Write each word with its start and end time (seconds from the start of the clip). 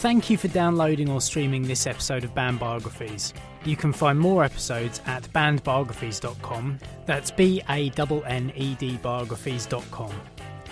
Thank 0.00 0.30
you 0.30 0.38
for 0.38 0.48
downloading 0.48 1.10
or 1.10 1.20
streaming 1.20 1.64
this 1.64 1.86
episode 1.86 2.24
of 2.24 2.34
Band 2.34 2.58
Biographies. 2.58 3.34
You 3.66 3.76
can 3.76 3.92
find 3.92 4.18
more 4.18 4.42
episodes 4.42 5.02
at 5.04 5.24
bandbiographies.com. 5.34 6.78
That's 7.04 7.30
B 7.30 7.60
A 7.68 7.92
N 7.94 8.22
N 8.24 8.52
E 8.56 8.74
D 8.76 8.98
biographies.com. 9.02 10.10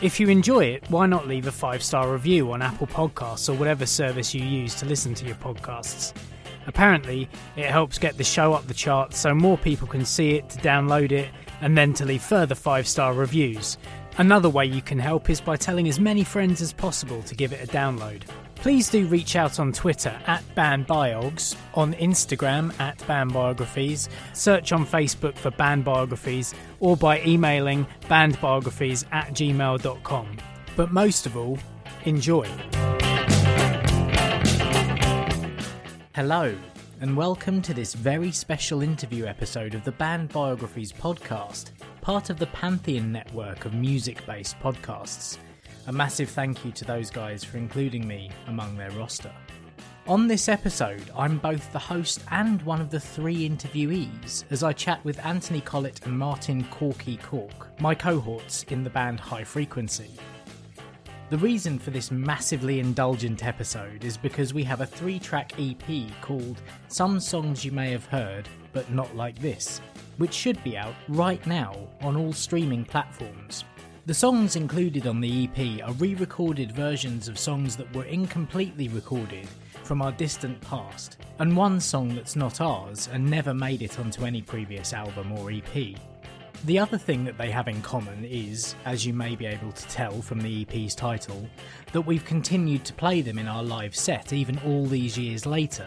If 0.01 0.19
you 0.19 0.31
enjoy 0.31 0.65
it, 0.65 0.85
why 0.89 1.05
not 1.05 1.29
leave 1.29 1.47
a 1.47 1.53
five 1.53 1.83
star 1.83 2.11
review 2.11 2.53
on 2.53 2.63
Apple 2.63 2.87
Podcasts 2.87 3.51
or 3.51 3.53
whatever 3.53 3.85
service 3.85 4.33
you 4.33 4.43
use 4.43 4.75
to 4.77 4.87
listen 4.87 5.13
to 5.17 5.27
your 5.27 5.37
podcasts? 5.37 6.15
Apparently, 6.67 7.29
it 7.55 7.67
helps 7.67 7.99
get 7.99 8.17
the 8.17 8.25
show 8.25 8.55
up 8.55 8.67
the 8.67 8.73
charts 8.73 9.19
so 9.19 9.35
more 9.35 9.59
people 9.59 9.87
can 9.87 10.07
see 10.07 10.37
it, 10.37 10.49
to 10.49 10.59
download 10.61 11.13
it, 11.13 11.29
and 11.61 11.77
then 11.77 11.93
to 11.93 12.07
leave 12.07 12.23
further 12.23 12.55
five 12.55 12.89
star 12.89 13.13
reviews. 13.13 13.77
Another 14.17 14.49
way 14.49 14.65
you 14.65 14.81
can 14.81 14.99
help 14.99 15.29
is 15.29 15.39
by 15.39 15.57
telling 15.57 15.87
as 15.87 16.01
many 16.01 16.25
friends 16.25 16.63
as 16.63 16.73
possible 16.73 17.23
to 17.25 17.35
give 17.35 17.53
it 17.53 17.63
a 17.63 17.71
download. 17.71 18.23
Please 18.61 18.91
do 18.91 19.07
reach 19.07 19.37
out 19.37 19.61
on 19.61 19.73
Twitter 19.73 20.21
at 20.27 20.43
BandBiogs, 20.57 21.55
on 21.75 21.95
Instagram 21.95 22.79
at 22.81 22.99
BandBiographies, 22.99 24.09
search 24.33 24.73
on 24.73 24.85
Facebook 24.85 25.37
for 25.37 25.53
BandBiographies, 25.53 26.55
or 26.81 26.97
by 26.97 27.23
emailing 27.23 27.87
bandbiographies 28.03 29.05
at 29.13 29.29
gmail.com. 29.29 30.37
But 30.75 30.93
most 30.93 31.25
of 31.25 31.37
all, 31.37 31.57
enjoy. 32.05 32.49
Hello, 36.17 36.53
and 37.01 37.17
welcome 37.17 37.63
to 37.63 37.73
this 37.73 37.95
very 37.95 38.33
special 38.33 38.83
interview 38.83 39.27
episode 39.27 39.77
of 39.77 39.85
the 39.85 39.93
Band 39.93 40.31
Biographies 40.31 40.93
podcast, 40.93 41.71
part 42.01 42.29
of 42.29 42.41
the 42.41 42.47
Pantheon 42.49 43.13
network 43.13 43.67
of 43.67 43.73
music 43.73 44.27
based 44.27 44.59
podcasts. 44.59 45.39
A 45.89 45.93
massive 45.93 46.29
thank 46.29 46.67
you 46.67 46.73
to 46.73 46.85
those 46.85 47.09
guys 47.09 47.43
for 47.43 47.57
including 47.57 48.07
me 48.07 48.31
among 48.47 48.77
their 48.77 48.91
roster. 48.91 49.33
On 50.07 50.29
this 50.29 50.47
episode, 50.47 51.11
I'm 51.17 51.39
both 51.39 51.73
the 51.73 51.79
host 51.79 52.23
and 52.31 52.61
one 52.61 52.83
of 52.83 52.91
the 52.91 53.01
three 53.01 53.49
interviewees 53.49 54.45
as 54.51 54.63
I 54.63 54.75
chat 54.75 55.03
with 55.03 55.25
Anthony 55.25 55.63
Collett 55.63 56.05
and 56.05 56.19
Martin 56.19 56.65
Corky 56.65 57.17
Cork, 57.17 57.81
my 57.81 57.95
cohorts 57.95 58.65
in 58.65 58.85
the 58.85 58.91
band 58.91 59.19
High 59.19 59.45
Frequency. 59.45 60.11
The 61.31 61.39
reason 61.39 61.79
for 61.79 61.91
this 61.91 62.11
massively 62.11 62.81
indulgent 62.81 63.43
episode 63.43 64.05
is 64.05 64.19
because 64.19 64.53
we 64.53 64.65
have 64.65 64.83
a 64.83 64.87
three 64.87 65.19
track 65.19 65.55
EP 65.59 66.11
called 66.21 66.61
Some 66.89 67.19
Songs 67.19 67.65
You 67.65 67.73
May 67.73 67.93
Have 67.93 68.05
Heard, 68.05 68.47
but 68.75 68.91
Not 68.91 69.17
Like 69.17 69.39
This, 69.39 69.81
which 70.19 70.35
should 70.35 70.63
be 70.63 70.77
out 70.77 70.95
right 71.09 71.45
now 71.47 71.75
on 72.03 72.15
all 72.15 72.35
streaming 72.35 72.85
platforms. 72.85 73.65
The 74.09 74.15
songs 74.15 74.57
included 74.57 75.07
on 75.07 75.21
the 75.21 75.45
EP 75.45 75.87
are 75.87 75.93
re 75.93 76.15
recorded 76.15 76.73
versions 76.73 77.29
of 77.29 77.39
songs 77.39 77.77
that 77.77 77.95
were 77.95 78.07
incompletely 78.07 78.89
recorded 78.89 79.47
from 79.85 80.01
our 80.01 80.13
distant 80.13 80.59
past, 80.63 81.19
and 81.41 81.55
one 81.55 81.79
song 81.79 82.15
that's 82.15 82.35
not 82.35 82.63
ours 82.63 83.11
and 83.13 83.31
never 83.31 83.53
made 83.53 83.83
it 83.83 83.99
onto 83.99 84.25
any 84.25 84.41
previous 84.41 84.95
album 84.95 85.31
or 85.33 85.51
EP. 85.51 85.95
The 86.65 86.79
other 86.79 86.97
thing 86.97 87.23
that 87.25 87.37
they 87.37 87.51
have 87.51 87.69
in 87.69 87.83
common 87.83 88.25
is, 88.25 88.77
as 88.87 89.05
you 89.05 89.13
may 89.13 89.37
be 89.37 89.45
able 89.45 89.73
to 89.73 89.89
tell 89.89 90.23
from 90.23 90.41
the 90.41 90.63
EP's 90.63 90.95
title, 90.95 91.47
that 91.93 92.01
we've 92.01 92.25
continued 92.25 92.87
to 92.87 92.95
play 92.95 93.21
them 93.21 93.39
in 93.39 93.47
our 93.47 93.63
live 93.63 93.95
set 93.95 94.33
even 94.33 94.59
all 94.61 94.87
these 94.87 95.19
years 95.19 95.45
later. 95.45 95.87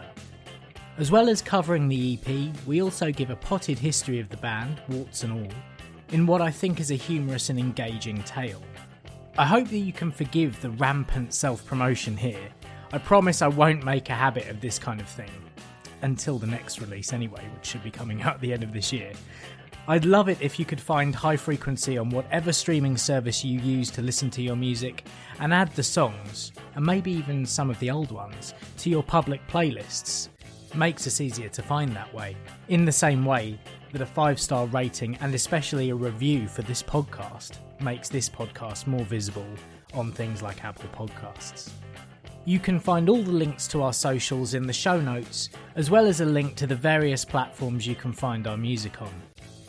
As 0.96 1.10
well 1.10 1.28
as 1.28 1.42
covering 1.42 1.88
the 1.88 2.16
EP, 2.16 2.54
we 2.68 2.82
also 2.82 3.10
give 3.10 3.30
a 3.30 3.36
potted 3.36 3.80
history 3.80 4.20
of 4.20 4.28
the 4.28 4.36
band, 4.36 4.80
warts 4.88 5.24
and 5.24 5.32
all, 5.32 5.52
in 6.12 6.26
what 6.26 6.40
I 6.40 6.50
think 6.50 6.78
is 6.78 6.90
a 6.90 6.94
humorous 6.94 7.48
and 7.50 7.58
engaging 7.58 8.22
tale. 8.22 8.62
I 9.38 9.46
hope 9.46 9.68
that 9.68 9.78
you 9.78 9.94
can 9.94 10.12
forgive 10.12 10.60
the 10.60 10.70
rampant 10.70 11.32
self 11.32 11.64
promotion 11.66 12.16
here. 12.16 12.48
I 12.92 12.98
promise 12.98 13.40
I 13.40 13.48
won't 13.48 13.82
make 13.82 14.10
a 14.10 14.14
habit 14.14 14.48
of 14.48 14.60
this 14.60 14.78
kind 14.78 15.00
of 15.00 15.08
thing. 15.08 15.30
Until 16.02 16.38
the 16.38 16.46
next 16.46 16.80
release, 16.80 17.12
anyway, 17.12 17.42
which 17.54 17.66
should 17.66 17.82
be 17.82 17.90
coming 17.90 18.22
out 18.22 18.34
at 18.34 18.40
the 18.40 18.52
end 18.52 18.62
of 18.62 18.72
this 18.72 18.92
year. 18.92 19.12
I'd 19.88 20.04
love 20.04 20.28
it 20.28 20.38
if 20.40 20.58
you 20.58 20.64
could 20.64 20.80
find 20.80 21.14
High 21.14 21.36
Frequency 21.36 21.96
on 21.96 22.10
whatever 22.10 22.52
streaming 22.52 22.96
service 22.96 23.44
you 23.44 23.58
use 23.58 23.90
to 23.92 24.02
listen 24.02 24.30
to 24.30 24.42
your 24.42 24.54
music 24.54 25.04
and 25.40 25.52
add 25.52 25.74
the 25.74 25.82
songs, 25.82 26.52
and 26.74 26.84
maybe 26.84 27.10
even 27.10 27.46
some 27.46 27.70
of 27.70 27.78
the 27.80 27.90
old 27.90 28.12
ones, 28.12 28.54
to 28.78 28.90
your 28.90 29.02
public 29.02 29.40
playlists. 29.48 30.28
makes 30.74 31.06
us 31.06 31.20
easier 31.20 31.48
to 31.48 31.62
find 31.62 31.96
that 31.96 32.12
way. 32.14 32.36
In 32.68 32.84
the 32.84 32.92
same 32.92 33.24
way 33.24 33.58
that 33.92 34.00
a 34.00 34.06
five 34.06 34.40
star 34.40 34.66
rating 34.66 35.16
and 35.20 35.34
especially 35.34 35.90
a 35.90 35.94
review 35.94 36.48
for 36.48 36.62
this 36.62 36.82
podcast 36.82 37.58
makes 37.80 38.08
this 38.08 38.28
podcast 38.28 38.86
more 38.86 39.04
visible 39.04 39.46
on 39.94 40.10
things 40.10 40.42
like 40.42 40.64
Apple 40.64 40.88
Podcasts. 40.90 41.70
You 42.44 42.58
can 42.58 42.80
find 42.80 43.08
all 43.08 43.22
the 43.22 43.30
links 43.30 43.68
to 43.68 43.82
our 43.82 43.92
socials 43.92 44.54
in 44.54 44.66
the 44.66 44.72
show 44.72 45.00
notes, 45.00 45.50
as 45.76 45.90
well 45.90 46.06
as 46.06 46.20
a 46.20 46.24
link 46.24 46.56
to 46.56 46.66
the 46.66 46.74
various 46.74 47.24
platforms 47.24 47.86
you 47.86 47.94
can 47.94 48.12
find 48.12 48.48
our 48.48 48.56
music 48.56 49.00
on. 49.00 49.12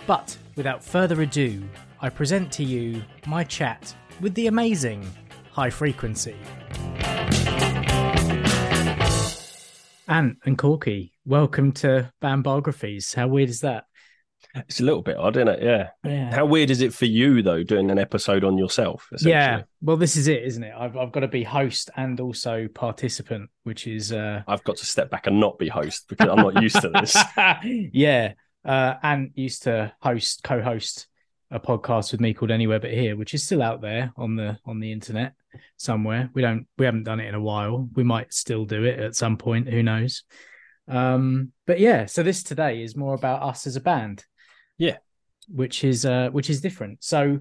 But 0.08 0.36
without 0.56 0.84
further 0.84 1.22
ado, 1.22 1.62
I 2.02 2.10
present 2.10 2.52
to 2.54 2.64
you 2.64 3.04
my 3.28 3.44
chat 3.44 3.96
with 4.22 4.34
the 4.34 4.48
amazing 4.48 5.08
High 5.52 5.70
Frequency. 5.70 6.36
Ant 10.08 10.38
and 10.46 10.58
Corky, 10.58 11.14
welcome 11.26 11.72
to 11.74 12.12
Band 12.22 12.44
Biographies. 12.44 13.14
How 13.14 13.28
weird 13.28 13.50
is 13.50 13.62
that? 13.62 13.86
It's 14.56 14.80
a 14.80 14.84
little 14.84 15.02
bit 15.02 15.18
odd, 15.18 15.36
isn't 15.36 15.47
it? 15.47 15.64
Yeah. 15.64 15.90
Yeah. 16.03 16.36
How 16.36 16.46
weird 16.46 16.69
is 16.69 16.81
it 16.81 16.94
for 16.94 17.06
you 17.06 17.41
though, 17.41 17.64
doing 17.64 17.90
an 17.90 17.97
episode 17.97 18.44
on 18.44 18.58
yourself? 18.58 19.09
Yeah. 19.22 19.64
Well, 19.81 19.97
this 19.97 20.16
is 20.16 20.28
it, 20.28 20.44
isn't 20.44 20.64
it? 20.64 20.74
I've 20.78 20.96
I've 20.96 21.12
got 21.12 21.22
to 21.22 21.28
be 21.28 21.44
host 21.44 21.90
and 21.96 22.19
also 22.19 22.68
participant, 22.68 23.50
which 23.63 23.88
is 23.88 24.12
uh 24.12 24.44
I've 24.47 24.63
got 24.63 24.78
to 24.78 24.86
step 24.86 25.09
back 25.09 25.25
and 25.25 25.40
not 25.40 25.58
be 25.58 25.69
host 25.69 26.08
because 26.08 26.30
I'm 26.30 26.38
not 26.38 26.62
used 26.62 26.80
to 26.81 26.90
this. 26.90 27.18
yeah. 27.94 28.34
Uh 28.63 28.94
Ant 29.02 29.31
used 29.36 29.63
to 29.63 29.92
host 30.02 30.44
co-host 30.44 31.08
a 31.50 31.59
podcast 31.59 32.12
with 32.12 32.22
me 32.22 32.34
called 32.34 32.52
Anywhere 32.52 32.80
But 32.80 32.94
Here, 32.94 33.16
which 33.16 33.34
is 33.34 33.44
still 33.44 33.62
out 33.62 33.81
there 33.81 34.13
on 34.18 34.36
the 34.36 34.60
on 34.66 34.80
the 34.80 34.92
internet 34.92 35.33
somewhere. 35.78 36.30
We 36.33 36.44
don't 36.44 36.68
we 36.78 36.86
haven't 36.86 37.04
done 37.04 37.19
it 37.19 37.28
in 37.28 37.36
a 37.36 37.42
while. 37.42 37.89
We 37.95 38.04
might 38.04 38.33
still 38.33 38.66
do 38.66 38.83
it 38.83 39.00
at 39.00 39.16
some 39.16 39.38
point, 39.38 39.68
who 39.68 39.81
knows. 39.81 40.24
Um 40.88 41.54
but 41.66 41.80
yeah, 41.80 42.06
so 42.06 42.22
this 42.22 42.44
today 42.44 42.83
is 42.83 42.95
more 42.95 43.16
about 43.16 43.42
us 43.42 43.66
as 43.66 43.75
a 43.75 43.81
band. 43.81 44.25
Yeah. 44.78 44.98
Which 45.48 45.84
is 45.84 46.06
uh 46.06 46.30
which 46.30 46.50
is 46.50 46.62
different. 46.62 47.04
So 47.04 47.40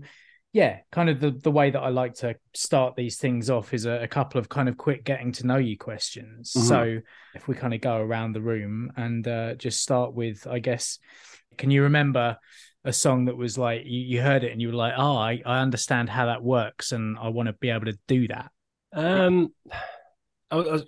yeah, 0.53 0.81
kind 0.91 1.09
of 1.09 1.21
the 1.21 1.31
the 1.31 1.51
way 1.51 1.71
that 1.71 1.81
I 1.81 1.89
like 1.89 2.15
to 2.17 2.35
start 2.55 2.95
these 2.97 3.17
things 3.17 3.49
off 3.49 3.73
is 3.73 3.87
a, 3.87 4.03
a 4.03 4.09
couple 4.09 4.39
of 4.39 4.49
kind 4.49 4.69
of 4.69 4.77
quick 4.77 5.05
getting 5.05 5.33
to 5.33 5.47
know 5.47 5.57
you 5.57 5.79
questions. 5.79 6.53
Mhm. 6.57 6.69
So 6.69 6.99
if 7.35 7.49
we 7.49 7.55
kind 7.55 7.75
of 7.75 7.81
go 7.81 7.97
around 7.97 8.33
the 8.33 8.43
room 8.43 8.93
and 8.97 9.27
uh 9.27 9.55
just 9.55 9.81
start 9.81 10.15
with 10.15 10.47
I 10.47 10.59
guess 10.59 10.99
can 11.57 11.71
you 11.71 11.85
remember 11.85 12.39
a 12.85 12.93
song 12.93 13.27
that 13.27 13.37
was 13.37 13.57
like 13.57 13.83
you, 13.85 14.01
you 14.01 14.21
heard 14.23 14.45
it 14.45 14.53
and 14.53 14.61
you 14.61 14.69
were 14.69 14.75
like, 14.75 14.95
oh, 14.97 15.17
I, 15.17 15.41
I 15.47 15.61
understand 15.61 16.09
how 16.09 16.27
that 16.27 16.43
works 16.43 16.93
and 16.93 17.17
I 17.19 17.29
want 17.29 17.47
to 17.47 17.53
be 17.53 17.71
able 17.71 17.87
to 17.87 17.99
do 18.09 18.27
that. 18.29 18.51
Um, 18.93 19.55
I, 20.51 20.59
I, 20.59 20.81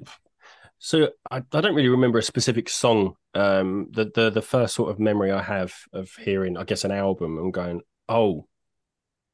so 0.85 1.09
I, 1.31 1.39
I 1.39 1.61
don't 1.63 1.75
really 1.75 1.89
remember 1.89 2.19
a 2.19 2.23
specific 2.23 2.69
song. 2.69 3.15
Um, 3.33 3.89
the 3.91 4.11
the 4.15 4.29
the 4.29 4.43
first 4.43 4.75
sort 4.75 4.91
of 4.91 4.99
memory 4.99 5.33
I 5.33 5.41
have 5.41 5.73
of 5.95 6.11
hearing, 6.17 6.59
I 6.59 6.65
guess, 6.65 6.85
an 6.85 6.91
album 6.91 7.39
and 7.39 7.55
going, 7.55 7.81
oh, 8.07 8.47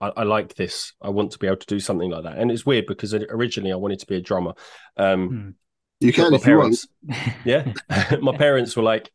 I, 0.00 0.12
I, 0.18 0.22
like 0.22 0.54
this. 0.54 0.92
I 1.02 1.08
want 1.08 1.32
to 1.32 1.40
be 1.40 1.48
able 1.48 1.56
to 1.56 1.66
do 1.66 1.80
something 1.80 2.08
like 2.08 2.22
that. 2.22 2.38
And 2.38 2.52
it's 2.52 2.64
weird 2.64 2.86
because 2.86 3.14
originally 3.14 3.72
I 3.72 3.76
wanted 3.76 3.98
to 3.98 4.06
be 4.06 4.14
a 4.14 4.20
drummer. 4.20 4.54
Um, 4.96 5.28
hmm. 5.28 5.50
You 5.98 6.12
can 6.12 6.32
if 6.34 6.44
parents, 6.44 6.86
you 7.02 7.16
want. 7.16 7.44
yeah, 7.44 8.16
my 8.22 8.36
parents 8.36 8.76
were 8.76 8.84
like, 8.84 9.10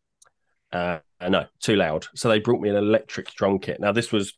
uh, 0.73 0.99
no, 1.21 1.45
too 1.61 1.77
loud. 1.77 2.07
So 2.15 2.27
they 2.27 2.39
brought 2.39 2.59
me 2.59 2.67
an 2.67 2.75
electric 2.75 3.33
drum 3.33 3.59
kit. 3.59 3.79
Now 3.79 3.93
this 3.93 4.11
was 4.11 4.33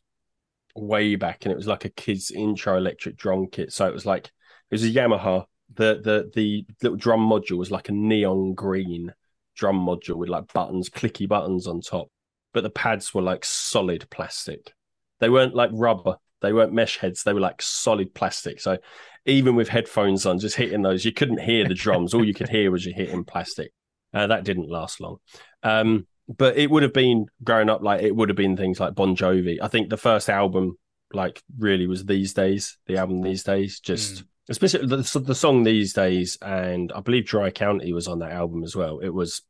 way 0.76 1.16
back, 1.16 1.44
and 1.44 1.50
it 1.50 1.56
was 1.56 1.66
like 1.66 1.84
a 1.84 1.90
kids 1.90 2.30
intro 2.30 2.76
electric 2.76 3.16
drum 3.16 3.48
kit. 3.50 3.72
So 3.72 3.88
it 3.88 3.92
was 3.92 4.06
like 4.06 4.26
it 4.26 4.74
was 4.74 4.84
a 4.84 4.88
Yamaha. 4.88 5.46
The 5.74 6.00
the 6.02 6.30
the 6.34 6.66
little 6.82 6.96
drum 6.96 7.20
module 7.20 7.58
was 7.58 7.70
like 7.70 7.88
a 7.88 7.92
neon 7.92 8.54
green 8.54 9.12
drum 9.56 9.84
module 9.84 10.16
with 10.16 10.28
like 10.28 10.52
buttons, 10.52 10.88
clicky 10.88 11.28
buttons 11.28 11.66
on 11.66 11.80
top. 11.80 12.08
But 12.54 12.62
the 12.62 12.70
pads 12.70 13.12
were 13.12 13.22
like 13.22 13.44
solid 13.44 14.08
plastic. 14.10 14.72
They 15.20 15.28
weren't 15.28 15.54
like 15.54 15.70
rubber. 15.72 16.16
They 16.40 16.52
weren't 16.52 16.72
mesh 16.72 16.98
heads. 16.98 17.22
They 17.22 17.32
were 17.32 17.40
like 17.40 17.60
solid 17.60 18.14
plastic. 18.14 18.60
So 18.60 18.78
even 19.26 19.56
with 19.56 19.68
headphones 19.68 20.24
on, 20.24 20.38
just 20.38 20.56
hitting 20.56 20.82
those, 20.82 21.04
you 21.04 21.12
couldn't 21.12 21.40
hear 21.40 21.66
the 21.66 21.74
drums. 21.74 22.14
All 22.14 22.24
you 22.24 22.34
could 22.34 22.48
hear 22.48 22.70
was 22.70 22.86
you 22.86 22.92
hitting 22.94 23.24
plastic. 23.24 23.72
Uh, 24.14 24.28
that 24.28 24.44
didn't 24.44 24.70
last 24.70 25.00
long. 25.00 25.18
Um, 25.62 26.06
but 26.28 26.56
it 26.56 26.70
would 26.70 26.82
have 26.82 26.92
been 26.92 27.26
growing 27.42 27.68
up 27.68 27.82
like 27.82 28.02
it 28.02 28.14
would 28.14 28.28
have 28.28 28.36
been 28.36 28.56
things 28.56 28.78
like 28.80 28.94
Bon 28.94 29.16
Jovi. 29.16 29.58
I 29.60 29.68
think 29.68 29.90
the 29.90 29.96
first 29.96 30.28
album 30.28 30.78
like 31.12 31.42
really 31.58 31.86
was 31.86 32.04
these 32.04 32.34
days. 32.34 32.78
The 32.86 32.98
album 32.98 33.22
these 33.22 33.42
days, 33.42 33.80
just 33.80 34.16
mm. 34.16 34.24
Especially 34.48 34.86
the, 34.86 35.22
the 35.24 35.34
song 35.34 35.62
these 35.62 35.92
days, 35.92 36.38
and 36.42 36.92
I 36.92 37.00
believe 37.00 37.26
Dry 37.26 37.50
County 37.50 37.92
was 37.92 38.08
on 38.08 38.20
that 38.20 38.32
album 38.32 38.64
as 38.64 38.74
well. 38.74 38.98
It 39.00 39.10
was 39.10 39.42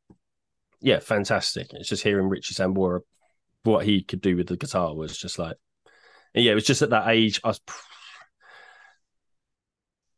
yeah, 0.81 1.01
fantastic. 1.01 1.69
It's 1.73 1.89
just 1.89 2.03
hearing 2.03 2.29
Richie 2.29 2.55
Sambora 2.55 3.01
what 3.65 3.85
he 3.85 4.03
could 4.03 4.21
do 4.21 4.37
with 4.37 4.47
the 4.47 4.57
guitar 4.57 4.95
was 4.95 5.19
just 5.19 5.39
like 5.39 5.57
yeah, 6.33 6.53
it 6.53 6.55
was 6.55 6.65
just 6.65 6.81
at 6.81 6.91
that 6.91 7.09
age 7.09 7.41
I 7.43 7.49
was 7.49 7.61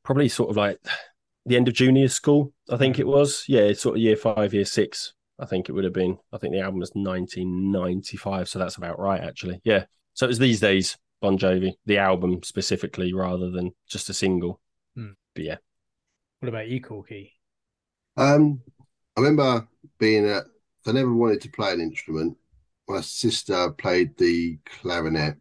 probably 0.05 0.29
sort 0.29 0.50
of 0.50 0.56
like 0.56 0.79
the 1.47 1.56
end 1.56 1.69
of 1.69 1.75
junior 1.75 2.09
school. 2.09 2.53
I 2.69 2.76
think 2.76 2.97
mm. 2.97 3.00
it 3.00 3.06
was 3.06 3.44
yeah, 3.49 3.73
sort 3.73 3.97
of 3.97 4.03
year 4.03 4.17
five, 4.17 4.53
year 4.53 4.65
six 4.65 5.15
I 5.41 5.47
think 5.47 5.69
it 5.69 5.73
would 5.73 5.85
have 5.85 5.94
been. 5.94 6.19
I 6.33 6.38
think 6.38 6.53
the 6.53 6.61
album 6.61 6.81
was 6.81 6.93
1995, 6.93 8.49
so 8.49 8.59
that's 8.59 8.76
about 8.76 9.00
right, 9.00 9.23
actually. 9.23 9.61
Yeah. 9.65 9.85
So 10.12 10.26
it 10.26 10.29
was 10.29 10.38
these 10.38 10.61
days, 10.61 10.99
Bon 11.23 11.38
Jovi, 11.38 11.73
the 11.87 11.99
album 11.99 12.43
specifically, 12.43 13.15
rather 13.15 13.50
than 13.50 13.73
just 13.88 14.11
a 14.11 14.15
single. 14.15 14.61
But 15.35 15.44
yeah. 15.44 15.56
What 16.41 16.49
about 16.49 16.69
you, 16.69 16.81
Corky? 16.81 17.35
Um, 18.17 18.61
I 19.17 19.21
remember 19.21 19.69
being 19.99 20.27
at. 20.29 20.44
I 20.87 20.93
never 20.93 21.12
wanted 21.12 21.43
to 21.43 21.50
play 21.50 21.73
an 21.73 21.81
instrument. 21.81 22.37
My 22.88 23.03
sister 23.03 23.71
played 23.73 24.17
the 24.17 24.59
clarinet, 24.65 25.37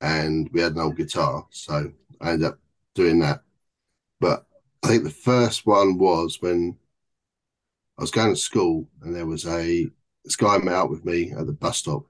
and 0.00 0.48
we 0.52 0.60
had 0.60 0.72
an 0.72 0.80
old 0.80 0.96
guitar, 0.96 1.46
so 1.50 1.92
I 2.20 2.30
ended 2.32 2.48
up 2.48 2.58
doing 2.94 3.18
that. 3.20 3.42
But 4.20 4.46
I 4.82 4.88
think 4.88 5.04
the 5.04 5.10
first 5.10 5.66
one 5.66 5.98
was 5.98 6.38
when 6.40 6.76
I 7.98 8.02
was 8.02 8.10
going 8.10 8.30
to 8.30 8.36
school 8.36 8.88
and 9.02 9.14
there 9.14 9.26
was 9.26 9.46
a 9.46 9.86
this 10.24 10.36
guy 10.36 10.58
met 10.58 10.74
out 10.74 10.90
with 10.90 11.04
me 11.04 11.32
at 11.32 11.46
the 11.46 11.52
bus 11.52 11.78
stop 11.78 12.04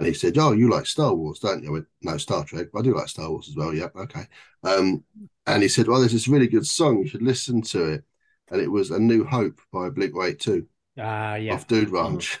and 0.00 0.06
he 0.06 0.14
said, 0.14 0.38
Oh, 0.38 0.52
you 0.52 0.70
like 0.70 0.86
Star 0.86 1.14
Wars, 1.14 1.40
don't 1.40 1.62
you? 1.62 1.68
I 1.68 1.72
went, 1.72 1.86
No, 2.00 2.16
Star 2.16 2.42
Trek, 2.42 2.68
but 2.72 2.78
I 2.78 2.82
do 2.82 2.96
like 2.96 3.08
Star 3.08 3.30
Wars 3.30 3.50
as 3.50 3.54
well. 3.54 3.74
Yeah, 3.74 3.88
okay. 3.94 4.24
Um, 4.64 5.04
and 5.46 5.62
he 5.62 5.68
said, 5.68 5.88
Well, 5.88 6.00
there's 6.00 6.12
this 6.12 6.26
really 6.26 6.48
good 6.48 6.66
song, 6.66 7.02
you 7.02 7.06
should 7.06 7.20
listen 7.20 7.60
to 7.62 7.84
it. 7.84 8.04
And 8.50 8.62
it 8.62 8.68
was 8.68 8.90
A 8.90 8.98
New 8.98 9.24
Hope 9.24 9.60
by 9.70 9.90
Blink 9.90 10.14
182. 10.14 10.66
Ah, 10.98 11.32
uh, 11.32 11.34
yeah. 11.34 11.52
Off 11.52 11.66
Dude 11.66 11.90
Ranch. 11.90 12.38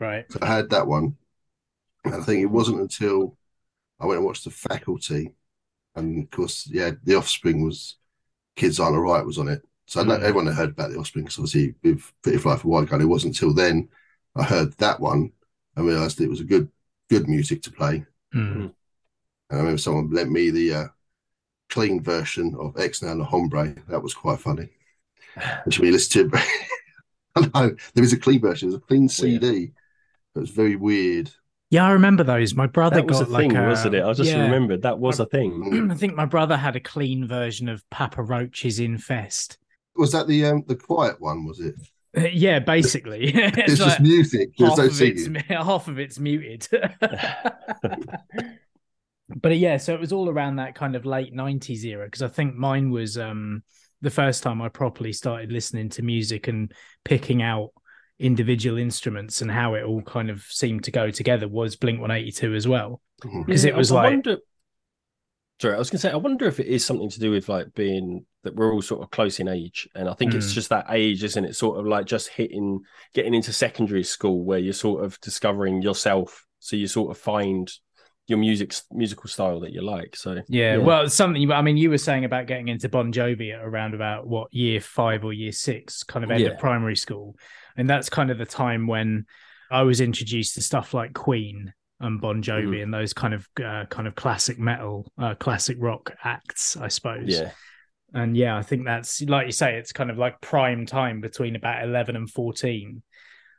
Right. 0.00 0.24
So 0.30 0.38
I 0.42 0.46
had 0.46 0.70
that 0.70 0.86
one. 0.86 1.16
And 2.04 2.14
I 2.14 2.20
think 2.20 2.42
it 2.42 2.46
wasn't 2.46 2.80
until 2.80 3.36
I 4.00 4.06
went 4.06 4.18
and 4.18 4.26
watched 4.26 4.44
The 4.44 4.50
Faculty. 4.50 5.32
And 5.94 6.24
of 6.24 6.30
course, 6.30 6.66
yeah, 6.70 6.92
The 7.04 7.14
Offspring 7.14 7.64
was 7.64 7.96
Kids 8.56 8.80
Aren't 8.80 8.96
Alright 8.96 9.26
was 9.26 9.38
on 9.38 9.48
it. 9.48 9.62
So 9.86 10.00
I 10.00 10.04
know 10.04 10.16
mm. 10.16 10.22
everyone 10.22 10.46
had 10.46 10.56
heard 10.56 10.70
about 10.70 10.90
the 10.90 10.98
Offspring 10.98 11.24
because 11.24 11.38
obviously 11.38 11.74
with 11.82 12.10
Pretty 12.22 12.38
Fly 12.38 12.56
for 12.56 12.68
White 12.68 12.88
Guy, 12.88 13.00
it 13.00 13.04
wasn't 13.04 13.34
until 13.34 13.54
then 13.54 13.88
I 14.34 14.42
heard 14.42 14.72
that 14.78 15.00
one 15.00 15.32
and 15.76 15.86
realised 15.86 16.20
it 16.20 16.28
was 16.28 16.40
a 16.40 16.44
good 16.44 16.68
good 17.12 17.28
music 17.28 17.60
to 17.62 17.70
play. 17.70 18.04
Mm. 18.34 18.54
And 18.54 18.72
I 19.50 19.56
remember 19.56 19.78
someone 19.78 20.10
lent 20.10 20.30
me 20.30 20.50
the 20.50 20.74
uh, 20.74 20.84
clean 21.68 22.02
version 22.02 22.56
of 22.58 22.74
Ixnay 22.74 23.22
Hombre. 23.22 23.74
That 23.88 24.02
was 24.02 24.14
quite 24.14 24.40
funny. 24.40 24.70
Which 25.64 25.78
we 25.78 25.90
listened 25.90 26.32
to. 26.32 26.42
I 27.34 27.40
know 27.40 27.76
there 27.94 28.02
was 28.02 28.14
a 28.14 28.18
clean 28.18 28.40
version. 28.40 28.68
It 28.68 28.72
was 28.72 28.80
a 28.82 28.86
clean 28.86 29.08
CD. 29.08 29.72
It 30.34 30.38
was 30.38 30.50
very 30.50 30.76
weird. 30.76 31.30
Yeah, 31.68 31.86
I 31.86 31.92
remember 31.92 32.22
those. 32.24 32.54
My 32.54 32.66
brother 32.66 32.96
that 32.96 33.06
was 33.06 33.18
got 33.18 33.28
a 33.28 33.36
thing, 33.36 33.56
a, 33.56 33.66
wasn't 33.66 33.94
it? 33.94 34.04
I 34.04 34.12
just 34.14 34.30
yeah. 34.30 34.42
remembered 34.42 34.82
that 34.82 34.98
was 34.98 35.20
a 35.20 35.26
thing. 35.26 35.90
I 35.90 35.94
think 35.94 36.14
my 36.14 36.26
brother 36.26 36.56
had 36.56 36.76
a 36.76 36.80
clean 36.80 37.26
version 37.26 37.68
of 37.68 37.88
Papa 37.90 38.22
Roach's 38.22 38.78
Infest. 38.78 39.58
Was 39.96 40.12
that 40.12 40.26
the 40.26 40.46
um 40.46 40.64
the 40.66 40.76
quiet 40.76 41.20
one? 41.20 41.46
Was 41.46 41.60
it? 41.60 41.74
Yeah, 42.32 42.58
basically. 42.58 43.24
it's, 43.34 43.56
it's 43.56 43.78
just 43.78 43.88
like 43.88 44.00
music. 44.00 44.50
Half, 44.58 44.76
no 44.76 44.84
of 44.84 45.00
it's, 45.00 45.26
half 45.48 45.88
of 45.88 45.98
it's 45.98 46.18
muted. 46.18 46.68
but 49.34 49.56
yeah, 49.56 49.78
so 49.78 49.94
it 49.94 50.00
was 50.00 50.12
all 50.12 50.28
around 50.28 50.56
that 50.56 50.74
kind 50.74 50.94
of 50.94 51.06
late 51.06 51.34
'90s 51.34 51.84
era 51.84 52.04
because 52.04 52.22
I 52.22 52.28
think 52.28 52.54
mine 52.54 52.90
was 52.90 53.16
um 53.16 53.62
the 54.02 54.10
first 54.10 54.42
time 54.42 54.60
I 54.60 54.68
properly 54.68 55.12
started 55.12 55.52
listening 55.52 55.88
to 55.90 56.02
music 56.02 56.48
and 56.48 56.72
picking 57.04 57.40
out 57.40 57.70
individual 58.18 58.78
instruments 58.78 59.40
and 59.40 59.50
how 59.50 59.74
it 59.74 59.84
all 59.84 60.02
kind 60.02 60.28
of 60.28 60.42
seemed 60.42 60.84
to 60.84 60.90
go 60.90 61.10
together 61.10 61.48
was 61.48 61.76
Blink 61.76 62.00
182 62.00 62.54
as 62.54 62.68
well. 62.68 63.00
Because 63.20 63.64
yeah, 63.64 63.70
it 63.70 63.76
was 63.76 63.90
I, 63.90 63.94
like. 63.94 64.10
Wonder... 64.10 64.36
Sorry, 65.62 65.74
I 65.74 65.78
was 65.78 65.90
going 65.90 65.98
to 65.98 66.02
say, 66.02 66.10
I 66.10 66.16
wonder 66.16 66.46
if 66.46 66.60
it 66.60 66.66
is 66.66 66.84
something 66.84 67.08
to 67.10 67.20
do 67.20 67.30
with 67.30 67.48
like 67.48 67.74
being 67.74 68.26
that 68.42 68.54
we're 68.54 68.72
all 68.72 68.82
sort 68.82 69.02
of 69.02 69.10
close 69.10 69.40
in 69.40 69.48
age. 69.48 69.88
And 69.94 70.08
I 70.08 70.14
think 70.14 70.32
mm. 70.32 70.34
it's 70.34 70.52
just 70.52 70.68
that 70.70 70.86
age, 70.90 71.22
isn't 71.24 71.44
it? 71.44 71.56
Sort 71.56 71.78
of 71.78 71.86
like 71.86 72.06
just 72.06 72.28
hitting, 72.28 72.80
getting 73.14 73.34
into 73.34 73.52
secondary 73.52 74.02
school 74.02 74.44
where 74.44 74.58
you're 74.58 74.72
sort 74.72 75.04
of 75.04 75.20
discovering 75.20 75.80
yourself. 75.80 76.46
So 76.58 76.76
you 76.76 76.86
sort 76.86 77.10
of 77.10 77.18
find 77.18 77.70
your 78.26 78.38
music 78.38 78.74
musical 78.92 79.28
style 79.28 79.60
that 79.60 79.72
you 79.72 79.82
like. 79.82 80.16
So 80.16 80.42
yeah, 80.48 80.76
yeah, 80.76 80.76
well, 80.78 81.08
something. 81.08 81.50
I 81.50 81.62
mean, 81.62 81.76
you 81.76 81.90
were 81.90 81.98
saying 81.98 82.24
about 82.24 82.46
getting 82.46 82.68
into 82.68 82.88
Bon 82.88 83.12
Jovi 83.12 83.52
around 83.60 83.94
about 83.94 84.26
what 84.26 84.52
year 84.52 84.80
five 84.80 85.24
or 85.24 85.32
year 85.32 85.52
six, 85.52 86.02
kind 86.02 86.24
of 86.24 86.30
end 86.30 86.40
yeah. 86.40 86.50
of 86.50 86.58
primary 86.58 86.96
school 86.96 87.36
and 87.76 87.88
that's 87.88 88.08
kind 88.08 88.30
of 88.30 88.38
the 88.38 88.46
time 88.46 88.86
when 88.86 89.26
I 89.70 89.82
was 89.82 90.00
introduced 90.00 90.54
to 90.54 90.60
stuff 90.60 90.94
like 90.94 91.14
Queen 91.14 91.72
and 92.02 92.20
Bon 92.20 92.42
Jovi 92.42 92.78
mm. 92.78 92.82
and 92.82 92.92
those 92.92 93.14
kind 93.14 93.32
of 93.32 93.48
uh, 93.64 93.86
kind 93.86 94.06
of 94.06 94.14
classic 94.14 94.58
metal, 94.58 95.10
uh, 95.16 95.34
classic 95.36 95.78
rock 95.80 96.12
acts, 96.22 96.76
I 96.76 96.88
suppose. 96.88 97.28
Yeah. 97.28 97.52
And 98.12 98.36
yeah, 98.36 98.58
I 98.58 98.62
think 98.62 98.84
that's 98.84 99.22
like 99.22 99.46
you 99.46 99.52
say, 99.52 99.76
it's 99.76 99.92
kind 99.92 100.10
of 100.10 100.18
like 100.18 100.40
prime 100.42 100.84
time 100.84 101.22
between 101.22 101.56
about 101.56 101.82
eleven 101.82 102.16
and 102.16 102.28
fourteen 102.28 103.02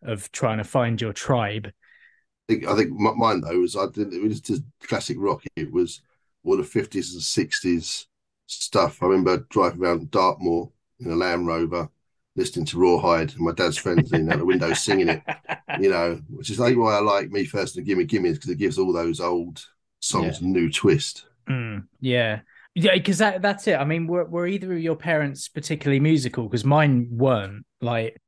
of 0.04 0.32
trying 0.32 0.60
to 0.60 0.64
find 0.64 1.02
your 1.02 1.14
tribe. 1.14 1.68
I 1.68 2.54
think, 2.54 2.68
I 2.68 2.76
think 2.76 2.92
mine 2.92 3.42
though 3.42 3.60
was 3.60 3.76
I 3.76 3.88
did 3.92 4.14
it 4.14 4.22
was 4.22 4.42
just 4.42 4.62
classic 4.84 5.18
rock. 5.20 5.44
It 5.56 5.72
was 5.72 6.02
all 6.44 6.58
the 6.58 6.64
fifties 6.64 7.14
and 7.14 7.24
sixties 7.24 8.06
stuff. 8.46 9.02
I 9.02 9.08
remember 9.08 9.48
driving 9.50 9.82
around 9.82 10.12
Dartmoor 10.12 10.70
in 11.00 11.10
a 11.10 11.16
Land 11.16 11.48
Rover 11.48 11.90
listening 12.36 12.66
to 12.66 12.80
Rawhide 12.80 13.32
and 13.32 13.40
my 13.40 13.52
dad's 13.52 13.78
friends 13.78 14.12
in 14.12 14.32
out 14.32 14.40
the 14.40 14.46
window 14.46 14.74
singing 14.74 15.10
it, 15.10 15.22
you 15.80 15.90
know, 15.90 16.20
which 16.30 16.50
is 16.50 16.60
like 16.60 16.76
why 16.76 16.96
I 16.96 17.00
like 17.00 17.30
Me 17.30 17.46
First 17.46 17.78
and 17.78 17.86
Gimme 17.86 18.06
Gimme 18.06 18.34
because 18.34 18.50
it 18.50 18.58
gives 18.58 18.78
all 18.78 18.94
those 18.94 19.20
old 19.20 19.64
songs 20.00 20.42
yeah. 20.42 20.48
a 20.48 20.52
new 20.52 20.72
twist. 20.72 21.26
Mm, 21.48 21.88
yeah. 22.00 22.42
Yeah, 22.76 22.96
because 22.96 23.20
that, 23.20 23.42
that's 23.44 23.68
it. 23.68 23.76
I 23.76 23.86
mean, 23.86 24.08
were, 24.08 24.26
were 24.26 24.48
either 24.48 24.74
of 24.74 24.80
your 24.80 24.96
parents 24.96 25.48
particularly 25.48 26.00
musical? 26.00 26.46
Because 26.46 26.66
mine 26.66 27.08
weren't. 27.12 27.66
Like, 27.82 28.20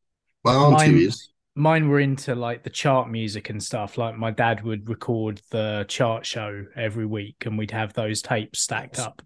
my 0.44 0.54
auntie 0.54 0.92
mine, 0.92 0.98
is. 0.98 1.30
Mine 1.56 1.90
were 1.90 2.00
into 2.00 2.36
like 2.36 2.64
the 2.64 2.70
chart 2.70 3.10
music 3.10 3.50
and 3.50 3.64
stuff. 3.64 3.98
Like, 3.98 4.16
my 4.18 4.30
dad 4.30 4.64
would 4.64 4.88
record 4.88 5.42
the 5.50 5.86
chart 5.88 6.28
show 6.28 6.66
every 6.76 7.08
week, 7.08 7.46
and 7.46 7.58
we'd 7.58 7.72
have 7.72 7.94
those 7.94 8.22
tapes 8.22 8.60
stacked 8.62 9.00
up. 9.00 9.24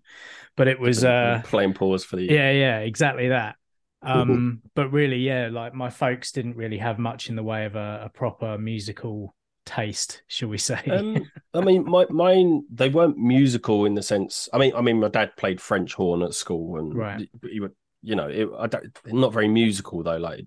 But 0.56 0.70
it 0.70 0.80
was 0.80 1.04
uh 1.04 1.42
playing 1.46 1.74
pause 1.74 2.06
for 2.06 2.16
the 2.16 2.24
yeah, 2.24 2.52
yeah, 2.52 2.80
exactly 2.80 3.30
that. 3.30 3.56
Um, 4.02 4.62
but 4.76 4.92
really, 4.92 5.18
yeah, 5.18 5.50
like 5.52 5.74
my 5.74 5.90
folks 5.90 6.32
didn't 6.32 6.56
really 6.56 6.78
have 6.78 7.00
much 7.00 7.30
in 7.30 7.36
the 7.36 7.44
way 7.44 7.66
of 7.66 7.76
a, 7.76 8.04
a 8.06 8.10
proper 8.10 8.58
musical 8.58 9.36
taste, 9.66 10.24
shall 10.28 10.50
we 10.50 10.58
say? 10.58 10.82
Um, 10.90 11.30
I 11.54 11.62
mean, 11.62 11.90
my, 11.90 12.06
mine 12.10 12.64
they 12.72 12.90
weren't 12.90 13.18
musical 13.18 13.86
in 13.86 13.96
the 13.96 14.04
sense. 14.04 14.50
I 14.54 14.58
mean, 14.58 14.74
I 14.76 14.82
mean, 14.82 15.00
my 15.00 15.10
dad 15.10 15.36
played 15.38 15.62
French 15.62 15.94
horn 15.94 16.24
at 16.24 16.34
school, 16.34 16.80
and 16.80 16.96
right. 16.96 17.30
he 17.50 17.60
would, 17.60 17.74
you 18.02 18.16
know, 18.16 18.28
it, 18.28 18.50
I 18.58 18.68
don't, 18.68 18.98
not 19.06 19.34
very 19.34 19.48
musical 19.48 20.02
though. 20.02 20.18
Like, 20.18 20.46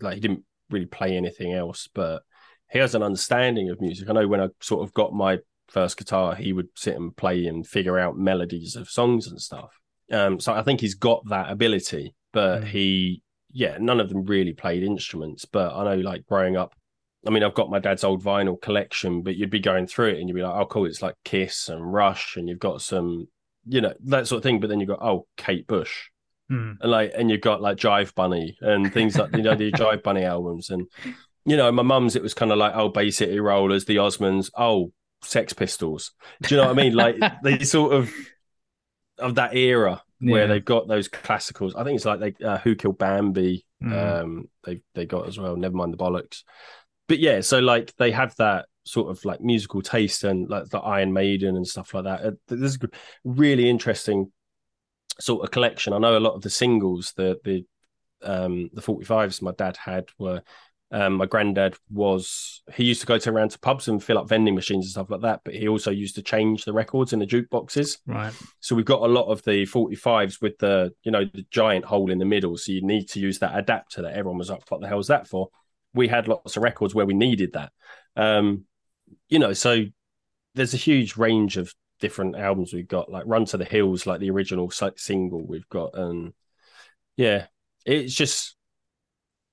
like 0.00 0.14
he 0.14 0.20
didn't 0.20 0.44
really 0.70 0.86
play 0.86 1.16
anything 1.16 1.52
else, 1.52 1.88
but 1.94 2.22
he 2.70 2.78
has 2.78 2.94
an 2.94 3.02
understanding 3.02 3.70
of 3.70 3.80
music. 3.80 4.08
I 4.08 4.12
know 4.12 4.26
when 4.26 4.40
I 4.40 4.48
sort 4.60 4.82
of 4.82 4.94
got 4.94 5.12
my 5.12 5.38
first 5.68 5.96
guitar, 5.96 6.34
he 6.34 6.52
would 6.52 6.68
sit 6.74 6.96
and 6.96 7.14
play 7.14 7.46
and 7.46 7.66
figure 7.66 7.98
out 7.98 8.18
melodies 8.18 8.76
of 8.76 8.88
songs 8.88 9.26
and 9.26 9.40
stuff. 9.40 9.78
Um, 10.10 10.40
so 10.40 10.52
I 10.52 10.62
think 10.62 10.80
he's 10.80 10.94
got 10.94 11.28
that 11.28 11.50
ability 11.50 12.14
but 12.34 12.62
mm. 12.62 12.66
he 12.66 13.22
yeah 13.52 13.78
none 13.80 14.00
of 14.00 14.10
them 14.10 14.24
really 14.24 14.52
played 14.52 14.82
instruments 14.82 15.46
but 15.46 15.74
i 15.74 15.84
know 15.84 16.02
like 16.02 16.26
growing 16.26 16.56
up 16.56 16.74
I 17.26 17.30
mean, 17.30 17.42
I've 17.42 17.54
got 17.54 17.70
my 17.70 17.78
dad's 17.78 18.04
old 18.04 18.22
vinyl 18.22 18.60
collection, 18.60 19.22
but 19.22 19.36
you'd 19.36 19.50
be 19.50 19.60
going 19.60 19.86
through 19.86 20.10
it 20.10 20.18
and 20.18 20.28
you'd 20.28 20.34
be 20.34 20.42
like, 20.42 20.54
oh, 20.54 20.66
cool, 20.66 20.86
it's 20.86 21.02
like 21.02 21.14
Kiss 21.24 21.68
and 21.68 21.92
Rush, 21.92 22.36
and 22.36 22.48
you've 22.48 22.58
got 22.58 22.82
some, 22.82 23.28
you 23.66 23.80
know, 23.80 23.94
that 24.04 24.26
sort 24.26 24.38
of 24.38 24.42
thing. 24.42 24.60
But 24.60 24.68
then 24.68 24.80
you've 24.80 24.88
got, 24.88 25.02
oh, 25.02 25.26
Kate 25.36 25.66
Bush. 25.66 26.08
Hmm. 26.48 26.72
And 26.80 26.90
like, 26.90 27.12
and 27.16 27.30
you've 27.30 27.40
got 27.40 27.62
like 27.62 27.78
Jive 27.78 28.14
Bunny 28.14 28.58
and 28.60 28.92
things 28.92 29.16
like, 29.16 29.34
you 29.34 29.42
know, 29.42 29.54
the 29.54 29.72
Jive 29.72 30.02
Bunny 30.02 30.24
albums. 30.24 30.68
And, 30.68 30.86
you 31.46 31.56
know, 31.56 31.70
my 31.72 31.82
mum's, 31.82 32.16
it 32.16 32.22
was 32.22 32.34
kind 32.34 32.52
of 32.52 32.58
like, 32.58 32.74
oh, 32.74 32.90
Bay 32.90 33.10
City 33.10 33.40
Rollers, 33.40 33.86
the 33.86 33.96
Osmonds, 33.96 34.50
oh, 34.56 34.92
Sex 35.22 35.54
Pistols. 35.54 36.12
Do 36.42 36.54
you 36.54 36.60
know 36.60 36.68
what 36.68 36.78
I 36.78 36.82
mean? 36.82 36.94
Like, 36.94 37.16
they 37.42 37.64
sort 37.64 37.94
of, 37.94 38.12
of 39.18 39.36
that 39.36 39.56
era 39.56 40.02
where 40.32 40.46
they've 40.48 40.64
got 40.64 40.88
those 40.88 41.08
classicals. 41.08 41.72
I 41.76 41.84
think 41.84 41.96
it's 41.96 42.04
like 42.04 42.20
they, 42.20 42.44
uh, 42.44 42.58
Who 42.58 42.74
Killed 42.74 42.98
Bambi, 42.98 43.64
Mm. 43.82 44.22
um, 44.22 44.48
they 44.64 44.80
they 44.94 45.04
got 45.04 45.28
as 45.28 45.38
well. 45.38 45.56
Never 45.56 45.76
mind 45.76 45.92
the 45.92 45.98
bollocks. 45.98 46.42
But 47.06 47.18
yeah, 47.18 47.40
so 47.42 47.58
like 47.58 47.94
they 47.96 48.12
have 48.12 48.34
that 48.36 48.66
sort 48.86 49.10
of 49.10 49.22
like 49.24 49.40
musical 49.40 49.82
taste 49.82 50.24
and 50.24 50.48
like 50.48 50.68
the 50.70 50.78
Iron 50.78 51.12
Maiden 51.12 51.56
and 51.56 51.66
stuff 51.66 51.92
like 51.92 52.04
that. 52.04 52.24
Uh, 52.24 52.30
This 52.48 52.76
is 52.76 52.78
a 52.82 52.88
really 53.24 53.68
interesting 53.68 54.32
sort 55.20 55.44
of 55.44 55.50
collection. 55.50 55.92
I 55.92 55.98
know 55.98 56.16
a 56.16 56.20
lot 56.20 56.34
of 56.34 56.42
the 56.42 56.50
singles, 56.50 57.12
the 57.16 57.38
the 57.44 57.64
um 58.22 58.70
the 58.72 58.80
45s 58.80 59.42
my 59.42 59.52
dad 59.52 59.76
had 59.76 60.08
were 60.18 60.42
um 60.92 61.14
my 61.14 61.26
granddad 61.26 61.74
was 61.90 62.62
he 62.74 62.84
used 62.84 63.00
to 63.00 63.06
go 63.06 63.18
to 63.18 63.30
around 63.30 63.50
to 63.50 63.58
pubs 63.58 63.88
and 63.88 64.02
fill 64.02 64.18
up 64.18 64.28
vending 64.28 64.54
machines 64.54 64.84
and 64.84 64.92
stuff 64.92 65.10
like 65.10 65.22
that, 65.22 65.40
but 65.44 65.54
he 65.54 65.68
also 65.68 65.90
used 65.90 66.14
to 66.14 66.22
change 66.22 66.64
the 66.64 66.72
records 66.72 67.12
in 67.12 67.18
the 67.18 67.26
jukeboxes. 67.26 67.98
Right. 68.06 68.32
So 68.60 68.76
we've 68.76 68.84
got 68.84 69.02
a 69.02 69.12
lot 69.12 69.30
of 69.30 69.42
the 69.42 69.66
45s 69.66 70.40
with 70.40 70.58
the, 70.58 70.92
you 71.02 71.10
know, 71.10 71.24
the 71.24 71.46
giant 71.50 71.84
hole 71.84 72.10
in 72.10 72.18
the 72.18 72.24
middle. 72.24 72.56
So 72.56 72.72
you 72.72 72.82
need 72.82 73.08
to 73.10 73.20
use 73.20 73.38
that 73.40 73.58
adapter 73.58 74.02
that 74.02 74.14
everyone 74.14 74.38
was 74.38 74.50
like, 74.50 74.70
what 74.70 74.80
the 74.80 74.88
hell 74.88 75.00
is 75.00 75.08
that 75.08 75.26
for? 75.26 75.48
We 75.94 76.08
had 76.08 76.28
lots 76.28 76.56
of 76.56 76.62
records 76.62 76.94
where 76.94 77.06
we 77.06 77.14
needed 77.14 77.52
that. 77.54 77.72
Um, 78.16 78.64
you 79.28 79.38
know, 79.38 79.52
so 79.52 79.84
there's 80.54 80.74
a 80.74 80.78
huge 80.78 81.16
range 81.16 81.56
of 81.56 81.74
different 82.00 82.36
albums 82.36 82.72
we've 82.72 82.86
got, 82.86 83.10
like 83.10 83.24
Run 83.26 83.44
to 83.46 83.56
the 83.56 83.64
Hills, 83.64 84.06
like 84.06 84.20
the 84.20 84.30
original 84.30 84.70
single 84.70 85.44
we've 85.46 85.68
got. 85.68 85.96
And 85.98 86.32
yeah, 87.16 87.46
it's 87.84 88.14
just, 88.14 88.53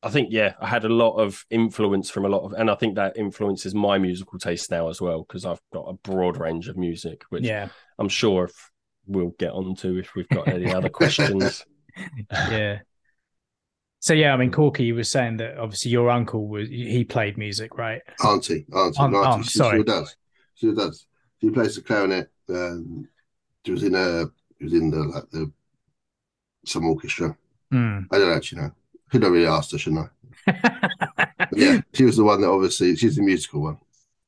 I 0.03 0.09
think, 0.09 0.29
yeah, 0.31 0.53
I 0.59 0.67
had 0.67 0.83
a 0.83 0.89
lot 0.89 1.17
of 1.17 1.45
influence 1.51 2.09
from 2.09 2.25
a 2.25 2.29
lot 2.29 2.43
of, 2.43 2.53
and 2.53 2.71
I 2.71 2.75
think 2.75 2.95
that 2.95 3.17
influences 3.17 3.75
my 3.75 3.97
musical 3.99 4.39
taste 4.39 4.71
now 4.71 4.89
as 4.89 4.99
well, 4.99 5.23
because 5.23 5.45
I've 5.45 5.61
got 5.71 5.83
a 5.83 5.93
broad 5.93 6.37
range 6.37 6.67
of 6.67 6.75
music, 6.77 7.23
which 7.29 7.43
Yeah. 7.43 7.69
I'm 7.99 8.09
sure 8.09 8.45
if 8.45 8.71
we'll 9.05 9.35
get 9.37 9.51
on 9.51 9.75
to 9.75 9.97
if 9.99 10.15
we've 10.15 10.29
got 10.29 10.47
any 10.47 10.73
other 10.73 10.89
questions. 10.89 11.65
Yeah. 12.31 12.79
So 13.99 14.13
yeah, 14.15 14.33
I 14.33 14.37
mean, 14.37 14.51
Corky 14.51 14.91
was 14.93 15.11
saying 15.11 15.37
that 15.37 15.59
obviously 15.59 15.91
your 15.91 16.09
uncle 16.09 16.47
was 16.47 16.67
he 16.69 17.03
played 17.03 17.37
music, 17.37 17.77
right? 17.77 18.01
Auntie, 18.25 18.65
auntie, 18.73 18.97
Aunt- 18.99 19.13
auntie. 19.15 19.27
aunt, 19.27 19.45
she, 19.45 19.57
sorry. 19.59 19.79
she 19.79 19.83
does. 19.83 20.15
She 20.55 20.73
does. 20.73 21.05
She 21.39 21.49
plays 21.51 21.75
the 21.75 21.81
clarinet. 21.83 22.31
Um, 22.49 23.07
she 23.63 23.71
was 23.73 23.83
in 23.83 23.93
a. 23.93 24.25
She 24.57 24.63
was 24.63 24.73
in 24.73 24.89
the 24.89 25.03
like 25.03 25.29
the 25.29 25.51
some 26.65 26.85
orchestra. 26.87 27.35
Mm. 27.71 28.07
I 28.11 28.17
don't 28.17 28.35
actually 28.35 28.61
know. 28.63 28.71
Could 29.11 29.23
have 29.23 29.31
really 29.31 29.47
asked 29.47 29.71
her, 29.73 29.77
shouldn't 29.77 30.09
I? 30.47 31.29
Yeah, 31.53 31.81
she 31.93 32.05
was 32.05 32.17
the 32.17 32.23
one 32.23 32.41
that 32.41 32.49
obviously 32.49 32.95
she's 32.95 33.15
the 33.15 33.21
musical 33.21 33.61
one. 33.61 33.77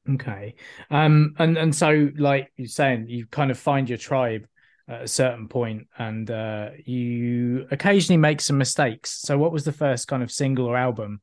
Okay. 0.09 0.55
Um 0.89 1.33
and 1.39 1.57
and 1.57 1.73
so 1.73 2.09
like 2.17 2.51
you're 2.57 2.67
saying 2.67 3.07
you 3.07 3.25
kind 3.27 3.51
of 3.51 3.57
find 3.57 3.87
your 3.87 3.97
tribe 3.97 4.45
at 4.89 5.03
a 5.03 5.07
certain 5.07 5.47
point 5.47 5.87
and 5.97 6.29
uh 6.29 6.71
you 6.85 7.67
occasionally 7.71 8.17
make 8.17 8.41
some 8.41 8.57
mistakes. 8.57 9.21
So 9.21 9.37
what 9.37 9.53
was 9.53 9.63
the 9.63 9.71
first 9.71 10.07
kind 10.07 10.21
of 10.21 10.31
single 10.31 10.65
or 10.65 10.75
album 10.75 11.21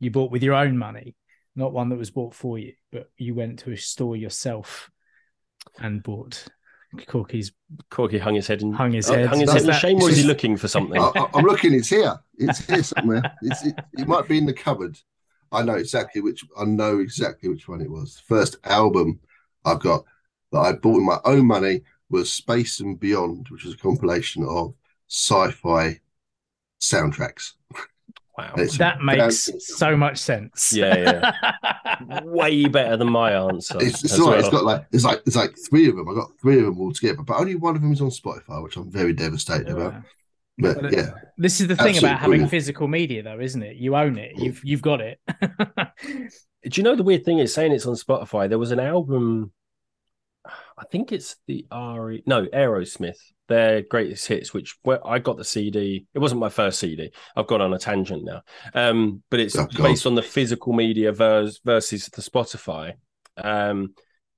you 0.00 0.10
bought 0.10 0.30
with 0.30 0.42
your 0.42 0.54
own 0.54 0.78
money? 0.78 1.14
Not 1.54 1.74
one 1.74 1.90
that 1.90 1.98
was 1.98 2.10
bought 2.10 2.34
for 2.34 2.58
you, 2.58 2.72
but 2.90 3.10
you 3.18 3.34
went 3.34 3.58
to 3.60 3.72
a 3.72 3.76
store 3.76 4.16
yourself 4.16 4.90
and 5.78 6.02
bought 6.02 6.46
Corky's 7.06 7.52
Corky 7.90 8.18
hung 8.18 8.34
his 8.34 8.46
head 8.46 8.62
and 8.62 8.74
hung 8.74 8.92
his 8.92 9.08
Oh, 9.08 9.14
head. 9.14 9.26
hung 9.28 9.40
his 9.40 9.50
Does 9.50 9.64
head 9.64 9.74
in 9.74 9.80
shame, 9.80 10.02
or 10.02 10.10
is 10.10 10.16
he 10.18 10.24
looking 10.24 10.56
for 10.56 10.68
something? 10.68 11.00
I, 11.00 11.10
I- 11.14 11.28
I'm 11.34 11.44
looking. 11.44 11.72
It's 11.74 11.88
here. 11.88 12.18
It's 12.38 12.58
here 12.66 12.82
somewhere. 12.82 13.22
It's 13.42 13.64
it, 13.64 13.78
it 13.94 14.06
might 14.08 14.28
be 14.28 14.38
in 14.38 14.46
the 14.46 14.52
cupboard. 14.52 14.98
I 15.50 15.62
know 15.62 15.74
exactly 15.74 16.20
which. 16.20 16.44
I 16.58 16.64
know 16.64 16.98
exactly 17.00 17.48
which 17.48 17.68
one 17.68 17.80
it 17.80 17.90
was. 17.90 18.16
The 18.16 18.34
first 18.34 18.56
album 18.64 19.20
I 19.64 19.74
got 19.76 20.04
that 20.52 20.58
I 20.58 20.72
bought 20.72 20.96
with 20.96 21.04
my 21.04 21.18
own 21.24 21.46
money 21.46 21.82
was 22.10 22.32
Space 22.32 22.80
and 22.80 23.00
Beyond, 23.00 23.48
which 23.48 23.64
was 23.64 23.74
a 23.74 23.78
compilation 23.78 24.44
of 24.44 24.74
sci-fi 25.08 26.00
soundtracks. 26.80 27.52
Wow, 28.42 28.54
It's 28.56 28.78
that 28.78 29.00
makes 29.00 29.48
so 29.60 29.96
much 29.96 30.18
sense. 30.18 30.72
Yeah, 30.72 31.32
way 32.24 32.66
better 32.66 32.96
than 32.96 33.10
my 33.10 33.32
answer. 33.32 33.78
It's, 33.80 34.02
it's 34.04 34.18
all 34.18 34.30
right. 34.30 34.36
well. 34.36 34.40
It's 34.40 34.48
got 34.48 34.64
like 34.64 34.86
it's 34.92 35.04
like 35.04 35.22
it's 35.26 35.36
like 35.36 35.54
three 35.68 35.88
of 35.88 35.96
them. 35.96 36.08
I 36.08 36.14
got 36.14 36.30
three 36.40 36.58
of 36.58 36.64
them 36.64 36.80
all 36.80 36.92
together, 36.92 37.22
but 37.22 37.38
only 37.38 37.54
one 37.54 37.76
of 37.76 37.82
them 37.82 37.92
is 37.92 38.00
on 38.00 38.08
Spotify, 38.10 38.62
which 38.62 38.76
I'm 38.76 38.90
very 38.90 39.12
devastated 39.12 39.68
about. 39.68 39.94
Yeah. 39.94 40.00
But 40.74 40.92
yeah, 40.92 41.10
This 41.38 41.60
is 41.60 41.68
the 41.68 41.76
thing 41.76 41.86
Absolutely 41.96 42.08
about 42.08 42.18
having 42.18 42.30
brilliant. 42.30 42.50
physical 42.50 42.86
media, 42.88 43.22
though, 43.22 43.40
isn't 43.40 43.62
it? 43.62 43.76
You 43.76 43.96
own 43.96 44.18
it. 44.18 44.32
You've 44.36 44.60
you've 44.64 44.82
got 44.82 45.00
it. 45.00 45.18
Do 45.40 46.70
you 46.72 46.82
know 46.82 46.94
the 46.94 47.02
weird 47.02 47.24
thing 47.24 47.38
is 47.38 47.52
saying 47.54 47.72
it's 47.72 47.86
on 47.86 47.94
Spotify? 47.94 48.48
There 48.48 48.58
was 48.58 48.70
an 48.70 48.78
album, 48.80 49.52
I 50.82 50.84
think 50.90 51.12
it's 51.12 51.36
the 51.46 51.64
RE, 51.72 52.24
no, 52.26 52.46
Aerosmith, 52.46 53.16
their 53.46 53.82
greatest 53.82 54.26
hits, 54.26 54.52
which 54.52 54.76
where 54.82 55.06
I 55.06 55.20
got 55.20 55.36
the 55.36 55.44
CD. 55.44 56.06
It 56.12 56.18
wasn't 56.18 56.40
my 56.40 56.48
first 56.48 56.80
CD. 56.80 57.12
I've 57.36 57.46
gone 57.46 57.60
on 57.60 57.72
a 57.72 57.78
tangent 57.78 58.24
now. 58.24 58.42
Um, 58.74 59.22
but 59.30 59.38
it's 59.38 59.56
Oh, 59.56 59.68
based 59.76 60.06
on 60.06 60.16
the 60.16 60.22
physical 60.22 60.72
media 60.72 61.12
vers- 61.12 61.60
versus 61.64 62.08
the 62.08 62.20
Spotify. 62.20 62.94
Um, 63.36 63.94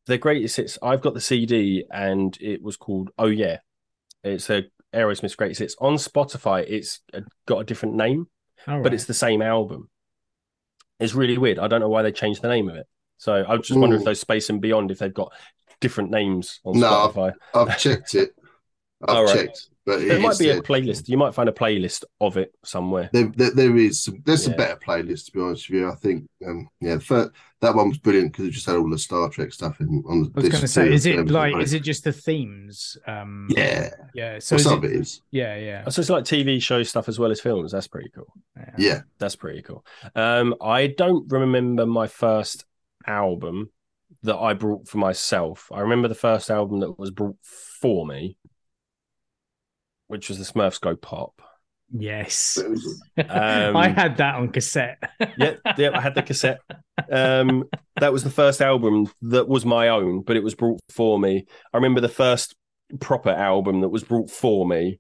their 0.06 0.18
greatest 0.18 0.56
hits, 0.56 0.78
I've 0.82 1.00
got 1.00 1.14
the 1.14 1.20
CD 1.20 1.86
and 1.90 2.36
it 2.42 2.62
was 2.62 2.76
called 2.76 3.10
Oh 3.16 3.26
Yeah. 3.28 3.58
It's 4.22 4.50
a 4.50 4.64
Aerosmith's 4.94 5.34
greatest 5.36 5.60
hits. 5.60 5.76
On 5.80 5.94
Spotify, 5.94 6.64
it's 6.68 7.00
got 7.46 7.60
a 7.60 7.64
different 7.64 7.94
name 7.94 8.26
All 8.68 8.82
but 8.82 8.92
it's 8.92 9.06
the 9.06 9.14
same 9.14 9.40
album. 9.40 9.88
It's 11.00 11.14
really 11.14 11.38
weird. 11.38 11.58
I 11.58 11.68
don't 11.68 11.80
know 11.80 11.88
why 11.88 12.02
they 12.02 12.12
changed 12.12 12.42
the 12.42 12.48
name 12.48 12.68
of 12.68 12.76
it. 12.76 12.86
So 13.16 13.32
I 13.32 13.56
was 13.56 13.66
just 13.66 13.80
wonder 13.80 13.96
if 13.96 14.04
those 14.04 14.20
Space 14.20 14.50
and 14.50 14.60
Beyond, 14.60 14.90
if 14.90 14.98
they've 14.98 15.12
got 15.12 15.32
different 15.84 16.10
names 16.10 16.60
on 16.64 16.74
No, 16.80 16.88
Spotify. 17.12 17.32
I've 17.54 17.78
checked 17.78 18.14
it. 18.14 18.30
I've 19.06 19.08
All 19.16 19.24
right. 19.24 19.34
checked, 19.34 19.68
but 19.86 20.00
it 20.00 20.08
There 20.08 20.18
might 20.18 20.32
is 20.32 20.38
be 20.38 20.50
a 20.50 20.60
playlist. 20.60 21.08
You 21.08 21.18
might 21.18 21.34
find 21.34 21.48
a 21.48 21.52
playlist 21.52 22.04
of 22.20 22.36
it 22.36 22.54
somewhere. 22.64 23.10
There, 23.12 23.30
there, 23.36 23.50
there 23.54 23.76
is 23.76 24.02
some, 24.02 24.22
there's 24.24 24.42
some 24.44 24.52
Yeah. 24.52 24.56
better 24.56 24.76
playlist, 24.76 25.26
to 25.26 25.32
be 25.32 25.40
honest 25.40 25.68
with 25.68 25.80
you. 25.80 25.90
I 25.90 25.94
think, 25.96 26.28
um, 26.46 26.68
yeah, 26.80 26.94
the 26.96 27.00
fir- 27.00 27.32
that 27.60 27.74
one 27.74 27.88
was 27.90 27.98
brilliant 27.98 28.32
because 28.32 28.46
it 28.46 28.50
just 28.52 28.66
had 28.66 28.76
all 28.76 28.90
the 28.90 28.98
Star 28.98 29.28
Trek 29.28 29.52
stuff 29.52 29.80
in 29.80 30.02
on 30.08 30.22
the. 30.22 30.30
I 30.36 30.40
was 30.40 30.48
going 30.48 30.60
to 30.62 30.68
say, 30.68 30.92
is 30.92 31.06
it 31.06 31.18
Um, 31.18 31.26
like, 31.28 31.54
right. 31.54 31.62
is 31.62 31.72
it 31.74 31.80
just 31.80 32.04
the 32.04 32.12
themes? 32.12 32.96
Um, 33.06 33.48
Yeah, 33.56 33.90
yeah. 34.14 34.38
So 34.40 34.56
well, 34.56 34.64
some 34.64 34.72
it, 34.74 34.78
of 34.78 34.84
it 34.84 34.92
is. 35.00 35.20
yeah, 35.30 35.56
yeah, 35.56 35.88
So 35.88 36.00
it's 36.00 36.10
like 36.10 36.24
TV 36.24 36.60
show 36.60 36.82
stuff 36.82 37.08
as 37.08 37.18
well 37.18 37.30
as 37.30 37.40
films. 37.40 37.72
That's 37.72 37.88
pretty 37.88 38.10
cool. 38.10 38.26
yeah. 38.56 38.76
Yeah, 38.76 39.02
That's 39.18 39.36
pretty 39.36 39.62
cool. 39.62 39.84
Um, 40.14 40.54
I 40.60 40.88
don't 40.88 41.30
remember 41.30 41.86
my 41.86 42.06
first 42.06 42.64
album 43.06 43.70
that 44.25 44.37
I 44.37 44.54
brought 44.54 44.88
for 44.88 44.99
myself. 44.99 45.71
I 45.73 45.81
remember 45.81 46.09
the 46.09 46.14
first 46.14 46.50
album 46.50 46.81
that 46.81 46.99
was 46.99 47.11
brought 47.11 47.37
for 47.81 48.07
me, 48.07 48.37
which 50.09 50.28
was 50.28 50.38
the 50.38 50.45
Smurfs 50.45 50.81
Go 50.81 50.97
Pop. 50.97 51.40
Yes, 51.97 52.59
Um, 52.59 52.75
I 53.76 53.88
had 53.88 54.16
that 54.16 54.35
on 54.37 54.49
cassette. 54.49 54.99
yeah, 55.38 55.54
yeah, 55.78 55.90
I 55.97 56.00
had 56.00 56.14
the 56.14 56.23
cassette. 56.23 56.59
Um, 57.11 57.64
that 58.00 58.12
was 58.12 58.25
the 58.25 58.31
first 58.31 58.61
album 58.61 59.09
that 59.23 59.47
was 59.47 59.64
my 59.64 59.88
own, 59.88 60.23
but 60.23 60.37
it 60.37 60.43
was 60.43 60.54
brought 60.54 60.81
for 60.90 61.19
me. 61.21 61.47
I 61.73 61.76
remember 61.76 62.00
the 62.00 62.09
first 62.09 62.57
proper 63.00 63.31
album 63.31 63.83
that 63.83 63.90
was 63.90 64.02
brought 64.02 64.31
for 64.31 64.66
me 64.66 64.99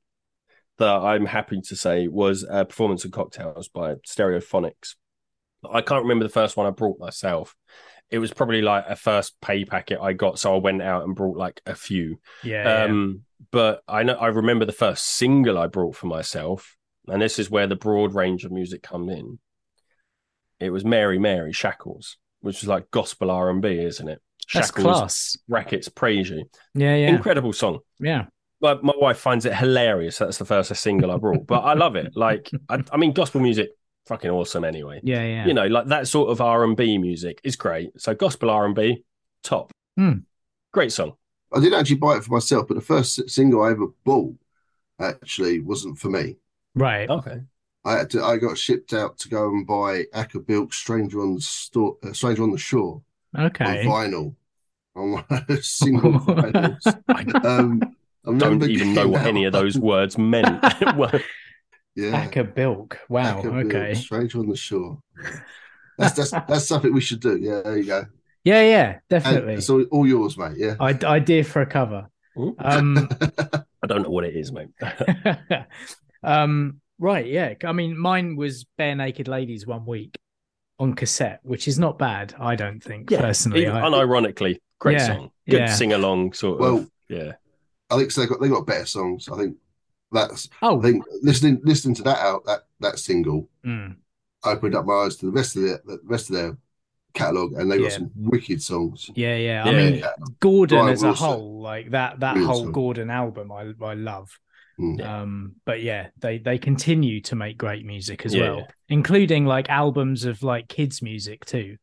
that 0.78 0.88
I'm 0.88 1.26
happy 1.26 1.60
to 1.62 1.76
say 1.76 2.08
was 2.08 2.44
uh, 2.48 2.64
Performance 2.64 3.04
and 3.04 3.12
Cocktails 3.12 3.68
by 3.68 3.94
Stereophonics. 4.06 4.96
I 5.68 5.80
can't 5.80 6.02
remember 6.02 6.24
the 6.24 6.28
first 6.32 6.56
one 6.56 6.66
I 6.66 6.70
brought 6.70 6.98
myself. 7.00 7.56
It 8.10 8.18
was 8.18 8.32
probably 8.32 8.62
like 8.62 8.84
a 8.88 8.96
first 8.96 9.34
pay 9.40 9.64
packet 9.64 9.98
I 10.00 10.12
got, 10.12 10.38
so 10.38 10.54
I 10.54 10.58
went 10.58 10.82
out 10.82 11.04
and 11.04 11.14
brought 11.16 11.36
like 11.36 11.60
a 11.66 11.74
few. 11.74 12.20
yeah, 12.42 12.62
yeah. 12.64 12.84
Um, 12.84 13.22
but 13.50 13.82
I 13.88 14.02
know 14.02 14.14
I 14.14 14.28
remember 14.28 14.64
the 14.64 14.72
first 14.72 15.04
single 15.06 15.58
I 15.58 15.66
brought 15.66 15.96
for 15.96 16.06
myself, 16.06 16.76
and 17.08 17.20
this 17.20 17.38
is 17.38 17.50
where 17.50 17.66
the 17.66 17.76
broad 17.76 18.14
range 18.14 18.44
of 18.44 18.52
music 18.52 18.82
come 18.82 19.08
in. 19.08 19.38
It 20.60 20.70
was 20.70 20.84
Mary 20.84 21.18
Mary 21.18 21.52
Shackles, 21.52 22.16
which 22.40 22.62
is 22.62 22.68
like 22.68 22.90
gospel 22.90 23.30
R 23.30 23.50
and 23.50 23.60
B, 23.60 23.78
isn't 23.78 24.08
it? 24.08 24.20
that's 24.52 24.68
Shackles 24.68 24.84
class. 24.98 25.36
brackets 25.48 25.88
praise 25.88 26.30
you. 26.30 26.44
Yeah, 26.74 26.94
yeah, 26.94 27.08
Incredible 27.08 27.52
song. 27.52 27.80
yeah. 27.98 28.26
But 28.60 28.82
my 28.82 28.94
wife 28.96 29.18
finds 29.18 29.44
it 29.44 29.54
hilarious. 29.54 30.16
That's 30.18 30.38
the 30.38 30.44
first 30.46 30.74
single 30.76 31.10
I 31.10 31.16
brought, 31.18 31.46
but 31.46 31.60
I 31.60 31.74
love 31.74 31.96
it. 31.96 32.12
Like, 32.14 32.50
I, 32.68 32.82
I 32.92 32.96
mean, 32.96 33.12
gospel 33.12 33.40
music, 33.42 33.70
fucking 34.06 34.30
awesome. 34.30 34.64
Anyway, 34.64 35.00
Yeah, 35.02 35.24
yeah. 35.24 35.46
you 35.46 35.54
know, 35.54 35.66
like 35.66 35.86
that 35.88 36.08
sort 36.08 36.30
of 36.30 36.40
R 36.40 36.64
and 36.64 36.76
B 36.76 36.98
music 36.98 37.40
is 37.44 37.56
great. 37.56 37.98
So 38.00 38.14
gospel 38.14 38.50
R 38.50 38.64
and 38.66 38.74
B, 38.74 39.04
top. 39.42 39.70
Hmm. 39.96 40.18
Great 40.72 40.92
song. 40.92 41.14
I 41.54 41.60
didn't 41.60 41.78
actually 41.78 41.96
buy 41.96 42.16
it 42.16 42.24
for 42.24 42.32
myself, 42.32 42.66
but 42.68 42.74
the 42.74 42.80
first 42.80 43.30
single 43.30 43.62
I 43.62 43.70
ever 43.70 43.86
bought 44.04 44.34
actually 45.00 45.60
wasn't 45.60 45.98
for 45.98 46.08
me. 46.08 46.36
right. 46.74 47.08
Okay. 47.08 47.40
I 47.86 47.98
had 47.98 48.10
to. 48.10 48.24
I 48.24 48.38
got 48.38 48.56
shipped 48.56 48.94
out 48.94 49.18
to 49.18 49.28
go 49.28 49.46
and 49.48 49.66
buy 49.66 50.04
Acker 50.14 50.40
Bilk 50.40 50.72
"Stranger 50.72 51.20
on 51.20 51.34
the 51.34 51.40
Store," 51.42 51.98
uh, 52.02 52.14
"Stranger 52.14 52.42
on 52.42 52.50
the 52.50 52.56
Shore" 52.56 53.02
Okay. 53.38 53.86
on 53.86 53.92
vinyl 54.10 54.34
on 54.96 55.12
one 55.12 55.24
of 55.28 55.46
those 55.46 55.68
single 55.68 56.12
vinyls. 56.20 57.44
Um, 57.44 57.82
I 58.26 58.38
Don't 58.38 58.62
even 58.64 58.94
know 58.94 59.08
what 59.08 59.20
that 59.24 59.28
any 59.28 59.44
of 59.44 59.52
those 59.52 59.78
words 59.78 60.16
meant. 60.16 60.64
Well, 61.96 62.06
Yeah, 62.06 62.16
Acker 62.16 62.44
Bilk. 62.44 62.98
Wow. 63.08 63.38
Acker 63.38 63.50
Bilk, 63.50 63.74
okay. 63.74 63.94
"Stranger 63.94 64.38
on 64.40 64.48
the 64.48 64.56
Shore." 64.56 64.98
That's 65.96 66.14
that's 66.16 66.30
that's 66.48 66.66
something 66.66 66.92
we 66.92 67.00
should 67.00 67.20
do. 67.20 67.36
Yeah, 67.36 67.60
there 67.62 67.76
you 67.78 67.84
go. 67.84 68.04
Yeah, 68.42 68.62
yeah, 68.62 68.90
And 68.94 69.00
definitely. 69.08 69.54
it's 69.54 69.70
all, 69.70 69.84
all 69.92 70.04
yours, 70.06 70.36
mate. 70.36 70.56
Yeah. 70.56 70.74
I 70.80 70.90
idea 71.04 71.44
for 71.44 71.62
a 71.62 71.66
cover. 71.66 72.08
Ooh. 72.36 72.56
Um, 72.58 73.08
I 73.82 73.86
don't 73.86 74.02
know 74.02 74.10
what 74.10 74.24
it 74.24 74.34
is, 74.34 74.50
mate. 74.50 74.70
um, 76.22 76.80
right, 76.98 77.26
yeah. 77.26 77.54
I 77.64 77.72
mean, 77.72 77.96
mine 77.96 78.36
was 78.36 78.66
Barenaked 78.78 79.28
Ladies 79.28 79.66
one 79.66 79.86
week 79.86 80.18
on 80.80 80.94
cassette, 80.94 81.40
which 81.42 81.68
is 81.68 81.78
not 81.78 81.98
bad, 81.98 82.34
I 82.38 82.56
don't 82.56 82.82
think, 82.82 83.08
personally. 83.10 83.62
Even 83.62 83.76
I- 83.76 83.82
unironically, 83.88 84.58
great 84.80 84.98
Yeah, 84.98 85.06
song. 85.06 85.30
Good 85.48 85.60
yeah. 85.60 85.72
sing 85.74 85.92
along 85.92 86.32
sort 86.32 86.58
Well, 86.60 86.78
of. 86.78 86.90
Yeah. 87.08 87.32
I 87.90 87.98
think 87.98 88.10
so 88.10 88.22
they 88.22 88.26
got 88.26 88.40
they 88.40 88.48
got 88.48 88.66
better 88.66 88.86
songs. 88.86 89.28
I 89.28 89.36
think 89.36 89.56
that's 90.14 90.48
oh, 90.62 90.78
I 90.78 90.82
think 90.82 91.04
listening 91.22 91.60
listening 91.64 91.94
to 91.96 92.02
that 92.04 92.18
out 92.18 92.44
that 92.46 92.60
that 92.80 92.98
single 92.98 93.48
mm, 93.64 93.96
opened 94.44 94.74
up 94.74 94.86
my 94.86 94.94
eyes 94.94 95.16
to 95.16 95.26
the 95.26 95.32
rest 95.32 95.56
of 95.56 95.62
their 95.62 95.80
the 95.84 96.00
rest 96.04 96.30
of 96.30 96.36
their 96.36 96.56
catalog, 97.14 97.52
and 97.54 97.70
they 97.70 97.78
got 97.78 97.92
some 97.92 98.10
wicked 98.16 98.62
songs. 98.62 99.10
yeah, 99.14 99.36
yeah. 99.36 99.64
I 99.64 99.70
Yeah, 99.70 99.76
mean, 99.76 99.94
yeah. 100.00 100.10
Gordon 100.40 100.78
Brian 100.78 100.92
as 100.92 101.02
a 101.02 101.06
Wilson. 101.08 101.26
whole, 101.26 101.60
like 101.62 101.90
that 101.90 102.20
that 102.20 102.36
Real 102.36 102.46
whole 102.46 102.62
song. 102.64 102.72
Gordon 102.72 103.10
album, 103.10 103.52
I 103.52 103.72
I 103.82 103.94
love. 103.94 104.30
Mm. 104.80 105.04
Um, 105.06 105.52
but 105.64 105.82
yeah, 105.82 106.08
they 106.18 106.38
they 106.38 106.58
continue 106.58 107.20
to 107.22 107.36
make 107.36 107.56
great 107.56 107.86
music 107.86 108.26
as 108.26 108.34
Yeah. 108.34 108.50
well, 108.50 108.68
including 108.88 109.46
like 109.46 109.68
albums 109.70 110.24
of 110.24 110.42
like 110.42 110.66
kids' 110.68 111.02
music 111.02 111.44
too. 111.44 111.76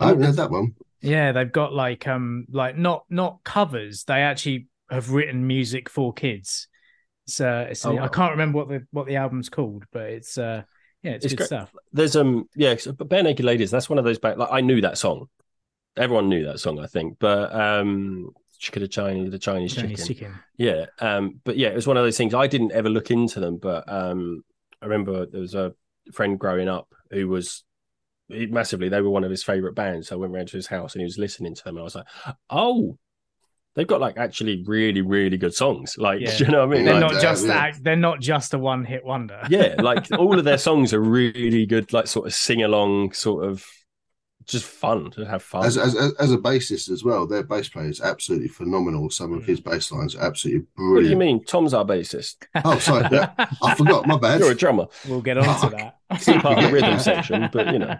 I 0.00 0.08
haven't 0.08 0.24
heard 0.24 0.36
that 0.36 0.50
one. 0.50 0.74
Yeah, 1.02 1.32
they've 1.32 1.52
got 1.52 1.72
like 1.74 2.06
um 2.08 2.46
like 2.50 2.76
not 2.76 3.04
not 3.10 3.44
covers. 3.44 4.04
They 4.04 4.22
actually 4.22 4.68
have 4.90 5.10
written 5.10 5.46
music 5.46 5.88
for 5.90 6.12
kids. 6.14 6.68
It's 7.26 7.40
uh 7.40 7.66
it's 7.70 7.84
Oh, 7.84 7.98
I 7.98 8.08
can't 8.08 8.32
remember 8.32 8.58
what 8.58 8.68
the 8.68 8.86
what 8.92 9.06
the 9.06 9.16
album's 9.16 9.48
called, 9.48 9.84
but 9.92 10.02
it's 10.02 10.38
uh 10.38 10.62
yeah, 11.02 11.12
it's, 11.12 11.24
It's 11.24 11.32
good 11.34 11.38
great. 11.38 11.46
stuff. 11.46 11.74
There's 11.92 12.16
um 12.16 12.48
yeah, 12.54 12.74
but 12.96 13.08
Barenaked 13.08 13.42
Ladies. 13.42 13.70
That's 13.70 13.90
one 13.90 13.98
of 13.98 14.04
those 14.04 14.18
back. 14.18 14.36
Like 14.36 14.48
I 14.52 14.60
knew 14.60 14.80
that 14.80 14.98
song. 14.98 15.28
Everyone 15.96 16.28
knew 16.28 16.44
that 16.44 16.60
song, 16.60 16.78
I 16.78 16.86
think. 16.86 17.18
But 17.18 17.54
um, 17.54 18.30
Chicken 18.58 18.82
the 18.82 18.88
Chinese, 18.88 19.30
the 19.30 19.38
Chinese, 19.38 19.74
Chinese 19.74 20.06
chicken. 20.06 20.32
chicken. 20.32 20.34
Yeah. 20.56 20.86
Um, 20.98 21.40
but 21.44 21.56
yeah, 21.56 21.68
it 21.68 21.74
was 21.74 21.86
one 21.86 21.96
of 21.96 22.04
those 22.04 22.16
things. 22.16 22.34
I 22.34 22.46
didn't 22.46 22.72
ever 22.72 22.88
look 22.88 23.10
into 23.10 23.40
them, 23.40 23.56
but 23.56 23.84
um, 23.90 24.42
I 24.80 24.86
remember 24.86 25.26
there 25.26 25.40
was 25.40 25.54
a 25.54 25.74
friend 26.12 26.38
growing 26.38 26.68
up 26.68 26.92
who 27.10 27.28
was 27.28 27.64
massively. 28.28 28.88
They 28.88 29.00
were 29.00 29.10
one 29.10 29.24
of 29.24 29.30
his 29.30 29.42
favorite 29.42 29.74
bands. 29.74 30.08
So 30.08 30.16
I 30.16 30.18
went 30.18 30.32
round 30.32 30.48
to 30.48 30.56
his 30.56 30.66
house 30.66 30.94
and 30.94 31.00
he 31.00 31.06
was 31.06 31.18
listening 31.18 31.54
to 31.54 31.64
them, 31.64 31.76
and 31.76 31.80
I 31.80 31.84
was 31.84 31.94
like, 31.94 32.06
oh. 32.50 32.98
They've 33.76 33.86
got 33.86 34.00
like 34.00 34.16
actually 34.16 34.64
really, 34.66 35.02
really 35.02 35.36
good 35.36 35.54
songs. 35.54 35.96
Like, 35.98 36.20
Yeah. 36.20 36.36
you 36.38 36.46
know 36.46 36.66
what 36.66 36.74
I 36.74 36.76
mean? 36.76 36.84
They're 36.86 36.94
like 36.94 37.02
Like, 37.02 37.12
not 37.12 37.20
that, 37.20 37.22
just 37.22 37.46
yeah. 37.46 37.54
act, 37.54 37.84
they're 37.84 37.94
not 37.94 38.20
just 38.20 38.54
a 38.54 38.58
one 38.58 38.84
hit 38.84 39.04
wonder. 39.04 39.42
yeah, 39.50 39.76
like 39.82 40.10
all 40.18 40.38
of 40.38 40.44
their 40.44 40.58
songs 40.58 40.94
are 40.94 41.00
really 41.00 41.66
good, 41.66 41.92
like 41.92 42.06
sort 42.06 42.26
of 42.26 42.34
sing 42.34 42.62
along, 42.62 43.12
sort 43.12 43.44
of 43.44 43.64
just 44.46 44.64
fun 44.64 45.10
to 45.10 45.26
have 45.26 45.42
fun. 45.42 45.66
As, 45.66 45.76
as 45.76 45.94
as 45.96 46.12
as 46.14 46.32
a 46.32 46.38
bassist 46.38 46.88
as 46.88 47.04
well, 47.04 47.26
their 47.26 47.42
bass 47.42 47.68
player 47.68 47.88
is 47.88 48.00
absolutely 48.00 48.48
phenomenal. 48.48 49.10
Some 49.10 49.32
of 49.32 49.42
mm. 49.42 49.46
his 49.46 49.60
bass 49.60 49.90
lines 49.90 50.14
are 50.14 50.22
absolutely 50.22 50.66
brilliant. 50.76 50.94
what 50.94 51.02
do 51.02 51.08
you 51.10 51.16
mean? 51.16 51.44
Tom's 51.44 51.74
our 51.74 51.84
bassist. 51.84 52.36
Oh, 52.64 52.78
sorry, 52.78 53.08
yeah, 53.12 53.32
I 53.62 53.74
forgot. 53.74 54.06
My 54.06 54.16
bad. 54.16 54.40
You're 54.40 54.52
a 54.52 54.54
drummer. 54.54 54.86
we'll 55.08 55.20
get 55.20 55.36
on 55.36 55.60
to 55.60 55.76
that. 55.76 56.20
Still 56.20 56.40
part 56.40 56.58
of 56.58 56.64
the 56.64 56.72
rhythm 56.72 56.98
section, 56.98 57.48
but 57.52 57.72
you 57.72 57.80
know. 57.80 57.96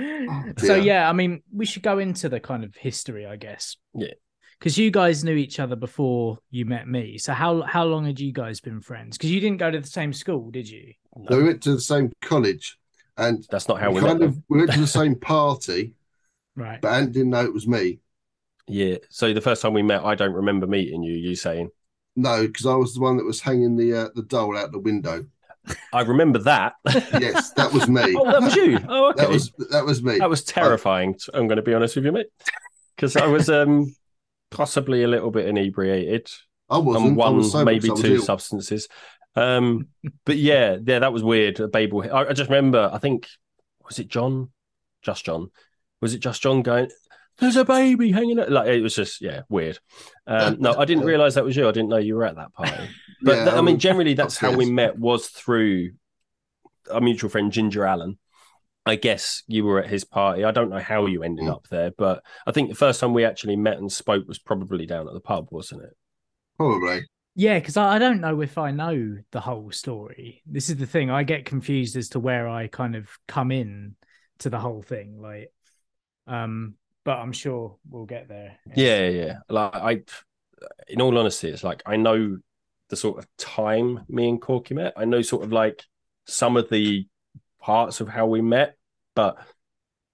Oh, 0.00 0.42
so 0.58 0.74
yeah, 0.76 1.08
I 1.08 1.12
mean, 1.12 1.42
we 1.52 1.66
should 1.66 1.82
go 1.82 1.98
into 1.98 2.28
the 2.28 2.38
kind 2.40 2.62
of 2.62 2.76
history, 2.76 3.26
I 3.26 3.36
guess. 3.36 3.76
Yeah. 3.94 4.12
Because 4.58 4.76
you 4.76 4.90
guys 4.90 5.22
knew 5.22 5.34
each 5.36 5.60
other 5.60 5.76
before 5.76 6.38
you 6.50 6.64
met 6.64 6.88
me. 6.88 7.16
So 7.18 7.32
how 7.32 7.62
how 7.62 7.84
long 7.84 8.06
had 8.06 8.18
you 8.18 8.32
guys 8.32 8.60
been 8.60 8.80
friends? 8.80 9.16
Because 9.16 9.30
you 9.30 9.40
didn't 9.40 9.58
go 9.58 9.70
to 9.70 9.80
the 9.80 9.86
same 9.86 10.12
school, 10.12 10.50
did 10.50 10.68
you? 10.68 10.94
So 11.30 11.36
we 11.38 11.44
went 11.44 11.62
to 11.64 11.74
the 11.74 11.80
same 11.80 12.10
college, 12.22 12.76
and 13.16 13.44
That's 13.50 13.68
not 13.68 13.80
how 13.80 13.90
we 13.90 13.96
we 13.96 14.00
met. 14.02 14.08
kind 14.08 14.20
them. 14.22 14.28
of 14.30 14.42
we 14.48 14.58
went 14.58 14.72
to 14.72 14.80
the 14.80 14.86
same 14.86 15.14
party, 15.14 15.94
Right. 16.56 16.80
but 16.80 16.88
Ant 16.92 17.12
didn't 17.12 17.30
know 17.30 17.44
it 17.44 17.54
was 17.54 17.68
me. 17.68 18.00
Yeah. 18.66 18.96
So 19.10 19.32
the 19.32 19.40
first 19.40 19.62
time 19.62 19.74
we 19.74 19.82
met, 19.82 20.04
I 20.04 20.14
don't 20.14 20.34
remember 20.34 20.66
meeting 20.66 21.02
you. 21.02 21.14
You 21.14 21.36
saying, 21.36 21.70
No, 22.16 22.46
because 22.46 22.66
I 22.66 22.74
was 22.74 22.94
the 22.94 23.00
one 23.00 23.16
that 23.18 23.24
was 23.24 23.40
hanging 23.40 23.76
the 23.76 23.94
uh, 23.94 24.08
the 24.14 24.22
doll 24.22 24.56
out 24.56 24.72
the 24.72 24.78
window. 24.80 25.24
I 25.92 26.00
remember 26.02 26.38
that. 26.40 26.74
Yes, 27.20 27.52
that 27.52 27.72
was 27.72 27.88
me. 27.88 28.14
oh, 28.16 28.24
that 28.30 28.42
was 28.42 28.56
you. 28.56 28.78
Oh, 28.88 29.10
okay. 29.10 29.22
That 29.22 29.30
was 29.30 29.52
that 29.70 29.84
was 29.84 30.02
me. 30.02 30.18
that 30.18 30.28
was 30.30 30.42
terrifying. 30.42 31.14
I'm 31.32 31.46
going 31.46 31.56
to 31.56 31.62
be 31.62 31.74
honest 31.74 31.94
with 31.96 32.04
you, 32.06 32.12
mate, 32.12 32.26
because 32.96 33.16
I 33.16 33.26
was 33.26 33.48
um 33.48 33.94
possibly 34.50 35.02
a 35.02 35.08
little 35.08 35.30
bit 35.30 35.46
inebriated. 35.46 36.30
I 36.70 36.78
wasn't. 36.78 37.06
and 37.06 37.16
one, 37.16 37.36
was 37.36 37.52
sober 37.52 37.64
maybe 37.64 37.90
two 37.90 38.20
substances. 38.20 38.88
Um, 39.36 39.88
but 40.24 40.36
yeah, 40.36 40.76
yeah, 40.84 40.98
that 41.00 41.12
was 41.12 41.22
weird. 41.22 41.60
Babel. 41.70 42.02
I, 42.02 42.26
I 42.26 42.32
just 42.32 42.50
remember. 42.50 42.90
I 42.92 42.98
think 42.98 43.26
was 43.86 43.98
it 43.98 44.08
John, 44.08 44.50
just 45.02 45.24
John. 45.24 45.50
Was 46.00 46.14
it 46.14 46.20
just 46.20 46.42
John 46.42 46.62
going? 46.62 46.90
There's 47.38 47.56
a 47.56 47.64
baby 47.64 48.10
hanging. 48.10 48.38
Out. 48.40 48.50
Like 48.50 48.68
it 48.68 48.82
was 48.82 48.94
just 48.94 49.20
yeah, 49.20 49.42
weird. 49.48 49.78
Um, 50.26 50.56
no, 50.60 50.74
I 50.76 50.84
didn't 50.84 51.04
realize 51.06 51.34
that 51.34 51.44
was 51.44 51.56
you. 51.56 51.68
I 51.68 51.72
didn't 51.72 51.88
know 51.88 51.98
you 51.98 52.16
were 52.16 52.24
at 52.24 52.36
that 52.36 52.52
party. 52.52 52.88
But 53.22 53.36
Yeah, 53.36 53.54
I 53.54 53.58
I 53.58 53.60
mean, 53.62 53.78
generally, 53.78 54.14
that's 54.14 54.36
how 54.36 54.54
we 54.54 54.70
met. 54.70 54.98
Was 54.98 55.28
through 55.28 55.92
a 56.90 57.00
mutual 57.00 57.30
friend, 57.30 57.52
Ginger 57.52 57.84
Allen. 57.84 58.18
I 58.88 58.96
guess 58.96 59.42
you 59.46 59.64
were 59.64 59.80
at 59.80 59.90
his 59.90 60.04
party. 60.04 60.44
I 60.44 60.50
don't 60.50 60.70
know 60.70 60.78
how 60.78 61.06
you 61.06 61.22
ended 61.22 61.46
Mm. 61.46 61.52
up 61.52 61.66
there, 61.68 61.90
but 61.96 62.22
I 62.46 62.52
think 62.52 62.68
the 62.68 62.74
first 62.74 63.00
time 63.00 63.14
we 63.14 63.24
actually 63.24 63.56
met 63.56 63.78
and 63.78 63.90
spoke 63.90 64.26
was 64.26 64.38
probably 64.38 64.86
down 64.86 65.06
at 65.08 65.14
the 65.14 65.20
pub, 65.20 65.48
wasn't 65.50 65.82
it? 65.84 65.96
Probably. 66.56 67.06
Yeah, 67.34 67.58
because 67.58 67.76
I, 67.76 67.96
I 67.96 67.98
don't 67.98 68.20
know 68.20 68.40
if 68.40 68.58
I 68.58 68.72
know 68.72 69.18
the 69.30 69.40
whole 69.40 69.70
story. 69.70 70.42
This 70.44 70.70
is 70.70 70.76
the 70.76 70.86
thing. 70.86 71.10
I 71.10 71.22
get 71.22 71.44
confused 71.44 71.96
as 71.96 72.08
to 72.10 72.18
where 72.20 72.48
I 72.48 72.66
kind 72.66 72.96
of 72.96 73.08
come 73.28 73.52
in 73.52 73.94
to 74.38 74.50
the 74.50 74.58
whole 74.58 74.82
thing. 74.82 75.20
Like, 75.20 75.52
um, 76.26 76.74
but 77.04 77.18
I'm 77.18 77.32
sure 77.32 77.76
we'll 77.88 78.06
get 78.06 78.28
there. 78.28 78.58
Yeah, 78.74 79.08
yeah. 79.08 79.38
Like 79.48 79.74
I, 79.74 80.00
in 80.88 81.00
all 81.00 81.16
honesty, 81.16 81.48
it's 81.48 81.62
like 81.64 81.82
I 81.86 81.96
know 81.96 82.38
the 82.88 82.96
sort 82.96 83.18
of 83.18 83.26
time 83.36 84.04
me 84.08 84.28
and 84.28 84.40
Corky 84.40 84.74
met. 84.74 84.94
I 84.96 85.04
know 85.04 85.22
sort 85.22 85.44
of 85.44 85.52
like 85.52 85.84
some 86.26 86.56
of 86.56 86.68
the 86.70 87.06
parts 87.60 88.00
of 88.00 88.08
how 88.08 88.26
we 88.26 88.40
met, 88.40 88.76
but 89.18 89.36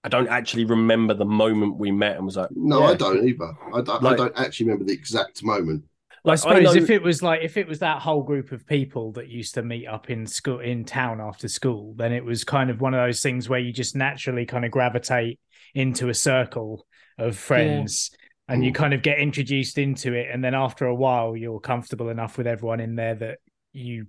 I 0.03 0.09
don't 0.09 0.29
actually 0.29 0.65
remember 0.65 1.13
the 1.13 1.27
moment 1.27 1.77
we 1.77 1.93
met 1.93 2.17
and 2.17 2.25
was 2.25 2.39
like, 2.39 2.49
No, 2.53 2.81
yeah. 2.81 2.87
I 2.87 2.95
don't 2.95 3.29
either. 3.29 3.53
I 3.75 3.83
don't. 3.83 4.03
Like- 4.03 4.15
I 4.15 4.17
don't 4.17 4.39
actually 4.39 4.67
remember 4.67 4.87
the 4.87 4.95
exact 4.95 5.45
moment. 5.45 5.85
I 6.11 6.31
Like, 6.31 6.39
suppose 6.39 6.63
know- 6.63 6.83
if 6.83 6.89
it 6.89 7.03
was 7.03 7.23
like 7.23 7.43
if 7.43 7.59
it 7.59 7.69
was 7.69 7.81
that 7.81 8.01
whole 8.01 8.23
group 8.23 8.51
of 8.51 8.67
people 8.67 9.13
that 9.13 9.29
used 9.29 9.53
to 9.55 9.63
meet 9.63 9.87
up 9.87 10.09
in 10.09 10.27
school 10.27 10.61
in 10.61 10.87
town 10.87 11.21
after 11.21 11.49
school, 11.49 11.93
then 11.99 12.13
it 12.15 12.25
was 12.25 12.45
kind 12.45 12.71
of 12.71 12.81
one 12.81 12.95
of 12.95 13.07
those 13.07 13.21
things 13.21 13.47
where 13.47 13.61
you 13.61 13.75
just 13.75 13.95
naturally 13.95 14.47
kind 14.47 14.65
of 14.65 14.71
gravitate 14.71 15.39
into 15.75 16.09
a 16.09 16.15
circle 16.15 16.87
of 17.19 17.37
friends 17.37 18.11
and 18.49 18.65
you 18.65 18.73
mm. 18.73 18.75
kind 18.75 18.95
of 18.95 19.03
get 19.03 19.19
introduced 19.19 19.77
into 19.77 20.15
it 20.15 20.29
and 20.33 20.43
then 20.43 20.55
after 20.55 20.87
a 20.87 20.95
while 20.95 21.37
you're 21.37 21.61
comfortable 21.61 22.09
enough 22.09 22.37
with 22.37 22.47
everyone 22.47 22.81
in 22.81 22.95
there 22.95 23.15
that 23.15 23.39
you 23.73 24.07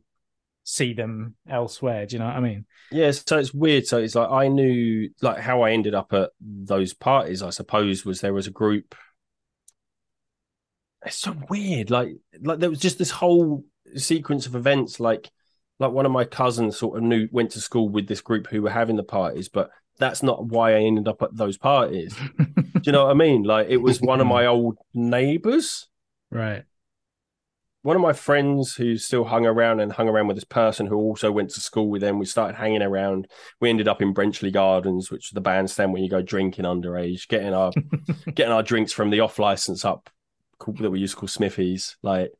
see 0.66 0.94
them 0.94 1.36
elsewhere. 1.48 2.06
Do 2.06 2.16
you 2.16 2.20
know 2.20 2.26
what 2.26 2.36
I 2.36 2.40
mean? 2.42 2.66
Yeah, 2.92 3.12
so 3.12 3.38
it's 3.38 3.54
weird. 3.54 3.88
So 3.88 4.00
it's 4.00 4.16
like 4.16 4.30
I 4.30 4.50
knew 4.50 5.10
like 5.22 5.40
how 5.40 5.62
I 5.62 5.72
ended 5.72 5.96
up 5.96 6.12
at 6.12 6.32
those 6.42 6.94
parties, 6.94 7.42
I 7.42 7.52
suppose, 7.52 8.04
was 8.04 8.20
there 8.20 8.34
was 8.34 8.48
a 8.48 8.52
group. 8.52 8.96
It's 11.06 11.18
so 11.18 11.36
weird. 11.50 11.92
Like 11.92 12.18
like 12.42 12.60
there 12.60 12.70
was 12.70 12.80
just 12.80 12.98
this 12.98 13.12
whole 13.12 13.64
sequence 13.96 14.48
of 14.48 14.56
events, 14.56 15.00
like 15.00 15.32
like 15.80 15.92
one 15.92 16.06
of 16.06 16.12
my 16.12 16.26
cousins 16.26 16.78
sort 16.78 16.98
of 16.98 17.04
knew 17.04 17.30
went 17.32 17.52
to 17.52 17.62
school 17.62 17.88
with 17.88 18.08
this 18.08 18.22
group 18.22 18.48
who 18.48 18.64
were 18.64 18.72
having 18.72 18.96
the 18.96 19.04
parties, 19.04 19.48
but 19.48 19.70
that's 20.00 20.24
not 20.24 20.46
why 20.46 20.74
I 20.74 20.82
ended 20.82 21.08
up 21.08 21.22
at 21.22 21.38
those 21.38 21.58
parties. 21.58 22.16
Do 22.38 22.82
you 22.84 22.92
know 22.92 23.06
what 23.06 23.12
I 23.12 23.14
mean? 23.14 23.44
Like 23.44 23.68
it 23.70 23.78
was 23.78 24.02
one 24.02 24.20
of 24.20 24.28
my 24.28 24.46
old 24.48 24.78
neighbors 24.96 25.88
right. 26.32 26.64
One 27.86 27.96
of 27.96 28.02
my 28.02 28.14
friends 28.14 28.74
who 28.74 28.98
still 28.98 29.24
hung 29.24 29.46
around 29.46 29.80
and 29.80 29.92
hung 29.92 30.10
around 30.10 30.26
with 30.26 30.38
this 30.38 30.44
person 30.44 30.88
who 30.88 30.96
also 30.96 31.32
went 31.32 31.52
to 31.52 31.60
school 31.60 31.88
with 31.88 32.02
them. 32.02 32.18
We 32.18 32.26
started 32.26 32.56
hanging 32.56 32.82
around. 32.82 33.28
We 33.62 33.70
ended 33.70 33.88
up 33.88 34.02
in 34.02 34.12
Brenchley 34.12 34.52
Gardens, 34.52 35.12
which 35.12 35.28
is 35.28 35.32
the 35.34 35.40
bandstand 35.40 35.94
where 35.94 36.02
you 36.02 36.10
go 36.10 36.24
drinking 36.24 36.66
underage, 36.66 37.28
getting 37.28 37.54
our 37.54 37.72
getting 38.34 38.52
our 38.52 38.64
drinks 38.64 38.92
from 38.92 39.12
the 39.12 39.20
off 39.20 39.38
license 39.38 39.86
up 39.86 40.10
that 40.66 40.90
we 40.90 41.00
used 41.00 41.14
to 41.14 41.20
call 41.20 41.28
Smithies. 41.28 41.96
Like, 42.02 42.32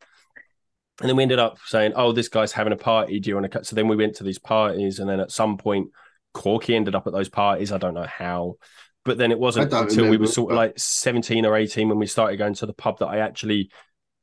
and 1.00 1.08
then 1.08 1.16
we 1.16 1.22
ended 1.22 1.38
up 1.38 1.60
saying, 1.68 1.94
"Oh, 1.96 2.12
this 2.12 2.28
guy's 2.28 2.52
having 2.52 2.74
a 2.74 2.78
party. 2.78 3.20
Do 3.20 3.30
you 3.30 3.36
want 3.36 3.44
to?" 3.44 3.50
cut?" 3.50 3.68
So 3.68 3.76
then 3.76 3.88
we 3.88 3.96
went 3.96 4.16
to 4.16 4.24
these 4.24 4.40
parties, 4.40 4.98
and 4.98 5.08
then 5.08 5.20
at 5.20 5.30
some 5.30 5.58
point, 5.58 5.90
Corky 6.34 6.76
ended 6.76 6.96
up 6.96 7.06
at 7.06 7.14
those 7.14 7.30
parties. 7.30 7.72
I 7.72 7.78
don't 7.78 7.94
know 7.94 8.08
how. 8.08 8.56
But 9.04 9.20
then 9.20 9.32
it 9.32 9.38
wasn't 9.38 9.72
I 9.72 9.82
don't 9.82 9.92
until 9.92 10.10
we 10.10 10.18
were 10.18 10.26
sort 10.26 10.52
of 10.52 10.56
but- 10.56 10.70
like 10.70 10.80
17 10.80 11.46
or 11.46 11.56
18 11.56 11.88
when 11.88 12.00
we 12.00 12.08
started 12.08 12.38
going 12.38 12.56
to 12.56 12.66
the 12.66 12.74
pub 12.74 12.98
that 12.98 13.10
I 13.10 13.20
actually 13.20 13.70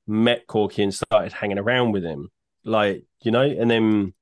met 0.07 0.47
Corky 0.47 0.83
and 0.83 0.95
started 0.95 1.33
hanging 1.33 1.59
around 1.59 1.93
with 1.93 2.05
him. 2.05 2.29
Like, 2.65 3.05
you 3.23 3.31
know, 3.31 3.43
and 3.43 3.71
then 3.71 4.15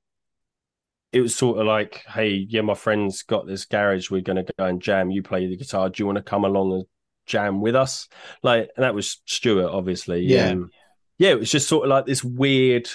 it 1.12 1.21
was 1.21 1.35
sort 1.35 1.59
of 1.59 1.66
like, 1.66 2.05
hey, 2.07 2.47
yeah, 2.49 2.61
my 2.61 2.75
friend's 2.75 3.23
got 3.23 3.47
this 3.47 3.64
garage. 3.64 4.11
We're 4.11 4.21
going 4.21 4.45
to 4.45 4.53
go 4.59 4.64
and 4.64 4.81
jam. 4.81 5.11
You 5.11 5.23
play 5.23 5.47
the 5.47 5.57
guitar. 5.57 5.88
Do 5.88 6.01
you 6.03 6.07
want 6.07 6.16
to 6.16 6.23
come 6.23 6.45
along 6.45 6.73
and 6.73 6.85
jam 7.27 7.61
with 7.61 7.75
us? 7.75 8.09
Like, 8.43 8.71
and 8.77 8.85
that 8.85 8.95
was 8.95 9.21
Stuart, 9.27 9.71
obviously. 9.71 10.21
Yeah. 10.21 10.51
Um, 10.51 10.71
yeah, 11.19 11.31
it 11.31 11.38
was 11.38 11.51
just 11.51 11.69
sort 11.69 11.85
of 11.85 11.90
like 11.90 12.07
this 12.07 12.25
weird 12.25 12.88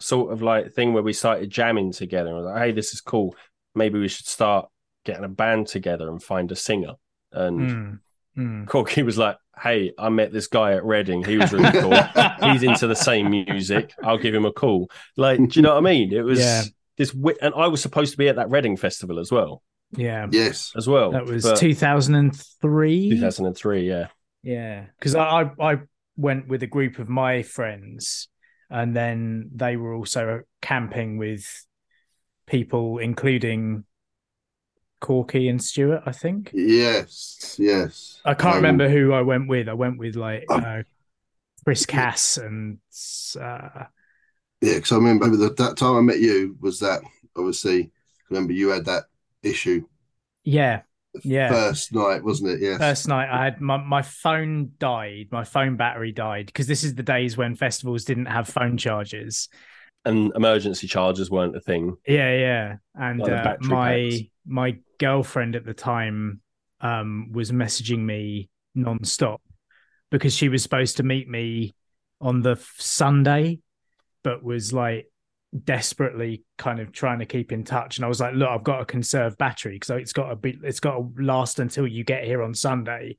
sort 0.00 0.32
of 0.32 0.42
like 0.42 0.72
thing 0.72 0.92
where 0.92 1.02
we 1.02 1.12
started 1.12 1.48
jamming 1.48 1.92
together. 1.92 2.30
I 2.30 2.34
was 2.34 2.44
like, 2.44 2.58
hey, 2.58 2.72
this 2.72 2.92
is 2.92 3.00
cool. 3.00 3.36
Maybe 3.74 3.98
we 3.98 4.08
should 4.08 4.26
start 4.26 4.68
getting 5.04 5.24
a 5.24 5.28
band 5.28 5.68
together 5.68 6.10
and 6.10 6.22
find 6.22 6.50
a 6.50 6.56
singer. 6.56 6.94
And 7.32 7.60
Mm, 7.60 7.98
mm. 8.36 8.66
Corky 8.66 9.02
was 9.02 9.18
like, 9.18 9.36
"Hey, 9.60 9.92
I 9.98 10.08
met 10.08 10.32
this 10.32 10.46
guy 10.46 10.72
at 10.74 10.84
Reading. 10.84 11.24
He 11.24 11.36
was 11.38 11.52
really 11.52 11.70
cool. 11.72 11.92
He's 12.52 12.62
into 12.62 12.86
the 12.86 12.96
same 12.96 13.30
music. 13.30 13.92
I'll 14.02 14.18
give 14.18 14.34
him 14.34 14.44
a 14.44 14.52
call." 14.52 14.90
Like, 15.16 15.38
do 15.38 15.48
you 15.52 15.62
know 15.62 15.70
what 15.70 15.78
I 15.78 15.80
mean? 15.92 16.12
It 16.12 16.22
was 16.22 16.38
Yeah. 16.40 16.62
this, 16.96 17.10
wi- 17.12 17.38
and 17.42 17.54
I 17.56 17.66
was 17.68 17.80
supposed 17.82 18.12
to 18.12 18.18
be 18.18 18.28
at 18.28 18.36
that 18.36 18.50
Reading 18.50 18.76
festival 18.76 19.18
as 19.18 19.30
well, 19.32 19.62
Yeah. 19.96 20.26
Yes. 20.30 20.72
as 20.76 20.86
well. 20.88 21.10
That 21.12 21.24
was 21.26 21.42
but 21.44 21.56
2003. 21.58 23.10
2003. 23.10 23.88
Yeah, 23.88 24.08
Yeah, 24.42 24.84
because 24.98 25.14
I, 25.14 25.50
I 25.58 25.72
I 25.72 25.78
went 26.16 26.48
with 26.48 26.62
a 26.62 26.66
group 26.68 26.98
of 26.98 27.08
my 27.08 27.42
friends, 27.42 28.28
and 28.70 28.94
then 28.94 29.50
they 29.54 29.76
were 29.76 29.94
also 29.94 30.42
camping 30.62 31.18
with 31.18 31.44
people, 32.46 32.98
including 32.98 33.84
Corky 35.04 35.48
and 35.48 35.62
Stewart, 35.62 36.02
I 36.06 36.12
think 36.12 36.50
Yes. 36.54 37.56
Yes. 37.58 38.20
I 38.24 38.34
can't 38.34 38.56
Um, 38.56 38.62
remember 38.62 38.88
who 38.88 39.12
I 39.12 39.20
went 39.22 39.48
with. 39.48 39.68
I 39.68 39.74
went 39.74 39.98
with 39.98 40.16
like 40.16 40.44
Oh. 40.48 40.58
uh, 40.58 40.82
Chris 41.64 41.86
Cass 41.86 42.36
and 42.38 42.78
uh, 43.40 43.84
Yeah, 44.60 44.74
because 44.76 44.92
I 44.92 44.96
remember 44.96 45.36
the, 45.36 45.50
that 45.54 45.76
time 45.76 45.96
I 45.96 46.00
met 46.00 46.20
you 46.20 46.56
was 46.60 46.80
that 46.80 47.02
obviously. 47.36 47.90
Remember 48.30 48.52
you 48.54 48.68
had 48.70 48.86
that 48.86 49.04
issue 49.42 49.84
yeah, 50.44 50.82
yeah. 51.22 51.48
first 51.50 51.92
night, 51.94 52.24
wasn't 52.24 52.50
it? 52.50 52.60
Yes. 52.60 52.78
First 52.78 53.08
night, 53.08 53.28
I 53.30 53.44
had 53.44 53.60
my, 53.60 53.76
my 53.76 54.02
phone 54.02 54.72
died. 54.78 55.28
My 55.30 55.44
phone 55.44 55.76
battery 55.76 56.12
died 56.12 56.46
because 56.46 56.66
this 56.66 56.82
is 56.84 56.94
the 56.94 57.02
days 57.02 57.36
when 57.36 57.54
festivals 57.54 58.04
didn't 58.04 58.26
have 58.26 58.48
phone 58.48 58.76
chargers. 58.78 59.48
and 60.06 60.32
emergency 60.34 60.86
charges 60.86 61.30
weren't 61.30 61.56
a 61.56 61.60
thing. 61.60 61.96
Yeah, 62.06 62.34
yeah. 62.36 62.76
And 62.94 63.20
Like 63.20 63.32
uh, 63.32 63.56
my 63.60 63.92
packs. 64.10 64.30
My 64.46 64.78
girlfriend 64.98 65.56
at 65.56 65.64
the 65.64 65.74
time 65.74 66.40
um 66.80 67.32
was 67.32 67.50
messaging 67.50 68.00
me 68.00 68.48
non-stop 68.74 69.40
because 70.10 70.34
she 70.34 70.48
was 70.48 70.62
supposed 70.62 70.96
to 70.98 71.02
meet 71.02 71.28
me 71.28 71.74
on 72.20 72.42
the 72.42 72.56
Sunday 72.78 73.60
but 74.22 74.42
was 74.42 74.72
like 74.72 75.06
desperately 75.64 76.42
kind 76.58 76.80
of 76.80 76.90
trying 76.92 77.20
to 77.20 77.26
keep 77.26 77.52
in 77.52 77.62
touch 77.64 77.96
and 77.96 78.04
I 78.04 78.08
was 78.08 78.20
like 78.20 78.34
look 78.34 78.48
I've 78.48 78.64
got 78.64 78.78
to 78.78 78.84
conserve 78.84 79.38
battery 79.38 79.74
because 79.76 79.90
it's 79.90 80.12
got 80.12 80.28
to 80.30 80.36
be 80.36 80.58
it's 80.62 80.80
got 80.80 80.96
to 80.96 81.12
last 81.22 81.58
until 81.60 81.86
you 81.86 82.02
get 82.04 82.24
here 82.24 82.42
on 82.42 82.54
Sunday 82.54 83.16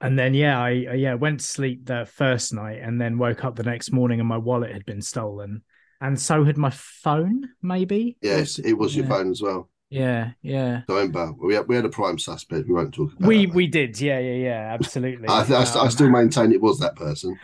and 0.00 0.18
then 0.18 0.34
yeah 0.34 0.60
I 0.60 0.70
yeah 0.70 1.14
went 1.14 1.40
to 1.40 1.46
sleep 1.46 1.86
the 1.86 2.06
first 2.06 2.52
night 2.52 2.80
and 2.82 3.00
then 3.00 3.18
woke 3.18 3.44
up 3.44 3.54
the 3.54 3.62
next 3.62 3.92
morning 3.92 4.18
and 4.18 4.28
my 4.28 4.38
wallet 4.38 4.72
had 4.72 4.84
been 4.84 5.00
stolen 5.02 5.62
and 6.00 6.20
so 6.20 6.42
had 6.44 6.58
my 6.58 6.70
phone 6.70 7.48
maybe 7.62 8.16
Yes, 8.20 8.58
it 8.58 8.74
was 8.74 8.96
your 8.96 9.04
Yeah. 9.04 9.10
phone 9.10 9.30
as 9.30 9.40
well. 9.40 9.70
Yeah 9.98 10.32
yeah 10.42 10.82
I 10.88 10.92
remember 10.92 11.32
we 11.32 11.54
had, 11.54 11.68
we 11.68 11.76
had 11.76 11.84
a 11.84 11.88
prime 11.90 12.18
suspect. 12.18 12.68
We 12.68 12.74
won't 12.74 12.94
talk 12.94 13.12
about. 13.14 13.20
we 13.26 13.46
that. 13.46 13.54
we 13.54 13.66
did 13.66 14.00
yeah 14.00 14.18
yeah 14.18 14.34
yeah 14.34 14.74
absolutely 14.74 15.28
I, 15.28 15.42
I, 15.42 15.60
I 15.60 15.88
Um, 15.88 15.88
still 15.88 16.10
maintain 16.10 16.52
it 16.52 16.60
was 16.60 16.78
that 16.80 16.96
person. 16.96 17.40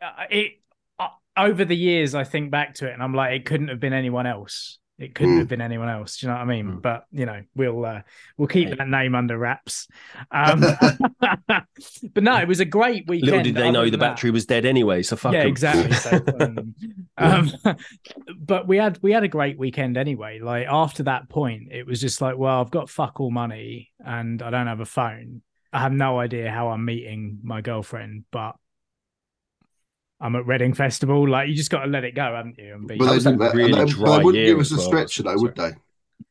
uh, 0.00 0.24
it 0.30 0.52
uh, 0.98 1.08
over 1.36 1.64
the 1.64 1.76
years 1.76 2.14
i 2.14 2.24
think 2.24 2.50
back 2.50 2.74
to 2.74 2.88
it 2.88 2.92
and 2.92 3.02
i'm 3.02 3.14
like 3.14 3.32
it 3.32 3.44
couldn't 3.46 3.68
have 3.68 3.80
been 3.80 3.92
anyone 3.92 4.26
else 4.26 4.78
it 4.98 5.14
couldn't 5.14 5.34
Mm. 5.34 5.38
have 5.38 5.48
been 5.48 5.60
anyone 5.60 5.88
else 5.88 6.18
do 6.18 6.26
you 6.26 6.28
know 6.32 6.36
what 6.38 6.42
i 6.42 6.44
mean 6.46 6.66
Mm. 6.66 6.82
but 6.82 7.04
you 7.10 7.26
know 7.26 7.42
we'll 7.56 7.84
uh 7.84 8.02
we'll 8.36 8.48
keep 8.48 8.68
Hey. 8.68 8.74
that 8.76 8.88
name 8.88 9.14
under 9.14 9.36
wraps 9.36 9.88
um 10.30 10.60
but 12.14 12.22
no 12.22 12.36
it 12.36 12.48
was 12.48 12.60
a 12.60 12.64
great 12.64 13.06
weekend 13.08 13.26
Little 13.30 13.42
did 13.42 13.54
they 13.56 13.70
know 13.70 13.84
the 13.86 13.92
that. 13.92 13.98
battery 13.98 14.30
was 14.30 14.46
dead 14.46 14.64
anyway. 14.64 15.02
So 15.02 15.16
fuck 15.16 15.32
yeah 15.32 15.40
'em. 15.40 15.48
exactly 15.48 15.92
so, 15.92 16.20
um, 16.38 16.74
um, 17.18 17.50
but 18.38 18.66
we 18.68 18.76
had 18.76 18.98
we 19.02 19.12
had 19.12 19.24
a 19.24 19.28
great 19.28 19.58
weekend 19.58 19.96
anyway 19.96 20.38
like 20.40 20.66
after 20.68 21.02
that 21.04 21.28
point 21.28 21.68
it 21.72 21.86
was 21.86 22.00
just 22.00 22.20
like 22.20 22.36
well 22.36 22.60
i've 22.60 22.70
got 22.70 22.88
fuck 22.88 23.20
all 23.20 23.30
money 23.30 23.90
and 24.04 24.42
i 24.42 24.50
don't 24.50 24.66
have 24.66 24.80
a 24.80 24.84
phone 24.86 25.42
i 25.72 25.78
have 25.80 25.92
no 25.92 26.18
idea 26.18 26.50
how 26.50 26.68
i'm 26.68 26.84
meeting 26.84 27.38
my 27.42 27.60
girlfriend 27.60 28.24
but 28.30 28.54
i'm 30.24 30.34
at 30.34 30.44
reading 30.46 30.74
festival 30.74 31.28
like 31.28 31.48
you 31.48 31.54
just 31.54 31.70
got 31.70 31.84
to 31.84 31.90
let 31.90 32.02
it 32.02 32.16
go 32.16 32.34
haven't 32.34 32.58
you 32.58 32.74
and 32.74 32.88
be 32.88 32.96
But 32.96 33.06
they 33.06 33.14
was 33.14 33.26
a 33.26 33.30
didn't. 33.32 33.52
They, 33.52 33.56
really 33.62 33.84
they, 33.84 33.90
dry 33.92 34.18
they 34.18 34.24
wouldn't 34.24 34.44
give 34.46 34.58
us 34.58 34.72
as 34.72 34.72
a 34.72 34.76
well, 34.80 34.86
stretcher 34.88 35.22
though, 35.22 35.36
would 35.36 35.54
they? 35.54 35.70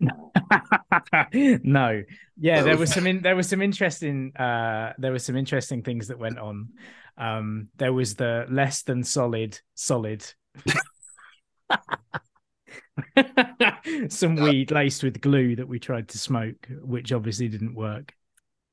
no 1.64 2.04
yeah 2.38 2.58
That 2.58 2.64
there 2.66 2.72
was- 2.78 2.90
was 2.90 2.94
some 2.94 3.08
in, 3.12 3.22
there 3.22 3.36
was 3.36 3.48
some 3.48 3.62
interesting 3.62 4.36
uh 4.36 4.94
there 4.98 5.12
were 5.14 5.20
some 5.20 5.38
interesting 5.38 5.84
things 5.84 6.08
that 6.10 6.20
went 6.20 6.38
on 6.40 6.70
um 7.18 7.70
there 7.78 7.94
was 7.94 8.16
the 8.16 8.46
less 8.50 8.82
than 8.84 9.04
solid 9.04 9.60
solid 9.76 10.26
some 14.10 14.36
weed 14.36 14.72
laced 14.72 15.04
with 15.04 15.22
glue 15.22 15.56
that 15.56 15.68
we 15.68 15.80
tried 15.80 16.08
to 16.10 16.18
smoke 16.18 16.68
which 16.82 17.12
obviously 17.12 17.48
didn't 17.48 17.76
work 17.76 18.14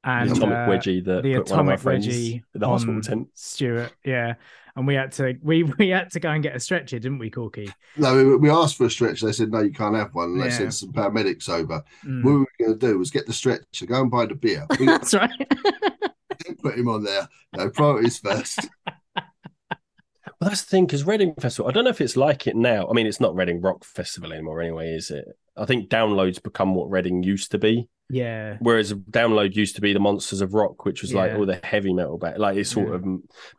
and 0.04 0.30
the 0.30 0.34
atomic 0.34 0.56
uh, 0.56 0.66
wedgie 0.70 1.04
that 1.04 1.22
the 1.22 1.34
put 1.36 1.50
one 1.50 1.60
of 1.60 1.66
my 1.66 1.72
atomic 1.74 1.80
friends 1.80 2.06
wedgie 2.06 2.42
in 2.54 2.60
the 2.60 2.66
hospital 2.66 3.00
tent. 3.02 3.28
Stuart 3.34 3.92
yeah 4.04 4.34
and 4.76 4.86
we 4.86 4.94
had 4.94 5.12
to 5.12 5.34
we 5.42 5.62
we 5.78 5.88
had 5.90 6.10
to 6.12 6.20
go 6.20 6.30
and 6.30 6.42
get 6.42 6.56
a 6.56 6.60
stretcher 6.60 6.98
didn't 6.98 7.18
we 7.18 7.28
Corky 7.30 7.70
No, 7.96 8.14
we, 8.16 8.36
we 8.36 8.50
asked 8.50 8.76
for 8.76 8.86
a 8.86 8.90
stretcher. 8.90 9.26
They 9.26 9.32
said 9.32 9.50
no, 9.50 9.60
you 9.60 9.72
can't 9.72 9.96
have 9.96 10.14
one. 10.14 10.30
And 10.32 10.40
they 10.40 10.46
Yeah. 10.46 10.50
sent 10.58 10.74
some 10.74 10.92
paramedics 10.92 11.48
over. 11.48 11.82
Mm. 12.06 12.24
What 12.24 12.32
we 12.32 12.38
were 12.38 12.46
going 12.58 12.78
to 12.78 12.86
do 12.86 12.98
was 12.98 13.10
get 13.10 13.26
the 13.26 13.32
stretcher, 13.32 13.86
go 13.86 14.00
and 14.00 14.10
buy 14.10 14.26
the 14.26 14.34
beer, 14.34 14.66
we 14.78 14.86
that's 14.86 15.12
right 15.12 15.30
put 16.62 16.78
him 16.78 16.88
on 16.88 17.02
there. 17.04 17.28
No 17.56 17.68
priorities 17.70 18.18
first. 18.18 18.68
Well, 19.16 20.48
that's 20.48 20.62
the 20.62 20.70
thing 20.70 20.86
because 20.86 21.04
Reading 21.04 21.34
Festival. 21.38 21.68
I 21.68 21.72
don't 21.72 21.84
know 21.84 21.90
if 21.90 22.00
it's 22.00 22.16
like 22.16 22.46
it 22.46 22.56
now. 22.56 22.88
I 22.88 22.94
mean, 22.94 23.06
it's 23.06 23.20
not 23.20 23.34
Reading 23.34 23.60
Rock 23.60 23.84
Festival 23.84 24.32
anymore, 24.32 24.62
anyway, 24.62 24.90
is 24.92 25.10
it? 25.10 25.26
I 25.56 25.66
think 25.66 25.90
downloads 25.90 26.42
become 26.42 26.74
what 26.74 26.90
Reading 26.90 27.22
used 27.22 27.50
to 27.50 27.58
be. 27.58 27.88
Yeah 28.10 28.56
Whereas 28.60 28.92
download 28.92 29.54
used 29.54 29.76
to 29.76 29.80
be 29.80 29.92
the 29.92 30.00
Monsters 30.00 30.40
of 30.40 30.52
Rock, 30.54 30.84
which 30.84 31.02
was 31.02 31.14
like 31.14 31.32
all 31.34 31.46
the 31.46 31.60
heavy 31.64 31.92
metal 31.92 32.18
back, 32.18 32.38
like 32.38 32.56
it's 32.56 32.70
sort 32.70 32.88
Yeah. 32.88 32.94
of. 32.96 33.04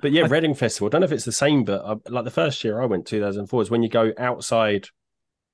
But 0.02 0.12
yeah, 0.12 0.24
I- 0.24 0.28
Reading 0.28 0.54
Festival. 0.54 0.88
I 0.88 0.90
don't 0.92 1.02
know 1.02 1.06
if 1.06 1.12
it's 1.12 1.26
the 1.26 1.32
same, 1.32 1.64
but 1.64 1.82
uh, 1.84 1.96
like 2.10 2.26
the 2.26 2.32
first 2.32 2.64
year 2.64 2.82
I 2.82 2.86
went, 2.86 3.08
2004, 3.08 3.62
is 3.62 3.70
when 3.72 3.84
you 3.84 3.90
go 3.90 4.12
outside 4.18 4.88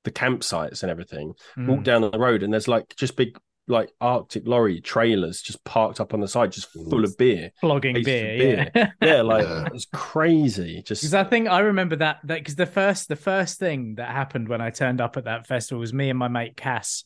the 0.03 0.11
campsites 0.11 0.83
and 0.83 0.89
everything, 0.91 1.33
walk 1.57 1.79
Mm. 1.79 1.83
down 1.83 2.01
the 2.01 2.17
road, 2.19 2.43
and 2.43 2.51
there's 2.53 2.67
like 2.67 2.95
just 2.95 3.15
big 3.17 3.37
like 3.69 3.91
Arctic 3.99 4.47
lorry 4.47 4.79
trailers 4.79 5.41
just 5.41 5.61
parked 5.65 5.99
up 5.99 6.13
on 6.13 6.21
the 6.21 6.27
side, 6.29 6.53
just 6.53 6.69
full 6.71 7.03
of 7.03 7.17
beer. 7.17 7.51
flogging 7.59 7.95
beer, 8.01 8.37
beer. 8.37 8.71
yeah 8.73 8.91
Yeah, 9.01 9.21
like 9.23 9.45
Yeah. 9.45 9.67
it's 9.73 9.87
crazy. 9.93 10.81
Just 10.85 11.01
Because 11.01 11.13
I 11.13 11.25
think 11.25 11.49
I 11.49 11.59
remember 11.59 11.97
that 11.97 12.19
that 12.23 12.39
because 12.39 12.55
the 12.55 12.65
first 12.65 13.09
the 13.09 13.17
first 13.17 13.59
thing 13.59 13.95
that 13.95 14.09
happened 14.09 14.47
when 14.47 14.61
I 14.61 14.69
turned 14.69 15.01
up 15.01 15.17
at 15.17 15.25
that 15.25 15.47
festival 15.47 15.81
was 15.81 15.93
me 15.93 16.09
and 16.09 16.17
my 16.17 16.29
mate 16.29 16.55
Cass. 16.55 17.03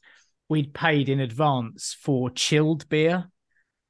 We'd 0.52 0.74
paid 0.74 1.08
in 1.08 1.22
advance 1.22 1.96
for 1.98 2.30
chilled 2.30 2.90
beer. 2.90 3.30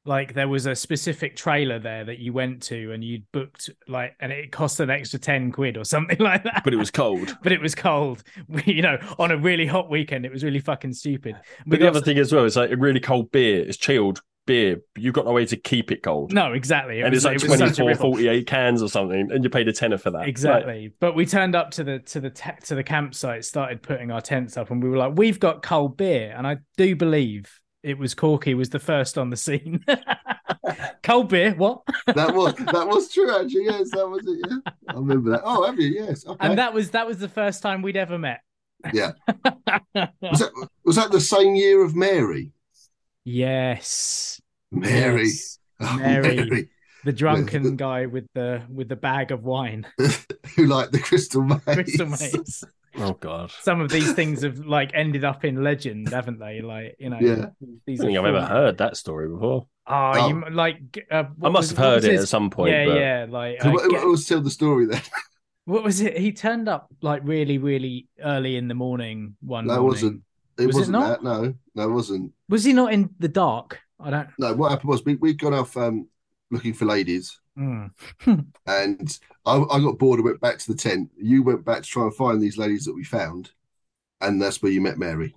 Like 0.05 0.35
there 0.35 0.47
was 0.47 0.67
a 0.67 0.75
specific 0.75 1.35
trailer 1.35 1.79
there 1.79 2.05
that 2.05 2.19
you 2.19 2.33
went 2.33 2.61
to 2.63 2.91
and 2.91 3.03
you'd 3.03 3.23
booked 3.31 3.71
like 3.87 4.15
and 4.19 4.31
it 4.31 4.51
cost 4.51 4.79
an 4.79 4.91
extra 4.91 5.17
10 5.17 5.51
quid 5.51 5.75
or 5.75 5.83
something 5.83 6.19
like 6.19 6.43
that. 6.43 6.61
but 6.63 6.71
it 6.71 6.77
was 6.77 6.91
cold. 6.91 7.35
but 7.43 7.51
it 7.51 7.59
was 7.61 7.73
cold. 7.73 8.21
We, 8.47 8.61
you 8.67 8.83
know, 8.83 8.97
on 9.17 9.31
a 9.31 9.37
really 9.37 9.65
hot 9.65 9.89
weekend, 9.89 10.23
it 10.23 10.31
was 10.31 10.43
really 10.43 10.59
fucking 10.59 10.93
stupid. 10.93 11.35
We 11.65 11.71
But 11.71 11.79
the 11.79 11.85
got- 11.85 11.95
other 11.95 12.01
thing 12.01 12.19
as 12.19 12.31
well 12.31 12.45
is 12.45 12.55
like 12.55 12.69
a 12.69 12.77
really 12.77 12.99
cold 12.99 13.31
beer 13.31 13.63
is 13.63 13.75
chilled 13.77 14.21
beer. 14.45 14.81
You've 14.97 15.13
got 15.13 15.25
no 15.25 15.31
way 15.31 15.45
to 15.45 15.55
keep 15.57 15.91
it 15.91 16.03
cold. 16.03 16.33
no, 16.33 16.53
exactly. 16.53 16.99
It 16.99 17.03
and 17.03 17.11
was- 17.13 17.25
it's 17.25 17.25
like 17.25 17.43
it 17.43 17.49
was 17.49 17.59
such 17.59 17.79
a 17.79 17.83
24, 17.83 18.11
48 18.13 18.47
cans 18.47 18.81
or 18.81 18.89
something, 18.89 19.29
and 19.31 19.43
you 19.43 19.49
paid 19.49 19.67
a 19.67 19.73
tenner 19.73 19.97
for 19.97 20.11
that. 20.11 20.19
Like, 20.19 20.27
Exactly. 20.29 20.93
but 20.99 21.15
we 21.15 21.25
turned 21.25 21.55
up 21.55 21.71
to 21.71 21.83
the 21.83 21.99
to 21.99 22.19
the 22.19 22.29
te- 22.29 22.51
to 22.65 22.75
the 22.75 22.83
campsite, 22.83 23.45
started 23.45 23.81
putting 23.81 24.11
our 24.11 24.21
tents 24.21 24.57
up, 24.57 24.71
and 24.71 24.81
we 24.83 24.89
were 24.89 24.97
like, 24.97 25.13
"We've 25.15 25.39
got 25.39 25.61
cold 25.63 25.97
beer," 25.97 26.33
and 26.35 26.45
I 26.47 26.57
do 26.77 26.95
believe 26.95 27.51
it 27.83 27.97
was 27.97 28.13
Corky 28.13 28.53
was 28.53 28.69
the 28.69 28.79
first 28.79 29.17
on 29.17 29.29
the 29.29 29.37
scene. 29.37 29.83
cold 31.03 31.29
beer, 31.29 31.53
what? 31.55 31.81
That 32.13 32.33
was 32.35 32.53
that 32.55 32.87
was 32.87 33.11
true 33.13 33.29
actually. 33.33 33.65
Yes, 33.65 33.89
that 33.91 34.07
was 34.07 34.25
it. 34.27 34.39
Yeah, 34.49 34.57
I 34.89 34.93
remember 34.95 35.31
that. 35.31 35.41
Oh, 35.43 35.65
have 35.65 35.79
you? 35.79 35.87
Yes. 35.87 36.25
Okay. 36.27 36.37
And 36.47 36.57
that 36.57 36.73
was 36.73 36.91
that 36.91 37.07
was 37.07 37.17
the 37.19 37.29
first 37.29 37.61
time 37.61 37.81
we'd 37.81 37.97
ever 37.97 38.17
met. 38.17 38.41
Yeah. 38.93 39.11
was 39.95 40.39
that 40.39 40.67
was 40.83 40.95
that 40.97 41.11
the 41.11 41.21
same 41.21 41.55
year 41.55 41.83
of 41.83 41.95
Mary? 41.95 42.51
Yes, 43.25 44.41
Mary. 44.71 45.25
Yes. 45.25 45.57
Oh, 45.79 45.97
Mary. 45.97 46.69
the 47.05 47.11
drunken 47.11 47.75
guy 47.87 48.05
with 48.05 48.27
the 48.35 48.61
with 48.71 48.87
the 48.89 48.95
bag 48.95 49.31
of 49.31 49.43
wine, 49.43 49.87
who 50.55 50.65
liked 50.67 50.91
the 50.91 50.99
crystal 50.99 51.41
maze. 51.43 51.61
crystal 51.65 52.07
maze. 52.07 52.63
Oh 52.97 53.13
god. 53.13 53.51
Some 53.61 53.79
of 53.81 53.89
these 53.89 54.11
things 54.13 54.43
have 54.43 54.59
like 54.59 54.91
ended 54.93 55.23
up 55.23 55.45
in 55.45 55.63
legend, 55.63 56.09
haven't 56.09 56.39
they? 56.39 56.61
Like 56.61 56.95
you 56.99 57.09
know, 57.09 57.17
Yeah. 57.19 57.47
these 57.87 58.01
I 58.01 58.03
don't 58.03 58.13
think 58.13 58.17
I've 58.19 58.25
ever 58.35 58.45
heard 58.45 58.77
that 58.79 58.97
story 58.97 59.29
before. 59.29 59.65
Oh, 59.87 60.11
Oh. 60.13 60.27
you 60.27 60.43
like? 60.51 61.05
Uh, 61.09 61.23
I 61.41 61.49
must 61.49 61.55
was- 61.55 61.69
have 61.71 61.77
heard 61.79 62.03
it 62.03 62.11
his- 62.11 62.23
at 62.23 62.27
some 62.27 62.49
point. 62.49 62.73
yeah, 62.73 62.85
but 62.85 62.95
yeah. 62.99 63.25
Like, 63.29 63.61
So 63.61 63.69
uh, 63.69 63.71
what, 63.71 63.89
get- 63.89 63.99
what 64.01 64.07
was 64.09 64.27
tell 64.27 64.41
the 64.41 64.51
story 64.51 64.85
then? 64.87 65.01
what 65.65 65.83
was 65.83 66.01
it? 66.01 66.17
He 66.17 66.31
turned 66.33 66.67
up 66.69 66.87
like 67.01 67.21
really, 67.23 67.57
really 67.57 68.07
early 68.23 68.57
in 68.57 68.67
the 68.67 68.75
morning 68.75 69.35
one 69.41 69.65
That 69.67 69.75
morning. 69.79 69.87
wasn't- 69.87 70.21
It 70.57 70.67
Was 70.67 70.75
it 70.75 70.79
wasn't 70.79 70.91
not? 70.99 71.07
that. 71.07 71.23
No, 71.23 71.53
no, 71.75 71.83
it 71.89 71.91
wasn't. 71.93 72.33
Was 72.49 72.63
he 72.63 72.73
not 72.73 72.93
in 72.93 73.09
the 73.19 73.27
dark? 73.27 73.79
I 73.99 74.09
don't. 74.09 74.29
No, 74.39 74.53
what 74.53 74.71
happened 74.71 74.89
was 74.89 75.05
we 75.05 75.15
we'd 75.15 75.39
gone 75.39 75.53
off 75.53 75.75
um, 75.77 76.07
looking 76.49 76.73
for 76.73 76.85
ladies, 76.85 77.37
Mm. 77.57 77.91
and 78.65 79.19
I, 79.45 79.57
I 79.57 79.79
got 79.81 79.97
bored 79.99 80.19
and 80.19 80.25
went 80.25 80.39
back 80.39 80.57
to 80.59 80.71
the 80.71 80.77
tent. 80.77 81.09
You 81.17 81.43
went 81.43 81.65
back 81.65 81.83
to 81.83 81.89
try 81.89 82.03
and 82.03 82.15
find 82.15 82.41
these 82.41 82.57
ladies 82.57 82.85
that 82.85 82.93
we 82.95 83.03
found, 83.03 83.51
and 84.21 84.41
that's 84.41 84.61
where 84.61 84.71
you 84.71 84.79
met 84.81 84.97
Mary 84.97 85.35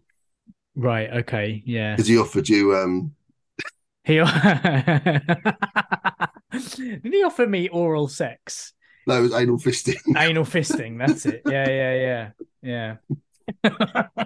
Right. 0.77 1.11
Okay. 1.13 1.63
Yeah. 1.67 1.95
because 1.97 2.07
he 2.09 2.17
offered 2.19 2.49
you. 2.49 2.75
Um, 2.77 3.15
He 4.07 4.17
did 6.77 7.13
he 7.13 7.23
offer 7.25 7.47
me 7.47 7.69
oral 7.69 8.07
sex, 8.09 8.75
no, 9.07 9.19
it 9.19 9.23
was 9.23 9.33
anal 9.35 9.57
fisting. 9.59 9.97
anal 10.17 10.45
fisting? 10.45 10.99
That's 10.99 11.25
it. 11.27 11.43
Yeah. 11.47 11.69
Yeah. 11.69 11.95
Yeah. 11.95 12.31
Yeah. 12.63 12.97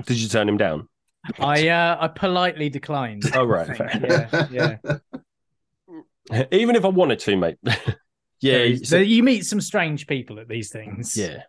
Did 0.07 0.18
you 0.20 0.28
turn 0.28 0.48
him 0.48 0.57
down? 0.57 0.88
I 1.38 1.68
uh 1.68 1.96
I 2.00 2.09
politely 2.09 2.68
declined. 2.68 3.24
Oh, 3.35 3.44
right. 3.44 3.78
Yeah. 4.00 4.46
Yeah. 4.50 4.76
Even 6.52 6.76
if 6.76 6.85
I 6.85 6.88
wanted 6.88 7.18
to, 7.20 7.37
mate. 7.37 7.57
yeah, 8.40 8.74
so, 8.83 8.96
there- 8.96 9.02
you 9.02 9.22
meet 9.22 9.44
some 9.46 9.61
strange 9.61 10.07
people 10.07 10.38
at 10.40 10.48
these 10.48 10.70
things. 10.70 11.16
yeah. 11.16 11.42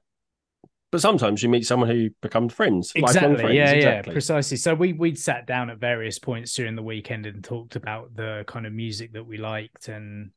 But 0.92 1.02
sometimes 1.02 1.44
you 1.44 1.50
meet 1.50 1.68
someone 1.68 1.88
who 1.88 2.10
becomes 2.20 2.52
friends, 2.52 2.92
Exactly. 2.96 3.36
friends. 3.36 3.54
yeah, 3.54 3.72
exactly. 3.74 4.12
yeah, 4.12 4.14
precisely. 4.14 4.58
So 4.58 4.74
we 4.74 4.94
we'd 4.94 5.20
sat 5.20 5.46
down 5.46 5.70
at 5.70 5.78
various 5.78 6.18
points 6.18 6.56
during 6.56 6.76
the 6.76 6.82
weekend 6.82 7.28
and 7.28 7.44
talked 7.44 7.76
about 7.76 8.16
the 8.16 8.44
kind 8.48 8.66
of 8.66 8.74
music 8.74 9.14
that 9.14 9.24
we 9.24 9.38
liked. 9.38 9.88
And 9.88 10.32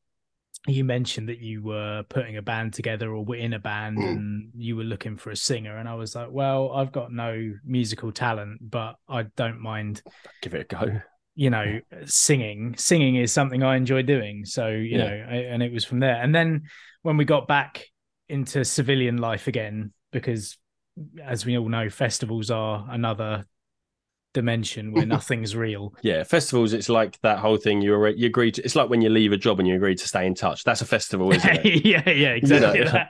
you 0.67 0.83
mentioned 0.85 1.27
that 1.29 1.39
you 1.39 1.61
were 1.61 2.03
putting 2.07 2.37
a 2.37 2.41
band 2.41 2.73
together 2.73 3.13
or 3.13 3.25
were 3.25 3.35
in 3.35 3.53
a 3.53 3.59
band 3.59 3.97
Mm. 3.97 4.11
and 4.15 4.51
you 4.55 4.75
were 4.77 4.83
looking 4.85 5.17
for 5.17 5.29
a 5.31 5.35
singer. 5.35 5.77
And 5.77 5.89
I 5.89 5.95
was 5.95 6.15
like, 6.15 6.29
well, 6.31 6.71
I've 6.71 6.91
got 6.93 7.11
no 7.11 7.53
musical 7.65 8.11
talent, 8.13 8.69
but 8.69 8.95
I 9.09 9.23
don't 9.35 9.59
mind, 9.59 10.01
Give 10.41 10.53
it 10.53 10.61
a 10.71 10.75
go. 10.75 11.01
you 11.35 11.49
know, 11.49 11.79
singing. 12.05 12.75
Singing 12.77 13.15
is 13.17 13.33
something 13.33 13.61
I 13.61 13.75
enjoy 13.75 14.03
doing. 14.03 14.45
So 14.45 14.69
you 14.69 14.97
Yeah. 14.97 15.03
know, 15.09 15.25
I, 15.29 15.35
and 15.35 15.61
it 15.61 15.71
was 15.73 15.83
from 15.83 15.99
there. 15.99 16.15
And 16.21 16.33
then 16.33 16.63
when 17.01 17.17
we 17.17 17.25
got 17.25 17.47
back 17.47 17.85
into 18.29 18.63
civilian 18.63 19.17
life 19.17 19.47
again, 19.47 19.91
because 20.11 20.57
as 21.21 21.45
we 21.45 21.57
all 21.57 21.67
know, 21.67 21.89
festivals 21.89 22.51
are 22.51 22.85
another 22.89 23.45
dimension 24.33 24.91
where 24.91 25.05
nothing's 25.17 25.55
real. 25.55 25.93
Yeah, 26.01 26.23
festivals. 26.23 26.73
It's 26.73 26.89
like 26.89 27.19
that 27.21 27.39
whole 27.39 27.57
thing. 27.57 27.81
You 27.81 27.93
already 27.93 28.19
you 28.19 28.27
agree 28.27 28.51
to. 28.51 28.61
It's 28.63 28.75
like 28.75 28.89
when 28.89 29.01
you 29.01 29.09
leave 29.09 29.31
a 29.31 29.37
job 29.37 29.59
and 29.59 29.67
you 29.67 29.75
agree 29.75 29.95
to 29.95 30.07
stay 30.07 30.25
in 30.25 30.35
touch. 30.35 30.63
That's 30.63 30.81
a 30.81 30.85
festival, 30.85 31.31
isn't 31.33 31.59
it? 31.63 31.85
yeah, 31.85 32.09
yeah, 32.09 32.29
exactly. 32.29 32.79
You 32.79 32.85
know. 32.85 33.05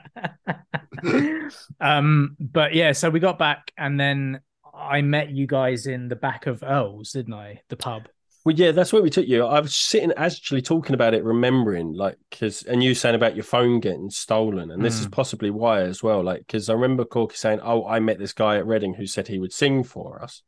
that. 0.46 1.52
um, 1.80 2.36
but 2.38 2.74
yeah, 2.74 2.92
so 2.92 3.10
we 3.10 3.20
got 3.20 3.38
back, 3.38 3.72
and 3.76 3.98
then 3.98 4.40
I 4.74 5.02
met 5.02 5.30
you 5.30 5.46
guys 5.46 5.86
in 5.86 6.08
the 6.08 6.16
back 6.16 6.46
of 6.46 6.62
Earl's, 6.62 7.12
didn't 7.12 7.34
I? 7.34 7.62
The 7.68 7.76
pub. 7.76 8.08
Well, 8.44 8.54
yeah, 8.54 8.72
that's 8.72 8.92
where 8.92 9.00
we 9.00 9.08
took 9.08 9.26
you. 9.26 9.46
I 9.46 9.60
was 9.60 9.74
sitting 9.74 10.12
actually 10.18 10.60
talking 10.60 10.92
about 10.92 11.14
it, 11.14 11.24
remembering, 11.24 11.94
like, 11.94 12.18
because, 12.28 12.62
and 12.64 12.82
you 12.84 12.94
saying 12.94 13.14
about 13.14 13.34
your 13.34 13.42
phone 13.44 13.80
getting 13.80 14.10
stolen. 14.10 14.70
And 14.70 14.84
this 14.84 15.00
is 15.00 15.06
Mm. 15.06 15.12
possibly 15.12 15.48
why 15.48 15.80
as 15.80 16.02
well. 16.02 16.22
Like, 16.22 16.40
because 16.40 16.68
I 16.68 16.74
remember 16.74 17.06
Corky 17.06 17.36
saying, 17.36 17.60
Oh, 17.62 17.86
I 17.86 18.00
met 18.00 18.18
this 18.18 18.34
guy 18.34 18.58
at 18.58 18.66
Reading 18.66 18.92
who 18.92 19.06
said 19.06 19.28
he 19.28 19.38
would 19.38 19.54
sing 19.54 19.82
for 19.82 20.22
us. 20.22 20.42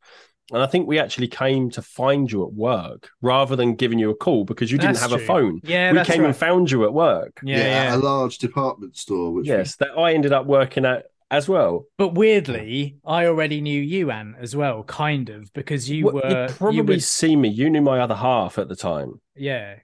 And 0.51 0.61
I 0.61 0.65
think 0.65 0.87
we 0.87 0.97
actually 0.97 1.27
came 1.27 1.69
to 1.71 1.81
find 1.81 2.31
you 2.31 2.45
at 2.45 2.53
work 2.53 3.09
rather 3.21 3.55
than 3.55 3.75
giving 3.75 3.99
you 3.99 4.09
a 4.09 4.15
call 4.15 4.45
because 4.45 4.71
you 4.71 4.77
didn't 4.77 4.93
That's 4.93 5.11
have 5.11 5.21
a 5.21 5.25
phone. 5.25 5.59
Yeah, 5.63 5.91
we 5.91 6.03
came 6.05 6.21
right. 6.21 6.27
and 6.27 6.35
found 6.35 6.71
you 6.71 6.85
at 6.85 6.93
work. 6.93 7.39
Yeah, 7.43 7.57
at 7.57 7.65
yeah. 7.65 7.95
a 7.95 7.97
large 7.97 8.37
department 8.37 8.95
store. 8.95 9.33
Which 9.33 9.47
Yes, 9.47 9.75
that 9.77 9.89
I 9.97 10.13
ended 10.13 10.31
up 10.31 10.45
working 10.45 10.85
at 10.85 11.07
as 11.29 11.49
well. 11.49 11.85
But 11.97 12.13
weirdly, 12.13 12.97
I 13.05 13.25
already 13.25 13.59
knew 13.59 13.81
you, 13.81 14.09
Anne, 14.11 14.35
as 14.39 14.55
well, 14.55 14.83
kind 14.83 15.29
of, 15.29 15.51
because 15.51 15.89
you 15.89 16.05
Well, 16.05 16.15
were 16.15 16.41
You'd 16.47 16.51
probably 16.51 16.77
you 16.77 16.83
were, 16.83 16.99
see 16.99 17.35
me. 17.35 17.49
You 17.49 17.69
knew 17.69 17.81
my 17.81 17.99
other 17.99 18.15
half 18.15 18.57
at 18.57 18.69
the 18.69 18.75
time 18.77 19.19
yeah. 19.35 19.75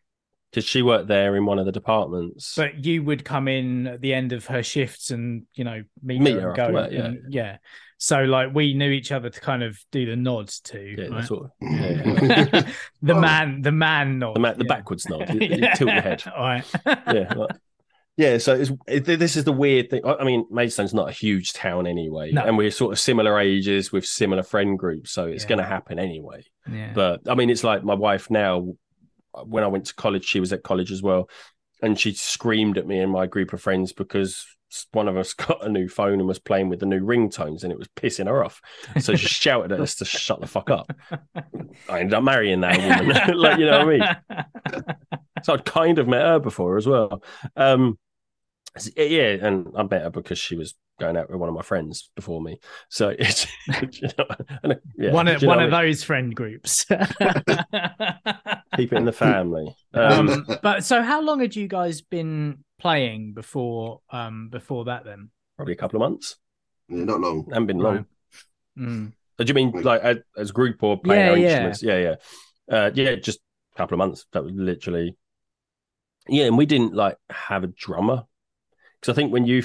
because 0.50 0.64
she 0.64 0.82
worked 0.82 1.10
there 1.10 1.36
in 1.36 1.46
one 1.46 1.60
of 1.60 1.66
the 1.66 1.74
departments. 1.74 2.54
But 2.56 2.86
you 2.86 3.04
would 3.04 3.26
come 3.26 3.50
in 3.50 3.88
at 3.88 4.00
the 4.02 4.14
end 4.14 4.32
of 4.32 4.46
her 4.46 4.64
shifts 4.64 5.12
and 5.12 5.44
you 5.54 5.66
know 5.66 5.84
meet, 6.02 6.22
Meet 6.22 6.36
her, 6.36 6.42
her 6.42 6.48
and 6.52 6.56
go. 6.56 6.72
work, 6.72 6.92
yeah. 6.92 7.06
and- 7.06 7.34
yeah. 7.34 7.58
So 8.04 8.24
like 8.24 8.54
we 8.54 8.74
knew 8.74 8.90
each 8.92 9.14
other 9.14 9.30
to 9.30 9.40
kind 9.40 9.64
of 9.64 9.80
do 9.94 10.06
the 10.06 10.18
nods 10.18 10.60
to. 10.62 10.78
yeah, 10.78 11.04
right? 11.06 11.12
that's 11.12 11.32
what, 11.32 11.52
yeah, 11.62 11.90
yeah. 12.22 12.72
the 13.02 13.14
Oh. 13.16 13.22
man, 13.22 13.62
the 13.62 13.72
man 13.72 14.20
nod. 14.20 14.36
the, 14.36 14.42
ma- 14.42 14.52
the 14.52 14.66
yeah. 14.66 14.76
backwards 14.76 15.08
nod. 15.08 15.34
You, 15.34 15.40
you 15.56 15.58
tilt 15.74 15.80
your 15.90 16.02
head. 16.02 16.22
All 16.36 16.44
right. 16.44 16.66
yeah, 16.86 17.34
like- 17.34 17.56
yeah. 18.18 18.38
So 18.40 18.56
it's, 18.56 18.72
it, 18.90 19.06
this 19.06 19.38
is 19.38 19.46
the 19.46 19.54
weird 19.54 19.90
thing. 19.90 20.02
I 20.06 20.16
I 20.16 20.24
mean, 20.26 20.46
Maidstone's 20.52 20.94
not 20.94 21.08
a 21.08 21.14
huge 21.14 21.54
town 21.54 21.88
anyway, 21.88 22.34
No. 22.34 22.44
and 22.44 22.58
we're 22.58 22.72
sort 22.72 22.92
of 22.92 23.00
similar 23.00 23.40
ages 23.40 23.94
with 23.94 24.06
similar 24.06 24.44
friend 24.44 24.78
groups, 24.78 25.12
so 25.12 25.26
it's 25.28 25.44
Yeah. 25.46 25.50
going 25.50 25.60
to 25.60 25.66
happen 25.66 25.98
anyway. 25.98 26.44
yeah. 26.70 26.92
But 26.94 27.22
I 27.30 27.36
mean, 27.36 27.50
it's 27.50 27.64
like 27.64 27.86
my 27.86 27.96
wife 27.96 28.30
now. 28.30 28.74
When 29.46 29.64
I 29.64 29.68
went 29.68 29.86
to 29.86 29.96
college, 29.96 30.26
she 30.26 30.42
was 30.42 30.52
at 30.52 30.62
college 30.62 30.92
as 30.92 31.02
well, 31.02 31.30
and 31.82 31.98
she 31.98 32.14
screamed 32.14 32.78
at 32.78 32.86
me 32.86 33.00
and 33.00 33.14
my 33.14 33.28
group 33.28 33.54
of 33.54 33.62
friends 33.62 33.94
because 33.94 34.46
one 34.92 35.08
of 35.08 35.18
us 35.18 35.34
got 35.34 35.66
a 35.66 35.70
new 35.70 35.88
phone 35.88 36.20
and 36.20 36.28
was 36.28 36.40
playing 36.40 36.70
with 36.70 36.80
the 36.80 36.86
new 36.86 37.02
ringtones, 37.02 37.64
and 37.64 37.72
it 37.72 37.78
was 37.78 37.88
pissing 37.90 38.28
her 38.28 38.44
off. 38.44 38.62
So 39.00 39.16
she 39.16 39.28
shouted 39.28 39.72
at 39.72 39.80
us 39.80 39.96
to 39.96 40.06
shut 40.06 40.42
the 40.42 40.48
fuck 40.48 40.70
up. 40.70 40.92
I 41.90 42.00
ended 42.00 42.14
up 42.14 42.24
marrying 42.24 42.62
that 42.62 42.78
woman, 42.78 43.38
like 43.38 43.60
you 43.60 43.66
know 43.66 43.86
what 43.86 44.04
I 44.04 44.78
mean. 44.78 44.96
So 45.44 45.54
I'd 45.54 45.66
kind 45.66 46.00
of 46.00 46.08
met 46.08 46.22
her 46.22 46.40
before 46.40 46.78
as 46.78 46.88
well. 46.88 47.22
Um, 47.56 47.98
yeah, 48.96 49.38
and 49.42 49.68
I 49.76 49.84
met 49.84 50.04
her 50.04 50.10
because 50.10 50.40
she 50.40 50.56
was 50.56 50.74
going 51.00 51.18
out 51.18 51.30
with 51.30 51.40
one 51.40 51.50
of 51.50 51.56
my 51.56 51.62
friends 51.62 52.12
before 52.16 52.42
me. 52.42 52.60
So 52.90 53.10
it's 53.20 53.48
you 53.68 54.10
know, 54.18 54.26
and, 54.64 54.80
yeah, 54.98 55.12
one 55.12 55.28
of 55.28 55.42
one 55.44 55.60
of 55.60 55.74
I 55.74 55.82
mean? 55.82 55.90
those 55.90 56.04
friend 56.04 56.36
groups. 56.36 56.86
keep 58.76 58.92
it 58.92 58.98
in 58.98 59.06
the 59.06 59.12
family. 59.14 59.76
Um, 59.94 60.30
um, 60.30 60.48
but 60.62 60.84
so 60.84 61.02
how 61.02 61.22
long 61.22 61.40
had 61.40 61.56
you 61.56 61.68
guys 61.68 62.02
been 62.02 62.64
playing 62.80 63.34
before 63.34 64.02
um 64.10 64.50
before 64.50 64.86
that 64.86 65.06
then? 65.06 65.30
probably 65.56 65.74
a 65.74 65.78
couple 65.78 66.02
of 66.02 66.10
months. 66.12 66.38
Yeah, 66.90 67.04
not 67.04 67.20
long. 67.22 67.46
Haven't 67.50 67.68
been 67.68 67.78
long. 67.78 67.96
Right. 67.96 68.06
Mm. 68.80 69.14
Uh, 69.40 69.44
Do 69.44 69.48
you 69.48 69.54
mean 69.54 69.72
like 69.84 70.02
as, 70.02 70.18
as 70.38 70.52
group 70.52 70.82
or 70.84 71.00
playing 71.00 71.26
Yeah, 71.26 71.32
our 71.32 71.38
yeah. 71.38 71.48
instruments? 71.48 71.84
Yeah, 71.84 72.16
yeah, 72.70 72.76
uh, 72.76 72.92
yeah. 72.94 73.16
Just 73.16 73.40
a 73.74 73.78
couple 73.78 73.96
of 73.96 74.00
months. 74.00 74.26
That 74.34 74.44
was 74.44 74.54
literally. 74.56 75.16
Yeah, 76.28 76.46
and 76.46 76.58
we 76.58 76.66
didn't 76.66 76.94
like 76.94 77.18
have 77.30 77.64
a 77.64 77.68
drummer 77.68 78.24
because 79.00 79.14
I 79.14 79.16
think 79.16 79.32
when 79.34 79.46
you 79.46 79.64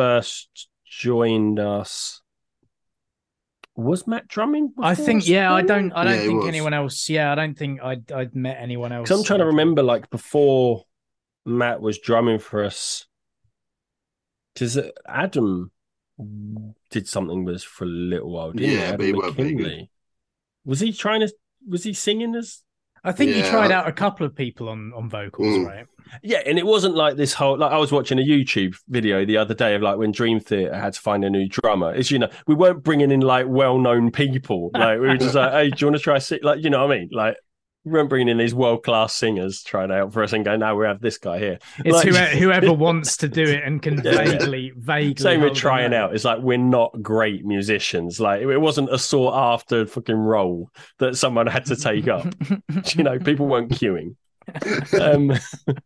first 0.00 0.68
joined 0.86 1.60
us, 1.60 2.22
was 3.76 4.06
Matt 4.06 4.28
drumming? 4.28 4.72
I 4.82 4.94
think 4.94 5.18
us 5.18 5.28
yeah, 5.28 5.52
I 5.52 5.60
don't 5.60 5.92
I 5.92 6.04
don't 6.04 6.14
Yeah, 6.14 6.26
think 6.26 6.46
anyone 6.46 6.72
else 6.72 7.08
yeah, 7.10 7.32
I 7.32 7.34
don't 7.34 7.56
think 7.56 7.82
I'd 7.82 8.10
I'd 8.10 8.34
met 8.34 8.56
anyone 8.58 8.92
else. 8.92 9.10
I'm 9.10 9.24
trying 9.24 9.40
to 9.40 9.46
remember, 9.46 9.82
like 9.82 10.08
before 10.08 10.84
Matt 11.44 11.82
was 11.82 11.98
drumming 11.98 12.38
for 12.38 12.64
us, 12.64 13.06
because 14.54 14.78
Adam 15.06 15.70
did 16.90 17.06
something 17.06 17.44
with 17.44 17.56
us 17.56 17.62
for 17.62 17.84
a 17.84 17.88
little 17.88 18.30
while, 18.30 18.52
didn't 18.52 18.70
Yeah, 18.70 18.92
he? 18.92 18.96
but 18.96 19.00
he 19.04 19.08
Adam 19.10 19.20
weren't 19.20 19.36
very 19.36 19.54
good. 19.54 19.64
McKinley. 19.66 19.90
Was 20.64 20.80
he 20.80 20.92
trying 20.92 21.20
to? 21.20 21.32
Was 21.68 21.84
he 21.84 21.92
singing 21.92 22.34
as? 22.34 22.62
I 23.02 23.12
think 23.12 23.34
you 23.34 23.42
tried 23.42 23.70
out 23.72 23.88
a 23.88 23.92
couple 23.92 24.26
of 24.26 24.34
people 24.34 24.68
on 24.68 24.92
on 24.94 25.08
vocals, 25.08 25.48
Mm. 25.56 25.66
right? 25.66 25.86
Yeah, 26.22 26.42
and 26.44 26.58
it 26.58 26.66
wasn't 26.66 26.96
like 26.96 27.16
this 27.16 27.32
whole. 27.32 27.56
Like 27.56 27.72
I 27.72 27.78
was 27.78 27.92
watching 27.92 28.18
a 28.18 28.22
YouTube 28.22 28.74
video 28.88 29.24
the 29.24 29.36
other 29.36 29.54
day 29.54 29.74
of 29.74 29.82
like 29.82 29.96
when 29.96 30.10
Dream 30.12 30.40
Theater 30.40 30.74
had 30.74 30.92
to 30.94 31.00
find 31.00 31.24
a 31.24 31.30
new 31.30 31.48
drummer. 31.48 31.94
It's 31.94 32.10
you 32.10 32.18
know 32.18 32.28
we 32.46 32.54
weren't 32.54 32.82
bringing 32.82 33.10
in 33.10 33.20
like 33.20 33.46
well 33.48 33.78
known 33.78 34.10
people. 34.10 34.70
Like 34.74 35.00
we 35.00 35.06
were 35.08 35.16
just 35.16 35.34
like, 35.34 35.52
hey, 35.52 35.70
do 35.70 35.76
you 35.78 35.86
want 35.86 35.96
to 35.96 36.02
try 36.02 36.18
sing? 36.18 36.40
Like 36.42 36.62
you 36.64 36.68
know 36.70 36.84
what 36.86 36.94
I 36.94 36.98
mean? 36.98 37.08
Like 37.12 37.36
weren't 37.90 38.08
bringing 38.08 38.28
in 38.28 38.38
these 38.38 38.54
world 38.54 38.82
class 38.84 39.14
singers 39.14 39.62
trying 39.62 39.90
out 39.90 40.12
for 40.12 40.22
us 40.22 40.32
and 40.32 40.44
going, 40.44 40.60
now 40.60 40.74
we 40.76 40.86
have 40.86 41.00
this 41.00 41.18
guy 41.18 41.38
here. 41.38 41.58
It's 41.84 41.94
Like- 41.96 42.08
whoever, 42.08 42.36
whoever 42.36 42.72
wants 42.72 43.16
to 43.18 43.28
do 43.28 43.42
it 43.44 43.62
and 43.64 43.82
can 43.82 44.00
Yeah. 44.04 44.16
vaguely 44.24 44.72
vaguely 44.76 45.22
Same 45.22 45.40
with 45.42 45.54
trying 45.54 45.92
out. 45.94 46.14
It's 46.14 46.24
like 46.24 46.40
we're 46.40 46.58
not 46.58 47.02
great 47.02 47.44
musicians. 47.44 48.20
Like 48.20 48.42
it 48.42 48.58
wasn't 48.58 48.92
a 48.92 48.98
sought 48.98 49.34
after 49.34 49.86
fucking 49.86 50.14
role 50.16 50.70
that 50.98 51.16
someone 51.16 51.46
had 51.46 51.66
to 51.66 51.76
take 51.76 52.08
up. 52.08 52.26
you 52.94 53.02
know, 53.04 53.18
people 53.18 53.46
weren't 53.46 53.70
queuing. 53.70 54.16
Um, 55.00 55.32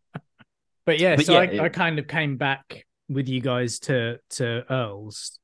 But 0.87 0.99
yeah, 1.01 1.17
But 1.17 1.25
so 1.27 1.33
yeah, 1.33 1.39
I, 1.39 1.45
it- 1.45 1.61
I 1.61 1.69
kind 1.71 1.99
of 1.99 2.07
came 2.07 2.37
back 2.37 2.85
with 3.09 3.29
you 3.29 3.41
guys 3.41 3.79
to 3.81 4.19
to 4.31 4.65
Earl's. 4.71 5.39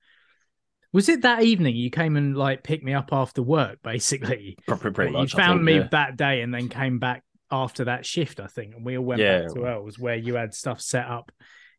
Was 0.92 1.08
it 1.08 1.22
that 1.22 1.42
evening 1.44 1.76
you 1.76 1.90
came 1.90 2.16
and 2.16 2.36
like 2.36 2.62
picked 2.64 2.84
me 2.84 2.94
up 2.94 3.12
after 3.12 3.42
work, 3.42 3.78
basically? 3.82 4.56
pretty, 4.66 4.90
pretty 4.90 5.12
you 5.12 5.18
much. 5.18 5.34
I 5.34 5.38
found 5.38 5.58
think, 5.58 5.64
me 5.64 5.74
yeah. 5.76 5.88
that 5.92 6.16
day 6.16 6.40
and 6.42 6.52
then 6.52 6.68
came 6.68 6.98
back 6.98 7.22
after 7.50 7.84
that 7.84 8.04
shift, 8.06 8.40
I 8.40 8.46
think, 8.46 8.74
and 8.74 8.84
we 8.84 8.96
all 8.98 9.04
went 9.04 9.20
Yeah. 9.20 9.42
back 9.42 9.54
to 9.54 9.64
Earl's 9.64 9.98
where 9.98 10.16
you 10.16 10.34
had 10.34 10.54
stuff 10.54 10.80
set 10.80 11.06
up 11.06 11.30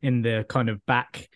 in 0.01 0.21
the 0.21 0.45
kind 0.47 0.69
of 0.69 0.85
back, 0.85 1.29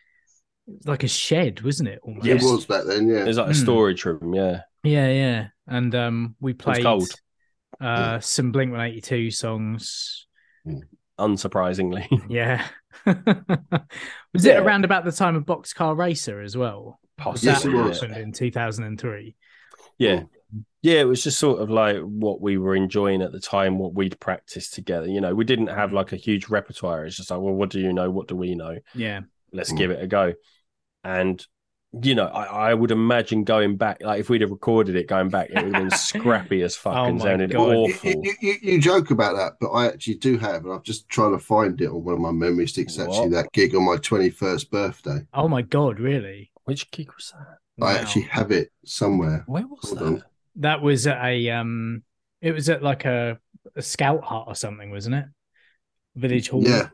like 0.86 1.04
a 1.04 1.08
shed, 1.08 1.62
wasn't 1.62 1.90
it? 1.90 2.00
Almost? 2.04 2.26
Yes. 2.26 2.44
It 2.44 2.52
was 2.52 2.66
back 2.66 2.84
then, 2.86 3.08
yeah. 3.08 3.24
It 3.24 3.28
was 3.28 3.38
like 3.38 3.48
a 3.48 3.54
Hmm. 3.54 3.64
storage 3.64 4.06
room. 4.06 4.34
Yeah. 4.34 4.62
Yeah, 4.84 5.10
yeah, 5.10 5.48
and 5.68 5.94
um, 5.96 6.36
we 6.40 6.54
played 6.54 6.84
cold. 6.84 7.10
uh 7.82 8.20
some 8.20 8.52
Blink 8.52 8.72
One 8.72 8.82
Eighty 8.82 9.02
Two 9.02 9.32
songs. 9.32 10.28
Unsurprisingly. 11.20 12.08
Yeah. 12.30 12.66
was 14.34 14.46
it 14.46 14.58
around 14.58 14.86
about 14.86 15.06
the 15.06 15.12
time 15.12 15.36
of 15.36 15.44
Boxcar 15.46 15.98
Racer 15.98 16.42
as 16.42 16.56
well? 16.56 17.00
Was 17.18 17.44
Possibly. 17.44 17.50
Yes, 17.50 17.64
that 17.64 17.70
it 17.72 17.74
was. 17.76 18.02
happened 18.02 18.18
in 18.22 18.32
2003? 18.34 19.36
Yeah. 19.98 20.24
yeah, 20.82 21.00
it 21.00 21.06
was 21.08 21.24
just 21.24 21.40
sort 21.40 21.62
of 21.62 21.70
like 21.70 21.98
what 22.00 22.42
we 22.42 22.58
were 22.58 22.76
enjoying 22.76 23.22
at 23.22 23.32
the 23.32 23.40
time, 23.40 23.78
what 23.80 23.94
we'd 23.94 24.20
practiced 24.20 24.74
together. 24.74 25.08
You 25.08 25.22
know, 25.22 25.34
we 25.34 25.46
didn't 25.46 25.68
have 25.68 25.94
like 25.94 26.12
a 26.12 26.18
huge 26.18 26.50
repertoire. 26.50 27.06
It's 27.06 27.16
just 27.16 27.32
like, 27.32 27.40
well, 27.40 27.54
what 27.54 27.70
do 27.70 27.80
you 27.80 27.94
know? 27.94 28.12
What 28.12 28.28
do 28.28 28.36
we 28.36 28.56
know? 28.56 28.78
Yeah. 28.94 29.22
Let's 29.54 29.72
Mm. 29.72 29.78
give 29.78 29.92
it 29.92 30.04
a 30.04 30.08
go. 30.08 30.34
And 31.04 31.46
you 32.02 32.14
know, 32.14 32.26
I, 32.26 32.72
I 32.72 32.74
would 32.74 32.92
imagine 32.92 33.46
going 33.46 33.78
back, 33.78 34.00
like 34.02 34.20
if 34.20 34.30
we'd 34.30 34.42
have 34.42 34.52
recorded 34.52 34.98
it 34.98 35.08
going 35.08 35.30
back, 35.30 35.50
it 35.50 35.56
would 35.64 35.74
have 35.74 35.90
been 35.90 35.90
scrappy 35.98 36.62
as 36.62 36.76
fuck 36.76 36.94
Oh 36.94 37.06
and 37.06 37.22
sounded 37.22 37.52
God. 37.52 37.70
You, 37.70 37.74
awful. 37.94 38.12
you, 38.12 38.34
you, 38.42 38.56
you 38.62 38.82
joke 38.82 39.12
about 39.12 39.38
that, 39.38 39.54
but 39.62 39.70
I 39.72 39.86
actually 39.88 40.16
do 40.16 40.38
have, 40.38 40.66
and 40.66 40.74
I'm 40.74 40.84
just 40.84 41.08
trying 41.08 41.32
to 41.32 41.40
find 41.40 41.80
it 41.80 41.88
on 41.88 42.04
one 42.04 42.16
of 42.16 42.20
my 42.20 42.32
memory 42.32 42.68
sticks. 42.68 43.00
Actually, 43.00 43.30
that 43.30 43.50
gig 43.54 43.74
on 43.76 43.86
my 43.86 43.96
21st 43.96 44.70
birthday. 44.72 45.20
Oh 45.34 45.48
my 45.48 45.62
god, 45.62 46.02
really? 46.02 46.52
Which 46.66 46.92
gig 46.92 47.12
was 47.14 47.32
that? 47.38 47.58
I 47.86 47.94
Wow. 47.94 48.00
actually 48.02 48.24
have 48.24 48.52
it 48.52 48.72
somewhere. 48.86 49.44
Where 49.48 49.66
was 49.68 49.90
Hold 49.90 49.98
that? 50.00 50.06
on. 50.06 50.24
That 50.58 50.82
was 50.82 51.08
at 51.08 51.24
a 51.24 51.50
um 51.52 52.04
it 52.42 52.52
was 52.54 52.70
at 52.70 52.84
like 52.84 53.06
a, 53.06 53.40
a 53.76 53.82
scout 53.82 54.24
hut 54.24 54.46
or 54.48 54.56
something, 54.56 54.92
wasn't 54.92 55.16
it? 55.16 55.26
Village 56.16 56.50
hall. 56.50 56.64
Yeah, 56.64 56.90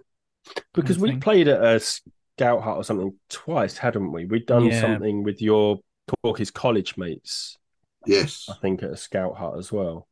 Because 0.74 0.98
we 0.98 1.18
played 1.18 1.48
at 1.48 1.64
a 1.64 1.80
scout 1.80 2.64
hut 2.64 2.78
or 2.78 2.84
something 2.84 3.14
twice, 3.30 3.78
hadn't 3.78 4.12
we? 4.12 4.26
We'd 4.26 4.46
done 4.46 4.66
Yeah. 4.66 4.82
something 4.82 5.24
with 5.24 5.42
your 5.42 5.80
Corky's 6.24 6.52
college 6.52 6.98
mates, 6.98 7.58
yes, 8.06 8.48
I 8.50 8.56
think, 8.62 8.82
at 8.84 8.90
a 8.92 8.98
scout 8.98 9.36
hut 9.38 9.58
as 9.58 9.72
well. 9.72 10.08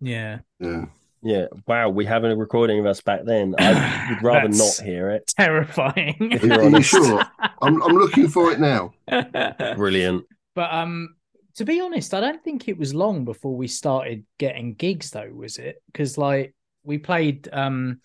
Yeah. 0.00 0.40
yeah. 0.60 0.86
Yeah. 1.22 1.46
Wow. 1.66 1.90
We 1.90 2.04
have 2.06 2.24
a 2.24 2.34
recording 2.36 2.80
of 2.80 2.86
us 2.86 3.00
back 3.00 3.20
then. 3.24 3.54
I 3.58 4.08
would 4.10 4.22
rather 4.22 4.48
That's- 4.48 4.80
not 4.80 4.86
hear 4.86 5.10
it. 5.10 5.32
Terrifying. 5.38 6.16
If 6.32 6.42
Are, 6.42 6.46
you're 6.46 6.64
honest. 6.64 6.90
sure? 6.90 7.22
I'm, 7.60 7.82
I'm 7.82 7.94
looking 7.96 8.28
for 8.28 8.50
it 8.52 8.58
now. 8.60 8.92
Brilliant. 9.76 10.24
But 10.54 10.72
um, 10.72 11.14
to 11.56 11.64
be 11.64 11.80
honest, 11.80 12.12
I 12.14 12.20
don't 12.20 12.42
think 12.42 12.68
it 12.68 12.76
was 12.78 12.94
long 12.94 13.24
before 13.24 13.56
we 13.56 13.68
started 13.68 14.24
getting 14.38 14.74
gigs, 14.74 15.10
though. 15.10 15.30
Was 15.32 15.58
it? 15.58 15.76
Because 15.86 16.18
like 16.18 16.54
we 16.84 16.98
played 16.98 17.48
um, 17.52 18.00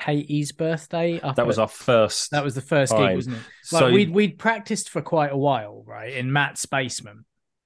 Katie's 0.00 0.52
birthday. 0.52 1.20
Up 1.20 1.36
That 1.36 1.46
was 1.46 1.58
at- 1.58 1.62
our 1.62 1.68
first. 1.68 2.30
that 2.30 2.42
was 2.42 2.54
the 2.54 2.62
first 2.62 2.92
time. 2.92 3.08
gig, 3.08 3.16
wasn't 3.16 3.36
it? 3.36 3.42
Like 3.72 3.80
so 3.82 3.90
we'd 3.92 4.10
we'd 4.14 4.38
practiced 4.38 4.88
for 4.88 5.02
quite 5.02 5.30
a 5.32 5.36
while, 5.36 5.84
right, 5.86 6.12
in 6.14 6.32
Matt's 6.32 6.64
basement. 6.66 7.20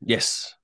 Yes, 0.00 0.54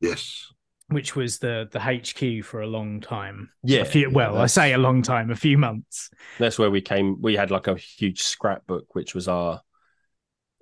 Yes, 0.00 0.46
which 0.88 1.16
was 1.16 1.38
the 1.38 1.68
the 1.70 1.80
HQ 1.80 2.44
for 2.44 2.60
a 2.60 2.66
long 2.66 3.00
time. 3.00 3.50
Yeah, 3.62 3.80
a 3.80 3.84
few, 3.84 4.10
well, 4.10 4.38
I 4.38 4.46
say 4.46 4.72
a 4.72 4.78
long 4.78 5.02
time, 5.02 5.30
a 5.30 5.36
few 5.36 5.58
months. 5.58 6.10
that's 6.38 6.58
where 6.58 6.70
we 6.70 6.80
came. 6.80 7.20
We 7.20 7.36
had 7.36 7.50
like 7.50 7.66
a 7.66 7.76
huge 7.76 8.22
scrapbook, 8.22 8.94
which 8.94 9.14
was 9.14 9.28
our 9.28 9.60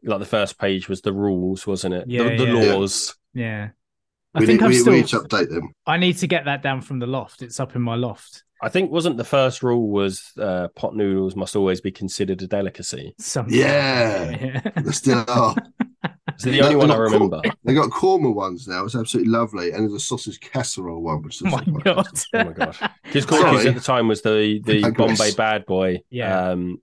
like 0.03 0.19
the 0.21 0.27
first 0.27 0.59
page 0.59 0.89
was 0.89 1.01
the 1.01 1.13
rules, 1.13 1.67
wasn't 1.67 1.95
it? 1.95 2.09
Yeah, 2.09 2.25
the, 2.25 2.45
the 2.45 2.45
yeah. 2.47 2.75
laws. 2.75 3.15
Yeah, 3.35 3.69
I 4.35 4.41
we 4.41 4.47
think 4.47 4.61
need, 4.61 4.65
I'm 4.65 4.71
we, 4.71 4.79
still. 4.79 4.93
we 4.93 4.99
need 5.01 5.09
to 5.09 5.21
update 5.21 5.49
them. 5.49 5.73
I 5.87 5.97
need 5.97 6.19
to 6.19 6.27
get 6.27 6.47
that 6.47 6.63
down 6.63 6.81
from 6.81 6.99
the 6.99 7.07
loft. 7.07 7.43
It's 7.43 7.61
up 7.61 7.77
in 7.77 7.83
my 7.83 7.95
loft. 7.95 8.43
I 8.63 8.71
think 8.71 8.91
wasn't 8.91 9.19
the 9.19 9.25
first 9.25 9.63
rule 9.63 9.89
was 9.91 10.33
uh, 10.41 10.69
pot 10.69 10.97
noodles 10.97 11.37
must 11.37 11.57
always 11.57 11.81
be 11.81 11.93
considered 11.93 12.41
a 12.41 12.47
delicacy. 12.47 13.15
Something. 13.19 13.59
Yeah. 13.59 14.31
Yeah. 14.31 14.61
They 14.83 14.93
still 14.93 15.25
are. 15.29 15.55
It's 16.37 16.45
the 16.45 16.59
No, 16.59 16.65
only 16.65 16.77
one 16.77 16.91
I 16.91 16.97
they're 16.97 17.05
not 17.05 17.13
remember. 17.13 17.43
They 17.65 17.75
got 17.75 17.91
korma 17.91 18.35
ones 18.35 18.69
now. 18.69 18.85
It's 18.85 18.95
absolutely 18.95 19.33
lovely, 19.33 19.73
and 19.73 19.83
there's 19.83 19.95
a 19.95 20.01
sausage 20.01 20.39
casserole 20.41 21.03
one, 21.03 21.23
which 21.23 21.37
is 21.37 21.43
Oh 21.47 21.51
my 21.51 21.59
also 21.59 21.73
god. 21.81 22.07
Oh 22.35 22.45
my 22.45 22.53
god! 22.53 22.77
Because 23.05 23.25
Sorry. 23.25 23.43
Corky's 23.43 23.67
at 23.67 23.75
the 23.75 23.81
time 23.81 24.07
was 24.09 24.23
the 24.23 24.61
the 24.65 24.91
Bombay 24.91 25.33
Bad 25.35 25.65
Boy. 25.67 26.03
Yeah. 26.11 26.51
Um, 26.51 26.83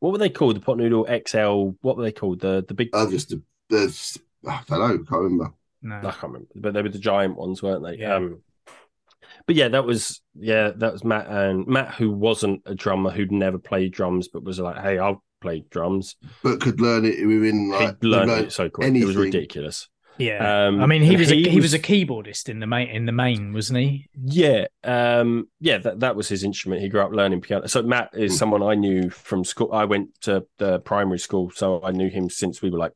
what 0.00 0.12
were 0.12 0.18
they 0.18 0.28
called? 0.28 0.56
The 0.56 0.60
pot 0.60 0.76
noodle 0.76 1.06
XL. 1.06 1.70
What 1.80 1.96
were 1.96 2.04
they 2.04 2.12
called? 2.12 2.40
The 2.40 2.64
the 2.68 2.74
big. 2.74 2.90
Oh, 2.92 3.10
just 3.10 3.30
the, 3.30 3.42
there's 3.70 4.18
I 4.46 4.60
don't 4.68 4.78
know, 4.80 4.98
can't 4.98 5.10
remember. 5.22 5.52
No. 5.80 5.96
I 5.96 6.00
can't 6.10 6.22
remember, 6.24 6.48
but 6.56 6.74
they 6.74 6.82
were 6.82 6.88
the 6.88 6.98
giant 6.98 7.36
ones, 7.36 7.62
weren't 7.62 7.84
they? 7.84 7.96
Yeah. 7.96 8.16
Um, 8.16 8.42
but 9.46 9.56
yeah, 9.56 9.68
that 9.68 9.84
was 9.84 10.20
yeah, 10.38 10.72
that 10.76 10.92
was 10.92 11.04
Matt 11.04 11.26
and 11.28 11.66
Matt, 11.66 11.94
who 11.94 12.10
wasn't 12.10 12.62
a 12.66 12.74
drummer, 12.74 13.10
who'd 13.10 13.32
never 13.32 13.58
played 13.58 13.92
drums, 13.92 14.28
but 14.28 14.44
was 14.44 14.60
like, 14.60 14.76
"Hey, 14.76 14.98
I'll 14.98 15.22
play 15.40 15.64
drums." 15.70 16.16
But 16.42 16.60
could 16.60 16.80
learn 16.80 17.04
it 17.04 17.24
within 17.26 17.70
like 17.70 17.96
he 18.00 18.08
learned 18.08 18.26
learn 18.26 18.44
it 18.44 18.52
so 18.52 18.68
quick; 18.70 18.96
it 18.96 19.04
was 19.04 19.16
ridiculous. 19.16 19.88
Yeah. 20.16 20.66
Um, 20.66 20.80
I 20.80 20.86
mean, 20.86 21.02
he 21.02 21.14
and 21.14 21.20
was 21.20 21.30
a, 21.30 21.36
he 21.36 21.48
he 21.48 21.60
was 21.60 21.72
was- 21.72 21.74
a 21.74 21.78
keyboardist 21.78 22.48
in 22.48 22.58
the 22.60 22.66
main 22.66 22.88
in 22.88 23.06
the 23.06 23.12
main, 23.12 23.52
wasn't 23.52 23.78
he? 23.80 24.08
Yeah, 24.20 24.66
um, 24.82 25.48
yeah, 25.60 25.78
that 25.78 26.00
that 26.00 26.16
was 26.16 26.28
his 26.28 26.42
instrument. 26.42 26.82
He 26.82 26.88
grew 26.88 27.00
up 27.02 27.12
learning 27.12 27.40
piano. 27.40 27.68
So 27.68 27.82
Matt 27.82 28.10
is 28.14 28.32
Hmm. 28.32 28.36
someone 28.36 28.62
I 28.62 28.74
knew 28.74 29.10
from 29.10 29.44
school. 29.44 29.72
I 29.72 29.84
went 29.84 30.20
to 30.22 30.46
the 30.58 30.80
primary 30.80 31.18
school, 31.18 31.50
so 31.50 31.80
I 31.82 31.92
knew 31.92 32.10
him 32.10 32.28
since 32.30 32.60
we 32.62 32.70
were 32.70 32.78
like 32.78 32.92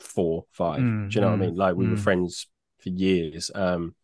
four, 0.00 0.46
five. 0.52 0.80
Mm, 0.80 1.10
Do 1.10 1.16
you 1.16 1.20
know 1.22 1.28
what 1.28 1.34
I 1.36 1.38
mm, 1.38 1.46
mean? 1.46 1.56
Like 1.56 1.76
we 1.76 1.88
were 1.88 1.96
mm. 1.96 1.98
friends 1.98 2.48
for 2.80 2.90
years. 2.90 3.50
Um, 3.54 3.94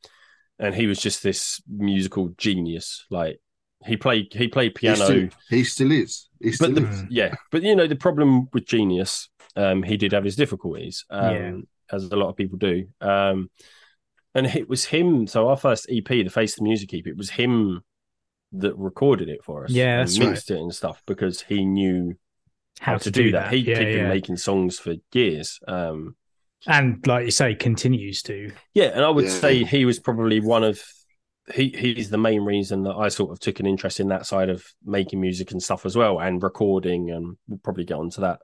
and 0.59 0.75
he 0.75 0.87
was 0.87 1.01
just 1.01 1.23
this 1.23 1.63
musical 1.69 2.31
genius. 2.39 3.07
Like 3.11 3.41
he 3.85 3.97
played, 3.97 4.33
he 4.33 4.49
played 4.49 4.73
He 4.73 4.89
piano. 4.89 5.05
still, 5.05 5.29
he 5.51 5.65
still 5.65 5.93
is. 5.93 6.29
He 6.41 6.53
still 6.53 6.73
but 6.73 6.83
the, 6.83 6.89
is. 6.89 7.05
Yeah, 7.11 7.35
but 7.51 7.63
you 7.63 7.75
know 7.77 7.87
the 7.87 7.97
problem 7.97 8.49
with 8.53 8.67
genius, 8.67 9.29
um, 9.57 9.83
he 9.83 9.97
did 9.97 10.13
have 10.13 10.25
his 10.25 10.37
difficulties, 10.37 11.05
um, 11.11 11.35
Yeah. 11.35 11.53
as 11.97 12.05
a 12.05 12.17
lot 12.17 12.29
of 12.29 12.37
people 12.37 12.59
do. 12.59 12.87
Um, 13.01 13.51
and 14.35 14.47
it 14.47 14.69
was 14.69 14.85
him. 14.87 15.27
So 15.27 15.49
our 15.49 15.57
first 15.57 15.87
EP, 15.91 16.07
the 16.09 16.29
Face 16.29 16.55
of 16.55 16.59
the 16.59 16.65
Music 16.65 16.93
EP, 16.95 17.07
it 17.07 17.17
was 17.17 17.31
him 17.31 17.83
that 18.53 18.77
recorded 18.77 19.29
it 19.29 19.45
for 19.45 19.65
us. 19.65 19.71
Yeah, 19.71 20.01
and 20.01 20.09
that's 20.09 20.19
right. 20.19 20.29
mixed 20.31 20.51
it 20.51 20.59
and 20.59 20.75
stuff 20.75 21.03
because 21.07 21.43
he 21.43 21.65
knew 21.65 22.17
How, 22.81 22.93
how, 22.93 22.99
to, 22.99 23.11
do 23.11 23.33
that. 23.33 23.53
He, 23.53 23.59
yeah, 23.59 23.79
he'd 23.79 23.85
been 23.97 24.09
making 24.09 24.37
songs 24.39 24.79
for 24.79 24.95
years. 25.13 25.61
Um, 25.69 26.17
and 26.67 27.07
like 27.07 27.27
you 27.27 27.31
say, 27.31 27.55
continues 27.55 28.23
to. 28.23 28.51
yeah, 28.73 28.87
and 28.87 29.05
I 29.05 29.11
would 29.11 29.27
Yeah. 29.27 29.31
say 29.31 29.65
he 29.65 29.85
was 29.85 29.99
probably 30.01 30.41
one 30.41 30.65
of 30.65 30.81
he 31.53 31.69
he's 31.69 32.11
the 32.11 32.19
main 32.19 32.43
reason 32.43 32.85
that 32.85 32.95
I 32.95 33.09
sort 33.09 33.33
of 33.33 33.41
took 33.41 33.61
an 33.61 33.67
interest 33.67 34.01
in 34.01 34.09
that 34.09 34.27
side 34.27 34.49
of 34.49 34.65
making 34.85 35.21
music 35.21 35.51
and 35.51 35.63
stuff 35.63 35.85
as 35.85 35.97
well 35.97 36.19
and 36.19 36.43
recording 36.43 37.11
and 37.11 37.37
we'll 37.49 37.59
probably 37.59 37.85
get 37.85 37.99
onto 37.99 38.23
that 38.23 38.41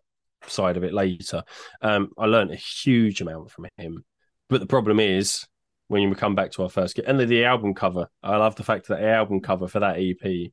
side 0.46 0.76
of 0.76 0.84
it 0.84 0.92
later. 0.92 1.42
Um 1.80 2.10
I 2.18 2.26
learned 2.26 2.50
a 2.50 2.56
huge 2.56 3.20
amount 3.20 3.50
from 3.50 3.66
him. 3.76 4.04
But 4.48 4.60
the 4.60 4.66
problem 4.66 5.00
is 5.00 5.46
when 5.88 6.08
we 6.08 6.14
come 6.14 6.34
back 6.34 6.52
to 6.52 6.62
our 6.64 6.68
first 6.68 6.98
and 6.98 7.18
the, 7.18 7.26
the 7.26 7.44
album 7.44 7.74
cover, 7.74 8.08
I 8.22 8.36
love 8.36 8.56
the 8.56 8.64
fact 8.64 8.88
that 8.88 9.00
the 9.00 9.08
album 9.08 9.40
cover 9.40 9.66
for 9.66 9.80
that 9.80 9.96
EP 9.98 10.52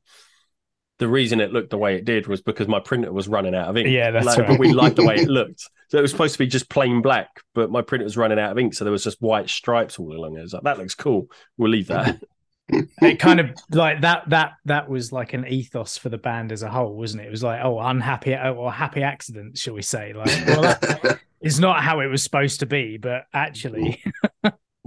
the 0.98 1.08
reason 1.08 1.40
it 1.40 1.52
looked 1.52 1.70
the 1.70 1.78
way 1.78 1.94
it 1.94 2.04
did 2.04 2.26
was 2.26 2.42
because 2.42 2.66
my 2.66 2.80
printer 2.80 3.12
was 3.12 3.28
running 3.28 3.54
out 3.54 3.68
of 3.68 3.76
ink. 3.76 3.88
Yeah, 3.88 4.10
that's 4.10 4.26
like, 4.26 4.38
right. 4.38 4.48
But 4.48 4.58
we 4.58 4.72
liked 4.72 4.96
the 4.96 5.06
way 5.06 5.16
it 5.16 5.28
looked. 5.28 5.62
So 5.88 5.98
it 5.98 6.02
was 6.02 6.10
supposed 6.10 6.32
to 6.34 6.38
be 6.40 6.46
just 6.46 6.68
plain 6.68 7.02
black, 7.02 7.28
but 7.54 7.70
my 7.70 7.82
printer 7.82 8.04
was 8.04 8.16
running 8.16 8.38
out 8.38 8.50
of 8.50 8.58
ink, 8.58 8.74
so 8.74 8.84
there 8.84 8.92
was 8.92 9.04
just 9.04 9.22
white 9.22 9.48
stripes 9.48 9.98
all 9.98 10.12
along 10.12 10.36
it. 10.36 10.40
I 10.40 10.42
was 10.42 10.54
like, 10.54 10.64
that 10.64 10.78
looks 10.78 10.96
cool. 10.96 11.28
We'll 11.56 11.70
leave 11.70 11.86
that. 11.88 12.20
it 12.68 13.18
kind 13.18 13.40
of 13.40 13.50
like 13.70 14.00
that 14.02 14.28
that 14.28 14.52
that 14.64 14.88
was 14.88 15.10
like 15.12 15.32
an 15.32 15.46
ethos 15.46 15.96
for 15.96 16.08
the 16.08 16.18
band 16.18 16.52
as 16.52 16.62
a 16.62 16.70
whole 16.70 16.94
wasn't 16.94 17.22
it 17.22 17.26
it 17.26 17.30
was 17.30 17.42
like 17.42 17.60
oh 17.62 17.78
unhappy 17.80 18.34
oh, 18.34 18.54
or 18.54 18.72
happy 18.72 19.02
accident 19.02 19.56
shall 19.56 19.74
we 19.74 19.82
say 19.82 20.12
like 20.12 20.46
well 20.46 20.62
that 20.80 21.18
is 21.40 21.58
not 21.58 21.82
how 21.82 22.00
it 22.00 22.06
was 22.06 22.22
supposed 22.22 22.60
to 22.60 22.66
be 22.66 22.98
but 22.98 23.24
actually 23.32 24.02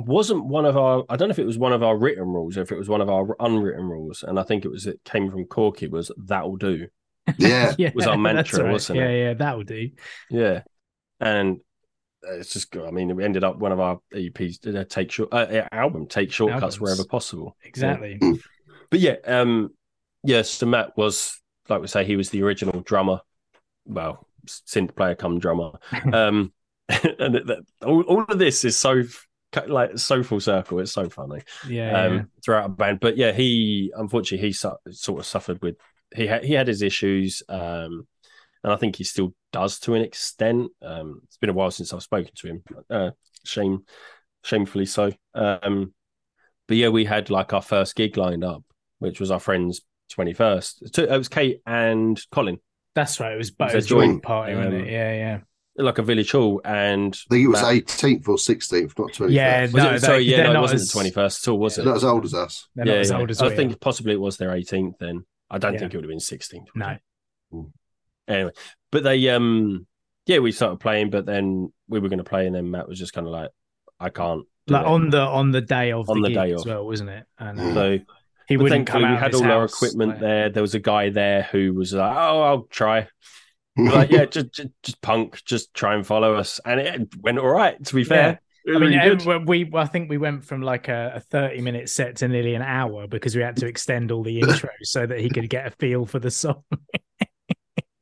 wasn't 0.05 0.45
one 0.45 0.65
of 0.65 0.77
our 0.77 1.03
I 1.09 1.15
don't 1.15 1.27
know 1.27 1.33
if 1.33 1.39
it 1.39 1.45
was 1.45 1.57
one 1.57 1.73
of 1.73 1.83
our 1.83 1.97
written 1.97 2.27
rules 2.27 2.57
or 2.57 2.61
if 2.61 2.71
it 2.71 2.77
was 2.77 2.89
one 2.89 3.01
of 3.01 3.09
our 3.09 3.35
unwritten 3.39 3.85
rules, 3.85 4.23
and 4.23 4.39
I 4.39 4.43
think 4.43 4.65
it 4.65 4.71
was 4.71 4.87
it 4.87 4.99
came 5.03 5.29
from 5.29 5.45
Corky 5.45 5.87
was 5.87 6.11
that'll 6.17 6.57
do. 6.57 6.87
Yeah. 7.37 7.73
yeah 7.77 7.91
Was 7.93 8.07
our 8.07 8.17
mantra, 8.17 8.63
right. 8.63 8.71
wasn't 8.71 8.99
yeah 8.99 9.07
it? 9.07 9.23
yeah 9.23 9.33
that'll 9.35 9.63
do 9.63 9.89
Yeah. 10.29 10.61
And 11.19 11.59
it's 12.23 12.53
just 12.53 12.75
I 12.75 12.91
mean 12.91 13.15
we 13.15 13.23
ended 13.23 13.43
up 13.43 13.57
one 13.57 13.71
of 13.71 13.79
our 13.79 13.99
EPs 14.13 14.75
uh, 14.75 14.83
take 14.87 15.11
short 15.11 15.33
uh, 15.33 15.67
album 15.71 16.07
take 16.07 16.31
shortcuts 16.31 16.63
Albums. 16.63 16.79
wherever 16.79 17.03
possible. 17.05 17.55
exactly 17.63 18.19
But 18.89 18.99
yeah, 18.99 19.15
um 19.25 19.71
yeah, 20.23 20.43
so 20.43 20.65
Matt 20.65 20.95
was 20.97 21.39
like 21.69 21.81
we 21.81 21.87
say, 21.87 22.03
he 22.03 22.15
was 22.15 22.29
the 22.29 22.43
original 22.43 22.81
drummer. 22.81 23.21
Well, 23.85 24.27
synth 24.45 24.95
player 24.95 25.15
come 25.15 25.39
drummer. 25.39 25.71
Um 26.13 26.53
and 27.19 27.35
it, 27.35 27.47
that, 27.47 27.59
all, 27.85 28.01
all 28.01 28.23
of 28.23 28.37
this 28.37 28.65
is 28.65 28.77
so 28.77 29.03
like 29.67 29.97
so 29.97 30.23
full 30.23 30.39
circle. 30.39 30.79
It's 30.79 30.91
so 30.91 31.09
funny. 31.09 31.41
yeah, 31.67 32.03
um, 32.03 32.13
yeah. 32.13 32.21
throughout 32.43 32.65
a 32.65 32.69
band. 32.69 32.99
But 32.99 33.17
yeah, 33.17 33.31
he 33.31 33.91
unfortunately 33.95 34.47
he 34.47 34.53
su- 34.53 34.75
sort 34.91 35.19
of 35.19 35.25
suffered 35.25 35.61
with 35.61 35.75
he 36.13 36.27
had 36.27 36.43
he 36.43 36.53
had 36.53 36.67
his 36.67 36.81
issues, 36.81 37.43
um, 37.49 38.07
and 38.63 38.71
I 38.73 38.75
think 38.75 38.95
he 38.97 39.03
still 39.03 39.33
does 39.51 39.79
to 39.81 39.93
an 39.95 40.01
extent. 40.01 40.71
Um, 40.81 41.21
it's 41.25 41.37
been 41.37 41.49
a 41.49 41.53
while 41.53 41.71
since 41.71 41.93
I've 41.93 42.03
spoken 42.03 42.31
to 42.35 42.47
him. 42.47 42.63
Uh, 42.89 43.11
shame, 43.43 43.85
shamefully 44.43 44.85
so. 44.85 45.11
Um, 45.33 45.93
but 46.67 46.77
yeah, 46.77 46.89
we 46.89 47.05
had 47.05 47.29
like 47.29 47.53
our 47.53 47.61
first 47.61 47.95
gig 47.95 48.17
lined 48.17 48.43
up, 48.43 48.63
which 48.99 49.19
was 49.19 49.31
our 49.31 49.39
friend's 49.39 49.81
twenty 50.09 50.33
first. 50.33 50.97
It 50.97 51.09
was 51.09 51.27
Kate 51.29 51.61
and 51.65 52.21
Colin, 52.31 52.59
that's 52.95 53.19
right 53.19 53.33
it 53.33 53.37
was, 53.37 53.49
It 53.49 53.55
was 53.59 53.73
it 53.73 53.75
was 53.75 53.85
a 53.85 53.87
a 53.87 53.89
joint 53.89 54.11
joint, 54.11 54.23
party 54.23 54.55
wasn't 54.55 54.75
um, 54.75 54.81
it 54.81 54.91
yeah 54.91 55.13
yeah 55.13 55.39
like 55.77 55.97
a 55.97 56.03
village 56.03 56.31
hall, 56.33 56.59
and 56.65 57.15
I 57.31 57.33
think 57.33 57.45
it 57.45 57.47
was 57.47 57.61
18th 57.61 58.27
or 58.27 58.35
16th, 58.35 58.99
not 58.99 59.13
21st. 59.13 59.31
Yeah, 59.31 59.61
Was 59.61 59.73
No, 59.73 59.93
it, 59.93 59.99
sorry, 60.01 60.23
yeah, 60.25 60.43
no, 60.51 60.59
it 60.59 60.61
wasn't 60.61 60.81
as- 60.81 60.87
the 60.89 60.91
twenty 60.93 61.11
first 61.11 61.47
at 61.47 61.51
all, 61.51 61.59
was 61.59 61.75
They're 61.77 61.85
it? 61.85 61.87
not 61.87 61.95
as 61.95 62.03
old 62.03 62.25
as 62.25 62.33
us. 62.33 62.67
they're 62.75 62.83
not 62.85 62.93
yeah, 62.93 62.99
as 62.99 63.09
yeah. 63.09 63.17
old 63.17 63.31
as 63.31 63.41
I 63.41 63.47
we 63.47 63.55
think 63.55 63.73
are. 63.73 63.77
possibly 63.77 64.11
it 64.11 64.19
was 64.19 64.35
their 64.37 64.49
18th 64.49 64.97
then. 64.99 65.25
I 65.49 65.57
don't 65.59 65.73
Yeah. 65.73 65.79
think 65.79 65.93
it 65.93 65.97
would 65.97 66.03
have 66.03 66.09
been 66.09 66.19
16th. 66.19 66.67
no 66.75 66.97
Anyway, 68.31 68.51
but 68.91 69.03
they, 69.03 69.29
um, 69.29 69.85
yeah, 70.25 70.39
we 70.39 70.51
started 70.51 70.79
playing, 70.79 71.09
but 71.09 71.25
then 71.25 71.71
we 71.87 71.99
were 71.99 72.09
going 72.09 72.17
to 72.19 72.23
play, 72.23 72.45
and 72.47 72.55
then 72.55 72.71
Matt 72.71 72.87
was 72.87 72.97
just 72.99 73.13
kind 73.13 73.27
of 73.27 73.33
like, 73.33 73.49
I 73.99 74.09
can't. 74.09 74.43
like 74.67 74.81
it. 74.81 74.87
on 74.87 75.09
the 75.09 75.21
on 75.21 75.51
the 75.51 75.61
day 75.61 75.91
of 75.91 76.09
On 76.09 76.21
the, 76.21 76.29
the 76.29 76.33
gig 76.35 76.43
day 76.43 76.53
as 76.53 76.61
of. 76.61 76.67
well 76.67 76.85
wasn't 76.85 77.09
it 77.09 77.25
and 77.39 77.59
Mm. 77.59 77.71
uh, 77.71 77.73
So 77.73 77.99
he 78.47 78.55
but 78.57 78.63
wouldn't 78.63 78.87
come 78.87 79.03
out 79.03 79.11
we 79.11 79.17
had 79.17 79.31
his 79.31 79.41
all 79.41 79.51
our 79.51 79.65
equipment 79.65 80.11
like- 80.11 80.19
there. 80.19 80.49
There 80.49 80.63
was 80.63 80.73
a 80.75 80.79
guy 80.79 81.09
there 81.09 81.43
who 81.51 81.73
was 81.73 81.93
like, 81.93 82.15
"Oh, 82.15 82.41
I'll 82.41 82.63
try." 82.69 83.07
Like, 83.77 84.11
yeah, 84.11 84.25
just, 84.25 84.51
just 84.53 84.69
just 84.83 85.01
punk, 85.01 85.41
just 85.45 85.73
try 85.73 85.95
and 85.95 86.05
follow 86.05 86.35
us, 86.35 86.59
and 86.65 86.79
it 86.81 87.15
went 87.21 87.39
all 87.39 87.47
right. 87.47 87.81
To 87.85 87.95
be 87.95 88.03
fair, 88.03 88.41
It 88.65 88.75
I 88.75 88.79
mean, 88.79 88.91
really 88.99 89.45
we 89.45 89.71
I 89.73 89.85
think 89.85 90.09
we 90.09 90.17
went 90.17 90.43
from 90.43 90.61
like 90.61 90.89
a, 90.89 91.13
a 91.15 91.19
thirty 91.21 91.61
minute 91.61 91.87
set 91.87 92.17
to 92.17 92.27
nearly 92.27 92.53
an 92.53 92.63
hour 92.63 93.07
because 93.07 93.33
we 93.33 93.41
had 93.41 93.55
to 93.57 93.67
extend 93.67 94.11
all 94.11 94.23
the 94.23 94.41
intros 94.41 94.67
so 94.83 95.05
that 95.05 95.21
he 95.21 95.29
could 95.29 95.49
get 95.49 95.67
a 95.67 95.71
feel 95.71 96.05
for 96.05 96.19
the 96.19 96.29
song. 96.31 96.63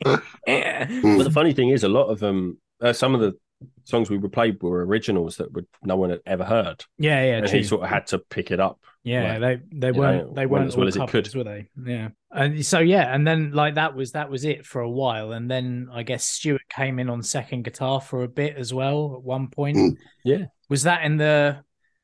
yeah. 0.06 0.86
But 0.88 1.24
the 1.24 1.32
funny 1.32 1.54
thing 1.54 1.70
is, 1.70 1.84
a 1.84 1.90
lot 1.90 2.06
of 2.06 2.20
them, 2.20 2.60
uh, 2.82 2.94
some 2.94 3.16
of 3.16 3.22
the 3.22 3.38
songs 3.84 4.10
we 4.10 4.18
were 4.18 4.30
played 4.30 4.62
were 4.62 4.86
originals 4.86 5.38
that 5.38 5.52
would 5.54 5.68
no 5.84 5.96
one 5.96 6.12
had 6.12 6.22
ever 6.26 6.44
heard, 6.44 6.86
yeah, 6.98 7.24
yeah, 7.24 7.38
and 7.38 7.48
true. 7.48 7.58
he 7.60 7.64
sort 7.64 7.84
of 7.84 7.90
had 7.90 8.08
to 8.08 8.20
pick 8.20 8.52
it 8.52 8.60
up. 8.60 8.80
Yeah, 9.04 9.38
like, 9.38 9.62
they 9.70 9.78
they 9.80 9.92
weren't 9.92 10.36
they 10.36 10.46
weren't 10.46 10.68
as 10.68 10.78
well 10.78 10.88
as 10.88 10.96
it 10.96 11.08
could. 11.10 11.34
were 11.34 11.44
they? 11.44 11.70
Yeah, 11.84 12.10
and 12.32 12.66
so 12.66 12.80
yeah, 12.80 13.14
and 13.14 13.26
then 13.26 13.52
like 13.52 13.76
that 13.76 13.96
was 13.96 14.12
that 14.12 14.30
was 14.30 14.46
it 14.46 14.66
for 14.66 14.82
a 14.82 14.90
while, 14.90 15.32
and 15.32 15.50
then 15.50 15.90
I 15.92 16.04
guess 16.04 16.26
Stuart 16.26 16.62
came 16.70 17.00
in 17.00 17.10
on 17.10 17.24
second 17.24 17.64
guitar 17.64 18.02
for 18.02 18.24
a 18.24 18.28
bit 18.28 18.56
as 18.58 18.74
well 18.74 19.16
at 19.16 19.24
one 19.24 19.48
point. 19.50 19.78
Mm. 19.78 19.98
Yeah. 20.24 20.46
was 20.70 20.84
that 20.84 21.04
in 21.04 21.18
the 21.18 21.64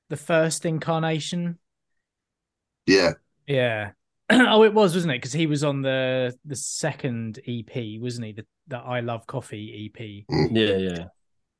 the 0.10 0.18
first 0.18 0.66
incarnation? 0.66 1.60
Yeah. 2.86 3.14
Yeah. 3.48 3.92
oh, 4.32 4.64
it 4.64 4.74
was, 4.74 4.96
wasn't 4.96 5.14
it? 5.14 5.18
Because 5.18 5.34
he 5.34 5.46
was 5.46 5.64
on 5.64 5.82
the 5.82 6.36
the 6.46 6.56
second 6.56 7.40
EP, 7.48 8.02
wasn't 8.02 8.28
he? 8.28 8.34
The 8.34 8.46
the 8.68 8.78
I 8.78 9.02
Love 9.02 9.28
Coffee 9.28 9.92
EP. 9.96 10.26
Yeah, 10.52 10.78
yeah. 10.78 11.06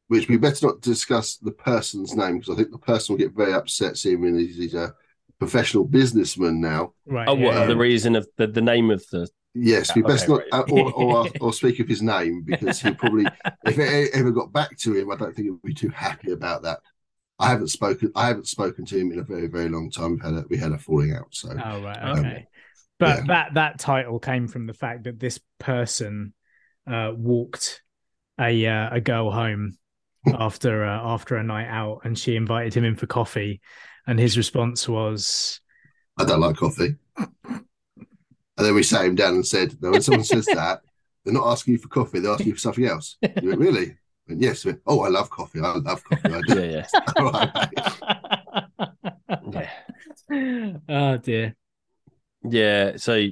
Which 0.08 0.28
we 0.28 0.38
better 0.38 0.68
not 0.68 0.82
discuss 0.82 1.38
the 1.38 1.52
person's 1.52 2.16
name 2.16 2.40
because 2.40 2.54
I 2.54 2.58
think 2.58 2.72
the 2.72 2.78
person 2.78 3.14
will 3.14 3.20
get 3.20 3.36
very 3.36 3.54
upset 3.54 3.98
seeing 3.98 4.24
him 4.24 4.38
he's, 4.38 4.56
he's 4.56 4.74
a 4.76 4.94
professional 5.40 5.84
businessman 5.84 6.62
now. 6.62 6.94
Right. 7.06 7.28
Oh, 7.28 7.36
yeah, 7.36 7.46
what 7.46 7.54
yeah. 7.56 7.66
the 7.66 7.78
reason 7.78 8.16
of 8.16 8.28
the, 8.38 8.48
the 8.48 8.62
name 8.62 8.92
of 8.92 9.04
the? 9.12 9.28
Yes, 9.54 9.96
we 9.96 10.04
Okay, 10.04 10.14
best 10.14 10.28
not 10.28 10.42
right. 10.52 10.54
uh, 10.54 10.64
or, 10.72 10.92
or 10.94 11.30
or 11.42 11.54
speak 11.54 11.80
of 11.80 11.88
his 11.88 12.02
name 12.02 12.44
because 12.44 12.82
he 12.82 12.94
probably, 12.94 13.26
if 13.66 13.80
it 13.80 14.12
ever 14.14 14.32
got 14.32 14.52
back 14.52 14.78
to 14.80 14.96
him, 14.96 15.12
I 15.12 15.16
don't 15.16 15.36
think 15.36 15.46
he 15.46 15.52
would 15.52 15.62
be 15.62 15.74
too 15.74 15.90
happy 15.90 16.32
about 16.32 16.64
that. 16.64 16.80
I 17.40 17.50
haven't 17.50 17.68
spoken. 17.68 18.12
I 18.16 18.28
haven't 18.28 18.48
spoken 18.48 18.86
to 18.86 18.98
him 18.98 19.12
in 19.12 19.20
a 19.20 19.24
very 19.24 19.48
very 19.48 19.70
long 19.70 19.92
time. 19.92 20.14
We 20.14 20.20
had 20.20 20.34
a 20.34 20.46
we 20.50 20.58
had 20.58 20.72
a 20.72 20.78
falling 20.78 21.14
out. 21.14 21.28
So 21.32 21.50
Oh 21.52 21.82
right, 21.82 21.98
Um, 22.02 22.20
okay. 22.20 22.48
But 23.00 23.20
yeah. 23.20 23.24
that 23.28 23.54
that 23.56 23.80
title 23.80 24.20
came 24.20 24.48
from 24.48 24.68
the 24.68 24.74
fact 24.74 25.04
that 25.04 25.20
this 25.20 25.40
person 25.60 26.34
uh, 26.90 27.12
walked 27.16 27.82
a 28.40 28.66
uh, 28.66 28.90
a 28.92 29.02
girl 29.02 29.32
home 29.32 29.78
after 30.34 30.86
uh, 30.86 31.02
after 31.04 31.36
a 31.36 31.44
night 31.44 31.68
out, 31.68 32.02
and 32.04 32.18
she 32.18 32.36
invited 32.36 32.74
him 32.74 32.86
in 32.86 32.96
for 32.96 33.08
coffee, 33.08 33.62
and 34.08 34.20
his 34.20 34.38
response 34.38 34.88
was, 34.88 35.60
I 36.18 36.26
don't 36.26 36.40
like 36.40 36.58
coffee. 36.58 36.96
And 38.58 38.66
then 38.66 38.74
we 38.74 38.84
sat 38.84 39.06
him 39.06 39.16
down 39.16 39.34
and 39.34 39.46
said, 39.46 39.76
"No, 39.82 39.92
when 39.92 40.02
someone 40.02 40.24
says 40.24 40.46
that, 40.54 40.82
they're 41.24 41.34
not 41.34 41.48
asking 41.48 41.74
you 41.74 41.78
for 41.78 41.90
coffee. 41.90 42.20
They're 42.20 42.32
asking 42.32 42.48
you 42.48 42.54
for 42.54 42.60
something 42.60 42.86
else." 42.86 43.18
You 43.42 43.50
went, 43.50 43.60
"Really?" 43.60 43.92
I 43.92 43.96
went, 44.30 44.42
yes. 44.42 44.66
Went, 44.66 44.82
oh, 44.88 45.02
I 45.02 45.10
love 45.10 45.30
coffee. 45.30 45.60
I 45.60 45.74
love 45.74 46.04
coffee. 46.04 46.34
I 46.34 46.42
do. 46.42 46.64
Yeah, 46.64 46.88
yeah, 46.94 47.02
All 47.18 47.32
right, 47.32 47.54
mate. 49.54 49.70
yeah. 50.30 50.74
"Oh 50.90 51.18
dear." 51.18 51.56
Yeah. 52.50 52.98
So, 52.98 53.28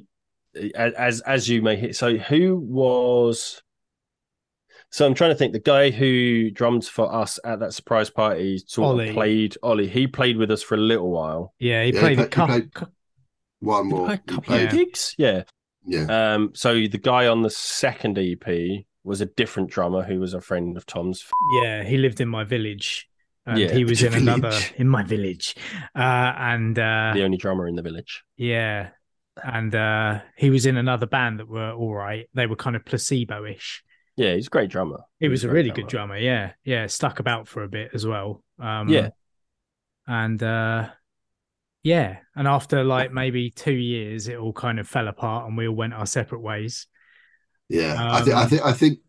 as 0.75 1.21
as 1.21 1.49
you 1.49 1.61
may 1.61 1.75
hear, 1.75 1.93
so 1.93 2.17
who 2.17 2.57
was? 2.57 3.61
So 4.91 5.05
I'm 5.07 5.15
trying 5.15 5.31
to 5.31 5.35
think. 5.35 5.53
The 5.53 5.59
guy 5.59 5.89
who 5.89 6.51
drummed 6.51 6.85
for 6.85 7.11
us 7.13 7.39
at 7.43 7.59
that 7.61 7.73
surprise 7.73 8.09
party 8.11 8.59
sort 8.67 8.89
Ollie. 8.89 9.09
of 9.09 9.15
played 9.15 9.57
Ollie. 9.63 9.87
He 9.87 10.05
played 10.07 10.37
with 10.37 10.51
us 10.51 10.61
for 10.61 10.75
a 10.75 10.79
little 10.79 11.09
while. 11.09 11.53
Yeah, 11.59 11.83
he 11.83 11.93
Yeah, 11.93 11.99
played 11.99 12.17
he 12.19 12.23
a 12.25 12.27
couple. 12.27 12.55
played- 12.59 12.71
One 13.59 13.87
more. 13.87 14.05
play 14.05 14.13
a 14.15 14.17
He 14.17 14.23
couple 14.35 14.55
of 14.55 14.71
gigs. 14.71 15.15
Yeah. 15.17 15.43
Yeah. 15.85 16.33
Um. 16.35 16.51
So 16.53 16.73
the 16.87 16.99
guy 16.99 17.27
on 17.27 17.41
the 17.41 17.49
second 17.49 18.19
EP 18.19 18.85
was 19.03 19.19
a 19.19 19.25
different 19.25 19.69
drummer 19.71 20.03
who 20.03 20.19
was 20.19 20.33
a 20.33 20.41
friend 20.41 20.77
of 20.77 20.85
Tom's. 20.85 21.25
Yeah, 21.61 21.83
he 21.83 21.97
lived 21.97 22.21
in 22.21 22.29
my 22.29 22.43
village. 22.43 23.09
And 23.45 23.59
Yeah, 23.59 23.73
he 23.73 23.83
was 23.83 24.01
in 24.01 24.13
your 24.13 24.21
another 24.21 24.57
in 24.77 24.87
my 24.87 25.03
village, 25.03 25.53
uh, 25.95 25.99
and 26.37 26.79
uh, 26.79 27.11
the 27.13 27.23
only 27.23 27.35
drummer 27.35 27.67
in 27.67 27.75
the 27.75 27.81
village. 27.81 28.23
Yeah. 28.37 28.91
And 29.41 29.73
uh 29.73 30.21
he 30.37 30.49
was 30.49 30.65
in 30.65 30.77
another 30.77 31.07
band 31.07 31.39
that 31.39 31.47
were 31.47 31.71
all 31.71 31.93
right. 31.93 32.27
They 32.33 32.45
were 32.45 32.55
kind 32.55 32.75
of 32.75 32.85
placebo-ish. 32.85 33.83
Yeah, 34.15 34.35
he's 34.35 34.47
a 34.47 34.49
great 34.51 34.69
drummer. 34.69 35.01
He 35.19 35.27
was 35.27 35.43
a 35.43 35.47
great 35.47 35.65
really 35.65 35.71
good 35.71 35.87
drummer, 35.87 36.17
yeah. 36.17 36.53
Yeah, 36.63 36.85
stuck 36.87 37.19
about 37.19 37.47
for 37.47 37.63
a 37.63 37.69
bit 37.69 37.91
as 37.93 38.05
well. 38.05 38.43
Um 38.59 38.89
Yeah. 38.89 39.09
And 40.07 40.41
uh 40.43 40.89
yeah, 41.81 42.17
and 42.35 42.47
after 42.47 42.83
like 42.83 43.11
maybe 43.11 43.49
2 43.49 43.73
years 43.73 44.27
it 44.27 44.37
all 44.37 44.53
kind 44.53 44.79
of 44.79 44.87
fell 44.87 45.07
apart 45.07 45.47
and 45.47 45.57
we 45.57 45.67
all 45.67 45.75
went 45.75 45.93
our 45.93 46.05
separate 46.05 46.41
ways. 46.41 46.87
Yeah. 47.69 47.95
I 47.99 48.21
think. 48.21 48.35
I 48.35 48.43
Um, 48.43 48.49
think. 48.49 48.61
I 48.63 48.73
think. 48.73 48.99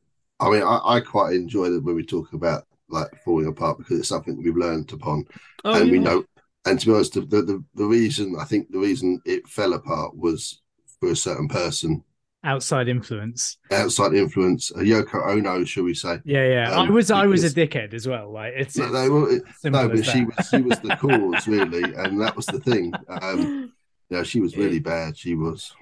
I 0.41 0.51
mean, 0.51 0.63
I, 0.63 0.81
I 0.85 1.01
quite 1.01 1.35
enjoy 1.35 1.67
it 1.67 1.83
when 1.85 1.95
we 1.95 2.05
talk 2.05 2.33
about 2.33 2.65
like 2.89 3.09
falling 3.25 3.47
apart 3.47 3.79
because 3.79 3.99
it's 4.01 4.09
something 4.09 4.37
we've 4.43 4.57
learned 4.57 4.93
upon, 4.93 5.25
Oh, 5.65 5.81
and 5.81 5.91
we 5.91 5.99
know. 5.99 6.25
And 6.67 6.81
to 6.81 6.87
be 6.87 6.93
honest, 6.95 7.15
the, 7.15 7.21
the 7.23 7.63
the 7.75 7.85
reason 7.85 8.37
I 8.41 8.45
think 8.45 8.71
the 8.71 8.79
reason 8.79 9.21
it 9.25 9.47
fell 9.49 9.75
apart 9.75 10.17
was 10.17 10.61
for 11.01 11.11
a 11.11 11.17
certain 11.17 11.49
person, 11.49 12.03
Outside 12.43 12.89
influence. 12.89 13.57
outside 13.71 14.13
influence, 14.15 14.71
a 14.73 14.81
Yoko 14.81 15.27
Ono, 15.31 15.65
shall 15.65 15.85
we 15.85 15.95
say? 15.95 16.21
Yeah, 16.25 16.47
yeah. 16.47 16.71
Um, 16.73 16.89
I 16.89 16.91
was 16.91 17.11
I 17.11 17.27
was 17.27 17.43
a 17.45 17.51
dickhead 17.51 17.95
as 17.95 18.07
well. 18.09 18.31
Like 18.33 18.53
it's, 18.57 18.77
No, 18.77 18.91
they 18.93 19.09
were- 19.09 19.41
simple 19.59 19.83
no, 19.83 19.89
but 19.89 20.05
she 20.05 20.25
was 20.25 20.49
she 20.51 20.61
was 20.63 20.79
the 20.81 20.97
cause 21.01 21.47
really, 21.49 21.83
and 21.95 22.21
that 22.21 22.37
was 22.37 22.47
the 22.47 22.61
thing. 22.61 22.93
Um, 23.09 23.73
you 24.11 24.17
know, 24.19 24.23
she 24.23 24.41
was 24.41 24.57
really 24.57 24.79
bad. 24.81 25.17
She 25.17 25.35
was. 25.35 25.73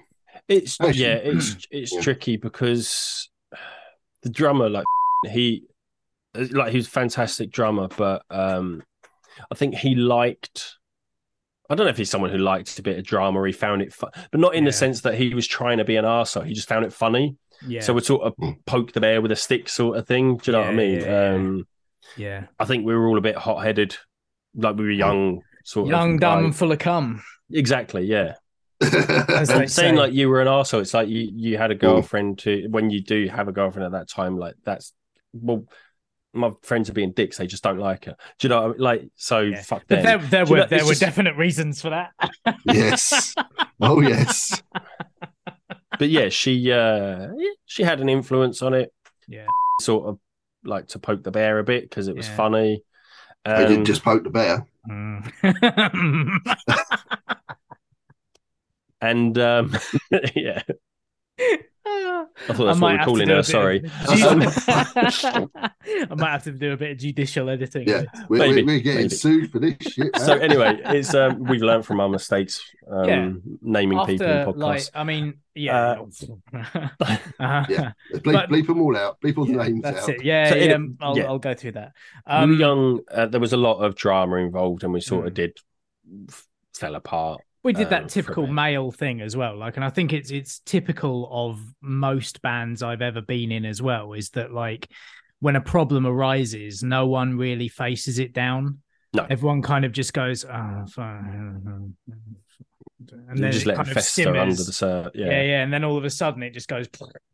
It's 0.47 0.79
Actually- 0.81 1.01
yeah, 1.03 1.15
it's 1.15 1.67
it's 1.71 1.93
Yeah. 1.93 2.01
tricky 2.01 2.37
because 2.37 3.29
the 4.23 4.29
drummer, 4.29 4.69
like 4.69 4.85
he, 5.31 5.63
like 6.51 6.71
he 6.71 6.77
was 6.77 6.87
a 6.87 6.91
fantastic 6.91 7.51
drummer, 7.51 7.87
but 7.89 8.23
um, 8.29 8.83
I 9.51 9.55
think 9.55 9.75
he 9.75 9.95
liked. 9.95 10.75
I 11.69 11.75
don't 11.75 11.85
know 11.85 11.89
if 11.91 11.97
he's 11.97 12.09
someone 12.09 12.29
who 12.29 12.37
liked 12.37 12.77
a 12.77 12.83
bit 12.83 12.97
of 12.99 13.05
drama. 13.05 13.45
He 13.45 13.51
found 13.53 13.81
it, 13.81 13.93
fu- 13.93 14.07
but 14.31 14.39
not 14.39 14.53
in 14.53 14.63
Yeah. 14.63 14.69
the 14.69 14.73
sense 14.73 15.01
that 15.01 15.15
he 15.15 15.33
was 15.33 15.47
trying 15.47 15.77
to 15.77 15.85
be 15.85 15.95
an 15.95 16.05
arsehole. 16.05 16.45
He 16.45 16.53
just 16.53 16.67
found 16.67 16.85
it 16.85 16.93
funny. 16.93 17.37
Yeah. 17.65 17.81
So 17.81 17.93
we'd 17.93 18.03
sort 18.03 18.23
of 18.23 18.33
poke 18.65 18.91
the 18.91 18.99
bear 19.01 19.21
with 19.21 19.31
a 19.31 19.35
stick, 19.35 19.69
sort 19.69 19.97
of 19.97 20.05
thing. 20.05 20.37
Do 20.37 20.51
you 20.51 20.57
know 20.57 20.59
what 20.59 20.69
I 20.69 20.73
mean? 20.73 20.99
yeah, 20.99 21.05
yeah. 21.31 21.35
Um, 21.35 21.67
yeah. 22.17 22.43
I 22.59 22.65
think 22.65 22.85
we 22.85 22.93
were 22.93 23.07
all 23.07 23.17
a 23.17 23.21
bit 23.21 23.35
hot 23.37 23.63
headed, 23.63 23.95
like 24.55 24.75
we 24.75 24.83
were 24.83 24.91
young, 24.91 25.41
sort 25.63 25.87
Young, 25.87 25.93
of 26.01 26.07
young, 26.09 26.17
dumb, 26.19 26.43
like- 26.45 26.53
full 26.53 26.71
of 26.71 26.79
cum. 26.79 27.23
Exactly, 27.51 28.03
yeah. 28.05 28.33
As 28.81 28.91
they 29.47 29.53
And 29.61 29.71
saying 29.71 29.95
say. 29.95 29.97
like 29.97 30.13
you 30.13 30.27
were 30.27 30.41
an 30.41 30.47
arsehole, 30.47 30.81
it's 30.81 30.93
like 30.93 31.07
you 31.07 31.29
you 31.33 31.57
had 31.57 31.71
a 31.71 31.75
girlfriend 31.75 32.39
to 32.39 32.67
when 32.69 32.89
you 32.89 33.01
do 33.01 33.27
have 33.29 33.47
a 33.47 33.53
girlfriend 33.53 33.85
at 33.85 33.93
that 33.97 34.09
time, 34.09 34.37
like 34.37 34.55
that's 34.65 34.91
well, 35.31 35.63
my 36.33 36.51
friends 36.63 36.89
are 36.89 36.93
being 36.93 37.11
dicks. 37.11 37.37
They 37.37 37.47
just 37.47 37.63
don't 37.63 37.77
like 37.79 38.05
her. 38.05 38.15
Do 38.39 38.47
you 38.47 38.49
know? 38.49 38.61
What 38.61 38.65
I 38.65 38.69
mean? 38.71 38.77
Like 38.79 39.07
so, 39.15 39.39
Yeah. 39.41 39.61
fuck 39.61 39.83
But 39.87 40.03
them. 40.03 40.05
there, 40.05 40.17
there 40.29 40.45
were 40.45 40.57
know, 40.57 40.65
there 40.67 40.83
were 40.83 40.89
just- 40.91 41.01
definite 41.01 41.35
reasons 41.37 41.81
for 41.81 41.91
that. 41.91 42.11
yes. 42.65 43.33
Oh 43.81 44.01
yes. 44.01 44.61
But 45.99 46.09
yeah, 46.09 46.29
she 46.29 46.71
uh 46.71 47.27
yeah, 47.37 47.49
she 47.65 47.83
had 47.83 48.01
an 48.01 48.09
influence 48.09 48.63
on 48.63 48.73
it, 48.73 48.91
Yeah. 49.27 49.45
sort 49.79 50.07
of 50.07 50.17
like 50.63 50.87
to 50.87 50.97
poke 50.99 51.23
the 51.23 51.29
bear 51.29 51.59
a 51.59 51.63
bit 51.63 51.83
because 51.87 52.07
it 52.07 52.15
was 52.15 52.27
Yeah. 52.27 52.35
funny. 52.35 52.83
I 53.45 53.63
Um, 53.63 53.69
didn't 53.69 53.85
just 53.85 54.03
poke 54.03 54.23
the 54.23 54.31
bear. 54.31 54.65
Mm. 54.89 55.31
and 59.01 59.37
um, 59.37 59.77
yeah, 60.35 60.63
I 61.85 62.25
thought 62.47 62.47
that's 62.47 62.59
what 62.59 62.77
might 62.77 62.99
we're 62.99 63.05
calling 63.05 63.27
do 63.27 63.33
her. 63.35 63.43
Sorry. 63.43 63.79
of- 63.79 63.89
I 64.67 66.15
might 66.15 66.31
have 66.31 66.43
to 66.43 66.51
do 66.51 66.71
a 66.73 66.77
bit 66.77 66.91
of 66.91 66.97
judicial 66.97 67.49
editing. 67.49 67.87
Yeah, 67.87 68.03
we're, 68.29 68.39
Maybe, 68.39 68.63
we're 68.63 68.79
getting 68.79 69.01
maybe. 69.03 69.09
sued 69.15 69.51
for 69.51 69.59
this 69.59 69.75
shit. 69.81 70.15
so 70.19 70.33
anyway, 70.33 70.79
it's 70.85 71.13
um, 71.13 71.43
we've 71.43 71.61
learned 71.61 71.85
from 71.85 71.99
our 71.99 72.07
mistakes, 72.09 72.61
um, 72.89 73.07
Yeah. 73.07 73.31
naming 73.61 73.99
people 74.05 74.25
in 74.25 74.31
After, 74.31 74.51
podcasts. 74.53 74.57
like, 74.59 74.83
I 74.93 75.03
mean, 75.03 75.33
yeah, 75.55 75.77
Uh, 75.91 76.05
yeah, 77.69 77.91
bleep, 78.13 78.23
but- 78.33 78.49
bleep 78.49 78.67
them 78.67 78.81
all 78.81 78.95
out. 78.97 79.19
Bleep 79.21 79.37
all 79.37 79.45
the 79.45 79.53
yeah, 79.53 79.63
names 79.63 79.81
that's 79.83 80.03
out. 80.03 80.09
it. 80.09 80.23
Yeah, 80.23 80.49
So, 80.49 80.55
yeah, 80.55 80.75
in- 80.75 80.97
I'll, 81.01 81.17
yeah. 81.17 81.23
I'll 81.25 81.39
go 81.39 81.53
through 81.53 81.73
that. 81.73 81.91
Um, 82.25 82.59
young. 82.59 83.01
Uh, 83.11 83.25
there 83.25 83.41
was 83.41 83.53
a 83.53 83.57
lot 83.57 83.79
of 83.79 83.95
drama 83.95 84.37
involved, 84.37 84.83
and 84.83 84.93
we 84.93 85.01
sort 85.01 85.27
of 85.27 85.33
Mm. 85.33 85.35
did 85.35 85.57
f- 86.29 86.47
fell 86.73 86.95
apart. 86.95 87.41
We 87.63 87.73
did 87.73 87.89
that 87.89 88.03
a 88.03 88.07
typical 88.07 88.45
male 88.47 88.91
thing 88.91 89.21
as 89.21 89.35
well 89.37 89.55
like 89.57 89.75
and 89.77 89.85
i 89.85 89.89
think 89.89 90.13
it's 90.13 90.31
it's 90.31 90.59
typical 90.59 91.27
of 91.31 91.59
most 91.81 92.41
bands 92.41 92.83
i've 92.83 93.01
ever 93.01 93.21
been 93.21 93.51
in 93.51 93.65
as 93.65 93.81
well 93.81 94.13
is 94.13 94.29
that 94.31 94.51
like 94.51 94.89
when 95.39 95.55
a 95.55 95.61
problem 95.61 96.05
arises 96.05 96.83
no 96.83 97.07
one 97.07 97.37
really 97.37 97.67
faces 97.67 98.19
it 98.19 98.33
down 98.33 98.79
No. 99.13 99.25
everyone 99.29 99.61
kind 99.61 99.85
of 99.85 99.91
just 99.91 100.13
goes 100.13 100.45
oh 100.45 100.85
fine 100.89 101.95
and 103.29 103.37
then 103.37 103.51
just 103.51 103.65
it 103.65 103.69
let 103.69 103.77
kind 103.77 103.87
it 103.87 103.91
of 103.91 103.95
fester 103.95 104.23
simmers. 104.23 104.41
under 104.41 104.55
the 104.63 104.73
sur- 104.73 105.11
yeah. 105.13 105.25
yeah. 105.25 105.41
yeah 105.41 105.63
and 105.63 105.73
then 105.73 105.83
all 105.83 105.97
of 105.97 106.05
a 106.05 106.09
sudden 106.09 106.43
it 106.43 106.51
just 106.53 106.67
goes 106.69 106.87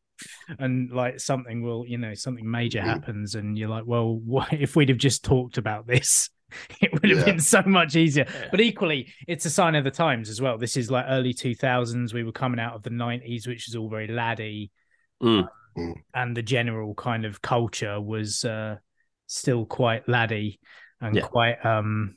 and 0.60 0.92
like 0.92 1.20
something 1.20 1.62
will 1.62 1.86
you 1.88 1.98
know 1.98 2.14
something 2.14 2.50
major 2.50 2.80
Mm. 2.80 2.86
happens 2.86 3.36
and 3.36 3.58
you're 3.58 3.70
like 3.70 3.86
well 3.86 4.16
what 4.26 4.52
if 4.54 4.76
we'd 4.76 4.90
have 4.90 4.98
just 4.98 5.24
talked 5.24 5.58
about 5.58 5.88
this 5.88 6.30
it 6.82 6.92
would 6.94 7.10
have 7.10 7.20
Yeah. 7.20 7.26
been 7.26 7.40
so 7.40 7.62
much 7.66 7.96
easier 7.96 8.26
but 8.52 8.60
equally 8.62 9.08
it's 9.28 9.46
a 9.46 9.50
sign 9.50 9.76
of 9.76 9.84
the 9.84 9.92
times 9.92 10.30
as 10.30 10.42
well 10.42 10.58
this 10.58 10.78
is 10.78 10.90
like 10.92 11.06
early 11.08 11.34
2000s 11.34 12.14
we 12.14 12.24
were 12.24 12.32
coming 12.32 12.60
out 12.60 12.74
of 12.76 12.84
the 12.84 12.90
90s 12.90 13.48
which 13.48 13.68
is 13.68 13.76
all 13.76 13.90
very 13.90 14.08
laddie 14.08 14.72
Mm. 15.22 15.48
and 16.14 16.36
the 16.36 16.42
general 16.42 16.94
kind 16.96 17.26
of 17.26 17.42
culture 17.42 18.00
was 18.02 18.44
uh 18.46 18.78
still 19.28 19.66
quite 19.66 20.08
laddie 20.10 20.60
and 21.02 21.16
Yeah. 21.16 21.22
quite 21.24 21.64
um 21.66 22.16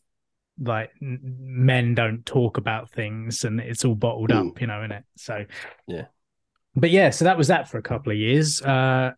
like 0.60 0.90
n- 1.02 1.18
men 1.22 1.94
don't 1.94 2.24
talk 2.24 2.58
about 2.58 2.90
things 2.90 3.44
and 3.44 3.60
it's 3.60 3.84
all 3.84 3.94
bottled 3.94 4.30
Mm. 4.30 4.50
up 4.52 4.60
you 4.60 4.66
know 4.68 4.82
in 4.82 4.92
it 4.92 5.04
so 5.16 5.44
Yeah. 5.86 6.06
but 6.76 6.90
yeah 6.90 7.10
so 7.10 7.24
that 7.24 7.36
was 7.36 7.48
that 7.48 7.68
for 7.68 7.78
a 7.78 7.82
couple 7.82 8.12
of 8.12 8.18
years 8.18 8.62
uh 8.62 9.12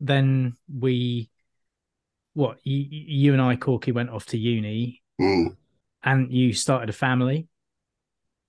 then 0.00 0.54
we 0.72 1.30
what 2.36 2.58
you, 2.64 2.86
you 2.90 3.32
and 3.32 3.40
i 3.40 3.56
corky 3.56 3.92
went 3.92 4.10
off 4.10 4.26
to 4.26 4.36
uni 4.36 5.02
Mm. 5.18 5.56
and 6.04 6.30
you 6.30 6.52
started 6.52 6.90
a 6.90 6.92
family 6.92 7.48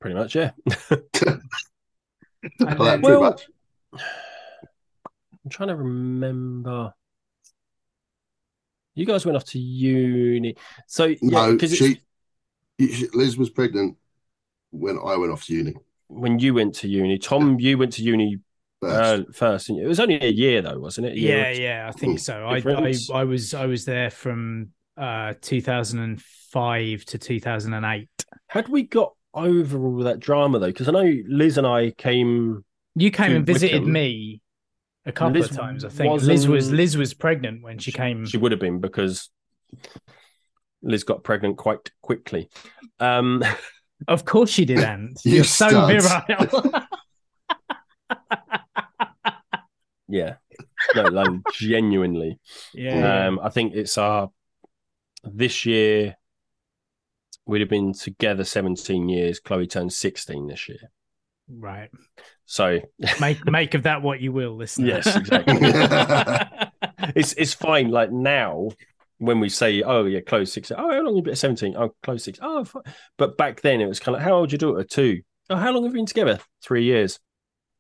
Pretty 0.01 0.15
much, 0.15 0.35
yeah. 0.35 0.51
Well, 2.59 2.77
then- 2.79 3.01
Well- 3.01 3.21
much. 3.21 3.47
I'm 3.93 5.49
trying 5.49 5.69
to 5.69 5.75
remember. 5.75 6.93
You 8.95 9.05
guys 9.05 9.25
went 9.25 9.35
off 9.37 9.45
to 9.45 9.59
uni, 9.59 10.55
so 10.87 11.05
yeah, 11.05 11.17
No, 11.21 11.51
because 11.53 11.75
she, 11.75 12.01
she- 12.79 13.07
Liz 13.13 13.37
was 13.37 13.49
pregnant 13.49 13.97
when 14.71 14.97
I 15.03 15.15
went 15.17 15.31
off 15.31 15.45
to 15.45 15.53
uni. 15.55 15.73
when 16.07 16.37
you 16.39 16.53
went 16.53 16.75
to 16.75 16.87
uni, 16.87 17.17
Tom, 17.17 17.59
you 17.59 17.77
went 17.77 17.93
to 17.93 18.03
uni 18.03 18.37
First. 18.81 19.29
uh, 19.29 19.31
first. 19.33 19.69
It 19.69 19.87
was 19.87 19.99
only 19.99 20.21
a 20.21 20.29
year 20.29 20.61
though, 20.61 20.79
wasn't 20.79 21.07
it? 21.07 21.17
Yeah 21.17 21.49
yeah 21.51 21.87
i 21.89 21.91
think 21.91 22.19
so 22.19 22.45
I, 22.45 22.57
I 22.57 22.93
i 23.13 23.23
was 23.23 23.53
i 23.55 23.65
was 23.65 23.85
there 23.85 24.09
from 24.11 24.69
uh 24.97 25.33
2005 25.41 27.05
to 27.05 27.17
2008 27.17 28.09
Had 28.49 28.69
we 28.69 28.83
got 28.83 29.13
over 29.33 29.83
all 29.85 29.97
that 30.03 30.19
drama 30.19 30.59
though? 30.59 30.67
Because 30.67 30.87
I 30.87 30.91
know 30.91 31.13
Liz 31.27 31.57
and 31.57 31.67
I 31.67 31.91
came. 31.91 32.63
You 32.95 33.11
came 33.11 33.35
and 33.35 33.45
visited 33.45 33.81
Wickham. 33.81 33.91
me 33.91 34.41
a 35.05 35.11
couple 35.11 35.33
Liz 35.39 35.51
of 35.51 35.57
times. 35.57 35.85
I 35.85 35.89
think 35.89 36.21
Liz 36.23 36.47
was 36.47 36.71
Liz 36.71 36.97
was 36.97 37.13
pregnant 37.13 37.61
when 37.63 37.77
she 37.77 37.91
came. 37.91 38.25
She 38.25 38.37
would 38.37 38.51
have 38.51 38.59
been 38.61 38.79
because 38.79 39.29
Liz 40.81 41.03
got 41.03 41.23
pregnant 41.23 41.57
quite 41.57 41.91
quickly. 42.01 42.49
Um, 42.99 43.43
Of 44.07 44.25
course 44.25 44.51
she 44.51 44.63
did, 44.63 44.79
Ant. 44.79 45.19
You 45.25 45.35
You're 45.37 45.43
so 45.43 45.87
virile. 45.87 46.71
yeah, 50.07 50.35
no, 50.95 51.03
like 51.03 51.29
genuinely. 51.53 52.39
yeah. 52.73 53.27
Um, 53.27 53.39
I 53.41 53.49
think 53.49 53.73
it's 53.75 53.97
our 53.97 54.29
this 55.23 55.65
year. 55.65 56.15
We'd 57.45 57.61
have 57.61 57.69
been 57.69 57.93
together 57.93 58.43
17 58.43 59.07
years. 59.07 59.39
Chloe 59.39 59.67
turned 59.67 59.93
16 59.93 60.47
this 60.47 60.67
year. 60.67 60.91
right. 61.49 61.89
So 62.45 62.79
Make 63.21 63.45
make 63.49 63.73
of 63.73 63.83
that 63.83 64.01
what 64.01 64.19
you 64.21 64.31
will, 64.31 64.55
listen. 64.55 64.85
Yes, 64.85 65.15
exactly. 65.15 65.57
it's 67.15 67.33
it's 67.33 67.53
fine. 67.53 67.89
Like 67.91 68.11
now, 68.11 68.69
when 69.17 69.39
we 69.39 69.49
say, 69.49 69.81
"Oh 69.81 70.05
yeah, 70.05 70.21
close 70.21 70.53
six," 70.53 70.71
oh, 70.71 70.75
how 70.77 71.01
long 71.01 71.07
have 71.07 71.15
you 71.15 71.21
been 71.23 71.31
at 71.33 71.37
seventeen? 71.37 71.75
Oh, 71.77 71.93
close 72.03 72.23
six. 72.23 72.39
Oh, 72.41 72.63
fi-" 72.63 72.79
but 73.17 73.37
back 73.37 73.61
then 73.61 73.81
it 73.81 73.87
was 73.87 73.99
kind 73.99 74.15
of, 74.15 74.21
how 74.21 74.33
old 74.33 74.51
your 74.51 74.59
daughter? 74.59 74.83
Two. 74.83 75.21
Oh, 75.49 75.55
how 75.55 75.71
long 75.71 75.83
have 75.83 75.93
you 75.93 75.99
been 75.99 76.05
together? 76.05 76.39
Three 76.63 76.83
years. 76.83 77.19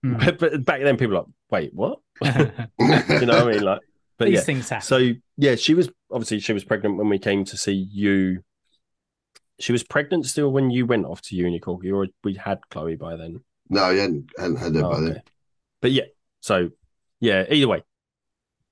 Hmm. 0.03 0.15
But, 0.17 0.39
but 0.39 0.65
back 0.65 0.81
then, 0.81 0.95
people 0.97 1.15
were 1.15 1.19
like, 1.23 1.27
wait, 1.49 1.73
what? 1.73 1.99
you 2.79 3.25
know 3.25 3.45
what 3.45 3.47
I 3.47 3.51
mean? 3.51 3.63
Like, 3.63 3.81
but 4.17 4.25
These 4.25 4.35
yeah. 4.35 4.41
things 4.41 4.69
happen. 4.69 4.85
So 4.85 5.11
yeah, 5.37 5.55
she 5.55 5.73
was 5.73 5.89
obviously 6.11 6.39
she 6.39 6.53
was 6.53 6.63
pregnant 6.63 6.97
when 6.97 7.09
we 7.09 7.19
came 7.19 7.45
to 7.45 7.57
see 7.57 7.73
you. 7.91 8.41
She 9.59 9.71
was 9.71 9.83
pregnant 9.83 10.25
still 10.25 10.51
when 10.51 10.69
you 10.69 10.85
went 10.85 11.05
off 11.05 11.21
to 11.23 11.35
uni, 11.35 11.59
Corky, 11.59 11.91
or 11.91 12.07
we 12.23 12.35
had 12.35 12.59
Chloe 12.69 12.95
by 12.95 13.15
then. 13.15 13.41
no, 13.69 13.91
he 13.91 13.99
hadn't, 13.99 14.29
hadn't 14.37 14.57
had 14.57 14.75
it 14.75 14.83
Oh, 14.83 14.91
by 14.91 14.99
then. 15.01 15.21
But 15.81 15.91
yeah, 15.91 16.03
so 16.41 16.69
yeah, 17.19 17.45
either 17.49 17.67
way, 17.67 17.83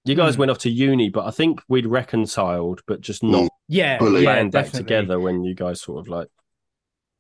you 0.04 0.14
guys 0.16 0.36
Hmm. 0.36 0.42
went 0.42 0.52
off 0.52 0.60
to 0.60 0.70
uni, 0.70 1.10
but 1.10 1.26
I 1.26 1.32
think 1.32 1.62
we'd 1.68 1.88
reconciled, 1.88 2.82
but 2.88 3.02
just 3.02 3.24
not 3.24 3.50
yeah, 3.68 3.98
fully 3.98 4.22
yeah, 4.24 4.34
planned 4.34 4.52
back 4.52 4.66
definitely. 4.66 4.84
together 4.86 5.20
when 5.20 5.44
you 5.44 5.56
guys 5.56 5.82
sort 5.82 6.00
of 6.00 6.08
like, 6.08 6.28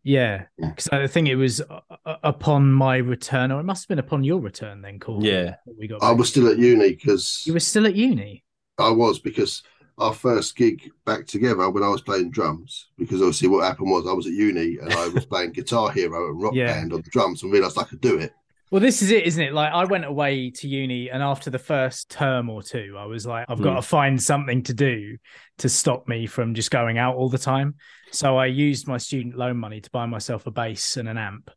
Yeah, 0.05 0.43
Yeah. 0.59 0.69
because 0.69 0.87
I 0.89 1.07
think 1.07 1.27
it 1.27 1.35
was 1.35 1.59
uh, 1.61 1.79
uh, 2.05 2.15
upon 2.23 2.71
my 2.71 2.97
return, 2.97 3.51
or 3.51 3.59
it 3.59 3.63
must 3.63 3.83
have 3.83 3.89
been 3.89 3.99
upon 3.99 4.23
your 4.23 4.39
return. 4.39 4.81
Then, 4.81 4.99
cool. 4.99 5.21
Yeah. 5.25 5.55
we 5.79 5.87
got. 5.87 6.03
I 6.03 6.11
was 6.11 6.29
still 6.29 6.47
at 6.47 6.57
uni 6.59 6.89
because 6.91 7.43
You 7.45 7.53
were 7.53 7.59
still 7.59 7.85
at 7.87 7.95
uni. 7.95 8.43
I 8.77 8.89
was 8.91 9.19
because 9.19 9.63
our 9.97 10.13
first 10.13 10.55
gig 10.55 10.91
back 11.05 11.25
together 11.25 11.69
when 11.71 11.81
I 11.83 11.87
was 11.89 12.01
playing 12.01 12.29
drums. 12.29 12.89
Because 12.97 13.19
obviously, 13.21 13.47
what 13.47 13.65
happened 13.65 13.89
was 13.89 14.05
I 14.07 14.13
was 14.13 14.27
at 14.27 14.33
uni 14.33 14.77
and 14.77 14.93
I 14.93 15.07
was 15.07 15.25
playing 15.31 15.53
Guitar 15.53 15.89
Hero 15.91 16.29
and 16.29 16.41
Rock 16.41 16.53
Yeah. 16.53 16.67
Band 16.67 16.93
on 16.93 17.01
the 17.01 17.09
drums 17.09 17.41
and 17.43 17.51
realised 17.51 17.77
I 17.79 17.83
could 17.83 18.01
do 18.01 18.17
it. 18.19 18.31
Well, 18.71 18.81
this 18.81 19.01
is 19.03 19.11
it, 19.11 19.25
isn't 19.25 19.41
it? 19.43 19.53
Like, 19.53 19.71
I 19.71 19.85
went 19.85 20.05
away 20.05 20.49
to 20.49 20.67
uni, 20.67 21.09
and 21.09 21.21
after 21.23 21.49
the 21.51 21.59
first 21.59 22.09
term 22.09 22.49
or 22.49 22.61
two, 22.63 22.95
I 22.97 23.05
was 23.05 23.25
like, 23.25 23.45
I've 23.47 23.61
got 23.61 23.69
Hmm. 23.73 23.75
to 23.77 23.81
find 23.83 24.21
something 24.21 24.63
to 24.63 24.73
do 24.73 25.17
to 25.59 25.69
stop 25.69 26.07
me 26.07 26.25
from 26.25 26.55
just 26.55 26.71
going 26.71 26.97
out 26.97 27.15
all 27.15 27.29
the 27.29 27.37
time. 27.37 27.75
So 28.15 28.37
I 28.37 28.45
used 28.45 28.87
my 28.87 28.97
student 28.97 29.37
loan 29.37 29.57
money 29.57 29.81
to 29.81 29.89
buy 29.91 30.05
myself 30.05 30.47
a 30.47 30.51
bass 30.51 30.95
and 30.95 31.09
an 31.09 31.17
amp, 31.17 31.51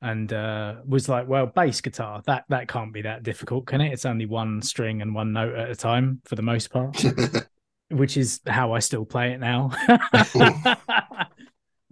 and 0.00 0.32
uh, 0.32 0.76
was 0.86 1.10
like, 1.10 1.28
well, 1.28 1.46
bass 1.46 1.82
guitar 1.82 2.22
that 2.26 2.44
that 2.48 2.68
can't 2.68 2.92
be 2.92 3.02
that 3.02 3.22
difficult, 3.22 3.66
can 3.66 3.82
it? 3.82 3.92
It's 3.92 4.06
only 4.06 4.24
one 4.24 4.62
string 4.62 5.02
and 5.02 5.14
one 5.14 5.32
note 5.32 5.54
at 5.54 5.70
a 5.70 5.76
time 5.76 6.22
for 6.24 6.36
the 6.36 6.42
most 6.42 6.70
part, 6.70 7.04
which 7.90 8.16
is 8.16 8.40
how 8.46 8.72
I 8.72 8.78
still 8.78 9.04
play 9.04 9.32
it 9.32 9.40
now. 9.40 9.72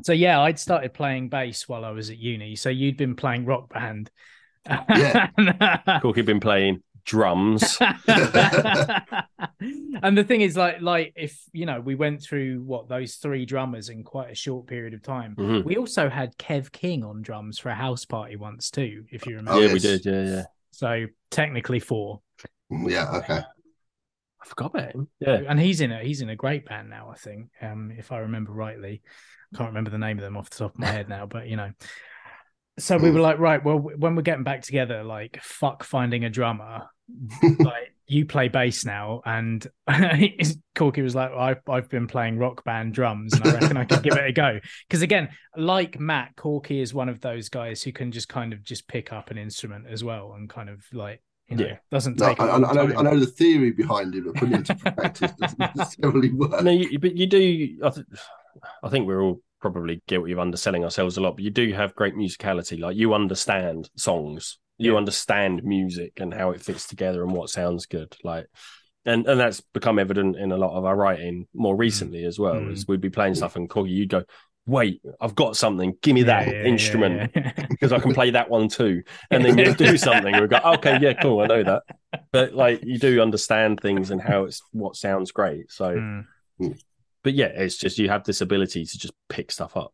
so 0.02 0.12
yeah, 0.12 0.40
I'd 0.40 0.58
started 0.58 0.94
playing 0.94 1.28
bass 1.28 1.68
while 1.68 1.84
I 1.84 1.90
was 1.90 2.08
at 2.08 2.16
uni. 2.16 2.56
So 2.56 2.70
you'd 2.70 2.96
been 2.96 3.14
playing 3.14 3.44
rock 3.44 3.72
band. 3.72 4.10
Yeah. 4.66 5.98
Corky 6.00 6.22
been 6.22 6.40
playing 6.40 6.82
drums. 7.08 7.78
and 7.80 7.96
the 10.16 10.24
thing 10.26 10.42
is, 10.42 10.56
like, 10.56 10.80
like 10.82 11.12
if 11.16 11.42
you 11.52 11.66
know, 11.66 11.80
we 11.80 11.94
went 11.94 12.22
through 12.22 12.62
what 12.62 12.88
those 12.88 13.14
three 13.16 13.46
drummers 13.46 13.88
in 13.88 14.04
quite 14.04 14.30
a 14.30 14.34
short 14.34 14.66
period 14.66 14.92
of 14.94 15.02
time. 15.02 15.34
Mhm. 15.36 15.64
We 15.64 15.76
also 15.76 16.08
had 16.10 16.36
Kev 16.36 16.70
King 16.70 17.02
on 17.04 17.22
drums 17.22 17.58
for 17.58 17.70
a 17.70 17.74
house 17.74 18.04
party 18.04 18.36
once 18.36 18.70
too, 18.70 19.04
if 19.10 19.26
you 19.26 19.36
remember. 19.36 19.58
Oh, 19.58 19.60
yeah, 19.60 19.72
we 19.72 19.78
did. 19.78 20.04
Yeah, 20.04 20.22
yeah. 20.24 20.42
So 20.70 21.06
technically 21.30 21.80
four, 21.80 22.20
Yeah, 22.70 23.10
okay. 23.16 23.40
I 23.40 24.46
forgot 24.46 24.74
about 24.74 24.92
him. 24.92 25.08
Yeah. 25.18 25.40
and 25.48 25.58
he's 25.58 25.80
in 25.80 25.90
a 25.90 26.00
he's 26.00 26.20
in 26.20 26.28
a 26.28 26.36
great 26.36 26.66
band 26.66 26.90
now. 26.90 27.10
I 27.10 27.16
think, 27.16 27.48
um, 27.62 27.90
if 27.96 28.12
I 28.12 28.18
remember 28.18 28.52
rightly, 28.52 29.02
I 29.52 29.56
can't 29.56 29.70
remember 29.70 29.90
the 29.90 29.98
name 29.98 30.18
of 30.18 30.24
them 30.24 30.36
off 30.36 30.50
the 30.50 30.58
top 30.58 30.74
of 30.74 30.78
my 30.78 30.86
head 30.88 31.08
now, 31.08 31.26
but 31.26 31.48
you 31.48 31.56
know. 31.56 31.70
So 32.78 32.96
we 32.96 33.10
were 33.10 33.18
like, 33.18 33.40
right, 33.40 33.64
well, 33.64 33.76
when 33.76 34.14
we're 34.14 34.22
getting 34.22 34.44
back 34.44 34.62
together, 34.62 35.02
like, 35.02 35.40
fuck 35.42 35.82
finding 35.82 36.24
a 36.24 36.30
drummer. 36.30 36.82
Like, 37.42 37.92
you 38.06 38.24
play 38.24 38.48
bass 38.48 38.84
now, 38.84 39.20
and 39.26 39.66
Corky 40.74 41.02
was 41.02 41.14
like, 41.14 41.30
I've 41.32 41.60
I've 41.68 41.88
been 41.90 42.06
playing 42.06 42.38
rock 42.38 42.64
band 42.64 42.94
drums, 42.94 43.34
and 43.34 43.46
I 43.46 43.52
reckon 43.54 43.76
I 43.76 43.84
could 43.84 44.02
give 44.02 44.14
it 44.14 44.26
a 44.26 44.32
go. 44.32 44.60
Because 44.88 45.02
again, 45.02 45.28
like 45.56 46.00
Matt, 46.00 46.34
Corky 46.36 46.80
is 46.80 46.94
one 46.94 47.08
of 47.10 47.20
those 47.20 47.48
guys 47.50 47.82
who 47.82 47.92
can 47.92 48.10
just 48.12 48.28
kind 48.28 48.52
of 48.52 48.62
just 48.64 48.88
pick 48.88 49.12
up 49.12 49.30
an 49.30 49.36
instrument 49.38 49.86
as 49.90 50.02
well, 50.02 50.32
and 50.34 50.48
kind 50.48 50.70
of 50.70 50.82
like, 50.92 51.22
you 51.48 51.56
know, 51.56 51.66
Yeah. 51.66 51.76
doesn't 51.90 52.16
take. 52.16 52.40
I, 52.40 52.46
a 52.46 52.48
I, 52.48 52.56
long 52.56 52.64
I 52.64 52.72
know. 52.84 52.98
I 52.98 53.02
know 53.02 53.18
the 53.20 53.26
theory 53.26 53.72
behind 53.72 54.14
it, 54.14 54.24
but 54.24 54.34
putting 54.36 54.54
it 54.54 54.70
into 54.70 54.74
practice 54.92 55.32
doesn't 55.32 55.58
necessarily 55.76 56.32
work. 56.32 56.62
No, 56.62 56.70
you, 56.70 56.98
but 56.98 57.14
you 57.16 57.26
do. 57.26 57.78
I, 57.84 57.90
th- 57.90 58.06
I 58.82 58.88
think 58.88 59.06
we're 59.06 59.20
all 59.22 59.42
probably 59.60 60.00
guilty 60.06 60.32
of 60.32 60.38
underselling 60.38 60.84
ourselves 60.84 61.16
a 61.18 61.20
lot, 61.20 61.36
but 61.36 61.44
you 61.44 61.50
do 61.50 61.72
have 61.74 61.94
great 61.94 62.14
musicality. 62.14 62.80
Like 62.80 62.96
you 62.96 63.12
understand 63.12 63.90
songs, 63.96 64.58
you 64.78 64.92
Yeah. 64.92 64.98
understand 64.98 65.62
music 65.64 66.20
and 66.20 66.32
how 66.32 66.50
it 66.52 66.62
fits 66.62 66.86
together 66.86 67.22
and 67.22 67.32
what 67.32 67.50
sounds 67.50 67.86
good. 67.86 68.16
Like, 68.24 68.46
and 69.04 69.26
and 69.26 69.38
that's 69.40 69.60
become 69.60 69.98
evident 69.98 70.36
in 70.36 70.52
a 70.52 70.56
lot 70.56 70.76
of 70.76 70.84
our 70.84 70.96
writing 70.96 71.46
more 71.54 71.76
recently 71.76 72.24
as 72.24 72.38
well. 72.38 72.56
Mm. 72.56 72.72
As 72.72 72.86
we'd 72.86 73.00
be 73.00 73.10
playing 73.10 73.34
stuff 73.34 73.56
and 73.56 73.68
Corky, 73.68 73.90
you'd 73.90 74.08
go, 74.10 74.24
"Wait, 74.66 75.00
I've 75.20 75.34
got 75.34 75.56
something. 75.56 75.96
Give 76.02 76.14
me 76.14 76.24
that 76.24 76.48
yeah, 76.48 76.64
instrument." 76.64 77.32
because 77.70 77.92
I 77.92 78.00
can 78.00 78.12
play 78.12 78.30
that 78.30 78.50
one 78.50 78.68
too. 78.68 79.02
And 79.30 79.44
then 79.44 79.56
you 79.58 79.72
do 79.74 79.96
something, 80.08 80.38
we 80.40 80.46
go, 80.46 80.60
okay, 80.74 80.98
yeah, 81.00 81.14
cool, 81.14 81.40
I 81.40 81.46
know 81.46 81.62
that. 81.62 81.82
But 82.32 82.54
like, 82.54 82.80
you 82.84 82.98
do 82.98 83.20
understand 83.22 83.80
things 83.80 84.10
and 84.10 84.20
how 84.20 84.44
it's 84.44 84.60
what 84.72 84.96
sounds 84.96 85.32
great. 85.32 85.70
So, 85.70 85.96
Mm. 86.60 86.78
but 87.22 87.34
yeah, 87.34 87.46
it's 87.46 87.76
just 87.76 87.98
you 87.98 88.08
have 88.08 88.24
this 88.24 88.40
ability 88.40 88.84
to 88.84 88.98
just 88.98 89.14
pick 89.28 89.50
stuff 89.52 89.76
up. 89.76 89.92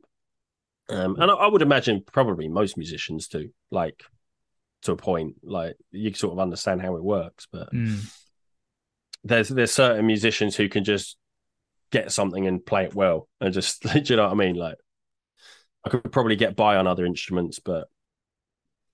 Um, 0.88 1.16
and 1.20 1.30
I, 1.30 1.34
I 1.34 1.46
would 1.46 1.62
imagine 1.62 2.02
probably 2.10 2.48
most 2.48 2.76
musicians 2.76 3.28
do, 3.28 3.50
like 3.70 4.02
to 4.84 4.92
a 4.92 4.96
point, 4.96 5.36
like 5.42 5.76
you 5.90 6.12
sort 6.14 6.32
of 6.32 6.38
understand 6.38 6.80
how 6.82 6.96
it 6.96 7.02
works. 7.04 7.46
But 7.50 7.72
Mm. 7.72 8.10
there's 9.24 9.48
there's 9.48 9.72
certain 9.72 10.06
musicians 10.06 10.56
who 10.56 10.68
can 10.68 10.84
just 10.84 11.16
get 11.90 12.12
something 12.12 12.46
and 12.46 12.64
play 12.64 12.84
it 12.84 12.94
well, 12.94 13.28
and 13.40 13.52
just 13.52 13.82
do 13.92 14.00
you 14.04 14.16
know 14.16 14.24
what 14.24 14.32
I 14.32 14.34
mean? 14.34 14.56
Like, 14.56 14.76
I 15.84 15.90
could 15.90 16.12
probably 16.12 16.36
get 16.36 16.56
by 16.56 16.76
on 16.76 16.86
other 16.86 17.04
instruments, 17.04 17.58
but 17.58 17.88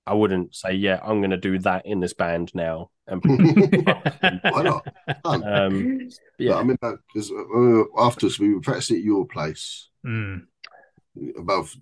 I 0.06 0.14
wouldn't 0.14 0.54
say, 0.54 0.72
yeah, 0.72 0.98
I'm 1.02 1.20
going 1.20 1.30
to 1.30 1.36
do 1.36 1.58
that 1.60 1.86
in 1.86 2.00
this 2.00 2.14
band 2.14 2.52
now. 2.54 2.90
And 3.06 3.22
Why 4.42 4.62
not? 4.62 4.86
Um, 5.24 6.10
Yeah. 6.38 6.54
I 6.54 6.62
mean, 6.62 6.78
remember 6.80 7.02
because 7.12 7.30
uh, 7.30 7.84
afterwards 8.00 8.38
we 8.38 8.54
were 8.54 8.60
practicing 8.60 8.96
at 8.96 9.02
your 9.04 9.26
place 9.26 9.88
Mm. 10.04 10.46
above 11.36 11.70
the 11.74 11.80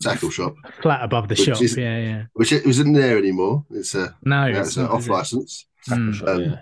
tackle 0.00 0.30
shop, 0.30 0.54
Flat 0.82 1.02
above 1.02 1.28
the 1.28 1.36
shop. 1.36 1.60
is- 1.62 1.76
Yeah, 1.76 1.98
yeah. 1.98 2.24
which 2.34 2.52
it 2.52 2.64
wasn't 2.66 2.94
there 2.94 3.18
anymore. 3.18 3.64
It's 3.70 3.94
a 3.94 4.16
No, 4.22 4.46
yeah, 4.46 4.60
it's 4.60 4.68
it's, 4.70 4.76
a 4.78 4.88
off 4.88 5.06
it? 5.06 5.10
license. 5.12 5.66
Mm. 5.88 6.14
Sure, 6.14 6.28
Um, 6.30 6.40
yeah. 6.42 6.60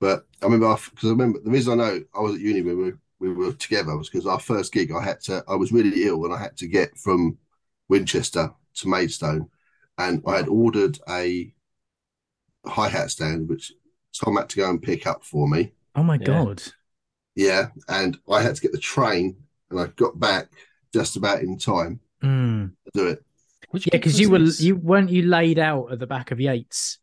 But 0.00 0.26
I 0.42 0.44
remember 0.46 0.76
because 0.90 1.08
I 1.08 1.12
remember 1.12 1.40
the 1.40 1.50
reason 1.50 1.80
I 1.80 1.84
know 1.84 2.00
I 2.14 2.20
was 2.20 2.34
at 2.34 2.40
uni 2.40 2.62
when 2.62 2.78
we, 2.78 2.92
we 3.28 3.32
were 3.34 3.52
together 3.52 3.96
was 3.96 4.08
because 4.08 4.26
our 4.26 4.38
first 4.38 4.72
gig 4.72 4.92
I 4.92 5.02
had 5.02 5.20
to 5.22 5.42
I 5.48 5.54
was 5.56 5.72
really 5.72 6.04
ill 6.04 6.24
and 6.24 6.32
I 6.34 6.38
had 6.38 6.56
to 6.58 6.68
get 6.68 6.96
from 6.98 7.38
Winchester 7.88 8.52
to 8.74 8.88
Maidstone, 8.88 9.48
and 9.96 10.22
I 10.26 10.36
had 10.36 10.48
ordered 10.48 10.98
a 11.08 11.52
hi 12.66 12.88
hat 12.88 13.10
stand 13.10 13.48
which 13.48 13.72
Tom 14.12 14.36
had 14.36 14.48
to 14.50 14.56
go 14.56 14.68
and 14.70 14.82
pick 14.82 15.06
up 15.06 15.24
for 15.24 15.48
me. 15.48 15.72
Oh 15.96 16.02
my 16.02 16.14
Yeah. 16.14 16.26
god. 16.26 16.62
Yeah, 17.34 17.68
and 17.88 18.18
I 18.28 18.42
had 18.42 18.56
to 18.56 18.60
get 18.62 18.72
the 18.72 18.78
train, 18.78 19.36
and 19.70 19.80
I 19.80 19.86
got 19.88 20.18
back 20.18 20.48
just 20.92 21.16
about 21.16 21.40
in 21.42 21.56
time 21.58 22.00
Mm. 22.22 22.72
to 22.84 22.90
do 22.94 23.06
it. 23.08 23.24
Which 23.70 23.86
Yeah, 23.86 23.92
because 23.92 24.18
you 24.18 24.30
were 24.30 24.38
you 24.38 24.76
weren't 24.76 25.10
you 25.10 25.22
laid 25.22 25.58
out 25.58 25.92
at 25.92 25.98
the 25.98 26.06
back 26.06 26.30
of 26.30 26.40
Yates 26.40 26.98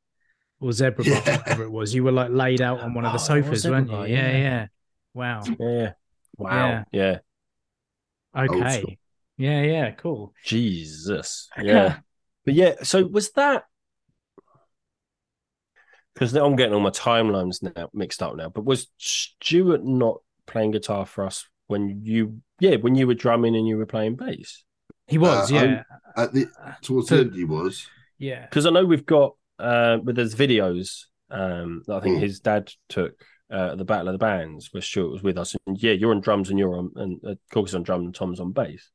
or 0.59 0.71
Zebra 0.71 1.03
Bar, 1.05 1.13
Yeah. 1.25 1.37
whatever 1.37 1.63
it 1.63 1.71
was. 1.71 1.93
You 1.93 2.03
were 2.03 2.11
like 2.11 2.31
laid 2.31 2.61
out 2.61 2.79
on 2.81 2.93
one 2.93 3.05
of 3.05 3.11
the 3.11 3.19
Oh, 3.19 3.41
sofas, 3.41 3.61
Zebra 3.61 3.77
weren't 3.77 3.89
you? 3.89 3.95
Bar, 3.97 4.07
yeah, 4.07 4.31
yeah. 4.31 4.37
yeah. 4.37 4.67
Wow. 5.13 5.43
Yeah. 5.59 5.91
Wow. 6.37 6.67
Yeah. 6.67 6.83
Yeah. 6.91 7.17
Okay. 8.41 8.97
Yeah, 9.37 9.61
yeah. 9.61 9.91
Cool. 9.91 10.33
Jesus. 10.43 11.49
Yeah. 11.61 11.99
but 12.43 12.53
yeah, 12.53 12.75
so 12.83 13.05
was 13.05 13.31
that 13.31 13.65
because 16.13 16.33
I'm 16.33 16.55
getting 16.55 16.73
all 16.73 16.79
my 16.79 16.89
timelines 16.89 17.61
now 17.61 17.89
mixed 17.93 18.23
up 18.23 18.35
now, 18.35 18.49
but 18.49 18.65
was 18.65 18.87
Stuart 18.97 19.83
not 19.83 20.21
playing 20.47 20.71
guitar 20.71 21.05
for 21.05 21.25
us 21.25 21.45
when 21.67 22.01
you 22.03 22.41
yeah, 22.59 22.75
when 22.77 22.95
you 22.95 23.07
were 23.07 23.13
drumming 23.13 23.55
and 23.55 23.67
you 23.67 23.77
were 23.77 23.85
playing 23.85 24.15
bass? 24.15 24.63
He 25.07 25.17
was. 25.17 25.51
Uh, 25.51 25.55
yeah. 25.55 25.83
At 26.17 26.33
the 26.33 26.47
towards 26.81 27.09
So- 27.09 27.17
the 27.17 27.21
end, 27.23 27.35
he 27.35 27.43
was. 27.43 27.87
yeah. 28.17 28.45
Because 28.45 28.65
I 28.65 28.69
know 28.71 28.85
we've 28.85 29.05
got 29.05 29.35
uh 29.59 29.97
but 29.97 30.15
there's 30.15 30.35
videos 30.35 31.05
um 31.31 31.83
that 31.87 31.95
I 31.95 31.99
think 32.01 32.17
Mm. 32.17 32.21
his 32.21 32.39
dad 32.39 32.71
took 32.89 33.13
uh, 33.51 33.69
at 33.73 33.77
the 33.77 33.85
Battle 33.85 34.07
of 34.09 34.13
the 34.13 34.17
Bands 34.17 34.69
where 34.73 34.81
Stuart 34.81 35.11
was 35.11 35.23
with 35.23 35.37
us. 35.37 35.55
And 35.67 35.77
yeah, 35.81 35.91
you're 35.93 36.11
on 36.11 36.19
drums 36.21 36.49
and 36.49 36.57
you're 36.57 36.75
on 36.75 36.91
and 36.95 37.19
uh, 37.25 37.35
Corky's 37.53 37.75
on 37.75 37.83
drums 37.83 38.05
and 38.05 38.15
Tom's 38.15 38.39
on 38.39 38.51
bass. 38.51 38.89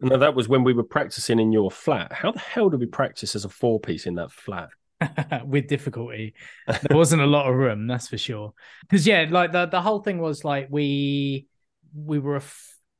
And 0.00 0.10
that 0.10 0.34
was 0.34 0.48
when 0.48 0.64
we 0.64 0.74
were 0.74 0.82
practicing 0.82 1.38
in 1.38 1.52
your 1.52 1.70
flat. 1.70 2.12
How 2.12 2.32
the 2.32 2.38
hell 2.40 2.68
did 2.68 2.80
we 2.80 2.86
practice 2.86 3.34
as 3.36 3.44
a 3.44 3.48
four 3.48 3.78
piece 3.80 4.06
in 4.06 4.16
that 4.16 4.30
flat? 4.32 4.68
with 5.46 5.68
difficulty. 5.68 6.34
There 6.66 6.96
wasn't 6.96 7.22
a 7.22 7.26
lot 7.26 7.48
of 7.48 7.54
room, 7.54 7.86
that's 7.86 8.08
for 8.08 8.18
sure. 8.18 8.52
Because 8.82 9.06
yeah, 9.06 9.26
like 9.30 9.52
the 9.52 9.66
the 9.66 9.80
whole 9.80 10.00
thing 10.00 10.18
was 10.18 10.44
like 10.44 10.68
we 10.70 11.46
we 11.94 12.18
were 12.18 12.36
a 12.36 12.42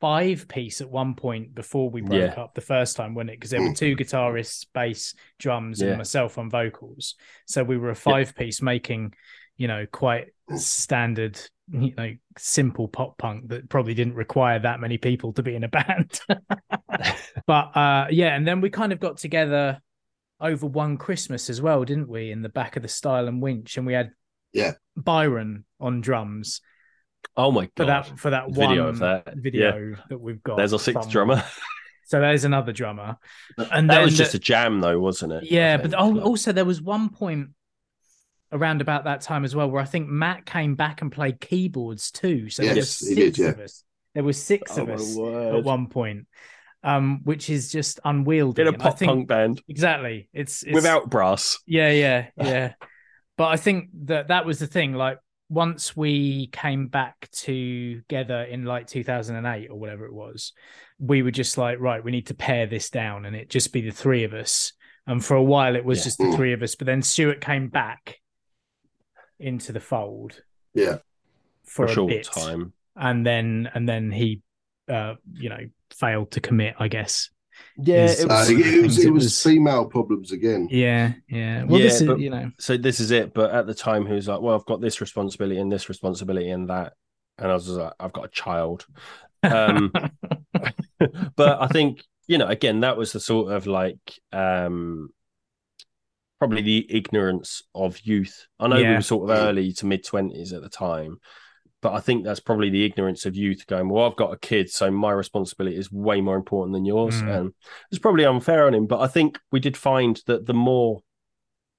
five 0.00 0.46
piece 0.48 0.80
at 0.80 0.90
one 0.90 1.14
point 1.14 1.54
before 1.54 1.88
we 1.90 2.00
broke 2.02 2.36
Yeah. 2.36 2.42
up 2.42 2.54
the 2.54 2.60
first 2.60 2.96
time, 2.96 3.14
wasn't 3.14 3.30
it? 3.30 3.36
Because 3.40 3.50
there 3.50 3.62
were 3.62 3.72
two 3.74 3.96
guitarists, 3.96 4.66
bass, 4.74 5.14
drums, 5.38 5.80
Yeah. 5.80 5.88
and 5.88 5.98
myself 5.98 6.38
on 6.38 6.50
vocals. 6.50 7.14
So 7.46 7.64
we 7.64 7.76
were 7.78 7.90
a 7.90 7.96
five 7.96 8.34
piece 8.34 8.60
making, 8.60 9.14
you 9.56 9.68
know, 9.68 9.86
quite 9.90 10.28
standard, 10.56 11.40
you 11.70 11.94
know, 11.96 12.12
simple 12.38 12.88
pop 12.88 13.16
punk 13.18 13.48
that 13.48 13.68
probably 13.68 13.94
didn't 13.94 14.14
require 14.14 14.58
that 14.60 14.80
many 14.80 14.98
people 14.98 15.32
to 15.32 15.42
be 15.42 15.54
in 15.54 15.64
a 15.64 15.68
band. 15.68 16.20
but 17.46 17.76
uh 17.76 18.06
yeah, 18.10 18.34
and 18.36 18.46
then 18.46 18.60
we 18.60 18.70
kind 18.70 18.92
of 18.92 19.00
got 19.00 19.16
together 19.16 19.80
over 20.40 20.66
one 20.66 20.98
Christmas 20.98 21.48
as 21.48 21.62
well, 21.62 21.84
didn't 21.84 22.08
we? 22.08 22.30
In 22.30 22.42
the 22.42 22.48
back 22.50 22.76
of 22.76 22.82
the 22.82 22.88
Style 22.88 23.26
and 23.28 23.40
Winch, 23.40 23.78
and 23.78 23.86
we 23.86 23.94
had 23.94 24.10
Yeah. 24.52 24.72
Byron 24.96 25.64
on 25.80 26.00
drums 26.02 26.60
Oh 27.36 27.50
my 27.52 27.62
god! 27.62 27.70
for 27.76 27.84
god. 27.84 28.04
that 28.06 28.18
for 28.18 28.30
that 28.30 28.50
Video 28.50 28.84
one 28.84 28.88
of 28.94 28.98
that. 29.00 29.34
video 29.36 29.96
that 30.08 30.18
we've 30.18 30.42
got. 30.42 30.56
There's 30.56 30.72
our 30.72 30.78
sixth 30.78 31.10
somewhere. 31.10 31.12
drummer. 31.36 31.44
So 32.08 32.20
there's 32.20 32.44
another 32.44 32.70
drummer, 32.72 33.16
and 33.58 33.90
that 33.90 33.96
then 33.96 34.04
was 34.04 34.16
the- 34.16 34.22
just 34.22 34.34
a 34.34 34.38
jam 34.38 34.80
though, 34.80 35.00
wasn't 35.00 35.32
it? 35.32 35.50
Yeah. 35.50 35.76
But 35.76 35.92
oh, 35.98 36.20
also 36.20 36.52
there 36.52 36.64
was 36.64 36.80
one 36.80 37.08
point 37.08 37.48
around 38.52 38.80
about 38.80 39.04
that 39.06 39.22
time 39.22 39.44
as 39.44 39.56
well 39.56 39.68
where 39.68 39.82
I 39.82 39.86
think 39.86 40.08
Matt 40.08 40.46
came 40.46 40.76
back 40.76 41.02
and 41.02 41.10
played 41.10 41.40
keyboards 41.40 42.12
too. 42.12 42.48
So 42.48 42.62
there 42.62 42.70
were 42.74 42.76
Yes, 42.76 43.00
he 43.00 43.06
six 43.16 43.36
did, 43.36 43.38
yeah. 43.38 43.48
of 43.48 43.58
us. 43.58 43.82
There 44.14 44.22
were 44.22 44.32
six 44.32 44.78
Oh 44.78 44.82
of 44.82 44.90
us 44.90 45.16
word. 45.16 45.56
at 45.56 45.64
one 45.64 45.88
point, 45.88 46.28
um, 46.84 47.22
which 47.24 47.50
is 47.50 47.72
just 47.72 47.98
unwieldy. 48.04 48.62
in 48.62 48.68
a 48.68 48.72
pop 48.74 49.00
think- 49.00 49.10
punk 49.10 49.26
band 49.26 49.60
Exactly. 49.66 50.28
It's, 50.32 50.62
it's 50.62 50.74
without 50.74 51.10
brass. 51.10 51.58
Yeah, 51.66 51.90
yeah, 51.90 52.26
yeah. 52.36 52.74
but 53.36 53.48
I 53.48 53.56
think 53.56 53.88
that 54.04 54.28
that 54.28 54.46
was 54.46 54.60
the 54.60 54.68
thing. 54.68 54.92
Like 54.92 55.18
once 55.48 55.96
we 55.96 56.48
came 56.48 56.88
back 56.88 57.28
together 57.30 58.42
in 58.42 58.64
like 58.64 58.86
2008 58.86 59.68
or 59.70 59.78
whatever 59.78 60.04
it 60.06 60.12
was, 60.12 60.52
we 60.98 61.22
were 61.22 61.30
just 61.30 61.56
like, 61.58 61.78
right, 61.78 62.02
we 62.02 62.10
need 62.10 62.26
to 62.26 62.34
pare 62.34 62.66
this 62.66 62.90
down, 62.90 63.24
and 63.26 63.36
it 63.36 63.48
just 63.50 63.72
be 63.72 63.80
the 63.80 63.90
three 63.92 64.24
of 64.24 64.32
us. 64.34 64.72
And 65.06 65.24
for 65.24 65.34
a 65.36 65.42
while, 65.42 65.76
it 65.76 65.84
was 65.84 65.98
Yeah. 65.98 66.04
just 66.04 66.18
the 66.18 66.32
three 66.34 66.52
of 66.52 66.62
us. 66.62 66.74
But 66.74 66.86
then 66.86 67.00
Stuart 67.02 67.40
came 67.40 67.68
back 67.68 68.16
into 69.38 69.72
the 69.72 69.80
fold 69.80 70.42
Yeah. 70.74 70.96
for, 71.64 71.70
for 71.70 71.84
a 71.86 71.90
a 71.90 71.94
short 71.94 72.08
bit, 72.10 72.24
time. 72.24 72.72
and 72.96 73.24
then 73.24 73.70
and 73.74 73.88
then 73.88 74.10
he, 74.10 74.40
uh, 74.88 75.14
you 75.34 75.48
know, 75.48 75.60
failed 75.90 76.32
to 76.32 76.40
commit. 76.40 76.74
I 76.78 76.88
guess. 76.88 77.30
Yeah, 77.78 78.06
it 78.06 78.24
Uh, 78.24 78.28
was, 78.28 78.50
it, 78.50 78.54
it 78.58 78.82
was 78.82 78.94
Things 78.94 78.98
it 78.98 79.06
it 79.06 79.10
was 79.10 79.24
was- 79.24 79.42
female 79.42 79.86
problems 79.86 80.32
again. 80.32 80.68
Yeah, 80.70 81.12
yeah. 81.28 81.64
Well, 81.64 81.78
Yeah, 81.80 81.86
this 81.86 82.00
is 82.00 82.06
but- 82.06 82.20
you 82.20 82.30
know. 82.30 82.50
so 82.58 82.76
this 82.76 83.00
is 83.00 83.10
it. 83.10 83.34
But 83.34 83.50
at 83.52 83.66
the 83.66 83.74
time, 83.74 84.06
he 84.06 84.12
was 84.14 84.28
like, 84.28 84.40
"Well, 84.40 84.54
I've 84.54 84.64
got 84.66 84.80
this 84.80 85.00
responsibility 85.00 85.60
and 85.60 85.70
this 85.70 85.88
responsibility 85.88 86.50
and 86.50 86.68
that," 86.70 86.94
and 87.38 87.50
I 87.50 87.54
was 87.54 87.66
just 87.66 87.76
like, 87.78 87.92
"I've 88.00 88.12
got 88.12 88.24
a 88.26 88.28
child." 88.28 88.86
Um, 89.42 89.92
but 91.36 91.60
I 91.60 91.66
think 91.68 92.02
you 92.28 92.38
know, 92.38 92.46
again, 92.48 92.80
that 92.80 92.96
was 92.96 93.12
the 93.12 93.20
sort 93.20 93.52
of 93.52 93.66
like 93.66 93.98
um, 94.32 95.10
probably 96.38 96.62
the 96.62 96.86
ignorance 96.94 97.62
of 97.74 98.00
youth. 98.00 98.46
I 98.58 98.68
know 98.68 98.76
we 98.76 98.82
were 98.88 99.00
sort 99.00 99.30
of 99.30 99.36
early 99.36 99.72
to 99.74 99.86
mid 99.86 100.04
twenties 100.04 100.52
at 100.52 100.62
the 100.62 100.68
time, 100.68 101.18
but 101.86 101.94
I 101.94 102.00
think 102.00 102.24
that's 102.24 102.40
probably 102.40 102.68
the 102.68 102.84
ignorance 102.84 103.26
of 103.26 103.36
youth 103.36 103.64
going, 103.68 103.88
Well, 103.88 104.06
I've 104.06 104.16
got 104.16 104.32
a 104.32 104.38
kid, 104.38 104.68
so 104.68 104.90
my 104.90 105.12
responsibility 105.12 105.76
is 105.76 105.92
way 105.92 106.20
more 106.20 106.34
important 106.34 106.74
than 106.74 106.84
yours. 106.84 107.22
Mm. 107.22 107.38
And 107.38 107.54
it's 107.92 108.00
probably 108.00 108.24
unfair 108.24 108.66
on 108.66 108.74
him, 108.74 108.88
but 108.88 108.98
I 108.98 109.06
think 109.06 109.38
we 109.52 109.60
did 109.60 109.76
find 109.76 110.20
that 110.26 110.46
the 110.46 110.52
more 110.52 111.02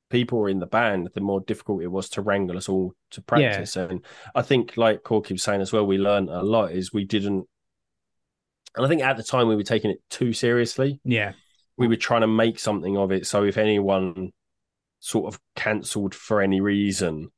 people 0.10 0.40
were 0.40 0.48
in 0.48 0.60
the 0.60 0.66
band, 0.66 1.10
the 1.14 1.20
more 1.20 1.42
difficult 1.42 1.84
it 1.84 1.92
was 1.92 2.08
to 2.12 2.22
wrangle 2.22 2.56
us 2.56 2.70
all 2.70 2.94
to 3.12 3.22
practice. 3.22 3.76
And 3.76 4.06
I 4.34 4.44
think, 4.44 4.78
like 4.78 5.04
Corky 5.04 5.34
was 5.34 5.44
saying 5.44 5.60
as 5.60 5.74
well, 5.74 5.86
we 5.86 5.98
learned 5.98 6.30
a 6.30 6.42
lot 6.42 6.72
is 6.72 6.94
we 6.94 7.04
didn't 7.04 7.46
and 8.78 8.86
I 8.86 8.88
think 8.88 9.02
at 9.02 9.18
the 9.18 9.24
time 9.24 9.50
we 9.50 9.58
were 9.58 9.64
taking 9.64 9.92
it 9.92 10.00
too 10.10 10.32
seriously 10.32 11.02
Yeah. 11.04 11.34
we 11.76 11.90
were 11.90 11.98
trying 11.98 12.22
to 12.22 12.28
make 12.28 12.60
something 12.60 12.96
of 12.96 13.12
it. 13.12 13.28
So 13.28 13.44
if 13.44 13.58
anyone 13.58 14.32
sort 15.02 15.34
of 15.34 15.42
cancelled 15.58 16.16
for 16.16 16.42
any 16.42 16.62
reason, 16.62 17.30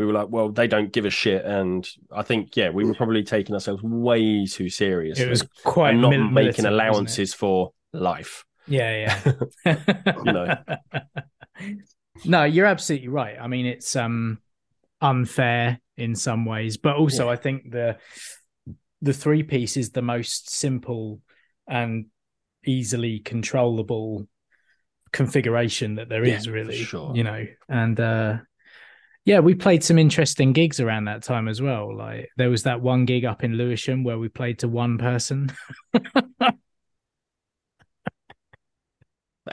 we 0.00 0.06
were 0.06 0.12
like, 0.12 0.28
well, 0.30 0.48
they 0.50 0.66
don't 0.66 0.92
give 0.92 1.04
a 1.04 1.10
shit. 1.10 1.44
And 1.44 1.88
I 2.10 2.22
think, 2.22 2.56
yeah, 2.56 2.70
we 2.70 2.84
were 2.84 2.94
probably 2.94 3.22
taking 3.22 3.54
ourselves 3.54 3.82
way 3.82 4.46
too 4.46 4.68
seriously. 4.70 5.24
It 5.24 5.28
was 5.30 5.42
quite 5.64 5.90
and 5.90 6.02
not 6.02 6.10
making 6.10 6.34
militant, 6.34 6.56
wasn't 6.56 6.66
it? 6.66 6.72
allowances 6.72 7.34
for 7.34 7.72
life. 7.92 8.44
Yeah, 8.66 9.18
yeah. 9.64 9.74
You 10.24 10.32
know. 10.32 10.56
no, 12.24 12.44
you're 12.44 12.66
absolutely 12.66 13.08
right. 13.08 13.36
I 13.40 13.46
mean, 13.46 13.66
it's 13.66 13.94
um 13.96 14.38
unfair 15.00 15.80
in 15.96 16.14
some 16.14 16.44
ways, 16.44 16.76
but 16.76 16.96
also 16.96 17.26
Yeah. 17.26 17.32
I 17.32 17.36
think 17.36 17.70
the 17.70 17.98
the 19.02 19.12
three 19.12 19.42
piece 19.42 19.76
is 19.76 19.90
the 19.90 20.02
most 20.02 20.50
simple 20.50 21.20
and 21.66 22.06
easily 22.66 23.20
controllable 23.20 24.26
configuration 25.12 25.96
that 25.96 26.08
there 26.08 26.24
Yeah, 26.24 26.36
is 26.36 26.48
really 26.48 26.76
sure. 26.76 27.16
you 27.16 27.24
know 27.24 27.46
and 27.68 27.98
uh 27.98 28.36
yeah 29.24 29.38
we 29.40 29.54
played 29.54 29.84
some 29.84 29.98
interesting 29.98 30.52
gigs 30.52 30.80
around 30.80 31.04
that 31.04 31.22
time 31.22 31.46
as 31.48 31.60
well 31.60 31.94
like 31.96 32.28
there 32.36 32.50
was 32.50 32.62
that 32.64 32.80
one 32.80 33.04
gig 33.04 33.24
up 33.24 33.44
in 33.44 33.54
lewisham 33.54 34.02
where 34.04 34.18
we 34.18 34.28
played 34.28 34.58
to 34.58 34.68
one 34.68 34.98
person 34.98 35.50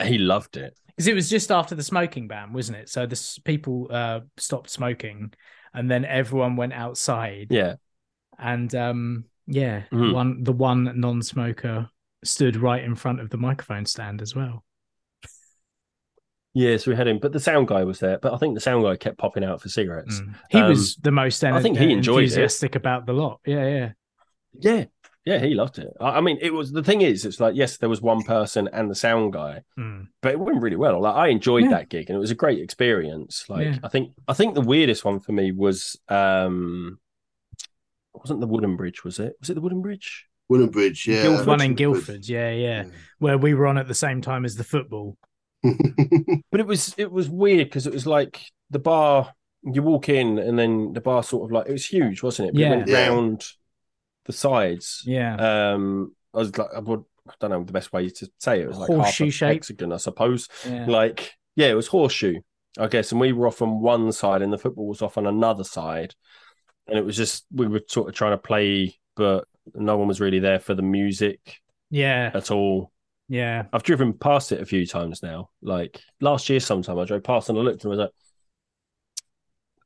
He 0.00 0.18
loved 0.18 0.56
it. 0.56 0.78
because 0.86 1.08
it 1.08 1.14
was 1.14 1.28
just 1.28 1.50
after 1.50 1.74
the 1.74 1.82
smoking 1.82 2.28
ban, 2.28 2.52
wasn't 2.52 2.78
it? 2.78 2.88
So 2.88 3.06
the 3.06 3.38
people 3.44 3.88
uh, 3.90 4.20
stopped 4.36 4.70
smoking, 4.70 5.32
and 5.74 5.90
then 5.90 6.04
everyone 6.04 6.54
went 6.56 6.72
outside, 6.72 7.48
Yeah. 7.50 7.76
and 8.38 8.72
um, 8.76 9.24
yeah, 9.46 9.84
Mhm. 9.90 10.12
one 10.12 10.44
the 10.44 10.52
one 10.52 10.92
non-smoker 11.00 11.88
stood 12.22 12.56
right 12.56 12.84
in 12.84 12.94
front 12.94 13.20
of 13.20 13.30
the 13.30 13.38
microphone 13.38 13.86
stand 13.86 14.22
as 14.22 14.36
well. 14.36 14.62
Yeah, 16.58 16.76
so 16.76 16.90
we 16.90 16.96
had 16.96 17.06
him, 17.06 17.18
but 17.20 17.32
the 17.32 17.38
sound 17.38 17.68
guy 17.68 17.84
was 17.84 18.00
there. 18.00 18.18
But 18.18 18.34
I 18.34 18.36
think 18.38 18.54
the 18.56 18.60
sound 18.60 18.82
guy 18.82 18.96
kept 18.96 19.16
popping 19.18 19.44
out 19.44 19.62
for 19.62 19.68
cigarettes. 19.68 20.20
Mm. 20.20 20.34
He 20.50 20.58
Um, 20.58 20.68
was 20.68 20.96
the 20.96 21.12
most. 21.12 21.44
I 21.44 21.62
think 21.62 21.78
he 21.78 21.92
enjoyed 21.92 22.18
it. 22.20 22.22
enthusiastic 22.24 22.74
about 22.74 23.06
the 23.06 23.12
lot. 23.12 23.40
Yeah, 23.46 23.66
yeah, 23.68 23.92
Yeah, 24.60 24.84
yeah, 25.24 25.38
he 25.38 25.54
loved 25.54 25.78
it. 25.78 25.92
I 26.00 26.18
I 26.18 26.20
mean, 26.20 26.38
it 26.40 26.52
was 26.52 26.72
the 26.72 26.82
thing 26.82 27.02
is, 27.02 27.24
it's 27.24 27.38
like 27.38 27.54
yes, 27.54 27.76
there 27.76 27.88
was 27.88 28.02
one 28.02 28.22
person 28.22 28.68
and 28.72 28.90
the 28.90 28.94
sound 28.96 29.32
guy, 29.34 29.62
Mm. 29.78 30.08
but 30.22 30.32
it 30.32 30.40
went 30.40 30.60
really 30.62 30.76
well. 30.84 31.00
Like 31.02 31.14
I 31.14 31.28
enjoyed 31.28 31.64
Yeah. 31.64 31.70
that 31.76 31.90
gig, 31.90 32.08
and 32.10 32.16
it 32.16 32.20
was 32.26 32.32
a 32.32 32.34
great 32.44 32.58
experience. 32.60 33.44
Like 33.48 33.66
Yeah. 33.66 33.78
I 33.84 33.88
think, 33.88 34.14
I 34.26 34.34
think 34.34 34.54
the 34.54 34.60
weirdest 34.74 35.04
one 35.04 35.20
for 35.20 35.30
me 35.32 35.52
was, 35.52 35.96
um 36.08 36.98
wasn't 38.14 38.40
the 38.40 38.48
Wooden 38.48 38.76
Bridge, 38.76 39.04
was 39.04 39.20
it? 39.20 39.36
Was 39.40 39.50
it 39.50 39.54
the 39.54 39.60
Wooden 39.60 39.80
Bridge? 39.82 40.26
Wooden 40.48 40.70
Bridge, 40.70 41.06
yeah. 41.06 41.22
Guildford. 41.22 41.46
one 41.46 41.60
in 41.60 41.74
Guildford. 41.74 42.26
Yeah, 42.28 42.50
yeah, 42.50 42.84
where 43.18 43.38
we 43.38 43.54
were 43.54 43.66
on 43.68 43.78
at 43.78 43.86
the 43.86 43.94
same 43.94 44.20
time 44.22 44.44
as 44.44 44.56
the 44.56 44.64
football. 44.64 45.16
But 46.50 46.60
it 46.60 46.66
was, 46.66 46.94
it 46.98 47.10
was 47.10 47.28
weird 47.28 47.68
because 47.68 47.86
it 47.86 47.92
was 47.92 48.06
like 48.06 48.40
the 48.70 48.78
bar. 48.78 49.32
You 49.62 49.82
walk 49.82 50.08
in, 50.08 50.38
and 50.38 50.58
then 50.58 50.92
the 50.92 51.00
bar 51.00 51.22
sort 51.22 51.44
of 51.48 51.52
like 51.52 51.66
it 51.68 51.72
was 51.72 51.84
huge, 51.84 52.22
wasn't 52.22 52.48
it? 52.48 52.54
But 52.54 52.60
Yeah. 52.60 52.66
it 52.66 52.76
went 52.76 52.88
Yeah. 52.88 53.08
round 53.08 53.44
the 54.24 54.32
sides. 54.32 55.02
Yeah, 55.04 55.34
Um, 55.74 56.14
I 56.32 56.38
was 56.38 56.56
like, 56.56 56.68
I 56.74 56.78
would, 56.78 57.02
I 57.28 57.32
don't 57.40 57.50
know 57.50 57.64
the 57.64 57.72
best 57.72 57.92
way 57.92 58.08
to 58.08 58.30
say 58.38 58.60
it. 58.60 58.64
It 58.64 58.68
was 58.68 58.78
like 58.78 58.88
Horseshoe 58.88 59.24
half 59.24 59.28
a 59.28 59.32
shape. 59.32 59.52
hexagon, 59.54 59.92
I 59.92 59.96
suppose. 59.96 60.48
yeah. 60.64 60.86
Like, 60.86 61.32
yeah, 61.56 61.66
it 61.68 61.74
was 61.74 61.88
horseshoe, 61.88 62.40
I 62.78 62.86
guess, 62.86 63.10
and 63.10 63.20
we 63.20 63.32
were 63.32 63.48
off 63.48 63.60
on 63.62 63.80
one 63.80 64.12
side, 64.12 64.42
and 64.42 64.52
the 64.52 64.58
football 64.58 64.86
was 64.86 65.02
off 65.02 65.18
on 65.18 65.26
another 65.26 65.64
side, 65.64 66.14
and 66.86 66.96
it 66.98 67.04
was 67.04 67.16
just 67.16 67.44
we 67.52 67.66
were 67.66 67.82
sort 67.88 68.08
of 68.08 68.14
trying 68.14 68.32
to 68.32 68.38
play, 68.38 68.98
but 69.16 69.44
no 69.74 69.98
one 69.98 70.06
was 70.08 70.20
really 70.20 70.38
there 70.38 70.60
for 70.60 70.74
the 70.74 70.82
music 70.82 71.56
yeah, 71.90 72.30
at 72.32 72.50
all. 72.52 72.92
Yeah. 73.28 73.64
I've 73.72 73.82
driven 73.82 74.12
past 74.12 74.52
it 74.52 74.60
a 74.60 74.66
few 74.66 74.86
times 74.86 75.22
now. 75.22 75.50
Like 75.62 76.00
last 76.20 76.48
year, 76.48 76.60
sometime 76.60 76.98
I 76.98 77.04
drove 77.04 77.22
past 77.24 77.48
and 77.48 77.58
I 77.58 77.62
looked 77.62 77.84
and 77.84 77.92
I 77.92 77.96
was 77.96 77.98
like, 77.98 78.10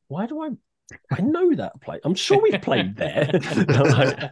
"Why 0.09 0.27
do 0.27 0.41
I? 0.43 0.51
I 1.11 1.21
know 1.23 1.55
that 1.55 1.81
place. 1.81 2.01
I'm 2.05 2.15
sure 2.15 2.41
we've 2.41 2.61
played 2.61 2.97
there." 2.97 3.31
Like, 3.69 4.31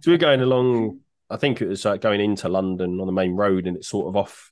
so 0.00 0.10
we're 0.10 0.18
going 0.18 0.40
along. 0.40 1.00
I 1.28 1.36
think 1.36 1.62
it 1.62 1.68
was 1.68 1.84
like 1.84 2.00
going 2.00 2.20
into 2.20 2.48
London 2.48 3.00
on 3.00 3.06
the 3.06 3.12
main 3.12 3.32
road, 3.36 3.66
and 3.66 3.76
it's 3.76 3.88
sort 3.88 4.08
of 4.08 4.16
off. 4.16 4.50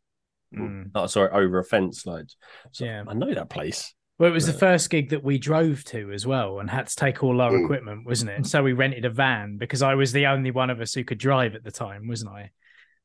Mm. 0.56 0.90
Saw 1.10 1.24
it 1.24 1.32
over 1.32 1.58
a 1.58 1.64
fence, 1.64 2.06
like 2.06 2.24
so 2.72 2.84
Yeah. 2.84 3.04
I 3.06 3.14
know 3.14 3.34
that 3.34 3.50
place. 3.50 3.92
Well, 4.18 4.30
it 4.30 4.32
was 4.34 4.46
the 4.46 4.52
first 4.52 4.88
gig 4.90 5.10
that 5.10 5.22
we 5.22 5.38
drove 5.38 5.84
to 5.84 6.10
as 6.12 6.26
well 6.26 6.58
and 6.58 6.68
had 6.68 6.88
to 6.88 6.96
take 6.96 7.22
all 7.22 7.40
our 7.40 7.52
Mm. 7.52 7.64
equipment, 7.64 8.06
wasn't 8.06 8.30
it? 8.30 8.36
And 8.36 8.46
so 8.46 8.62
we 8.62 8.72
rented 8.72 9.04
a 9.04 9.10
van 9.10 9.58
because 9.58 9.82
I 9.82 9.94
was 9.94 10.10
the 10.12 10.26
only 10.26 10.50
one 10.50 10.70
of 10.70 10.80
us 10.80 10.94
who 10.94 11.04
could 11.04 11.18
drive 11.18 11.54
at 11.54 11.62
the 11.64 11.70
time, 11.70 12.08
wasn't 12.08 12.30
I? 12.32 12.50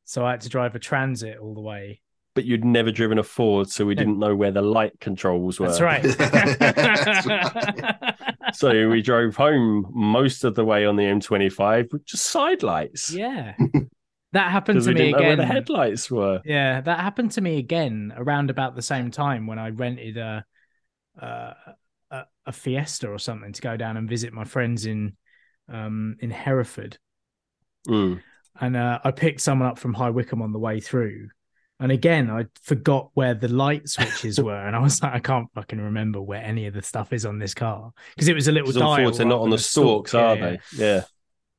So 0.05 0.25
I 0.25 0.31
had 0.31 0.41
to 0.41 0.49
drive 0.49 0.75
a 0.75 0.79
transit 0.79 1.37
all 1.37 1.53
the 1.53 1.61
way. 1.61 2.01
But 2.35 2.45
you'd 2.45 2.65
never 2.65 2.91
driven 2.91 3.19
a 3.19 3.23
Ford, 3.23 3.69
so 3.69 3.85
we 3.85 3.93
didn't 3.93 4.17
know 4.17 4.35
where 4.35 4.51
the 4.51 4.61
light 4.61 4.99
controls 4.99 5.59
were. 5.59 5.67
That's 5.67 5.81
right. 5.81 6.01
That's 6.01 7.27
right. 7.27 8.15
So 8.55 8.89
we 8.89 9.03
drove 9.03 9.35
home 9.35 9.85
most 9.93 10.43
of 10.43 10.55
the 10.55 10.65
way 10.65 10.85
on 10.85 10.95
the 10.95 11.03
M25 11.03 11.93
with 11.93 12.05
just 12.05 12.25
side 12.25 12.63
lights 12.63 13.13
yeah. 13.13 13.53
That 14.33 14.51
happened 14.51 14.81
to 14.81 14.87
me 14.89 14.93
didn't 14.95 15.11
know 15.11 15.17
where 15.19 15.33
again. 15.33 15.37
the 15.37 15.45
headlights 15.45 16.09
were. 16.09 16.41
Yeah, 16.43 16.81
that 16.81 16.99
happened 16.99 17.31
to 17.33 17.41
me 17.41 17.59
again 17.59 18.11
around 18.17 18.49
about 18.49 18.75
the 18.75 18.81
same 18.81 19.11
time 19.11 19.45
when 19.45 19.59
I 19.59 19.69
rented 19.69 20.17
a 20.17 20.43
a, 21.15 21.55
a 22.45 22.51
Fiesta 22.51 23.09
or 23.09 23.19
something 23.19 23.53
to 23.53 23.61
go 23.61 23.77
down 23.77 23.97
and 23.97 24.09
visit 24.09 24.33
my 24.33 24.43
friends 24.43 24.85
in 24.87 25.15
um 25.71 26.17
in 26.19 26.31
Hereford. 26.31 26.97
Mm. 27.87 28.21
And 28.59 28.75
uh, 28.77 28.99
I 29.03 29.11
picked 29.11 29.41
someone 29.41 29.67
up 29.69 29.79
from 29.79 29.93
High 29.93 30.09
Wycombe 30.11 30.41
on 30.41 30.51
the 30.53 30.59
way 30.59 30.79
through. 30.79 31.29
And 31.79 31.91
again, 31.91 32.29
I 32.29 32.45
forgot 32.61 33.09
where 33.13 33.33
the 33.33 33.47
light 33.49 33.89
switches 33.89 34.39
were, 34.41 34.55
and 34.55 34.75
I 34.75 34.79
was 34.79 35.01
like, 35.01 35.13
I 35.13 35.19
can't 35.19 35.47
fucking 35.53 35.81
remember 35.81 36.21
where 36.21 36.41
any 36.41 36.67
of 36.67 36.73
the 36.73 36.81
stuff 36.81 37.11
is 37.11 37.25
on 37.25 37.39
this 37.39 37.53
car 37.53 37.91
because 38.15 38.27
it 38.27 38.35
was 38.35 38.47
a 38.47 38.51
little 38.51 38.71
dial. 38.71 39.11
They're 39.11 39.25
not 39.25 39.41
on 39.41 39.49
the 39.49 39.55
a 39.55 39.59
stalk. 39.59 40.07
stalks, 40.07 40.13
are 40.13 40.35
yeah. 40.37 40.57
they? 40.77 40.85
Yeah. 40.85 41.03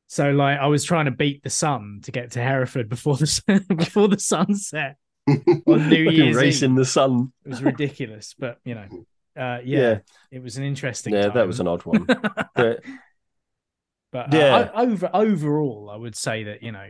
So 0.07 0.31
like, 0.31 0.59
I 0.59 0.67
was 0.67 0.85
trying 0.85 1.07
to 1.07 1.11
beat 1.11 1.43
the 1.43 1.51
sun 1.51 2.01
to 2.05 2.13
get 2.13 2.31
to 2.33 2.41
Hereford 2.41 2.89
before 2.89 3.17
the 3.17 3.65
before 3.77 4.09
the 4.09 4.19
sunset 4.19 4.97
on 5.29 5.89
New 5.89 6.11
Year's 6.11 6.37
race 6.37 6.63
Eve. 6.63 6.75
the 6.77 6.85
sun. 6.85 7.33
It 7.45 7.49
was 7.49 7.63
ridiculous, 7.63 8.35
but 8.39 8.59
you 8.65 8.77
know, 8.77 8.87
uh, 9.37 9.59
yeah, 9.65 9.79
Yeah. 9.81 9.99
it 10.31 10.43
was 10.43 10.57
an 10.57 10.65
interesting. 10.65 11.13
Yeah, 11.15 11.23
time. 11.23 11.35
that 11.35 11.47
was 11.47 11.59
an 11.61 11.67
odd 11.67 11.83
one. 11.85 12.07
But 12.55 12.85
But 14.15 14.33
Yeah. 14.33 14.55
uh, 14.57 14.71
o- 14.77 14.83
over 14.93 15.11
overall, 15.13 15.91
I 15.93 15.97
would 15.97 16.15
say 16.17 16.45
that 16.45 16.63
you 16.63 16.71
know, 16.73 16.87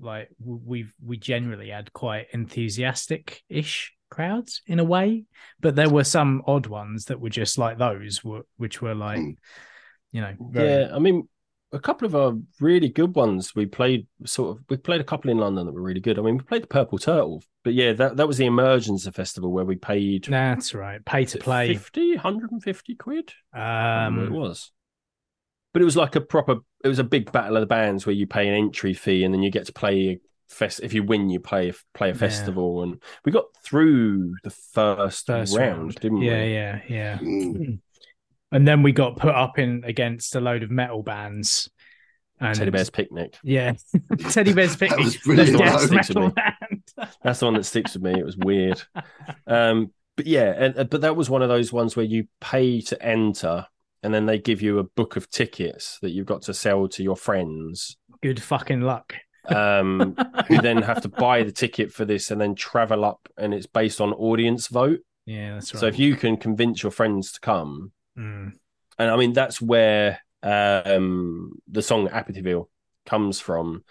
like 0.00 0.30
we've 0.42 0.94
we 1.04 1.16
generally 1.18 1.70
had 1.70 1.92
quite 1.92 2.28
enthusiastic 2.32 3.42
ish 3.48 3.92
crowds 4.10 4.62
in 4.66 4.78
a 4.78 4.84
way, 4.84 5.24
but 5.60 5.74
there 5.74 5.90
were 5.90 6.04
some 6.04 6.40
odd 6.46 6.66
ones 6.66 7.06
that 7.06 7.20
were 7.20 7.28
just 7.30 7.58
like 7.58 7.78
those, 7.78 8.22
which 8.56 8.80
were 8.80 8.94
like, 8.94 9.18
Mm. 9.18 9.36
you 10.12 10.20
know, 10.20 10.34
very, 10.40 10.68
yeah, 10.84 10.94
I 10.94 11.00
mean, 11.00 11.28
a 11.72 11.80
couple 11.80 12.06
of 12.06 12.14
our 12.14 12.32
really 12.60 12.88
good 12.88 13.14
ones 13.16 13.54
we 13.56 13.66
played 13.66 14.06
sort 14.24 14.56
of 14.56 14.64
we 14.70 14.76
played 14.76 15.00
a 15.00 15.04
couple 15.12 15.30
in 15.32 15.38
London 15.38 15.66
that 15.66 15.72
were 15.74 15.82
really 15.82 16.00
good. 16.00 16.16
I 16.18 16.22
mean, 16.22 16.36
we 16.38 16.44
played 16.44 16.62
the 16.62 16.68
Purple 16.68 16.98
Turtle, 16.98 17.42
but 17.64 17.74
yeah, 17.74 17.92
that, 17.94 18.16
that 18.18 18.28
was 18.28 18.38
the 18.38 18.46
Emergenza 18.46 19.12
Festival 19.12 19.50
where 19.50 19.64
we 19.66 19.74
paid 19.76 20.26
that's 20.30 20.74
right, 20.74 21.04
pay 21.04 21.24
to 21.24 21.38
play. 21.38 21.74
50, 21.74 22.14
150 22.14 22.94
quid. 22.94 23.32
I 23.52 24.04
don't 24.06 24.14
know 24.14 24.20
what 24.22 24.26
it 24.28 24.32
Um, 24.36 24.40
was. 24.48 24.72
But 25.72 25.82
it 25.82 25.84
was 25.84 25.96
like 25.96 26.16
a 26.16 26.20
proper 26.20 26.56
it 26.84 26.88
was 26.88 26.98
a 26.98 27.04
big 27.04 27.30
battle 27.32 27.56
of 27.56 27.60
the 27.60 27.66
bands 27.66 28.06
where 28.06 28.14
you 28.14 28.26
pay 28.26 28.48
an 28.48 28.54
entry 28.54 28.94
fee 28.94 29.24
and 29.24 29.34
then 29.34 29.42
you 29.42 29.50
get 29.50 29.66
to 29.66 29.72
play 29.72 30.08
a 30.08 30.20
fest 30.48 30.80
if 30.82 30.94
you 30.94 31.02
win 31.02 31.28
you 31.28 31.40
play 31.40 31.72
play 31.94 32.08
a 32.08 32.12
Yeah. 32.12 32.18
festival 32.18 32.82
and 32.82 33.02
we 33.24 33.32
got 33.32 33.44
through 33.62 34.34
the 34.44 34.50
first, 34.50 35.26
first 35.26 35.56
round, 35.56 35.78
round, 35.78 35.94
didn't 35.96 36.22
yeah, 36.22 36.42
we? 36.44 36.52
yeah, 36.54 36.80
yeah. 36.88 37.18
Mm. 37.18 37.78
And 38.50 38.66
then 38.66 38.82
we 38.82 38.92
got 38.92 39.18
put 39.18 39.34
up 39.34 39.58
in 39.58 39.82
against 39.84 40.34
a 40.34 40.40
load 40.40 40.62
of 40.62 40.70
metal 40.70 41.02
bands. 41.02 41.68
And 42.40 42.56
Teddy 42.56 42.70
Bear's 42.70 42.88
Picnic. 42.88 43.36
Yeah, 43.42 43.74
Teddy 44.30 44.54
Bear's 44.54 44.74
That 44.76 44.88
Picnic. 44.88 45.04
was 45.04 45.16
brilliant, 45.18 45.58
death 45.58 45.74
wasn't 45.74 46.00
it, 46.00 46.02
to 46.04 46.14
metal 46.14 46.30
band. 46.30 46.82
That's 47.22 47.40
the 47.40 47.44
one 47.44 47.54
that 47.54 47.64
sticks 47.64 47.92
with 47.92 48.02
me. 48.04 48.18
It 48.18 48.24
was 48.24 48.38
weird. 48.38 48.80
Um, 49.46 49.92
but 50.16 50.26
yeah, 50.26 50.54
and, 50.56 50.78
uh, 50.78 50.84
but 50.84 51.02
that 51.02 51.14
was 51.14 51.28
one 51.28 51.42
of 51.42 51.50
those 51.50 51.74
ones 51.74 51.94
where 51.94 52.06
you 52.06 52.26
pay 52.40 52.80
to 52.80 53.02
enter, 53.02 53.66
and 54.02 54.12
then 54.14 54.26
they 54.26 54.38
give 54.38 54.62
you 54.62 54.78
a 54.78 54.84
book 54.84 55.16
of 55.16 55.28
tickets 55.30 55.98
that 56.02 56.10
you've 56.10 56.26
got 56.26 56.42
to 56.42 56.54
sell 56.54 56.88
to 56.88 57.02
your 57.02 57.16
friends, 57.16 57.96
Good 58.22 58.42
fucking 58.42 58.80
luck. 58.82 59.14
um, 59.48 60.16
who 60.48 60.60
then 60.60 60.82
have 60.82 61.02
to 61.02 61.08
buy 61.08 61.42
the 61.42 61.52
ticket 61.52 61.92
for 61.92 62.04
this 62.04 62.30
and 62.30 62.40
then 62.40 62.54
travel 62.54 63.04
up, 63.04 63.28
and 63.36 63.54
it's 63.54 63.66
based 63.66 64.00
on 64.00 64.12
audience 64.12 64.66
vote. 64.68 65.00
Yeah, 65.26 65.54
that's 65.54 65.72
right. 65.74 65.80
So 65.80 65.86
if 65.86 65.98
you 65.98 66.16
can 66.16 66.36
convince 66.36 66.82
your 66.82 66.92
friends 66.92 67.32
to 67.32 67.40
come, 67.40 67.92
Mm. 68.18 68.52
and 68.98 69.10
I 69.10 69.16
mean 69.16 69.32
that's 69.32 69.60
where 69.60 70.18
um, 70.42 71.52
the 71.68 71.82
song 71.82 72.08
Apathyville 72.08 72.66
comes 73.06 73.38
from, 73.40 73.84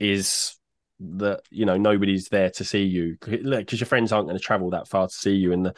is 0.00 0.56
that 1.00 1.42
you 1.50 1.64
know 1.64 1.76
nobody's 1.76 2.28
there 2.28 2.50
to 2.50 2.64
see 2.64 2.82
you 2.82 3.16
because 3.20 3.80
your 3.80 3.86
friends 3.86 4.10
aren't 4.12 4.26
going 4.26 4.36
to 4.38 4.42
travel 4.44 4.70
that 4.70 4.88
far 4.88 5.06
to 5.06 5.14
see 5.14 5.34
you, 5.34 5.52
and 5.52 5.64
the 5.66 5.74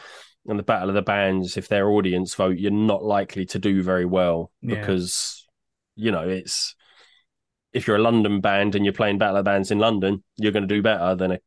and 0.47 0.59
the 0.59 0.63
battle 0.63 0.89
of 0.89 0.95
the 0.95 1.03
bands, 1.03 1.57
if 1.57 1.69
their 1.69 1.89
audience 1.91 2.35
vote, 2.35 2.59
you're 2.59 2.71
not 2.71 3.05
likely 3.05 3.45
to 3.47 3.59
do 3.59 3.83
very 3.83 4.05
well 4.07 4.51
Yeah. 4.63 4.81
because 4.81 5.47
you 5.97 6.11
know 6.11 6.29
it's 6.29 6.75
if 7.73 7.87
you're 7.87 7.97
a 7.97 8.03
London 8.03 8.41
band 8.41 8.75
and 8.75 8.85
you're 8.85 8.93
playing 8.95 9.19
battle 9.19 9.37
of 9.37 9.45
the 9.45 9.49
bands 9.51 9.71
in 9.71 9.79
London, 9.79 10.25
you're 10.37 10.51
going 10.53 10.67
to 10.67 10.75
do 10.75 10.83
better 10.83 11.15
than 11.15 11.33
a 11.33 11.39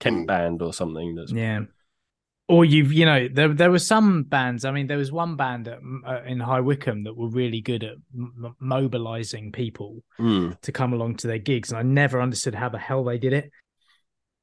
Kent 0.00 0.24
Mm. 0.24 0.26
band 0.26 0.62
or 0.62 0.72
something. 0.72 1.14
That's 1.14 1.30
Yeah. 1.32 1.60
Or 2.48 2.64
you've, 2.64 2.92
you 2.92 3.04
know, 3.04 3.28
there 3.28 3.54
there 3.54 3.70
were 3.70 3.78
some 3.78 4.24
bands. 4.24 4.64
I 4.64 4.72
mean, 4.72 4.88
there 4.88 4.98
was 4.98 5.12
one 5.12 5.36
band 5.36 5.68
at, 5.68 5.78
uh, 6.04 6.22
in 6.26 6.40
High 6.40 6.58
Wycombe 6.60 7.04
that 7.04 7.16
were 7.16 7.28
really 7.28 7.60
good 7.60 7.84
at 7.84 7.94
m- 8.12 8.56
mobilizing 8.58 9.52
people 9.52 10.02
Mm. 10.18 10.60
to 10.62 10.72
come 10.72 10.92
along 10.92 11.16
to 11.18 11.28
their 11.28 11.38
gigs, 11.38 11.70
and 11.70 11.78
I 11.78 11.82
never 11.82 12.20
understood 12.20 12.56
how 12.56 12.68
the 12.68 12.78
hell 12.78 13.04
they 13.04 13.18
did 13.18 13.32
it. 13.34 13.50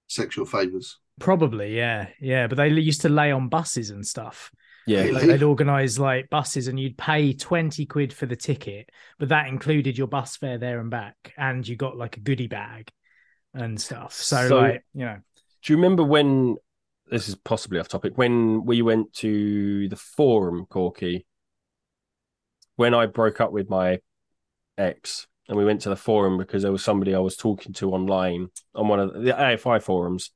Sexual 0.08 0.46
favors. 0.46 1.00
Probably, 1.20 1.76
yeah, 1.76 2.08
yeah. 2.20 2.48
But 2.48 2.56
they 2.58 2.70
used 2.70 3.02
to 3.02 3.10
lay 3.10 3.32
on 3.32 3.50
buses 3.50 3.90
and 3.90 4.06
stuff. 4.06 4.52
yeah. 4.86 5.04
Like 5.06 5.24
they'd 5.24 5.44
organise 5.44 5.98
like 5.98 6.30
buses, 6.30 6.68
and 6.68 6.80
you'd 6.80 6.98
pay 6.98 7.34
twenty 7.34 7.86
quid 7.86 8.14
for 8.14 8.26
the 8.26 8.36
ticket, 8.36 8.90
but 9.20 9.30
that 9.30 9.48
included 9.48 9.98
your 9.98 10.08
bus 10.08 10.38
fare 10.38 10.58
there 10.58 10.80
and 10.80 10.90
back, 10.92 11.34
and 11.38 11.68
you 11.68 11.76
got 11.76 11.98
like 11.98 12.18
a 12.18 12.22
goodie 12.22 12.48
bag 12.48 12.90
and 13.54 13.80
stuff. 13.82 14.14
So, 14.14 14.48
So- 14.48 14.58
like, 14.60 14.84
you 14.94 15.06
know, 15.06 15.18
Do 15.64 15.74
you 15.74 15.78
remember 15.78 16.04
when 16.04 16.58
this 17.10 17.28
is 17.28 17.36
possibly 17.36 17.80
off 17.80 17.88
topic 17.88 18.18
when 18.18 18.66
we 18.66 18.82
went 18.82 19.14
to 19.14 19.88
the 19.90 19.96
forum, 19.96 20.66
Corky? 20.70 21.26
When 22.76 22.94
I 22.94 23.08
broke 23.08 23.42
up 23.42 23.52
with 23.52 23.70
my 23.70 24.00
ex 24.78 25.26
and 25.50 25.58
we 25.58 25.66
went 25.66 25.82
to 25.82 25.90
the 25.90 25.96
forum 25.96 26.38
because 26.38 26.62
there 26.62 26.72
was 26.72 26.84
somebody 26.84 27.16
I 27.16 27.20
was 27.20 27.36
talking 27.36 27.74
to 27.74 27.92
online 27.92 28.50
on 28.76 28.88
one 28.88 29.00
of 29.00 29.14
the 29.14 29.32
AFI 29.32 29.82
forums, 29.82 30.30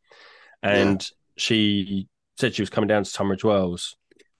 and 0.64 1.09
she 1.38 2.07
said 2.38 2.53
she 2.55 2.62
was 2.62 2.70
coming 2.70 2.88
down 2.88 3.03
to 3.03 3.12
Tunbridge 3.12 3.43
Wells. 3.43 3.95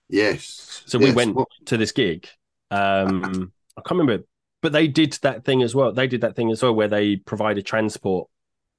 Yes. 0.08 0.82
So 0.86 0.98
we 0.98 1.12
went 1.12 1.34
What- 1.36 1.48
to 1.66 1.76
this 1.76 1.92
gig. 1.92 2.28
Um, 2.70 3.52
I 3.76 3.80
can't 3.80 3.98
remember, 3.98 4.24
but 4.60 4.72
they 4.72 4.88
did 4.88 5.12
that 5.22 5.44
thing 5.44 5.62
as 5.62 5.74
well. 5.74 5.92
They 5.92 6.06
did 6.06 6.20
that 6.22 6.36
thing 6.36 6.50
as 6.50 6.62
well 6.62 6.74
where 6.74 6.88
they 6.88 7.16
provided 7.16 7.64
transport 7.66 8.28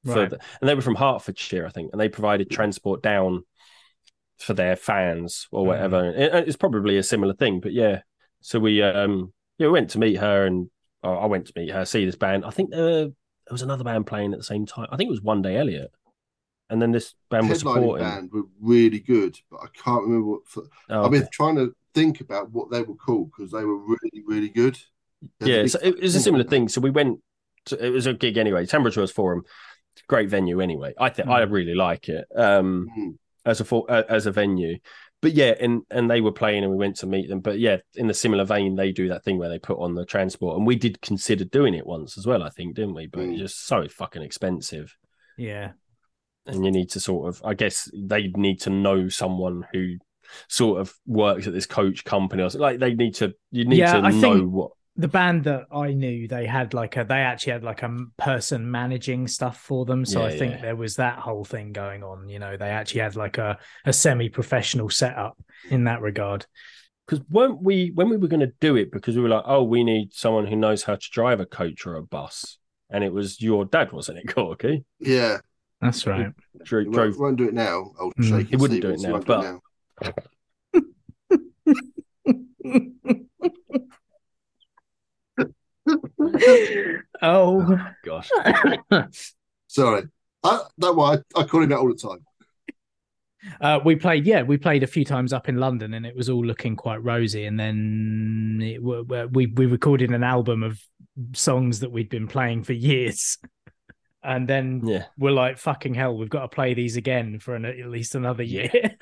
for 0.05 0.13
Right. 0.15 0.29
the, 0.29 0.39
and 0.61 0.69
they 0.69 0.75
were 0.75 0.81
from 0.81 0.95
Hertfordshire, 0.95 1.65
I 1.65 1.69
think, 1.69 1.91
and 1.91 1.99
they 2.01 2.09
provided 2.09 2.49
transport 2.49 3.01
down 3.01 3.43
for 4.37 4.53
their 4.53 4.75
fans 4.75 5.47
or 5.51 5.65
whatever. 5.65 6.09
It- 6.09 6.47
it's 6.47 6.57
probably 6.57 6.97
a 6.97 7.03
similar 7.03 7.33
thing, 7.33 7.59
but 7.61 7.71
yeah. 7.73 8.01
So 8.41 8.59
we 8.59 8.81
um 8.81 9.33
yeah 9.57 9.67
we 9.67 9.73
went 9.73 9.91
to 9.91 9.99
meet 9.99 10.15
her 10.15 10.45
and 10.45 10.69
or 11.01 11.19
I 11.19 11.25
went 11.27 11.47
to 11.47 11.53
meet 11.55 11.69
her, 11.71 11.85
see 11.85 12.05
this 12.05 12.15
band. 12.15 12.45
I 12.45 12.49
think 12.49 12.71
there, 12.71 13.05
there 13.05 13.13
was 13.51 13.61
another 13.61 13.83
band 13.83 14.05
playing 14.07 14.33
at 14.33 14.39
the 14.39 14.43
same 14.43 14.65
time. 14.65 14.87
I 14.91 14.97
think 14.97 15.07
it 15.07 15.11
was 15.11 15.21
One 15.21 15.41
Day 15.41 15.57
Elliott, 15.57 15.91
and 16.69 16.81
then 16.81 16.91
this 16.91 17.13
band 17.29 17.49
was 17.49 17.59
supporting. 17.59 18.05
band 18.05 18.31
were 18.31 18.43
really 18.61 18.99
good, 18.99 19.37
but 19.51 19.59
I 19.61 19.67
can't 19.73 20.03
remember 20.03 20.27
what. 20.27 20.47
For, 20.47 20.63
Oh, 20.89 21.05
I've 21.05 21.11
been 21.11 21.21
okay. 21.21 21.29
trying 21.31 21.55
to 21.57 21.75
think 21.93 22.21
about 22.21 22.51
what 22.51 22.71
they 22.71 22.81
were 22.81 22.95
called 22.95 23.31
because 23.31 23.51
they 23.51 23.63
were 23.63 23.77
really, 23.77 24.23
really 24.25 24.49
good. 24.49 24.77
They 25.39 25.49
had 25.51 25.55
yeah, 25.57 25.61
a 25.63 25.67
so 25.69 25.79
it 25.83 26.01
was 26.01 26.15
a 26.15 26.19
similar 26.19 26.43
thing. 26.43 26.67
So 26.69 26.81
we 26.81 26.89
went. 26.89 27.19
To, 27.67 27.85
it 27.85 27.89
was 27.91 28.07
a 28.07 28.13
gig 28.13 28.37
anyway. 28.37 28.65
Tunbridge 28.65 28.97
Wells 28.97 29.11
Forum, 29.11 29.43
great 30.09 30.29
venue 30.29 30.59
anyway. 30.59 30.93
I 30.99 31.09
think 31.09 31.29
I 31.29 31.41
really 31.43 31.75
like 31.75 32.09
it 32.09 32.25
um, 32.35 32.87
Mm. 32.97 33.17
as 33.45 33.61
a 33.61 33.65
for, 33.65 33.89
uh, 33.89 34.03
as 34.09 34.25
a 34.25 34.31
venue. 34.31 34.79
But 35.21 35.31
yeah, 35.31 35.53
and 35.61 35.83
and 35.89 36.11
they 36.11 36.19
were 36.19 36.33
playing, 36.33 36.63
and 36.63 36.71
we 36.71 36.77
went 36.77 36.97
to 36.97 37.07
meet 37.07 37.29
them. 37.29 37.39
But 37.39 37.57
yeah, 37.59 37.77
in 37.95 38.07
the 38.07 38.13
similar 38.13 38.43
vein, 38.43 38.75
they 38.75 38.91
do 38.91 39.07
that 39.07 39.23
thing 39.23 39.37
where 39.37 39.47
they 39.47 39.59
put 39.59 39.79
on 39.79 39.95
the 39.95 40.05
transport, 40.05 40.57
and 40.57 40.67
we 40.67 40.75
did 40.75 40.99
consider 41.01 41.45
doing 41.45 41.73
it 41.73 41.87
once 41.87 42.17
as 42.17 42.27
well. 42.27 42.43
I 42.43 42.49
think, 42.49 42.75
didn't 42.75 42.95
we? 42.95 43.07
But 43.07 43.21
Mm. 43.21 43.31
it's 43.31 43.39
just 43.39 43.65
so 43.65 43.87
fucking 43.87 44.21
expensive, 44.23 44.93
yeah, 45.37 45.71
and 46.45 46.63
you 46.65 46.71
need 46.71 46.89
to 46.91 46.99
sort 46.99 47.27
of. 47.29 47.41
I 47.45 47.53
guess 47.53 47.89
they 47.93 48.27
need 48.35 48.61
to 48.61 48.69
know 48.69 49.09
someone 49.09 49.65
who 49.71 49.95
sort 50.47 50.81
of 50.81 50.93
works 51.05 51.47
at 51.47 51.53
this 51.53 51.65
coach 51.65 52.03
company 52.05 52.43
or 52.43 52.49
something. 52.49 52.61
like 52.61 52.79
they 52.79 52.93
need 52.93 53.15
to. 53.15 53.33
You 53.51 53.65
need 53.65 53.77
Yeah, 53.79 53.93
to 53.93 53.99
I 54.07 54.11
know 54.11 54.35
think- 54.39 54.51
what. 54.51 54.71
the 54.95 55.07
band 55.07 55.43
that 55.45 55.65
I 55.71 55.93
knew, 55.93 56.27
they 56.27 56.45
had 56.45 56.73
like 56.73 56.97
a, 56.97 57.03
they 57.03 57.15
actually 57.21 57.53
had 57.53 57.63
like 57.63 57.81
a 57.83 58.05
person 58.17 58.69
managing 58.69 59.27
stuff 59.27 59.57
for 59.59 59.85
them. 59.85 60.05
So 60.05 60.19
Yeah, 60.21 60.25
I 60.27 60.37
think 60.37 60.53
yeah. 60.55 60.61
there 60.61 60.75
was 60.75 60.95
that 60.97 61.17
whole 61.19 61.43
thing 61.45 61.71
going 61.71 62.03
on. 62.03 62.29
You 62.29 62.39
know, 62.39 62.57
they 62.57 62.69
actually 62.69 63.01
had 63.01 63.15
like 63.15 63.37
a, 63.37 63.57
a 63.85 63.93
semi-professional 63.93 64.89
setup 64.89 65.37
in 65.69 65.85
that 65.85 66.01
regard. 66.01 66.45
because 67.07 67.23
weren't 67.29 67.61
we 67.61 67.91
when 67.95 68.09
we 68.09 68.17
were 68.17 68.27
going 68.27 68.47
to 68.47 68.53
do 68.61 68.75
it 68.75 68.91
because 68.91 69.15
we 69.15 69.21
were 69.21 69.29
like 69.29 69.43
oh 69.45 69.63
we 69.63 69.83
need 69.83 70.13
someone 70.13 70.45
who 70.47 70.55
knows 70.55 70.83
how 70.83 70.95
to 70.95 71.09
drive 71.11 71.39
a 71.41 71.45
coach 71.45 71.85
or 71.85 71.95
a 71.95 72.01
bus 72.03 72.57
and 72.89 73.03
it 73.03 73.11
was 73.11 73.41
your 73.41 73.65
dad 73.65 73.91
wasn't 73.91 74.17
it 74.17 74.27
Corky 74.33 74.85
Yeah, 74.99 75.39
That's 75.83 76.07
right. 76.07 76.31
Dro- 76.63 76.79
he 76.79 76.85
won't, 76.85 76.95
drove 76.95 77.19
won't 77.19 77.37
do 77.37 77.47
it 77.47 77.53
now. 77.53 77.91
Old 77.99 78.13
Mm. 78.15 78.29
shaky 78.29 78.49
He 78.49 78.55
wouldn't 78.55 78.81
do 78.81 78.89
it 78.91 78.99
now, 78.99 79.11
won't 79.11 79.25
do 79.25 79.33
it 79.33 80.23
oh, 87.21 87.79
gosh 88.03 88.29
Sorry. 89.67 90.03
I, 90.43 90.61
don't 90.79 90.99
I, 90.99 91.17
I 91.35 91.43
call 91.45 91.63
him 91.63 91.69
that 91.69 91.79
all 91.79 91.87
the 91.87 91.95
time. 91.95 92.25
Uh, 93.59 93.79
we 93.83 93.95
played, 93.95 94.25
yeah, 94.25 94.41
we 94.41 94.57
played 94.57 94.83
a 94.83 94.87
few 94.87 95.03
times 95.03 95.33
up 95.33 95.49
in 95.49 95.57
London, 95.57 95.93
and 95.93 96.05
it 96.05 96.15
was 96.15 96.29
all 96.29 96.45
looking 96.45 96.75
quite 96.75 97.03
rosy. 97.03 97.45
And 97.45 97.59
then 97.59 98.59
it, 98.61 98.81
we 99.33 99.47
we 99.47 99.65
recorded 99.65 100.11
an 100.11 100.23
album 100.23 100.63
of 100.63 100.79
songs 101.33 101.79
that 101.81 101.91
we'd 101.91 102.09
been 102.09 102.27
playing 102.27 102.63
for 102.63 102.73
years, 102.73 103.37
and 104.23 104.47
then 104.47 104.81
yeah. 104.85 105.05
we're 105.17 105.31
like, 105.31 105.57
"Fucking 105.57 105.93
hell, 105.93 106.17
we've 106.17 106.29
got 106.29 106.41
to 106.41 106.47
play 106.47 106.73
these 106.73 106.95
again 106.95 107.39
for 107.39 107.55
an, 107.55 107.65
at 107.65 107.77
least 107.87 108.15
another 108.15 108.43
year." 108.43 108.71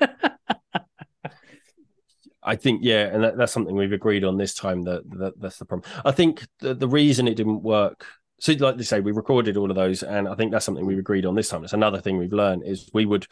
I 2.42 2.56
think 2.56 2.80
yeah 2.82 3.04
and 3.04 3.22
that, 3.22 3.36
that's 3.36 3.52
something 3.52 3.76
we've 3.76 3.92
agreed 3.92 4.24
on 4.24 4.36
this 4.36 4.54
time 4.54 4.82
that, 4.82 5.08
that 5.18 5.40
that's 5.40 5.58
the 5.58 5.64
problem. 5.64 5.90
I 6.04 6.10
think 6.10 6.46
the, 6.58 6.74
the 6.74 6.88
reason 6.88 7.28
it 7.28 7.36
didn't 7.36 7.62
work 7.62 8.04
so 8.40 8.52
like 8.54 8.76
they 8.76 8.82
say 8.82 9.00
we 9.00 9.12
recorded 9.12 9.56
all 9.56 9.70
of 9.70 9.76
those 9.76 10.02
and 10.02 10.26
I 10.26 10.34
think 10.34 10.50
that's 10.50 10.64
something 10.64 10.84
we've 10.84 10.98
agreed 10.98 11.24
on 11.24 11.36
this 11.36 11.48
time. 11.48 11.62
It's 11.62 11.72
another 11.72 12.00
thing 12.00 12.18
we've 12.18 12.32
learned 12.32 12.64
is 12.66 12.90
we 12.92 13.06
would 13.06 13.26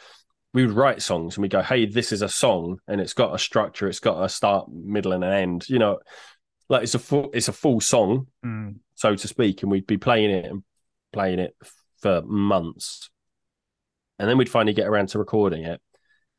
we 0.53 0.65
would 0.65 0.75
write 0.75 1.01
songs 1.01 1.35
and 1.35 1.41
we 1.41 1.49
go 1.49 1.61
hey 1.61 1.85
this 1.85 2.13
is 2.13 2.21
a 2.21 2.29
song 2.29 2.79
and 2.87 3.01
it's 3.01 3.13
got 3.13 3.35
a 3.35 3.39
structure 3.39 3.87
it's 3.87 3.99
got 3.99 4.23
a 4.23 4.29
start 4.29 4.69
middle 4.71 5.11
and 5.11 5.23
an 5.23 5.33
end 5.33 5.69
you 5.69 5.79
know? 5.79 5.99
Like 6.69 6.83
it's 6.83 6.95
a 6.95 6.99
full 6.99 7.29
it's 7.33 7.49
a 7.49 7.53
full 7.53 7.81
song 7.81 8.27
Mm. 8.45 8.77
so 8.95 9.15
to 9.15 9.27
speak, 9.27 9.61
and 9.61 9.71
we'd 9.71 9.87
be 9.87 9.97
playing 9.97 10.31
it 10.31 10.45
and 10.45 10.63
playing 11.11 11.39
it 11.39 11.53
for 12.01 12.21
months. 12.23 13.09
And 14.19 14.29
then 14.29 14.37
we'd 14.37 14.49
finally 14.49 14.73
get 14.73 14.87
around 14.87 15.09
to 15.09 15.19
recording 15.19 15.63
it. 15.63 15.81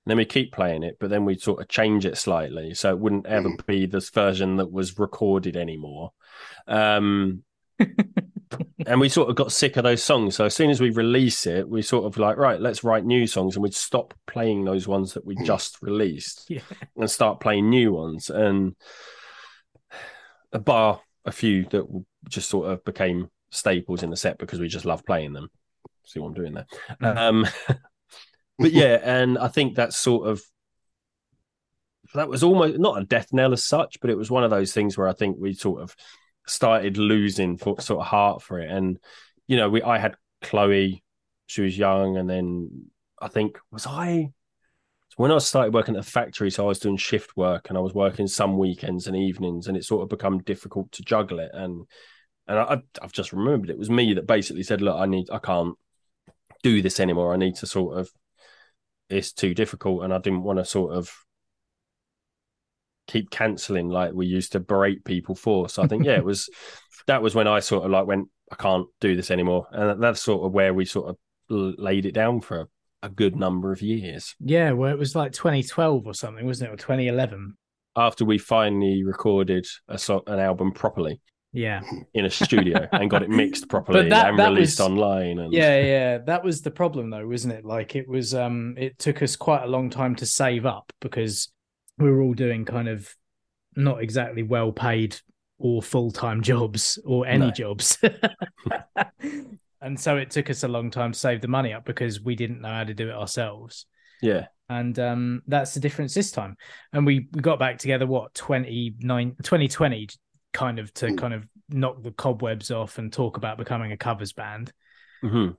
And 0.05 0.11
then 0.11 0.17
we 0.17 0.25
keep 0.25 0.53
playing 0.53 0.83
it, 0.83 0.97
but 1.01 1.11
then 1.11 1.25
we'd 1.25 1.41
sort 1.41 1.61
of 1.61 1.69
change 1.69 2.05
it 2.07 2.17
slightly. 2.19 2.75
So 2.75 2.91
it 2.91 2.99
wouldn't 2.99 3.27
ever 3.27 3.51
Mm. 3.51 3.67
be 3.67 3.87
this 3.87 4.11
version 4.11 4.57
that 4.57 4.71
was 4.73 4.99
recorded 4.99 5.57
anymore. 5.57 6.13
Um, 6.67 7.45
and 8.87 9.01
we 9.01 9.09
sort 9.09 9.31
of 9.31 9.37
got 9.37 9.53
sick 9.53 9.77
of 9.77 9.85
those 9.85 10.03
songs. 10.03 10.35
So 10.37 10.45
as 10.45 10.55
soon 10.57 10.71
as 10.71 10.81
we 10.81 10.91
release 10.91 11.47
it, 11.47 11.69
we 11.69 11.83
sort 11.83 12.05
of 12.05 12.19
like, 12.19 12.37
right, 12.37 12.61
let's 12.61 12.83
write 12.85 13.05
new 13.05 13.27
songs. 13.29 13.55
And 13.55 13.63
we'd 13.63 13.75
stop 13.75 14.13
playing 14.27 14.65
those 14.65 14.89
ones 14.89 15.15
that 15.15 15.25
we 15.25 15.37
Mm. 15.37 15.47
just 15.47 15.81
released 15.83 16.51
Yeah. 16.51 16.63
and 16.97 17.09
start 17.11 17.39
playing 17.41 17.71
new 17.71 17.93
ones. 17.93 18.29
And 18.29 18.75
a 20.53 20.59
bar 20.59 21.01
a 21.25 21.33
few 21.33 21.65
that 21.67 21.87
just 22.29 22.51
sort 22.51 22.69
of 22.71 22.85
became 22.85 23.31
staples 23.53 24.03
in 24.03 24.11
the 24.11 24.17
set 24.17 24.39
because 24.39 24.59
we 24.59 24.67
just 24.67 24.85
love 24.85 25.05
playing 25.05 25.33
them. 25.33 25.49
See 26.05 26.19
what 26.19 26.29
I'm 26.29 26.35
doing 26.35 26.55
there. 26.55 26.67
Um, 27.01 27.47
but 28.59 28.73
yeah, 28.73 28.99
and 29.03 29.39
I 29.39 29.49
think 29.49 29.77
that's 29.77 29.97
sort 29.97 30.29
of 30.29 30.43
that 32.15 32.29
was 32.29 32.43
almost 32.43 32.79
not 32.79 33.01
a 33.01 33.05
death 33.05 33.33
knell 33.33 33.53
as 33.53 33.65
such, 33.65 34.01
but 34.01 34.11
it 34.11 34.17
was 34.17 34.31
one 34.31 34.45
of 34.45 34.51
those 34.51 34.73
things 34.73 34.99
where 34.99 35.09
I 35.09 35.13
think 35.13 35.37
we 35.39 35.55
sort 35.55 35.83
of 35.83 35.95
started 36.47 36.99
losing 36.99 37.57
for, 37.57 37.81
sort 37.81 38.01
of 38.01 38.07
heart 38.07 38.43
for 38.43 38.59
it. 38.59 38.71
And 38.71 38.99
you 39.47 39.57
know, 39.57 39.71
we 39.71 39.83
I 39.83 39.99
had 39.99 40.17
Chloe, 40.41 41.03
she 41.47 41.63
was 41.63 41.79
young, 41.79 42.17
and 42.17 42.29
then 42.29 42.87
I 43.21 43.29
think 43.29 43.59
was 43.71 43.87
I 43.87 44.33
when 45.17 45.31
I 45.31 45.39
started 45.39 45.75
working 45.75 45.95
at 45.95 46.05
the 46.05 46.11
factory, 46.11 46.51
so 46.51 46.65
I 46.65 46.69
was 46.69 46.79
doing 46.79 46.97
shift 46.97 47.37
work 47.37 47.69
and 47.69 47.77
I 47.77 47.83
was 47.83 47.93
working 47.93 48.27
some 48.27 48.57
weekends 48.57 49.07
and 49.07 49.17
evenings, 49.17 49.69
and 49.69 49.77
it 49.77 49.85
sort 49.85 50.03
of 50.03 50.09
become 50.09 50.39
difficult 50.39 50.91
to 50.93 51.03
juggle 51.03 51.39
it. 51.39 51.51
And 51.53 51.87
and 52.49 52.59
I, 52.59 52.83
I've 53.01 53.13
just 53.13 53.33
remembered 53.33 53.71
it 53.71 53.79
was 53.79 53.91
me 53.91 54.15
that 54.15 54.27
basically 54.27 54.63
said, 54.63 54.81
"Look, 54.81 54.97
I 54.97 55.07
need, 55.07 55.29
I 55.31 55.39
can't 55.39 55.77
do 56.63 56.83
this 56.83 57.01
anymore. 57.01 57.33
I 57.33 57.37
need 57.37 57.57
to 57.57 57.67
sort 57.67 57.99
of, 57.99 58.11
it's 59.09 59.33
too 59.33 59.55
difficult." 59.55 60.05
And 60.05 60.13
I 60.13 60.19
didn't 60.19 60.43
want 60.43 60.59
to 60.59 60.65
sort 60.65 60.95
of 60.95 61.11
keep 63.07 63.31
cancelling 63.31 63.89
like 63.89 64.13
we 64.13 64.27
used 64.27 64.53
to 64.53 64.61
berate 64.61 65.05
people 65.05 65.35
for. 65.35 65.69
So 65.69 65.83
I 65.83 65.87
think, 65.87 66.05
yeah, 66.05 66.17
it 66.17 66.25
was 66.33 66.49
that 67.07 67.23
was 67.23 67.35
when 67.35 67.49
I 67.49 67.61
sort 67.61 67.85
of 67.85 67.91
like 67.91 68.07
went, 68.07 68.29
I 68.51 68.57
can't 68.57 68.87
do 69.01 69.17
this 69.17 69.31
anymore, 69.31 69.67
and 69.73 70.03
that's 70.03 70.23
sort 70.23 70.47
of 70.47 70.53
where 70.53 70.73
we 70.75 70.85
sort 70.85 71.11
of 71.11 71.17
laid 71.49 72.07
it 72.07 72.13
down 72.13 72.41
for 72.41 72.69
a 73.03 73.09
good 73.09 73.35
number 73.37 73.73
of 73.73 73.83
years 73.83 74.35
Yeah, 74.39 74.71
well, 74.73 74.93
it 74.93 74.99
was 74.99 75.15
like 75.17 75.33
2012 75.33 76.07
or 76.07 76.15
something, 76.15 76.47
wasn't 76.47 76.71
it? 76.71 76.75
Or 76.75 76.77
2011. 76.77 77.57
after 77.97 78.25
we 78.25 78.39
finally 78.39 79.03
recorded 79.05 79.67
a 79.89 79.99
song, 79.99 80.23
an 80.27 80.39
album 80.39 80.73
properly 80.73 81.21
Yeah. 81.53 81.83
in 82.15 82.25
a 82.25 82.31
studio 82.31 82.89
and 82.93 83.11
got 83.11 83.23
it 83.23 83.29
mixed 83.31 83.69
properly 83.69 84.09
that- 84.09 84.29
and 84.31 84.39
that 84.39 84.49
released 84.49 84.79
was- 84.79 84.89
online. 84.89 85.39
And 85.39 85.53
Yeah, 85.53 85.81
yeah. 85.83 86.19
That 86.19 86.43
was 86.45 86.63
the 86.63 86.71
problem 86.71 87.11
though, 87.11 87.27
wasn't 87.27 87.55
it? 87.55 87.65
Like 87.65 87.95
it 87.97 88.09
was 88.09 88.35
um 88.35 88.75
it 88.79 88.99
took 88.99 89.23
us 89.23 89.37
quite 89.37 89.63
a 89.63 89.67
long 89.67 89.91
time 89.91 90.15
to 90.17 90.27
save 90.27 90.65
up 90.67 90.93
because 91.01 91.53
we 91.99 92.11
were 92.11 92.23
all 92.23 92.35
doing 92.35 92.65
kind 92.65 92.89
of 92.89 93.15
not 93.77 94.03
exactly 94.03 94.43
well 94.43 94.73
paid 94.73 95.17
or 95.59 95.83
full 95.83 96.11
time 96.11 96.43
jobs 96.43 96.99
or 97.05 97.27
any 97.27 97.47
No. 97.47 97.51
jobs. 97.53 97.99
and 99.81 99.99
so 99.99 100.17
it 100.17 100.31
took 100.31 100.51
us 100.51 100.63
a 100.65 100.69
long 100.69 100.91
time 100.91 101.13
to 101.13 101.19
save 101.19 101.41
the 101.41 101.49
money 101.49 101.73
up 101.73 101.85
because 101.85 102.21
we 102.21 102.35
didn't 102.37 102.61
know 102.61 102.69
how 102.69 102.85
to 102.85 102.95
do 102.95 103.09
it 103.09 103.15
ourselves. 103.15 103.87
yeah, 104.23 104.47
and 104.69 104.99
um, 104.99 105.43
that's 105.47 105.75
the 105.75 105.81
difference 105.81 106.15
this 106.15 106.31
time. 106.31 106.57
And 106.93 107.05
we 107.07 107.29
we 107.33 107.41
got 107.41 107.59
back 107.59 107.79
together 107.79 108.07
what 108.07 108.35
29 108.35 109.37
2020 109.43 110.09
kind 110.53 110.79
of 110.79 110.93
to 110.95 111.07
Mm. 111.07 111.19
kind 111.19 111.35
of 111.35 111.47
knock 111.69 112.03
the 112.03 112.11
cobwebs 112.13 112.71
off 112.71 112.99
and 112.99 113.13
talk 113.13 113.37
about 113.37 113.59
becoming 113.59 113.93
a 113.93 113.97
covers 113.97 114.33
band. 114.33 114.73
hmm 115.21 115.51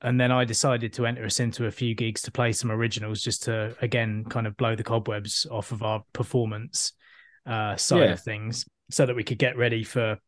And 0.00 0.20
then 0.20 0.30
I 0.30 0.44
decided 0.44 0.92
to 0.94 1.06
enter 1.06 1.24
us 1.24 1.40
into 1.40 1.66
a 1.66 1.70
few 1.70 1.94
gigs 1.94 2.22
to 2.22 2.30
play 2.30 2.52
some 2.52 2.70
originals 2.70 3.22
just 3.22 3.44
to 3.44 3.74
again 3.80 4.24
kind 4.28 4.46
of 4.46 4.56
blow 4.56 4.76
the 4.76 4.84
cobwebs 4.84 5.46
off 5.50 5.72
of 5.72 5.82
our 5.82 6.04
performance 6.12 6.92
uh, 7.46 7.76
side 7.76 8.00
Yeah. 8.00 8.12
of 8.12 8.20
things 8.20 8.66
so 8.90 9.06
that 9.06 9.16
we 9.16 9.24
could 9.24 9.38
get 9.38 9.56
ready 9.56 9.84
for 9.84 10.18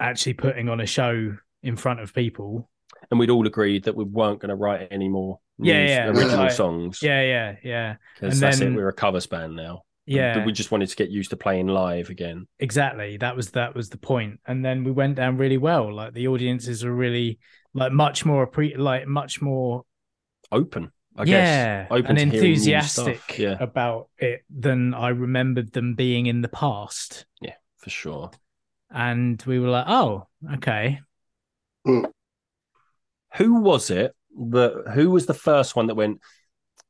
actually 0.00 0.34
putting 0.34 0.68
on 0.68 0.80
a 0.80 0.86
show 0.86 1.36
in 1.62 1.76
front 1.76 2.00
of 2.00 2.14
people. 2.14 2.68
and 3.10 3.20
we'd 3.20 3.30
all 3.30 3.46
agreed 3.46 3.84
that 3.84 3.94
we 3.94 4.04
weren't 4.04 4.40
going 4.40 4.48
to 4.48 4.54
write 4.56 4.88
any 4.90 5.08
more 5.08 5.38
Yeah, 5.58 5.84
new- 5.84 5.90
yeah. 5.90 6.06
original 6.08 6.50
songs. 6.50 7.02
Yeah, 7.02 7.22
yeah, 7.22 7.56
yeah. 7.62 7.96
because 8.14 8.40
that's 8.40 8.58
then- 8.58 8.72
it. 8.72 8.76
We're 8.76 8.88
a 8.88 8.92
covers 8.92 9.26
band 9.26 9.54
now. 9.56 9.82
Yeah. 10.06 10.44
We 10.44 10.52
just 10.52 10.70
wanted 10.70 10.88
to 10.88 10.96
get 10.96 11.10
used 11.10 11.30
to 11.30 11.36
playing 11.36 11.66
live 11.66 12.10
again. 12.10 12.46
exactly 12.58 13.16
that 13.18 13.34
was 13.36 13.50
that 13.50 13.74
was 13.74 13.88
the 13.90 13.98
point 13.98 14.40
and 14.46 14.64
then 14.64 14.84
we 14.84 14.92
went 14.92 15.16
down 15.16 15.36
really 15.36 15.58
well 15.58 15.92
like 15.92 16.14
the 16.14 16.28
audiences 16.28 16.84
were 16.84 16.94
really 16.94 17.38
like 17.74 17.92
much 17.92 18.24
more 18.24 18.46
appre- 18.46 18.78
like 18.78 19.06
much 19.06 19.42
more 19.42 19.84
Open, 20.52 20.92
I 21.16 21.24
yeah 21.24 21.82
guess. 21.82 21.88
Open 21.90 22.06
and 22.18 22.30
to 22.30 22.36
enthusiastic. 22.36 23.38
Yeah, 23.38 23.56
about 23.60 24.08
it 24.18 24.44
than 24.48 24.94
i 24.94 25.08
remembered 25.08 25.72
them 25.72 25.94
being 25.94 26.26
in 26.26 26.40
the 26.40 26.48
past 26.48 27.26
yeah, 27.40 27.54
for 27.78 27.90
sure. 27.90 28.30
and 28.90 29.42
we 29.46 29.58
were 29.58 29.68
like 29.68 29.86
oh 29.88 30.28
okay 30.54 31.00
hmm. 31.84 32.04
Who 33.36 33.60
was 33.60 33.90
it 33.90 34.14
that? 34.50 34.92
Who 34.94 35.10
was 35.10 35.26
the 35.26 35.34
first 35.34 35.76
one 35.76 35.88
that 35.88 35.94
went? 35.94 36.20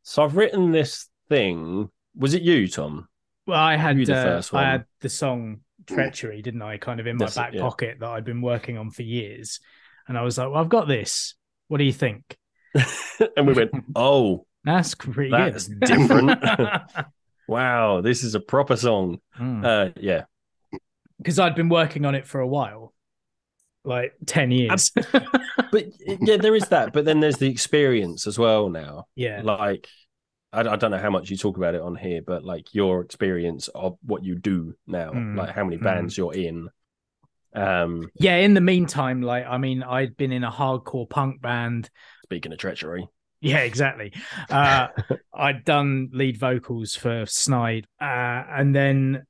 So 0.02 0.22
I've 0.22 0.36
written 0.36 0.70
this 0.70 1.08
thing. 1.28 1.90
Was 2.16 2.34
it 2.34 2.42
you, 2.42 2.68
Tom? 2.68 3.08
well 3.46 3.60
i 3.60 3.76
had 3.76 3.96
the 3.96 4.12
uh, 4.12 4.24
first 4.24 4.52
i 4.54 4.62
had 4.72 4.84
the 5.00 5.08
song 5.08 5.60
treachery 5.86 6.42
didn't 6.42 6.62
i 6.62 6.76
kind 6.76 6.98
of 6.98 7.06
in 7.06 7.16
my 7.16 7.26
That's 7.26 7.36
it, 7.36 7.38
back 7.38 7.54
yeah. 7.54 7.60
pocket 7.60 7.98
that 8.00 8.08
i'd 8.08 8.24
been 8.24 8.42
working 8.42 8.76
on 8.76 8.90
for 8.90 9.02
years 9.02 9.60
and 10.08 10.18
i 10.18 10.22
was 10.22 10.36
like 10.36 10.50
well 10.50 10.60
i've 10.60 10.68
got 10.68 10.88
this 10.88 11.34
what 11.68 11.78
do 11.78 11.84
you 11.84 11.92
think 11.92 12.36
and 13.36 13.46
we 13.46 13.54
went, 13.54 13.70
oh, 13.94 14.46
that's 14.64 14.94
pretty 14.94 15.30
That's 15.30 15.68
good 15.68 15.80
different. 15.86 16.40
wow, 17.48 18.00
this 18.00 18.22
is 18.22 18.34
a 18.34 18.40
proper 18.40 18.76
song. 18.76 19.20
Mm. 19.38 19.64
Uh, 19.64 19.92
yeah, 19.98 20.24
because 21.18 21.38
I'd 21.38 21.54
been 21.54 21.68
working 21.68 22.04
on 22.04 22.14
it 22.14 22.26
for 22.26 22.40
a 22.40 22.46
while, 22.46 22.92
like 23.84 24.14
ten 24.26 24.50
years. 24.50 24.90
but 25.72 25.86
yeah, 26.00 26.36
there 26.36 26.54
is 26.54 26.68
that. 26.68 26.92
But 26.92 27.04
then 27.04 27.20
there's 27.20 27.38
the 27.38 27.48
experience 27.50 28.26
as 28.26 28.38
well 28.38 28.68
now. 28.68 29.06
yeah, 29.14 29.40
Like, 29.42 29.88
I, 30.57 30.72
I 30.72 30.76
don't 30.76 30.90
know 30.90 30.98
how 30.98 31.11
much 31.11 31.30
you 31.30 31.36
talk 31.36 31.57
about 31.57 31.74
it 31.74 31.82
on 31.82 31.94
here, 31.94 32.22
but 32.26 32.42
like 32.42 32.74
your 32.74 33.02
experience 33.02 33.68
of 33.68 33.98
what 34.02 34.24
you 34.24 34.34
do 34.34 34.74
now, 34.86 35.12
Mm, 35.12 35.36
like 35.36 35.54
how 35.54 35.64
many 35.64 35.76
mm. 35.76 35.82
bands 35.82 36.16
you're 36.16 36.34
in. 36.34 36.68
Um, 37.54 38.09
yeah. 38.18 38.36
In 38.36 38.54
the 38.54 38.61
meantime, 38.61 39.22
like 39.22 39.46
I 39.46 39.59
mean, 39.59 39.82
I'd 39.82 40.16
been 40.16 40.32
in 40.32 40.44
a 40.44 40.50
hardcore 40.50 41.09
punk 41.09 41.42
band. 41.42 41.90
speaking 42.24 42.52
of 42.52 42.59
treachery, 42.59 43.07
Yeah, 43.40 43.59
exactly. 43.59 44.12
Uh, 44.50 44.88
I'd 45.34 45.64
done 45.64 46.09
lead 46.12 46.38
vocals 46.38 46.94
for 46.94 47.26
Snide, 47.26 47.86
uh, 48.00 48.04
and 48.04 48.74
then 48.74 49.26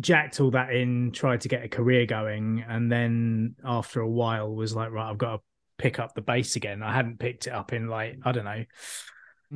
jacked 0.00 0.40
all 0.40 0.52
that 0.52 0.74
in, 0.74 1.12
tried 1.12 1.42
to 1.42 1.48
get 1.48 1.64
a 1.64 1.68
career 1.68 2.06
going, 2.06 2.64
and 2.66 2.90
then 2.90 3.56
after 3.64 4.00
a 4.00 4.08
while 4.08 4.54
was 4.54 4.74
like, 4.74 4.90
right, 4.90 5.10
I've 5.10 5.18
got 5.18 5.36
to 5.36 5.42
pick 5.78 5.98
up 5.98 6.14
the 6.14 6.22
bass 6.22 6.56
again. 6.56 6.82
I 6.82 6.94
hadn't 6.94 7.18
picked 7.18 7.46
it 7.46 7.52
up 7.52 7.72
in 7.72 7.88
like 7.88 8.18
I 8.24 8.32
don't 8.32 8.44
know 8.44 8.64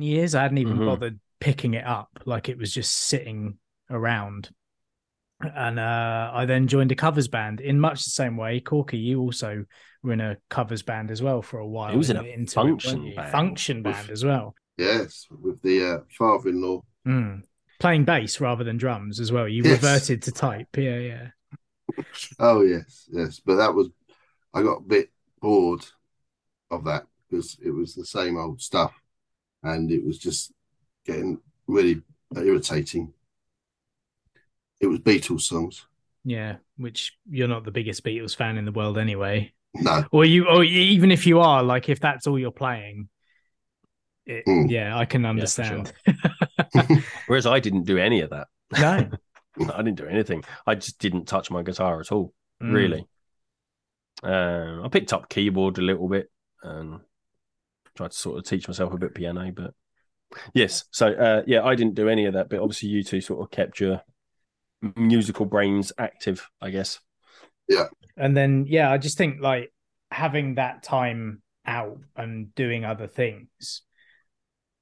years. 0.01 0.35
I 0.35 0.43
hadn't 0.43 0.57
even 0.59 0.77
Mhm. 0.77 0.85
bothered 0.85 1.19
picking 1.39 1.73
it 1.73 1.85
up. 1.85 2.09
Like 2.25 2.49
it 2.49 2.57
was 2.57 2.73
just 2.73 2.93
sitting 2.93 3.57
around. 3.89 4.49
And 5.41 5.79
uh, 5.79 6.31
I 6.33 6.45
then 6.45 6.67
joined 6.67 6.91
a 6.91 6.95
covers 6.95 7.27
band 7.27 7.61
in 7.61 7.79
much 7.79 8.03
the 8.03 8.09
same 8.09 8.37
way. 8.37 8.59
Corky, 8.59 8.97
you 8.97 9.21
also 9.21 9.65
were 10.01 10.13
in 10.13 10.21
a 10.21 10.37
covers 10.49 10.81
band 10.81 11.11
as 11.11 11.21
well 11.21 11.41
for 11.43 11.59
a 11.59 11.67
while. 11.67 11.93
It 11.93 11.97
was 11.97 12.09
in 12.09 12.17
a 12.17 12.23
into 12.23 12.59
it, 12.59 12.63
function 12.63 13.03
weren't 13.03 13.15
band. 13.15 13.31
Function 13.31 13.83
band 13.83 14.09
as 14.09 14.25
well. 14.25 14.55
Yes, 14.77 15.27
with 15.29 15.61
the 15.61 15.83
uh, 15.83 15.97
father-in-law. 16.09 16.81
Mm. 17.07 17.43
Playing 17.79 18.05
bass 18.05 18.41
rather 18.41 18.63
than 18.63 18.77
drums 18.77 19.19
as 19.19 19.31
well. 19.31 19.47
You 19.47 19.63
Yes. 19.63 19.83
reverted 19.83 20.23
to 20.23 20.31
type. 20.31 20.75
Yeah, 20.75 20.97
yeah. 20.97 21.27
Oh 22.39 22.61
yes, 22.61 23.07
yes. 23.11 23.39
But 23.39 23.55
that 23.55 23.73
was 23.73 23.89
I 24.53 24.61
got 24.61 24.79
a 24.79 24.87
bit 24.87 25.11
bored 25.41 25.85
of 26.71 26.83
that 26.85 27.05
because 27.29 27.57
it 27.63 27.71
was 27.71 27.93
the 27.95 28.05
same 28.05 28.37
old 28.37 28.61
stuff, 28.61 28.93
and 29.63 29.91
it 29.91 30.03
was 30.05 30.17
just 30.17 30.51
getting 31.05 31.39
really 31.67 32.01
irritating. 32.35 33.13
It 34.79 34.87
was 34.87 34.99
Beatles 34.99 35.41
songs. 35.41 35.85
Yeah. 36.23 36.57
Which 36.77 37.17
you're 37.29 37.47
not 37.47 37.63
the 37.65 37.71
biggest 37.71 38.03
Beatles 38.03 38.35
fan 38.35 38.57
in 38.57 38.65
the 38.65 38.71
world 38.71 38.97
anyway. 38.97 39.53
No, 39.73 40.05
Or 40.11 40.25
you 40.25 40.47
or 40.47 40.63
even 40.63 41.11
if 41.11 41.27
you 41.27 41.39
are, 41.39 41.61
like 41.61 41.89
if 41.89 41.99
that's 41.99 42.25
all 42.27 42.39
you're 42.39 42.51
playing. 42.51 43.09
It, 44.25 44.45
Mm. 44.45 44.69
Yeah, 44.69 44.97
I 44.97 45.05
can 45.05 45.21
for 45.21 45.27
understand. 45.29 45.93
whereas 47.27 47.45
I 47.45 47.59
didn't 47.59 47.83
do 47.83 47.97
any 47.97 48.21
of 48.21 48.31
that. 48.31 48.47
no. 48.77 49.09
I 49.73 49.77
didn't 49.81 49.95
do 49.95 50.05
anything. 50.05 50.43
I 50.67 50.75
just 50.75 50.99
didn't 50.99 51.25
touch 51.25 51.49
my 51.49 51.63
guitar 51.63 51.99
at 51.99 52.11
all. 52.11 52.33
Mm. 52.61 52.73
Really. 52.73 53.07
Um, 54.23 54.83
I 54.83 54.89
picked 54.89 55.13
up 55.13 55.29
keyboard 55.29 55.77
a 55.77 55.81
little 55.81 56.07
bit 56.09 56.29
and 56.63 56.99
tried 57.97 58.11
to 58.11 58.17
sort 58.17 58.37
of 58.37 58.45
teach 58.45 58.67
myself 58.67 58.93
a 58.93 58.97
bit 58.97 59.13
piano, 59.13 59.51
but 59.51 59.73
yes. 60.53 60.85
So 60.91 61.07
uh, 61.07 61.43
yeah, 61.45 61.63
I 61.63 61.75
didn't 61.75 61.95
do 61.95 62.09
any 62.09 62.25
of 62.25 62.33
that, 62.33 62.49
but 62.49 62.59
obviously 62.59 62.89
you 62.89 63.03
two 63.03 63.21
sort 63.21 63.41
of 63.41 63.51
kept 63.51 63.79
your 63.79 64.01
musical 64.95 65.45
brains 65.45 65.91
active, 65.97 66.47
I 66.61 66.69
guess. 66.69 66.99
Yeah. 67.67 67.87
And 68.15 68.35
then 68.35 68.65
yeah 68.67 68.91
i 68.91 68.97
just 68.97 69.17
think 69.17 69.41
like 69.41 69.71
having 70.11 70.55
that 70.55 70.83
time 70.83 71.41
out 71.65 71.99
and 72.15 72.53
doing 72.55 72.85
other 72.85 73.07
things 73.07 73.83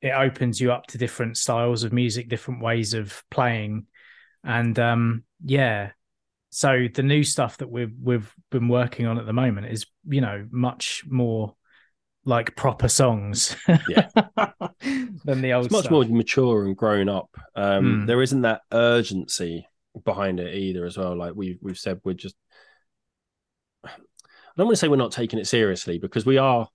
it 0.01 0.11
opens 0.11 0.61
you 0.61 0.71
up 0.71 0.85
to 0.87 0.97
different 0.97 1.35
styles 1.35 1.83
of 1.83 1.91
music 1.91 2.29
different 2.29 2.61
ways 2.61 2.93
of 2.93 3.23
playing 3.31 3.87
and 4.43 4.77
um 4.79 5.23
yeah 5.43 5.91
so 6.51 6.87
the 6.93 7.03
new 7.03 7.23
stuff 7.23 7.57
that 7.57 7.69
we've 7.69 7.93
we've 8.01 8.31
been 8.51 8.67
working 8.67 9.07
on 9.07 9.17
at 9.17 9.25
the 9.25 9.33
moment 9.33 9.67
is 9.67 9.85
you 10.07 10.21
know 10.21 10.47
much 10.51 11.03
more 11.07 11.55
like 12.25 12.55
proper 12.55 12.87
songs 12.87 13.55
Yeah. 13.87 14.09
than 15.25 15.41
the 15.41 15.53
old 15.53 15.65
It's 15.67 15.71
much 15.71 15.81
stuff. 15.85 15.91
more 15.91 16.05
mature 16.05 16.65
and 16.65 16.75
grown 16.75 17.07
up. 17.09 17.29
Um, 17.55 17.85
Mm. 18.03 18.07
There 18.07 18.21
isn't 18.21 18.41
that 18.41 18.61
urgency 18.71 19.67
behind 20.03 20.39
it 20.39 20.55
either, 20.55 20.85
as 20.85 20.97
well. 20.97 21.15
Like 21.15 21.33
we 21.35 21.57
we've 21.61 21.77
said, 21.77 22.01
we're 22.03 22.13
just. 22.13 22.35
I 23.85 23.89
don't 24.57 24.67
want 24.67 24.75
to 24.77 24.79
say 24.79 24.87
we're 24.87 24.95
not 24.95 25.11
taking 25.11 25.37
it 25.39 25.47
seriously 25.47 25.99
because 25.99 26.25
we 26.25 26.37
are, 26.37 26.67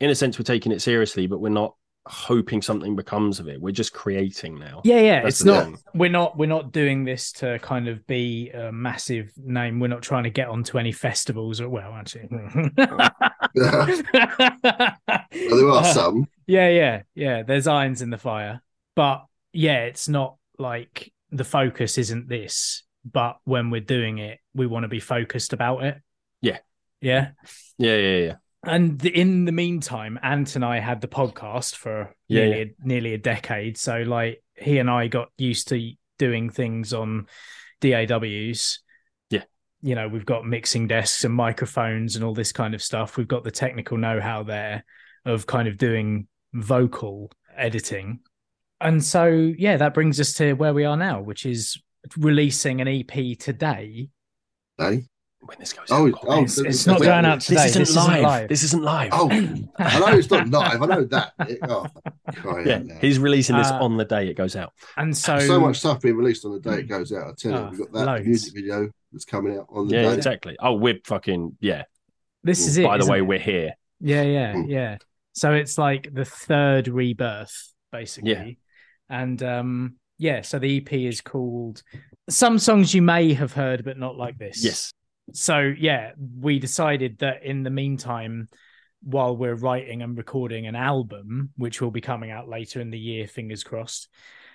in 0.00 0.10
a 0.10 0.14
sense, 0.14 0.38
we're 0.38 0.44
taking 0.44 0.72
it 0.72 0.82
seriously, 0.82 1.26
but 1.26 1.40
we're 1.40 1.48
not 1.48 1.74
hoping 2.08 2.62
something 2.62 2.94
becomes 2.96 3.40
of 3.40 3.48
it. 3.48 3.60
We're 3.60 3.72
just 3.72 3.92
creating 3.92 4.58
now. 4.58 4.80
yeah 4.84 5.00
yeah 5.00 5.22
That's 5.22 5.36
it's 5.40 5.44
not 5.44 5.64
thing. 5.64 5.78
we're 5.94 6.10
not 6.10 6.36
we're 6.38 6.46
not 6.46 6.72
doing 6.72 7.04
this 7.04 7.32
to 7.32 7.58
kind 7.58 7.88
of 7.88 8.06
be 8.06 8.50
a 8.50 8.70
massive 8.70 9.32
name 9.36 9.80
we're 9.80 9.88
not 9.88 10.02
trying 10.02 10.22
to 10.24 10.30
get 10.30 10.48
onto 10.48 10.78
any 10.78 10.92
festivals 10.92 11.60
or 11.60 11.68
well 11.68 11.92
actually 11.92 12.28
there 13.54 15.68
are 15.70 15.84
some. 15.84 16.28
yeah 16.46 16.68
yeah 16.68 17.02
yeah 17.14 17.42
there's 17.42 17.66
irons 17.66 18.02
in 18.02 18.10
the 18.10 18.18
fire 18.18 18.60
but 18.94 19.24
yeah 19.52 19.84
it's 19.84 20.08
not 20.08 20.36
like 20.58 21.12
the 21.30 21.44
focus 21.44 21.98
isn't 21.98 22.28
this 22.28 22.82
but 23.10 23.38
when 23.44 23.70
we're 23.70 23.80
doing 23.80 24.18
it 24.18 24.38
we 24.54 24.66
want 24.66 24.84
to 24.84 24.88
be 24.88 25.00
focused 25.00 25.52
about 25.52 25.84
it 25.84 25.98
Yeah. 26.40 26.58
yeah 27.00 27.30
Yeah, 27.78 27.96
yeah, 27.96 28.16
yeah. 28.18 28.34
And 28.66 28.98
the, 28.98 29.08
in 29.08 29.44
the 29.44 29.52
meantime, 29.52 30.18
Ant 30.22 30.56
and 30.56 30.64
I 30.64 30.80
had 30.80 31.00
the 31.00 31.08
podcast 31.08 31.76
for 31.76 32.14
Yeah, 32.28 32.46
nearly, 32.46 32.62
A, 32.62 32.74
nearly 32.86 33.14
a 33.14 33.18
decade. 33.18 33.78
So, 33.78 33.98
like, 33.98 34.42
he 34.54 34.78
and 34.78 34.90
I 34.90 35.06
got 35.06 35.28
used 35.38 35.68
to 35.68 35.92
doing 36.18 36.50
things 36.50 36.92
on 36.92 37.26
DAWs. 37.80 38.80
Yeah. 39.30 39.44
You 39.82 39.94
know, 39.94 40.08
we've 40.08 40.26
got 40.26 40.46
mixing 40.46 40.88
desks 40.88 41.24
and 41.24 41.34
microphones 41.34 42.16
and 42.16 42.24
all 42.24 42.34
this 42.34 42.52
kind 42.52 42.74
of 42.74 42.82
stuff. 42.82 43.16
We've 43.16 43.28
got 43.28 43.44
the 43.44 43.50
technical 43.50 43.96
know 43.98 44.20
how 44.20 44.42
there 44.42 44.84
of 45.24 45.46
kind 45.46 45.68
of 45.68 45.78
doing 45.78 46.26
vocal 46.52 47.30
editing. 47.56 48.20
And 48.80 49.02
so, 49.02 49.26
yeah, 49.26 49.76
that 49.76 49.94
brings 49.94 50.20
us 50.20 50.34
to 50.34 50.54
where 50.54 50.74
we 50.74 50.84
are 50.84 50.96
now, 50.96 51.20
which 51.20 51.46
is 51.46 51.80
releasing 52.16 52.80
an 52.80 52.88
EP 52.88 53.38
today. 53.38 54.08
Eh? 54.78 55.00
When 55.40 55.58
this 55.60 55.72
goes 55.72 55.86
Oh, 55.90 56.08
out, 56.08 56.14
oh, 56.26 56.42
It's, 56.42 56.56
th- 56.56 56.66
it's 56.66 56.86
not 56.86 57.00
going 57.00 57.24
out 57.24 57.40
today. 57.40 57.64
this 57.70 57.76
isn't, 57.76 58.22
live. 58.22 58.48
This 58.48 58.62
isn't 58.64 58.82
live. 58.82 59.10
Oh, 59.12 59.28
I 59.78 59.98
know 60.00 60.18
it's 60.18 60.30
not 60.30 60.48
live. 60.48 60.82
I 60.82 60.86
know 60.86 61.04
that. 61.04 61.32
It- 61.40 61.58
oh, 61.68 61.86
crying 62.36 62.66
yeah, 62.66 62.76
out 62.94 63.00
he's 63.00 63.18
releasing 63.20 63.56
this 63.56 63.68
Uh, 63.68 63.78
on 63.80 63.96
the 63.96 64.04
day 64.04 64.28
it 64.28 64.34
goes 64.36 64.56
out. 64.56 64.72
And 64.96 65.16
so, 65.16 65.38
so, 65.38 65.60
much 65.60 65.78
stuff 65.78 66.00
being 66.00 66.16
released 66.16 66.44
on 66.44 66.52
the 66.52 66.60
day 66.60 66.80
it 66.80 66.88
goes 66.88 67.12
out. 67.12 67.28
I 67.28 67.32
tell 67.38 67.52
you, 67.52 67.58
Ah, 67.58 67.68
we've 67.70 67.78
got 67.78 67.92
that 67.92 68.06
loads. 68.06 68.26
music 68.26 68.54
video 68.54 68.90
that's 69.12 69.24
coming 69.24 69.56
out 69.56 69.66
on 69.70 69.86
the 69.86 69.94
Yeah, 69.94 70.02
day. 70.08 70.14
exactly. 70.14 70.56
Oh, 70.58 70.74
we're 70.74 70.98
fucking 71.04 71.56
yeah. 71.60 71.84
this 72.42 72.66
is 72.66 72.76
it. 72.78 72.84
By 72.84 72.98
the 72.98 73.06
way, 73.06 73.18
it? 73.18 73.22
we're 73.26 73.38
here. 73.38 73.74
Yeah, 74.00 74.22
yeah, 74.22 74.52
Mm. 74.54 74.68
yeah. 74.68 74.98
So 75.34 75.52
it's 75.52 75.78
like 75.78 76.12
the 76.12 76.24
third 76.24 76.88
rebirth, 76.88 77.72
basically. 77.92 78.32
Yeah. 78.32 78.44
And 79.08 79.40
um, 79.44 79.96
yeah, 80.18 80.40
so 80.42 80.58
the 80.58 80.78
EP 80.78 80.92
is 80.92 81.20
called 81.20 81.82
Some 82.28 82.58
Songs 82.58 82.92
You 82.94 83.02
May 83.02 83.34
Have 83.34 83.52
Heard, 83.52 83.84
but 83.84 83.96
Not 83.98 84.16
Like 84.16 84.38
This. 84.38 84.64
Yes. 84.64 84.92
So 85.32 85.72
yeah, 85.76 86.12
we 86.38 86.58
decided 86.58 87.18
that 87.18 87.42
in 87.42 87.62
the 87.62 87.70
meantime, 87.70 88.48
while 89.02 89.36
we're 89.36 89.54
writing 89.54 90.02
and 90.02 90.16
recording 90.16 90.66
an 90.66 90.74
album, 90.74 91.50
which 91.56 91.80
will 91.80 91.90
be 91.90 92.00
coming 92.00 92.30
out 92.30 92.48
later 92.48 92.80
in 92.80 92.90
the 92.90 92.98
year, 92.98 93.26
fingers 93.26 93.62
crossed, 93.62 94.08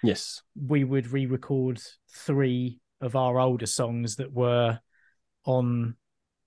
Yes. 0.03 0.41
we 0.55 0.83
would 0.83 1.07
re-record 1.11 1.79
three 2.09 2.79
of 3.01 3.15
our 3.15 3.39
older 3.39 3.65
songs 3.65 4.15
that 4.17 4.31
were 4.31 4.79
on 5.45 5.95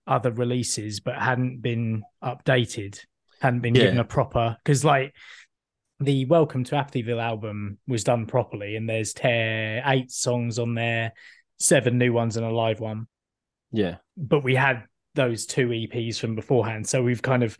other 0.06 0.30
releases 0.30 1.00
but 1.00 1.16
hadn't 1.16 1.62
been 1.62 2.02
updated 2.22 3.00
hadn't 3.40 3.60
been 3.60 3.72
given 3.72 3.98
a 3.98 4.04
proper 4.04 4.56
because 4.62 4.84
like 4.84 5.14
the 6.00 6.24
welcome 6.26 6.62
to 6.62 6.74
apathyville 6.74 7.22
album 7.22 7.78
was 7.88 8.04
done 8.04 8.26
properly 8.26 8.76
and 8.76 8.88
there's 8.88 9.14
te- 9.14 9.28
eight 9.28 10.10
songs 10.10 10.58
on 10.58 10.74
there 10.74 11.12
seven 11.58 11.96
new 11.96 12.12
ones 12.12 12.36
and 12.36 12.44
a 12.44 12.50
live 12.50 12.80
one 12.80 13.06
Yeah. 13.74 13.96
but 14.16 14.44
we 14.44 14.54
had 14.54 14.84
those 15.14 15.46
two 15.46 15.68
eps 15.68 16.18
from 16.18 16.34
beforehand 16.34 16.88
so 16.88 17.02
we've 17.02 17.22
kind 17.22 17.42
of 17.42 17.56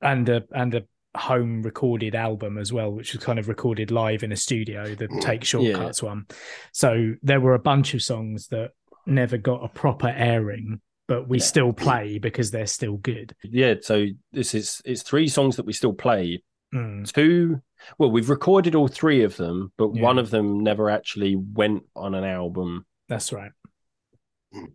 and 0.00 0.28
a 0.28 0.42
and 0.52 0.74
a 0.74 0.82
home 1.16 1.62
recorded 1.62 2.14
album 2.14 2.58
as 2.58 2.72
well 2.72 2.90
which 2.90 3.14
was 3.14 3.22
kind 3.24 3.38
of 3.38 3.48
recorded 3.48 3.90
live 3.92 4.22
in 4.24 4.32
a 4.32 4.36
studio 4.36 4.94
the 4.96 5.06
take 5.20 5.44
shortcuts 5.44 6.02
one 6.02 6.26
so 6.72 7.14
there 7.22 7.40
were 7.40 7.54
a 7.54 7.58
bunch 7.58 7.94
of 7.94 8.02
songs 8.02 8.48
that 8.48 8.72
never 9.06 9.36
got 9.38 9.64
a 9.64 9.68
proper 9.68 10.08
airing 10.08 10.80
but 11.06 11.28
we 11.28 11.38
Yeah. 11.38 11.44
still 11.44 11.72
play 11.72 12.18
because 12.18 12.50
they're 12.50 12.66
still 12.66 12.96
good 12.96 13.34
Yeah. 13.44 13.74
So 13.82 14.06
this 14.32 14.54
is 14.54 14.80
it's 14.84 15.02
three 15.02 15.28
songs 15.28 15.56
that 15.56 15.66
we 15.66 15.72
still 15.74 15.92
play. 15.92 16.42
Mm, 16.74 17.10
Two. 17.12 17.60
Well, 17.98 18.10
we've 18.10 18.30
recorded 18.30 18.74
all 18.74 18.88
three 18.88 19.22
of 19.22 19.36
them, 19.36 19.70
but 19.76 19.94
Yeah. 19.94 20.02
one 20.02 20.18
of 20.18 20.30
them 20.30 20.60
never 20.64 20.88
actually 20.90 21.36
went 21.36 21.82
on 21.94 22.14
an 22.14 22.24
album 22.24 22.86
that's 23.08 23.32
right 23.34 23.52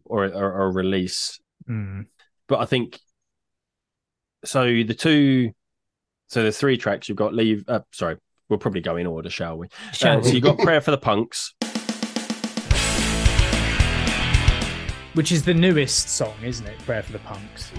or, 0.05 0.25
or, 0.25 0.51
or 0.53 0.65
a 0.67 0.71
release. 0.71 1.39
Mm, 1.69 2.05
But 2.47 2.59
I 2.59 2.65
think 2.65 2.99
so. 4.45 4.65
The 4.65 4.93
two. 4.93 5.51
So 6.27 6.43
the 6.43 6.51
three 6.51 6.77
tracks 6.77 7.09
you've 7.09 7.17
got. 7.17 7.33
Leave. 7.33 7.63
Uh, 7.67 7.81
sorry. 7.91 8.17
We'll 8.49 8.59
probably 8.59 8.81
go 8.81 8.95
in 8.97 9.05
order, 9.07 9.29
shall 9.29 9.57
we? 9.57 9.67
Shall 9.93 10.19
Uh, 10.19 10.23
so 10.23 10.29
you 10.31 10.41
got 10.41 10.57
prayer 10.57 10.81
for 10.81 10.91
the 10.91 10.97
punks. 10.97 11.53
which 15.15 15.31
is 15.31 15.43
the 15.43 15.53
newest 15.53 16.07
song 16.09 16.33
isn't 16.43 16.67
it 16.67 16.77
prayer 16.85 17.01
for 17.03 17.11
the 17.11 17.19
punks 17.19 17.71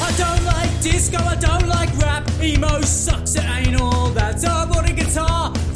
I 0.00 0.12
don't 0.16 0.44
like 0.44 0.80
disco, 0.80 1.18
I 1.18 1.34
don't 1.36 1.66
like 1.66 1.90
rap. 1.98 2.28
Emo 2.40 2.80
sucks, 2.82 3.34
it 3.34 3.44
ain't 3.44 3.80
all 3.80 4.08
that. 4.10 4.40
So 4.40 4.48
I 4.48 4.64
bought 4.66 4.88
a 4.88 4.92
guitar, 4.92 5.52
started 5.54 5.66
to 5.66 5.67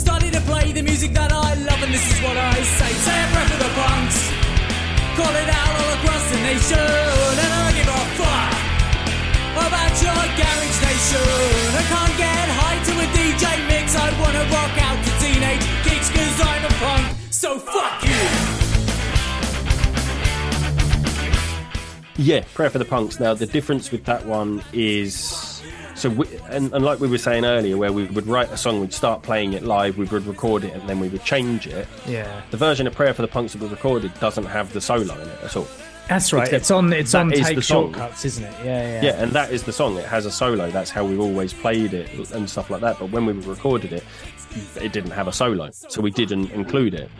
play 0.47 0.73
the 0.73 0.83
music 0.83 1.13
that 1.13 1.33
I 1.33 1.55
love, 1.55 1.81
and 1.83 1.93
this 1.93 2.07
is 2.07 2.19
what 2.23 2.37
I 2.37 2.57
say. 2.63 2.91
Say 3.07 3.17
a 3.17 3.27
prayer 3.33 3.49
for 3.53 3.61
the 3.63 3.71
punks. 3.77 4.19
Call 5.19 5.35
it 5.43 5.51
out 5.51 5.73
all 5.81 5.93
across 5.99 6.25
the 6.33 6.41
nation, 6.43 6.79
and 7.43 7.53
I 7.53 7.69
give 7.77 7.91
a 7.91 8.03
fuck 8.19 8.55
about 9.53 9.95
your 10.01 10.23
garage 10.39 10.75
station. 10.81 11.29
I 11.77 11.83
can't 11.93 12.15
get 12.17 12.47
high 12.59 12.79
to 12.89 12.93
a 12.97 13.07
DJ 13.13 13.45
mix. 13.69 13.95
I 13.95 14.09
wanna 14.21 14.45
rock 14.51 14.75
out 14.89 14.99
to 15.05 15.13
teenage 15.21 15.65
kicks, 15.85 16.09
cause 16.11 16.39
I'm 16.41 16.65
a 16.65 16.73
punk. 16.81 17.05
So 17.31 17.59
fuck 17.59 18.03
you. 18.03 18.23
Yeah, 22.17 22.45
prayer 22.55 22.71
for 22.71 22.79
the 22.79 22.85
punks. 22.85 23.21
Now 23.21 23.35
the 23.35 23.47
difference 23.47 23.91
with 23.91 24.05
that 24.05 24.25
one 24.27 24.63
is. 24.73 25.52
So, 25.95 26.09
we, 26.09 26.27
and, 26.49 26.73
and 26.73 26.85
like 26.85 27.01
we 27.01 27.09
were 27.09 27.19
saying 27.19 27.45
earlier, 27.45 27.77
where 27.77 27.93
we 27.93 28.05
would 28.07 28.27
write 28.27 28.51
a 28.51 28.57
song, 28.57 28.81
we'd 28.81 28.95
start 28.95 29.23
playing 29.23 29.53
it 29.53 29.63
live, 29.63 29.99
we 29.99 30.07
would 30.07 30.25
record 30.27 30.65
it, 30.65 30.73
and 30.75 30.89
then 30.89 31.01
we 31.01 31.09
would 31.09 31.23
change 31.25 31.67
it. 31.67 31.87
yeah 32.07 32.43
The 32.51 32.57
version 32.57 32.87
of 32.87 32.95
Prayer 32.95 33.13
for 33.13 33.23
the 33.23 33.29
Punks 33.29 33.53
that 33.53 33.61
we 33.63 33.69
recorded 33.69 34.13
doesn't 34.19 34.47
have 34.47 34.73
the 34.73 34.81
solo 34.81 35.15
in 35.15 35.29
it 35.29 35.39
at 35.45 35.55
all. 35.57 35.67
that's 36.09 36.33
right 36.33 36.45
Except 36.45 36.61
it's 36.63 36.71
on 36.71 36.93
it's 36.93 37.15
on 37.15 37.31
take 37.31 37.63
shortcuts 37.63 38.25
isn't 38.25 38.45
it 38.45 38.55
yeah 38.65 38.83
yeah 38.83 39.03
Yeah, 39.03 39.23
and 39.23 39.33
that 39.33 39.53
is 39.53 39.63
the 39.65 39.73
song. 39.73 39.97
It 39.99 40.07
has 40.07 40.25
a 40.27 40.31
solo. 40.33 40.71
That's 40.71 40.91
how 40.91 41.05
we've 41.05 41.21
always 41.21 41.53
played 41.53 41.93
it 41.95 42.09
and 42.33 42.49
stuff 42.49 42.71
like 42.71 42.81
that. 42.81 42.99
But 42.99 43.11
when 43.11 43.27
we 43.27 43.33
recorded 43.35 43.93
it, 43.93 44.05
it 44.81 44.93
didn't 44.93 45.13
have 45.13 45.29
a 45.29 45.33
solo, 45.33 45.71
so 45.73 46.01
we 46.01 46.11
didn't 46.11 46.51
include 46.53 46.95
it. 46.95 47.11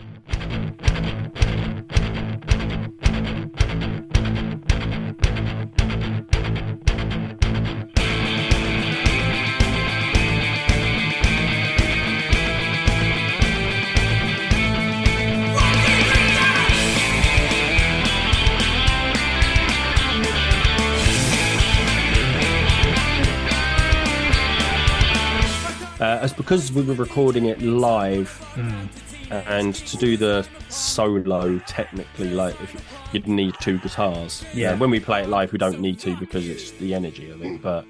Because 26.53 26.71
we 26.71 26.83
were 26.83 26.93
recording 26.93 27.45
it 27.47 27.59
live, 27.63 28.29
Hmm. 28.53 28.85
and 29.31 29.73
to 29.73 29.97
do 29.97 30.17
the 30.17 30.47
solo, 30.69 31.57
technically, 31.65 32.29
like 32.29 32.53
if 32.61 32.71
you, 32.75 32.79
you'd 33.11 33.27
need 33.27 33.55
two 33.59 33.79
guitars. 33.79 34.45
Yeah. 34.53 34.73
Uh, 34.73 34.77
when 34.77 34.91
we 34.91 34.99
play 34.99 35.23
it 35.23 35.29
live, 35.29 35.51
we 35.51 35.57
don't 35.57 35.79
need 35.79 35.97
to 36.01 36.15
because 36.17 36.47
it's 36.47 36.69
the 36.73 36.93
energy 36.93 37.31
of 37.31 37.41
it. 37.41 37.59
But 37.59 37.85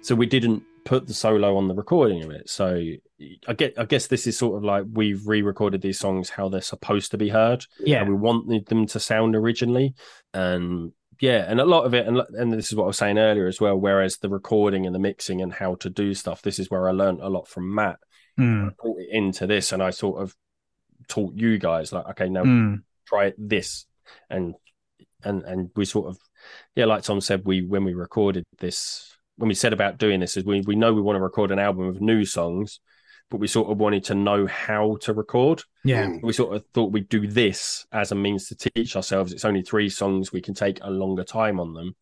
so 0.00 0.16
we 0.16 0.26
didn't 0.26 0.64
put 0.84 1.06
the 1.06 1.14
solo 1.14 1.56
on 1.56 1.68
the 1.68 1.74
recording 1.74 2.24
of 2.24 2.30
it. 2.32 2.50
So 2.50 2.82
I 3.46 3.52
get, 3.52 3.78
I 3.78 3.84
guess 3.84 4.08
this 4.08 4.26
is 4.26 4.36
sort 4.36 4.56
of 4.56 4.64
like 4.64 4.84
we've 4.92 5.24
re-recorded 5.24 5.80
these 5.80 6.00
songs 6.00 6.30
how 6.30 6.48
they're 6.48 6.62
supposed 6.62 7.12
to 7.12 7.16
be 7.18 7.28
heard. 7.28 7.64
yeah 7.78 8.02
we 8.02 8.14
wanted 8.14 8.66
them 8.66 8.86
to 8.86 8.98
sound 8.98 9.36
originally, 9.36 9.94
and 10.34 10.90
yeah, 11.20 11.44
and 11.48 11.60
a 11.60 11.64
lot 11.64 11.84
of 11.84 11.94
it, 11.94 12.06
and 12.06 12.22
and 12.34 12.52
this 12.52 12.66
is 12.66 12.76
what 12.76 12.84
I 12.84 12.88
was 12.88 12.98
saying 12.98 13.18
earlier 13.18 13.46
as 13.46 13.60
well. 13.60 13.76
Whereas 13.76 14.18
the 14.18 14.28
recording 14.28 14.86
and 14.86 14.94
the 14.94 14.98
mixing 14.98 15.40
and 15.40 15.52
how 15.52 15.76
to 15.76 15.90
do 15.90 16.14
stuff, 16.14 16.42
this 16.42 16.58
is 16.58 16.70
where 16.70 16.88
I 16.88 16.92
learned 16.92 17.20
a 17.20 17.28
lot 17.28 17.48
from 17.48 17.74
Matt. 17.74 17.98
Mm, 18.38 18.76
Brought 18.76 19.00
it 19.00 19.08
into 19.10 19.46
this, 19.46 19.72
and 19.72 19.82
I 19.82 19.90
sort 19.90 20.22
of 20.22 20.34
taught 21.08 21.34
you 21.34 21.58
guys 21.58 21.92
like, 21.92 22.06
okay, 22.10 22.28
now 22.28 22.44
mm, 22.44 22.82
try 23.06 23.32
this, 23.38 23.86
and 24.28 24.54
and 25.24 25.42
and 25.44 25.70
we 25.74 25.84
sort 25.84 26.08
of, 26.08 26.18
yeah, 26.74 26.84
like 26.84 27.02
Tom 27.02 27.20
said, 27.20 27.42
we 27.44 27.62
when 27.62 27.84
we 27.84 27.94
recorded 27.94 28.44
this, 28.58 29.16
when 29.36 29.48
we 29.48 29.54
said 29.54 29.72
about 29.72 29.98
doing 29.98 30.20
this, 30.20 30.36
is 30.36 30.44
we 30.44 30.60
we 30.66 30.76
know 30.76 30.92
we 30.92 31.00
want 31.00 31.16
to 31.16 31.22
record 31.22 31.50
an 31.50 31.58
album 31.58 31.88
of 31.88 32.00
new 32.00 32.26
songs, 32.26 32.80
but 33.30 33.38
we 33.38 33.46
sort 33.48 33.70
of 33.70 33.78
wanted 33.78 34.04
to 34.04 34.14
know 34.14 34.46
how 34.46 34.96
to 35.00 35.12
record 35.12 35.62
yeah 35.84 36.06
Mm. 36.06 36.22
we 36.22 36.32
sort 36.32 36.54
of 36.54 36.64
thought 36.72 36.92
we'd 36.92 37.08
do 37.08 37.26
this 37.26 37.86
as 37.92 38.12
a 38.12 38.14
means 38.14 38.48
to 38.48 38.54
teach 38.56 38.94
ourselves. 38.96 39.32
It's 39.32 39.44
only 39.44 39.62
three 39.62 39.88
songs, 39.88 40.32
we 40.32 40.40
can 40.40 40.54
take 40.54 40.78
a 40.82 40.90
longer 40.90 41.24
time 41.24 41.58
on 41.60 41.74
them. 41.74 41.96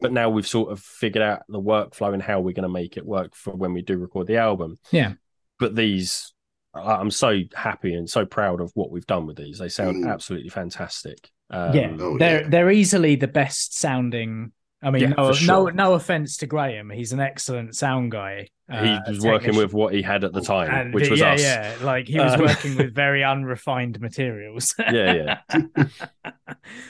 But 0.00 0.12
now 0.12 0.30
we've 0.30 0.46
sort 0.46 0.70
of 0.70 0.78
figured 0.80 1.22
out 1.24 1.42
the 1.48 1.60
workflow 1.60 2.14
and 2.14 2.22
how 2.22 2.38
we're 2.40 2.52
going 2.54 2.62
to 2.62 2.68
make 2.68 2.96
it 2.96 3.04
work 3.04 3.34
for 3.34 3.52
when 3.56 3.72
we 3.72 3.82
do 3.82 3.98
record 3.98 4.26
the 4.28 4.36
album. 4.36 4.78
Yeah. 4.92 5.14
But 5.58 5.74
these, 5.74 6.32
I- 6.72 6.94
I'm 6.96 7.10
so 7.10 7.40
happy 7.54 7.94
and 7.94 8.08
so 8.08 8.24
proud 8.24 8.60
of 8.60 8.70
what 8.74 8.90
we've 8.92 9.06
done 9.06 9.26
with 9.26 9.36
these. 9.38 9.58
They 9.58 9.68
sound 9.68 10.04
Mm. 10.04 10.12
absolutely 10.12 10.50
fantastic. 10.50 11.30
Um, 11.50 11.74
yeah, 11.74 11.96
Oh, 11.98 12.16
they're 12.18 12.42
yeah. 12.42 12.48
they're 12.48 12.70
easily 12.70 13.16
the 13.16 13.26
best 13.26 13.76
sounding. 13.76 14.52
I 14.80 14.90
mean, 14.90 15.02
Yeah, 15.02 15.08
no, 15.16 15.32
sure. 15.32 15.46
no, 15.46 15.66
no 15.70 15.94
offense 15.94 16.36
to 16.38 16.46
Graham, 16.46 16.90
he's 16.90 17.12
an 17.12 17.20
excellent 17.20 17.74
sound 17.74 18.12
guy. 18.12 18.48
He 18.70 18.76
uh, 18.76 19.00
was 19.08 19.20
working 19.24 19.56
with 19.56 19.72
what 19.72 19.92
he 19.94 20.02
had 20.02 20.24
at 20.24 20.32
the 20.32 20.40
time, 20.42 20.70
and 20.70 20.94
which 20.94 21.08
was 21.10 21.20
yeah, 21.20 21.32
us. 21.32 21.42
yeah, 21.42 21.74
like 21.82 22.06
he 22.06 22.18
was 22.18 22.34
Um, 22.34 22.40
working 22.42 22.76
with 22.76 22.94
very 23.06 23.24
unrefined 23.24 23.98
materials. 24.00 24.74
yeah, 24.78 25.38
yeah, 25.54 25.64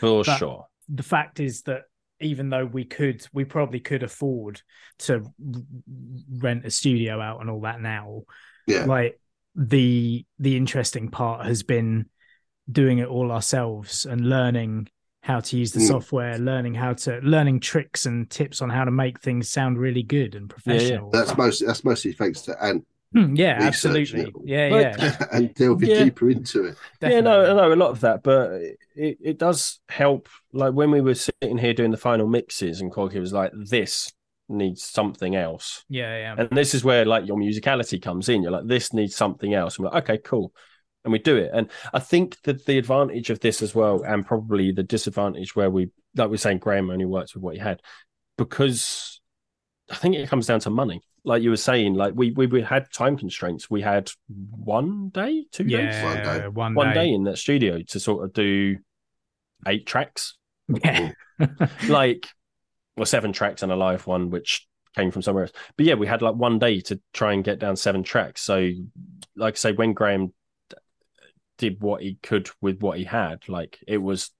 for 0.01 0.25
But- 0.25 0.39
sure. 0.39 0.67
the 0.89 1.03
fact 1.03 1.41
is 1.41 1.63
that 1.63 1.83
even 2.21 2.49
though 2.51 2.67
we 2.67 2.85
could, 2.85 3.25
we 3.33 3.45
probably 3.45 3.79
could 3.81 4.03
afford 4.03 4.61
to 4.99 5.25
rent 6.39 6.67
a 6.67 6.71
studio 6.71 7.21
out 7.21 7.41
and 7.41 7.49
all 7.49 7.61
that 7.61 7.81
now. 7.81 8.23
Yeah. 8.67 8.85
Like 8.85 9.21
the 9.55 10.27
the 10.41 10.57
interesting 10.57 11.11
part 11.11 11.47
has 11.47 11.63
been 11.63 12.07
doing 12.71 12.99
it 12.99 13.07
all 13.09 13.31
ourselves 13.33 14.05
and 14.05 14.29
learning 14.29 14.89
how 15.29 15.41
to 15.41 15.57
use 15.59 15.73
the 15.73 15.81
Mm. 15.81 15.89
software, 15.89 16.39
learning 16.39 16.75
how 16.75 16.95
to 16.95 17.21
learning 17.23 17.61
tricks 17.61 18.07
and 18.07 18.29
tips 18.31 18.63
on 18.63 18.71
how 18.71 18.85
to 18.85 18.91
make 18.91 19.21
things 19.21 19.49
sound 19.51 19.79
really 19.79 20.03
good 20.03 20.35
and 20.35 20.49
professional. 20.49 21.11
Yeah, 21.13 21.21
That's 21.21 21.37
mostly 21.37 21.67
that's 21.67 21.85
mostly 21.85 22.13
thanks 22.13 22.41
to 22.43 22.65
Ant 22.65 22.85
Hmm, 23.15 23.35
yeah, 23.37 23.57
absolutely. 23.63 24.31
Yeah, 24.45 24.69
But- 24.69 24.81
yeah. 25.01 25.27
and 25.33 25.55
delving 25.55 25.89
Yeah. 25.91 26.05
deeper 26.05 26.29
into 26.31 26.65
it. 26.67 26.77
Yeah, 27.01 27.21
no, 27.21 27.55
no, 27.55 27.73
a 27.73 27.77
lot 27.77 27.91
of 27.91 28.01
that, 28.01 28.23
but 28.23 28.53
it, 28.97 29.19
it 29.23 29.39
does 29.39 29.81
help. 29.89 30.29
Like 30.53 30.73
when 30.75 30.91
we 30.91 31.01
were 31.01 31.15
sitting 31.15 31.57
here 31.59 31.73
doing 31.75 31.91
the 31.91 31.97
final 31.97 32.27
mixes, 32.27 32.81
and 32.83 32.91
Corky 32.93 33.19
was 33.19 33.33
like, 33.33 33.51
"This 33.55 34.13
needs 34.51 34.83
something 34.83 35.35
else," 35.37 35.85
Yeah, 35.89 36.17
yeah. 36.19 36.35
and 36.39 36.51
this 36.51 36.75
is 36.75 36.85
where 36.85 37.05
like 37.07 37.27
your 37.27 37.37
musicality 37.39 38.01
comes 38.01 38.29
in. 38.29 38.43
You're 38.43 38.53
like, 38.53 38.67
"This 38.67 38.93
needs 38.93 39.15
something 39.17 39.53
else," 39.55 39.77
and 39.79 39.85
we're 39.85 39.91
like, 39.93 40.05
"Okay, 40.05 40.19
cool," 40.23 40.53
and 41.05 41.13
we 41.13 41.19
do 41.19 41.37
it. 41.37 41.51
And 41.53 41.71
I 41.93 42.01
think 42.01 42.41
that 42.43 42.67
the 42.67 42.79
advantage 42.79 43.31
of 43.31 43.41
this 43.41 43.63
as 43.63 43.75
well, 43.75 44.03
and 44.03 44.27
probably 44.27 44.73
the 44.73 44.83
disadvantage 44.83 45.55
where 45.57 45.71
we, 45.71 45.91
like 46.17 46.31
we're 46.31 46.37
saying, 46.37 46.59
Graham 46.59 46.91
only 46.91 47.05
works 47.05 47.35
with 47.35 47.43
what 47.43 47.55
he 47.55 47.61
had, 47.61 47.81
because 48.37 49.21
I 49.91 49.95
think 49.97 50.15
it 50.17 50.29
comes 50.29 50.47
down 50.47 50.61
to 50.61 50.71
money. 50.71 51.03
Like 51.25 51.43
you 51.43 51.51
were 51.51 51.57
saying, 51.57 51.95
like 51.95 52.15
we 52.17 52.31
we, 52.33 52.47
we 52.47 52.63
had 52.63 52.91
time 52.93 53.17
constraints. 53.17 53.69
We 53.69 53.83
had 53.83 54.11
one 54.29 55.09
day, 55.11 55.47
two 55.53 55.65
days 55.65 55.95
yeah, 55.95 56.05
One 56.05 56.17
day. 56.41 56.49
one 56.49 56.75
one 56.75 56.89
day. 56.89 56.95
day 56.95 57.11
in 57.11 57.25
that 57.25 57.39
studio 57.39 57.81
to 57.89 58.01
sort 58.01 58.25
of 58.25 58.33
do 58.33 58.77
eight 59.67 59.87
tracks, 59.87 60.37
Yeah. 60.83 61.13
like 61.89 62.27
well, 62.97 63.07
seven 63.07 63.33
tracks 63.33 63.63
and 63.63 63.71
a 63.73 63.77
live 63.77 64.07
one, 64.07 64.31
which 64.31 64.67
came 64.97 65.11
from 65.11 65.23
somewhere 65.23 65.45
else. 65.45 65.53
But 65.77 65.87
yeah, 65.87 65.95
we 65.95 66.07
had 66.07 66.23
like 66.23 66.35
one 66.35 66.59
day 66.59 66.81
to 66.83 67.01
try 67.13 67.33
and 67.33 67.45
get 67.45 67.59
down 67.59 67.77
seven 67.77 68.03
tracks. 68.03 68.43
So, 68.43 68.71
like 69.37 69.55
I 69.55 69.57
say, 69.57 69.73
when 69.73 69.93
Graham 69.93 70.33
did 71.59 71.83
what 71.83 72.03
he 72.03 72.15
could 72.23 72.49
with 72.61 72.81
what 72.81 72.99
he 72.99 73.05
had, 73.05 73.49
like 73.49 73.79
it 73.87 73.99
was. 73.99 74.31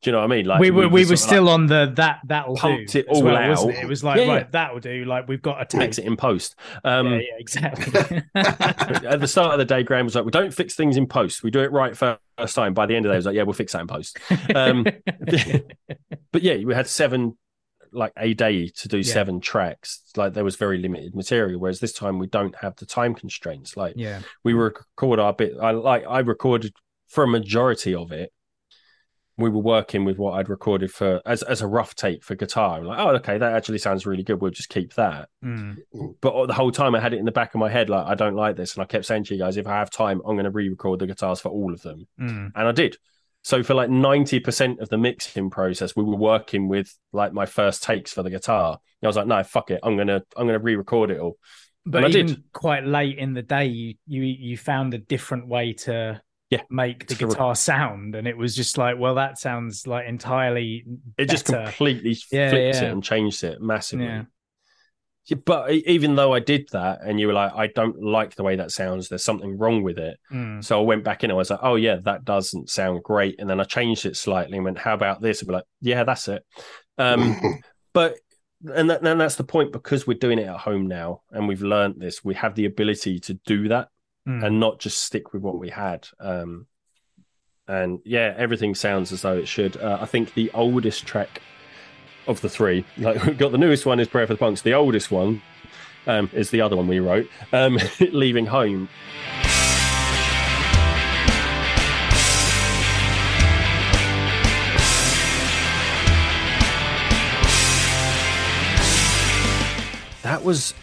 Do 0.00 0.10
you 0.10 0.12
know 0.12 0.18
what 0.18 0.32
I 0.32 0.36
mean? 0.36 0.46
Like 0.46 0.60
we 0.60 0.70
were 0.70 0.88
we 0.88 1.04
were 1.04 1.16
still 1.16 1.48
on 1.48 1.66
the 1.66 1.92
that 1.96 2.20
that'll 2.24 2.54
do 2.54 2.60
pumped 2.60 2.94
it 2.94 3.06
all 3.08 3.22
well, 3.22 3.36
out. 3.36 3.68
it? 3.68 3.82
It 3.82 3.88
was 3.88 4.04
like 4.04 4.20
Yeah, 4.20 4.28
right, 4.28 4.42
yeah. 4.42 4.48
that'll 4.52 4.78
do. 4.78 5.04
Like 5.04 5.26
we've 5.26 5.42
got 5.42 5.56
a 5.56 5.58
like, 5.58 5.68
tape. 5.70 5.80
fix 5.80 5.98
it 5.98 6.04
in 6.04 6.16
post. 6.16 6.54
Um, 6.84 7.08
yeah, 7.08 7.16
yeah, 7.18 7.22
exactly. 7.38 8.22
at 8.36 9.20
the 9.20 9.26
start 9.26 9.54
of 9.54 9.58
the 9.58 9.64
day, 9.64 9.82
Graham 9.82 10.04
was 10.04 10.14
like, 10.14 10.24
"We 10.24 10.30
don't 10.30 10.54
fix 10.54 10.76
things 10.76 10.96
in 10.96 11.08
post. 11.08 11.42
We 11.42 11.50
do 11.50 11.60
it 11.60 11.72
right 11.72 11.96
first 11.96 12.54
time." 12.54 12.74
By 12.74 12.86
the 12.86 12.94
end 12.94 13.06
of 13.06 13.10
the 13.10 13.14
day, 13.14 13.16
he 13.16 13.18
was 13.18 13.26
like, 13.26 13.34
"Yeah, 13.34 13.42
we'll 13.42 13.54
fix 13.54 13.72
that 13.72 13.80
in 13.80 13.86
post." 13.88 14.18
Um, 14.54 14.84
but 16.32 16.42
yeah, 16.42 16.56
we 16.64 16.74
had 16.74 16.86
seven 16.86 17.36
like 17.92 18.12
a 18.16 18.34
day 18.34 18.68
to 18.68 18.88
do 18.88 18.98
Yeah. 18.98 19.12
seven 19.12 19.40
tracks. 19.40 20.02
Like 20.16 20.34
there 20.34 20.44
was 20.44 20.56
very 20.56 20.78
limited 20.78 21.14
material, 21.14 21.60
whereas 21.60 21.80
this 21.80 21.92
time 21.92 22.18
we 22.18 22.26
don't 22.26 22.54
have 22.56 22.76
the 22.76 22.86
time 22.86 23.14
constraints. 23.14 23.76
Like 23.76 23.94
yeah, 23.96 24.20
we 24.44 24.52
record 24.52 25.18
our 25.18 25.32
bit. 25.32 25.54
I 25.60 25.70
like 25.72 26.04
I 26.08 26.20
recorded 26.20 26.72
for 27.08 27.24
a 27.24 27.28
majority 27.28 27.94
of 27.94 28.12
it. 28.12 28.32
We 29.36 29.50
were 29.50 29.60
working 29.62 30.04
with 30.04 30.18
what 30.18 30.32
I'd 30.32 30.48
recorded 30.48 30.90
for 30.90 31.22
as 31.24 31.44
as 31.44 31.62
a 31.62 31.68
rough 31.68 31.94
take 31.94 32.24
for 32.24 32.34
guitar. 32.34 32.78
I'm 32.78 32.84
like, 32.86 32.98
oh, 32.98 33.10
okay, 33.16 33.38
that 33.38 33.52
actually 33.52 33.78
sounds 33.78 34.04
really 34.04 34.24
good. 34.24 34.40
We'll 34.42 34.50
just 34.50 34.68
keep 34.68 34.94
that. 34.94 35.28
Mm. 35.44 35.76
But 36.20 36.46
the 36.48 36.54
whole 36.54 36.72
time 36.72 36.96
I 36.96 37.00
had 37.00 37.14
it 37.14 37.20
in 37.20 37.24
the 37.24 37.30
back 37.30 37.54
of 37.54 37.60
my 37.60 37.70
head, 37.70 37.88
like 37.88 38.04
I 38.06 38.16
don't 38.16 38.34
like 38.34 38.56
this, 38.56 38.74
and 38.74 38.82
I 38.82 38.86
kept 38.86 39.04
saying 39.04 39.24
to 39.24 39.34
you 39.34 39.40
guys, 39.40 39.56
if 39.56 39.68
I 39.68 39.76
have 39.78 39.90
time, 39.90 40.20
I'm 40.26 40.34
going 40.34 40.44
to 40.44 40.50
re-record 40.50 40.98
the 40.98 41.06
guitars 41.06 41.38
for 41.40 41.50
all 41.50 41.72
of 41.72 41.82
them, 41.82 42.08
Mm. 42.20 42.50
and 42.56 42.68
I 42.68 42.72
did. 42.72 42.96
So 43.48 43.62
for 43.62 43.72
like 43.72 43.88
ninety 43.88 44.40
percent 44.40 44.80
of 44.80 44.90
the 44.90 44.98
mixing 44.98 45.48
process, 45.48 45.96
we 45.96 46.04
were 46.04 46.16
working 46.16 46.68
with 46.68 46.94
like 47.14 47.32
my 47.32 47.46
first 47.46 47.82
takes 47.82 48.12
for 48.12 48.22
the 48.22 48.28
guitar. 48.28 48.72
And 49.00 49.06
I 49.06 49.08
was 49.08 49.16
like, 49.16 49.26
no, 49.26 49.42
fuck 49.42 49.70
it, 49.70 49.80
I'm 49.82 49.96
gonna 49.96 50.22
I'm 50.36 50.46
gonna 50.46 50.58
re-record 50.58 51.10
it 51.10 51.18
all. 51.18 51.38
But 51.86 52.04
And 52.04 52.06
I 52.06 52.08
even 52.10 52.26
did. 52.26 52.42
quite 52.52 52.84
late 52.84 53.16
in 53.16 53.32
the 53.32 53.40
day, 53.42 53.64
you 53.66 53.94
you 54.06 54.22
you 54.22 54.56
found 54.58 54.92
a 54.92 54.98
different 54.98 55.48
way 55.48 55.72
to 55.84 56.20
Yeah, 56.50 56.62
make 56.68 57.06
the 57.06 57.14
guitar 57.14 57.54
sound, 57.54 58.14
and 58.14 58.28
it 58.28 58.36
was 58.36 58.54
just 58.54 58.76
like, 58.76 58.98
well, 58.98 59.14
that 59.14 59.38
sounds 59.38 59.86
like 59.86 60.06
entirely. 60.06 60.84
It 61.16 61.30
just 61.30 61.46
completely 61.46 62.18
Yeah, 62.30 62.50
flips 62.50 62.76
yeah. 62.76 62.84
it 62.84 62.92
and 62.92 63.02
changed 63.02 63.44
it 63.44 63.62
massively. 63.62 64.04
Yeah. 64.04 64.24
Yeah, 65.28 65.36
But 65.44 65.70
even 65.70 66.16
though 66.16 66.32
I 66.34 66.40
did 66.40 66.68
that, 66.72 67.00
and 67.02 67.20
you 67.20 67.26
were 67.26 67.32
like, 67.32 67.52
I 67.54 67.68
don't 67.68 68.02
like 68.02 68.34
the 68.34 68.42
way 68.42 68.56
that 68.56 68.70
sounds. 68.72 69.08
There's 69.08 69.22
something 69.24 69.56
wrong 69.58 69.82
with 69.82 69.98
it. 69.98 70.18
Mm. 70.32 70.64
So 70.64 70.80
I 70.80 70.82
went 70.82 71.04
back 71.04 71.22
in 71.22 71.30
and 71.30 71.36
I 71.36 71.38
was 71.38 71.50
like, 71.50 71.60
oh 71.62 71.76
yeah, 71.76 71.96
that 72.04 72.24
doesn't 72.24 72.70
sound 72.70 73.02
great. 73.02 73.36
And 73.38 73.48
then 73.48 73.60
I 73.60 73.64
changed 73.64 74.06
it 74.06 74.16
slightly 74.16 74.56
and 74.56 74.64
went, 74.64 74.78
how 74.78 74.94
about 74.94 75.20
this? 75.20 75.40
And 75.40 75.48
we're 75.48 75.56
like, 75.56 75.64
yeah, 75.80 76.04
that's 76.04 76.28
it. 76.28 76.44
Um, 76.96 77.36
but 77.92 78.16
and 78.74 78.90
that, 78.90 79.02
and 79.06 79.20
that's 79.20 79.36
the 79.36 79.44
point 79.44 79.70
because 79.72 80.06
we're 80.06 80.18
doing 80.18 80.38
it 80.40 80.48
at 80.48 80.56
home 80.56 80.88
now 80.88 81.22
and 81.30 81.46
we've 81.46 81.62
learned 81.62 82.00
this. 82.00 82.24
We 82.24 82.34
have 82.34 82.54
the 82.56 82.64
ability 82.64 83.20
to 83.20 83.34
do 83.34 83.68
that 83.68 83.88
Mm. 84.26 84.44
and 84.44 84.60
not 84.60 84.78
just 84.78 85.02
stick 85.02 85.32
with 85.32 85.40
what 85.40 85.58
we 85.58 85.70
had. 85.70 86.06
Um, 86.20 86.66
and 87.66 88.00
yeah, 88.04 88.34
everything 88.36 88.74
sounds 88.74 89.10
as 89.12 89.22
though 89.22 89.36
it 89.38 89.48
should. 89.48 89.76
Uh, 89.78 89.98
I 90.00 90.04
think 90.06 90.34
the 90.34 90.50
oldest 90.52 91.06
track 91.06 91.40
of 92.28 92.40
the 92.40 92.48
three, 92.48 92.84
like 92.98 93.24
we've 93.26 93.38
got 93.38 93.50
the 93.52 93.58
newest 93.58 93.86
one 93.86 93.98
is 93.98 94.06
Prayer 94.06 94.26
for 94.26 94.34
the 94.34 94.38
Punks. 94.38 94.62
The 94.62 94.74
oldest 94.74 95.10
one 95.10 95.42
um, 96.06 96.30
is 96.32 96.50
the 96.50 96.60
other 96.60 96.76
one 96.76 96.86
we 96.86 97.00
wrote, 97.00 97.28
um, 97.52 97.78
Leaving 98.00 98.46
Home. 98.46 98.88
That 110.22 110.44
was 110.44 110.74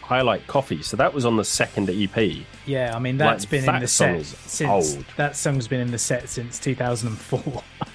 Highlight 0.00 0.46
Coffee. 0.46 0.82
So 0.82 0.96
that 0.96 1.12
was 1.12 1.26
on 1.26 1.36
the 1.36 1.44
second 1.44 1.90
EP. 1.90 2.46
Yeah, 2.66 2.94
I 2.94 2.98
mean 2.98 3.18
Like, 3.18 3.32
that's 3.32 3.44
been 3.44 3.68
in 3.68 3.80
the 3.80 3.88
set 3.88 4.24
since 4.24 4.94
old. 4.94 5.04
that 5.16 5.36
song's 5.36 5.68
been 5.68 5.80
in 5.80 5.90
the 5.90 5.98
set 5.98 6.28
since 6.28 6.58
2004. 6.58 7.62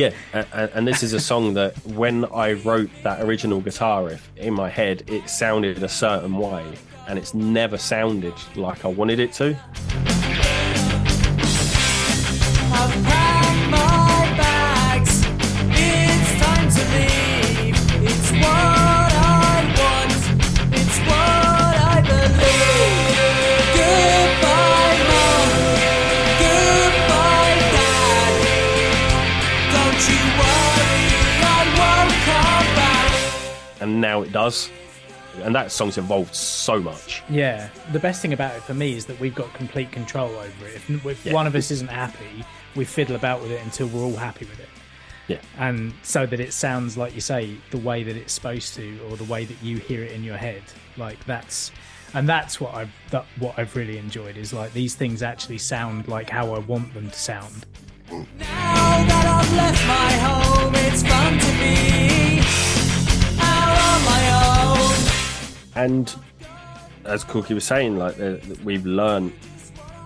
Yeah, 0.00 0.14
and, 0.32 0.70
and 0.72 0.88
this 0.88 1.02
is 1.02 1.12
a 1.12 1.20
song 1.20 1.52
that 1.54 1.76
when 1.88 2.24
I 2.24 2.52
wrote 2.52 2.88
that 3.02 3.20
original 3.20 3.60
guitar 3.60 4.06
riff 4.06 4.32
in 4.34 4.54
my 4.54 4.70
head, 4.70 5.02
it 5.08 5.28
sounded 5.28 5.82
a 5.82 5.90
certain 5.90 6.38
way, 6.38 6.64
and 7.06 7.18
it's 7.18 7.34
never 7.34 7.76
sounded 7.76 8.32
like 8.56 8.86
I 8.86 8.88
wanted 8.88 9.20
it 9.20 9.34
to. 9.34 9.58
And 33.90 34.00
now 34.00 34.22
it 34.22 34.30
does, 34.30 34.70
and 35.42 35.52
that 35.52 35.72
song's 35.72 35.98
evolved 35.98 36.32
so 36.32 36.78
much. 36.80 37.24
Yeah, 37.28 37.68
the 37.90 37.98
best 37.98 38.22
thing 38.22 38.32
about 38.32 38.54
it 38.54 38.62
for 38.62 38.72
me 38.72 38.94
is 38.96 39.04
that 39.06 39.18
we've 39.18 39.34
got 39.34 39.52
complete 39.52 39.90
control 39.90 40.30
over 40.30 40.66
it. 40.68 40.76
If, 40.76 41.04
if 41.04 41.26
Yeah. 41.26 41.32
one 41.32 41.48
of 41.48 41.56
us 41.56 41.72
isn't 41.72 41.90
happy, 41.90 42.44
we 42.76 42.84
fiddle 42.84 43.16
about 43.16 43.42
with 43.42 43.50
it 43.50 43.60
until 43.64 43.88
we're 43.88 44.04
all 44.04 44.14
happy 44.16 44.44
with 44.44 44.60
it. 44.60 44.68
Yeah. 45.26 45.38
And 45.58 45.92
so 46.04 46.24
that 46.24 46.38
it 46.38 46.52
sounds 46.52 46.96
like 46.96 47.16
you 47.16 47.20
say 47.20 47.56
the 47.72 47.78
way 47.78 48.04
that 48.04 48.16
it's 48.16 48.32
supposed 48.32 48.74
to, 48.76 48.96
or 49.10 49.16
the 49.16 49.24
way 49.24 49.44
that 49.44 49.60
you 49.60 49.78
hear 49.78 50.04
it 50.04 50.12
in 50.12 50.22
your 50.22 50.36
head. 50.36 50.62
Like 50.96 51.24
that's, 51.24 51.72
and 52.14 52.28
that's 52.28 52.60
what 52.60 52.72
I've 52.76 52.92
that 53.10 53.24
what 53.40 53.58
I've 53.58 53.74
really 53.74 53.98
enjoyed 53.98 54.36
is 54.36 54.52
like 54.52 54.72
these 54.72 54.94
things 54.94 55.20
actually 55.20 55.58
sound 55.58 56.06
like 56.06 56.30
how 56.30 56.54
I 56.54 56.60
want 56.60 56.94
them 56.94 57.10
to 57.10 57.18
sound. 57.18 57.66
Now 58.08 58.24
that 58.38 59.26
I've 59.26 59.52
left 59.52 59.86
my 59.88 60.12
home, 60.28 60.74
it's 60.76 61.02
fun 61.02 61.38
to 61.40 61.52
be 61.58 62.29
And 65.76 66.14
as 67.04 67.24
Cookie 67.24 67.54
was 67.54 67.64
saying, 67.64 67.96
like 67.98 68.20
uh, 68.20 68.36
we've 68.64 68.84
learned 68.84 69.32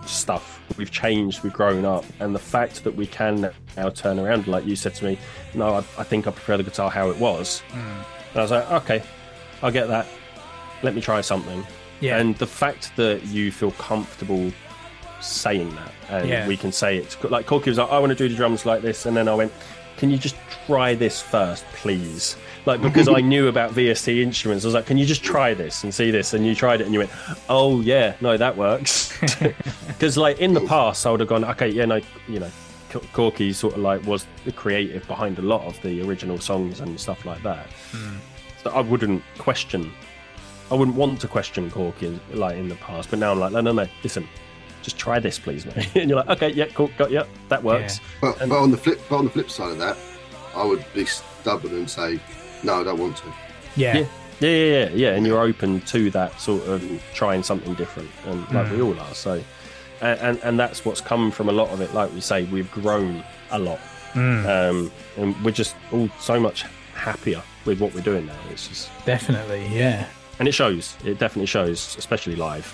stuff, 0.06 0.60
we've 0.76 0.90
changed, 0.90 1.42
we've 1.42 1.52
grown 1.52 1.84
up, 1.84 2.04
and 2.20 2.34
the 2.34 2.38
fact 2.38 2.84
that 2.84 2.94
we 2.94 3.06
can 3.06 3.50
now 3.76 3.88
turn 3.90 4.18
around, 4.20 4.46
like 4.46 4.64
you 4.66 4.76
said 4.76 4.94
to 4.96 5.04
me, 5.04 5.18
no, 5.54 5.74
I, 5.74 5.78
I 5.98 6.04
think 6.04 6.26
I 6.26 6.30
prefer 6.30 6.56
the 6.56 6.62
guitar 6.62 6.90
how 6.90 7.10
it 7.10 7.16
was. 7.18 7.62
And 7.72 8.04
I 8.36 8.42
was 8.42 8.50
like, 8.50 8.70
okay, 8.70 9.02
I 9.62 9.70
get 9.70 9.88
that. 9.88 10.06
Let 10.82 10.94
me 10.94 11.00
try 11.00 11.20
something. 11.22 11.64
Yeah. 12.00 12.18
And 12.18 12.36
the 12.36 12.46
fact 12.46 12.94
that 12.96 13.24
you 13.26 13.50
feel 13.50 13.70
comfortable 13.72 14.52
saying 15.20 15.74
that, 15.74 15.92
and 16.10 16.28
Yeah. 16.28 16.46
we 16.46 16.56
can 16.56 16.70
say 16.70 16.98
it, 16.98 17.16
like 17.30 17.46
Corky 17.46 17.70
was 17.70 17.78
like, 17.78 17.90
I 17.90 17.98
want 17.98 18.10
to 18.10 18.14
do 18.16 18.28
the 18.28 18.36
drums 18.36 18.66
like 18.66 18.82
this, 18.82 19.06
and 19.06 19.16
then 19.16 19.26
I 19.28 19.34
went, 19.34 19.52
can 19.96 20.10
you 20.10 20.18
just 20.18 20.36
try 20.66 20.94
this 20.94 21.22
first, 21.22 21.64
please? 21.72 22.36
Like 22.66 22.80
because 22.82 23.08
I 23.08 23.20
knew 23.32 23.48
about 23.48 23.72
VST 23.72 24.22
instruments, 24.22 24.64
I 24.64 24.68
was 24.68 24.74
like, 24.74 24.86
can 24.86 24.98
you 24.98 25.06
just 25.06 25.22
try 25.22 25.54
this 25.54 25.84
and 25.84 25.94
see 25.94 26.10
this? 26.10 26.34
And 26.34 26.46
you 26.46 26.54
tried 26.54 26.80
it, 26.80 26.84
and 26.84 26.92
you 26.92 27.00
went, 27.00 27.10
oh 27.48 27.80
yeah, 27.80 28.16
no, 28.20 28.36
that 28.36 28.56
works. 28.56 29.12
Because 29.86 30.18
like 30.18 30.40
in 30.40 30.54
the 30.54 30.60
past, 30.60 31.06
I 31.06 31.10
would 31.12 31.20
have 31.20 31.28
gone, 31.28 31.44
okay, 31.44 31.68
yeah, 31.68 31.84
no, 31.84 32.00
you 32.28 32.40
know. 32.40 32.50
Corky 33.12 33.52
sort 33.52 33.74
of 33.74 33.80
like 33.80 34.04
was 34.06 34.24
the 34.44 34.52
creative 34.52 35.04
behind 35.08 35.40
a 35.40 35.42
lot 35.42 35.62
of 35.62 35.80
the 35.82 36.00
original 36.02 36.38
songs 36.38 36.78
and 36.78 37.00
stuff 37.00 37.24
like 37.24 37.42
that. 37.42 37.66
Hmm. 37.90 38.16
So 38.62 38.70
I 38.70 38.80
wouldn't 38.80 39.20
question 39.38 39.92
I 40.70 40.74
wouldn't 40.74 40.96
want 40.96 41.20
to 41.20 41.28
question 41.28 41.70
Corky 41.70 42.18
like 42.32 42.56
in 42.56 42.68
the 42.68 42.74
past, 42.76 43.10
but 43.10 43.18
now 43.18 43.32
I'm 43.32 43.38
like, 43.38 43.52
no, 43.52 43.60
no, 43.60 43.72
no. 43.72 43.86
Listen, 44.02 44.26
just 44.84 44.98
try 44.98 45.18
this, 45.18 45.38
please, 45.38 45.64
mate. 45.66 45.88
and 45.96 46.08
you're 46.10 46.18
like, 46.18 46.28
okay, 46.28 46.50
yeah, 46.52 46.66
cool, 46.66 46.90
got 46.98 47.10
yeah, 47.10 47.24
that 47.48 47.62
works. 47.64 48.00
But, 48.20 48.40
And- 48.40 48.50
but 48.50 48.58
on 48.60 48.70
the 48.70 48.76
flip, 48.76 49.00
but 49.08 49.16
on 49.16 49.24
the 49.24 49.30
flip 49.30 49.50
side 49.50 49.72
of 49.72 49.78
that, 49.78 49.96
I 50.54 50.64
would 50.64 50.84
be 50.94 51.04
stubborn 51.06 51.72
and 51.72 51.90
say, 51.90 52.20
no, 52.62 52.80
I 52.80 52.84
don't 52.84 52.98
want 53.00 53.16
to. 53.18 53.24
Yeah. 53.76 53.96
Yeah. 53.98 54.06
Yeah, 54.40 54.50
yeah, 54.50 54.64
yeah, 54.66 54.88
yeah, 54.94 55.10
and 55.14 55.24
you're 55.26 55.40
open 55.40 55.80
to 55.82 56.10
that 56.10 56.38
sort 56.40 56.66
of 56.66 56.82
trying 57.14 57.42
something 57.44 57.72
different, 57.74 58.10
and 58.26 58.50
like 58.52 58.70
we 58.72 58.82
all 58.82 58.98
are. 58.98 59.14
So, 59.14 59.40
and, 60.00 60.20
and 60.20 60.38
and 60.42 60.58
that's 60.58 60.84
what's 60.84 61.00
come 61.00 61.30
from 61.30 61.48
a 61.48 61.52
lot 61.52 61.68
of 61.70 61.80
it. 61.80 61.94
Like 61.94 62.12
we 62.12 62.20
say, 62.20 62.42
we've 62.44 62.70
grown 62.72 63.22
a 63.52 63.58
lot, 63.60 63.78
um, 64.16 64.90
and 65.16 65.44
we're 65.44 65.52
just 65.52 65.76
all 65.92 66.08
so 66.18 66.40
much 66.40 66.64
happier 66.94 67.42
with 67.64 67.80
what 67.80 67.94
we're 67.94 68.00
doing 68.02 68.26
now. 68.26 68.36
It's 68.50 68.66
just, 68.66 68.90
Definitely. 69.06 69.66
Yeah. 69.68 70.08
and 70.40 70.48
it 70.48 70.52
shows. 70.52 70.96
It 71.04 71.18
definitely 71.20 71.46
shows, 71.46 71.94
especially 71.96 72.34
live. 72.34 72.66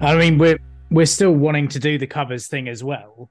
I 0.00 0.16
mean, 0.16 0.38
we're 0.38 0.58
we're 0.90 1.06
still 1.06 1.32
wanting 1.32 1.68
to 1.68 1.78
do 1.78 1.98
the 1.98 2.06
covers 2.06 2.46
thing 2.48 2.68
as 2.68 2.82
well, 2.82 3.30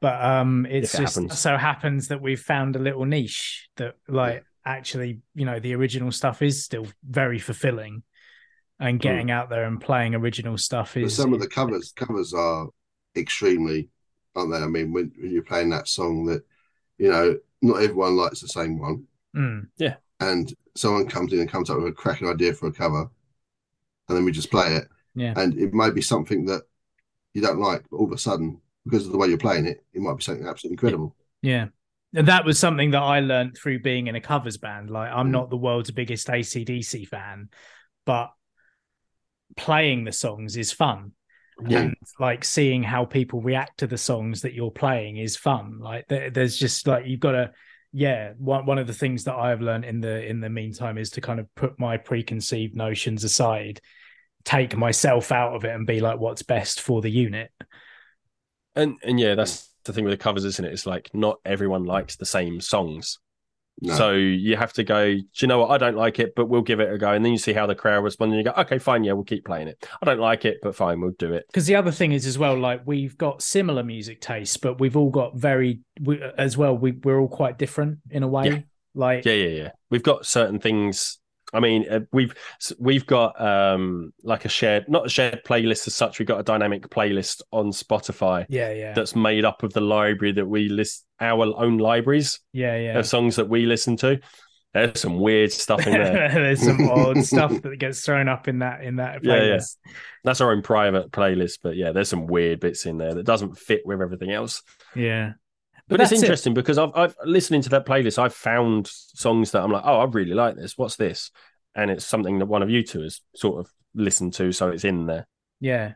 but 0.00 0.22
um, 0.22 0.66
it's 0.68 0.94
it 0.94 0.98
just 1.02 1.14
happens. 1.16 1.38
so 1.38 1.56
happens 1.56 2.08
that 2.08 2.20
we've 2.20 2.40
found 2.40 2.76
a 2.76 2.78
little 2.78 3.04
niche 3.04 3.68
that, 3.76 3.94
like, 4.08 4.44
actually, 4.64 5.20
you 5.34 5.44
know, 5.44 5.58
the 5.58 5.74
original 5.74 6.10
stuff 6.12 6.42
is 6.42 6.64
still 6.64 6.86
very 7.08 7.38
fulfilling, 7.38 8.02
and 8.80 9.00
getting 9.00 9.30
out 9.30 9.48
there 9.48 9.64
and 9.64 9.80
playing 9.80 10.14
original 10.14 10.58
stuff 10.58 10.94
But 10.94 11.04
is 11.04 11.14
some 11.14 11.32
of 11.32 11.40
the 11.40 11.48
covers 11.48 11.92
covers 11.94 12.34
are 12.34 12.68
extremely, 13.16 13.88
aren't 14.34 14.52
they? 14.52 14.58
I 14.58 14.66
mean, 14.66 14.92
when, 14.92 15.12
when 15.18 15.30
you're 15.30 15.42
playing 15.42 15.70
that 15.70 15.88
song, 15.88 16.26
that 16.26 16.42
you 16.98 17.10
know, 17.10 17.38
not 17.62 17.82
everyone 17.82 18.16
likes 18.16 18.40
the 18.40 18.48
same 18.48 18.78
one, 18.78 19.06
Mm, 19.34 19.68
and 20.20 20.52
someone 20.76 21.08
comes 21.08 21.32
in 21.32 21.40
and 21.40 21.50
comes 21.50 21.70
up 21.70 21.78
with 21.78 21.86
a 21.86 21.92
cracking 21.92 22.28
idea 22.28 22.52
for 22.52 22.66
a 22.66 22.72
cover, 22.72 23.08
and 24.08 24.16
then 24.16 24.24
we 24.24 24.32
just 24.32 24.50
play 24.50 24.74
it, 24.76 24.88
yeah, 25.14 25.34
and 25.36 25.58
it 25.58 25.72
might 25.72 25.94
be 25.94 26.02
something 26.02 26.46
that 26.46 26.62
you 27.34 27.42
don't 27.42 27.60
like, 27.60 27.84
but 27.90 27.96
all 27.98 28.06
of 28.06 28.12
a 28.12 28.18
sudden, 28.18 28.60
because 28.84 29.06
of 29.06 29.12
the 29.12 29.18
way 29.18 29.28
you're 29.28 29.38
playing 29.38 29.66
it, 29.66 29.84
it 29.92 30.00
might 30.00 30.16
be 30.16 30.22
something 30.22 30.46
absolutely 30.46 30.74
incredible. 30.74 31.16
yeah. 31.42 31.66
And 32.14 32.28
that 32.28 32.44
was 32.44 32.58
something 32.58 32.90
that 32.90 33.02
I 33.02 33.20
learned 33.20 33.56
through 33.56 33.80
being 33.80 34.06
in 34.06 34.14
a 34.16 34.20
covers 34.20 34.58
band. 34.58 34.90
Like, 34.90 35.10
I'm 35.10 35.28
Mm. 35.28 35.32
not 35.32 35.48
the 35.50 35.56
world's 35.56 35.90
biggest 35.90 36.28
ACDC 36.28 37.06
fan, 37.06 37.48
but 38.04 38.30
playing 39.56 40.04
the 40.04 40.12
songs 40.12 40.56
is 40.56 40.72
fun. 40.72 41.12
Yeah, 41.68 41.78
and 41.78 41.94
like 42.18 42.44
seeing 42.44 42.82
how 42.82 43.04
people 43.04 43.40
react 43.40 43.78
to 43.78 43.86
the 43.86 43.98
songs 43.98 44.42
that 44.42 44.54
you're 44.54 44.70
playing 44.72 45.18
is 45.18 45.36
fun 45.36 45.78
like 45.80 46.06
there's 46.08 46.56
just 46.56 46.86
like 46.88 47.06
you've 47.06 47.20
got 47.20 47.32
to 47.32 47.52
yeah 47.92 48.32
one, 48.38 48.66
one 48.66 48.78
of 48.78 48.86
the 48.88 48.92
things 48.94 49.24
that 49.24 49.36
i've 49.36 49.60
learned 49.60 49.84
in 49.84 50.00
the 50.00 50.26
in 50.26 50.40
the 50.40 50.48
meantime 50.48 50.98
is 50.98 51.10
to 51.10 51.20
kind 51.20 51.38
of 51.38 51.46
put 51.54 51.78
my 51.78 51.98
preconceived 51.98 52.74
notions 52.74 53.22
aside 53.22 53.80
take 54.44 54.76
myself 54.76 55.32
out 55.32 55.54
of 55.54 55.64
it 55.64 55.74
and 55.74 55.86
be 55.86 56.00
like 56.00 56.18
what's 56.18 56.42
best 56.42 56.80
for 56.80 57.00
the 57.00 57.10
unit 57.10 57.50
and 58.74 58.96
and 59.02 59.20
yeah, 59.20 59.34
that's 59.34 59.70
the 59.84 59.92
thing 59.92 60.04
with 60.04 60.12
the 60.12 60.16
covers, 60.22 60.44
isn't 60.44 60.64
it? 60.64 60.72
It's 60.72 60.86
like 60.86 61.10
not 61.12 61.38
everyone 61.44 61.84
likes 61.84 62.16
the 62.16 62.24
same 62.26 62.60
songs. 62.60 63.18
No. 63.80 63.94
So 63.94 64.12
you 64.12 64.56
have 64.56 64.72
to 64.74 64.84
go, 64.84 65.12
do 65.14 65.22
you 65.38 65.48
know 65.48 65.58
what? 65.58 65.70
I 65.70 65.78
don't 65.78 65.96
like 65.96 66.18
it, 66.18 66.34
but 66.36 66.46
we'll 66.46 66.62
give 66.62 66.78
it 66.78 66.92
a 66.92 66.98
go. 66.98 67.10
And 67.12 67.24
then 67.24 67.32
you 67.32 67.38
see 67.38 67.52
how 67.54 67.66
the 67.66 67.74
crowd 67.74 68.04
responds 68.04 68.32
and 68.32 68.38
you 68.38 68.44
go, 68.50 68.60
okay, 68.60 68.78
fine. 68.78 69.02
Yeah, 69.02 69.14
we'll 69.14 69.24
keep 69.24 69.44
playing 69.44 69.66
it. 69.68 69.86
I 70.00 70.04
don't 70.06 70.20
like 70.20 70.44
it, 70.44 70.58
but 70.62 70.76
fine, 70.76 71.00
we'll 71.00 71.12
do 71.18 71.32
it. 71.32 71.46
because 71.48 71.66
the 71.66 71.74
other 71.74 71.90
thing 71.90 72.12
is 72.12 72.26
as 72.26 72.38
well 72.38 72.56
like 72.58 72.82
we've 72.86 73.16
got 73.18 73.42
similar 73.42 73.82
music 73.82 74.20
tastes 74.20 74.56
but 74.56 74.78
we've 74.78 74.96
all 74.96 75.10
got 75.10 75.36
very 75.36 75.80
we, 76.00 76.22
as 76.38 76.56
well 76.56 76.76
we, 76.76 76.92
we're 76.92 77.18
all 77.18 77.28
quite 77.28 77.58
different 77.58 77.98
in 78.10 78.22
a 78.22 78.28
way 78.28 78.46
Yeah. 78.46 78.58
like 78.94 79.24
Yeah, 79.24 79.32
yeah, 79.32 79.48
yeah. 79.62 79.70
We've 79.90 80.02
got 80.02 80.26
certain 80.26 80.60
things. 80.60 81.18
I 81.52 81.60
mean, 81.60 81.86
uh, 81.90 82.00
we've 82.12 82.34
we've 82.78 83.06
got 83.06 83.40
um 83.40 84.12
like 84.22 84.44
a 84.44 84.48
shared, 84.48 84.88
not 84.88 85.06
a 85.06 85.08
shared 85.08 85.44
playlist 85.44 85.86
as 85.86 85.94
such. 85.94 86.18
We've 86.18 86.28
got 86.28 86.40
a 86.40 86.44
dynamic 86.44 86.88
playlist 86.88 87.42
on 87.52 87.70
Spotify 87.72 88.46
yeah 88.48 88.72
yeah 88.72 88.92
that's 88.94 89.14
made 89.14 89.44
up 89.44 89.62
of 89.62 89.72
the 89.72 89.80
library 89.80 90.32
that 90.32 90.46
we 90.46 90.68
list 90.68 91.04
our 91.20 91.44
own 91.56 91.78
libraries 91.78 92.40
yeah 92.52 92.76
yeah 92.76 92.98
of 92.98 93.06
songs 93.06 93.36
that 93.36 93.48
we 93.48 93.66
listen 93.66 93.96
to. 93.98 94.18
There's 94.74 95.00
some 95.00 95.18
weird 95.18 95.52
stuff 95.52 95.86
in 95.86 95.92
there. 95.92 96.30
There's 96.32 96.62
some 96.62 96.88
odd 96.88 97.22
stuff 97.24 97.60
that 97.60 97.78
gets 97.78 98.00
thrown 98.00 98.26
up 98.26 98.48
in 98.48 98.60
that 98.60 98.82
in 98.82 98.96
that 98.96 99.22
Yeah, 99.22 99.34
yeah. 99.34 99.56
playlist. 99.56 99.76
That's 100.24 100.40
our 100.40 100.50
own 100.50 100.62
private 100.62 101.10
playlist, 101.10 101.58
but 101.62 101.76
yeah, 101.76 101.92
there's 101.92 102.08
some 102.08 102.26
weird 102.26 102.60
bits 102.60 102.86
in 102.86 102.96
there 102.96 103.12
that 103.12 103.24
doesn't 103.24 103.58
fit 103.58 103.82
with 103.84 104.00
everything 104.00 104.30
else. 104.30 104.62
Yeah. 104.94 105.32
But, 105.88 106.00
it's 106.00 106.10
that's 106.10 106.22
it. 106.22 106.26
interesting 106.26 106.54
because 106.54 106.78
I've, 106.78 106.92
I've 106.94 107.16
listening 107.24 107.60
to 107.62 107.68
that 107.70 107.86
playlist, 107.86 108.18
I've 108.18 108.34
found 108.34 108.86
songs 108.86 109.50
that 109.50 109.62
I'm 109.62 109.72
like, 109.72 109.82
oh, 109.84 110.00
I 110.00 110.04
really 110.04 110.34
like 110.34 110.56
this. 110.56 110.78
What's 110.78 110.96
this? 110.96 111.30
And 111.74 111.90
it's 111.90 112.06
something 112.06 112.38
that 112.38 112.46
one 112.46 112.62
of 112.62 112.70
you 112.70 112.82
two 112.82 113.02
has 113.02 113.20
sort 113.34 113.58
of 113.58 113.70
listened 113.94 114.34
to, 114.34 114.52
so 114.52 114.68
it's 114.70 114.84
in 114.84 115.06
there. 115.06 115.26
Yeah. 115.60 115.94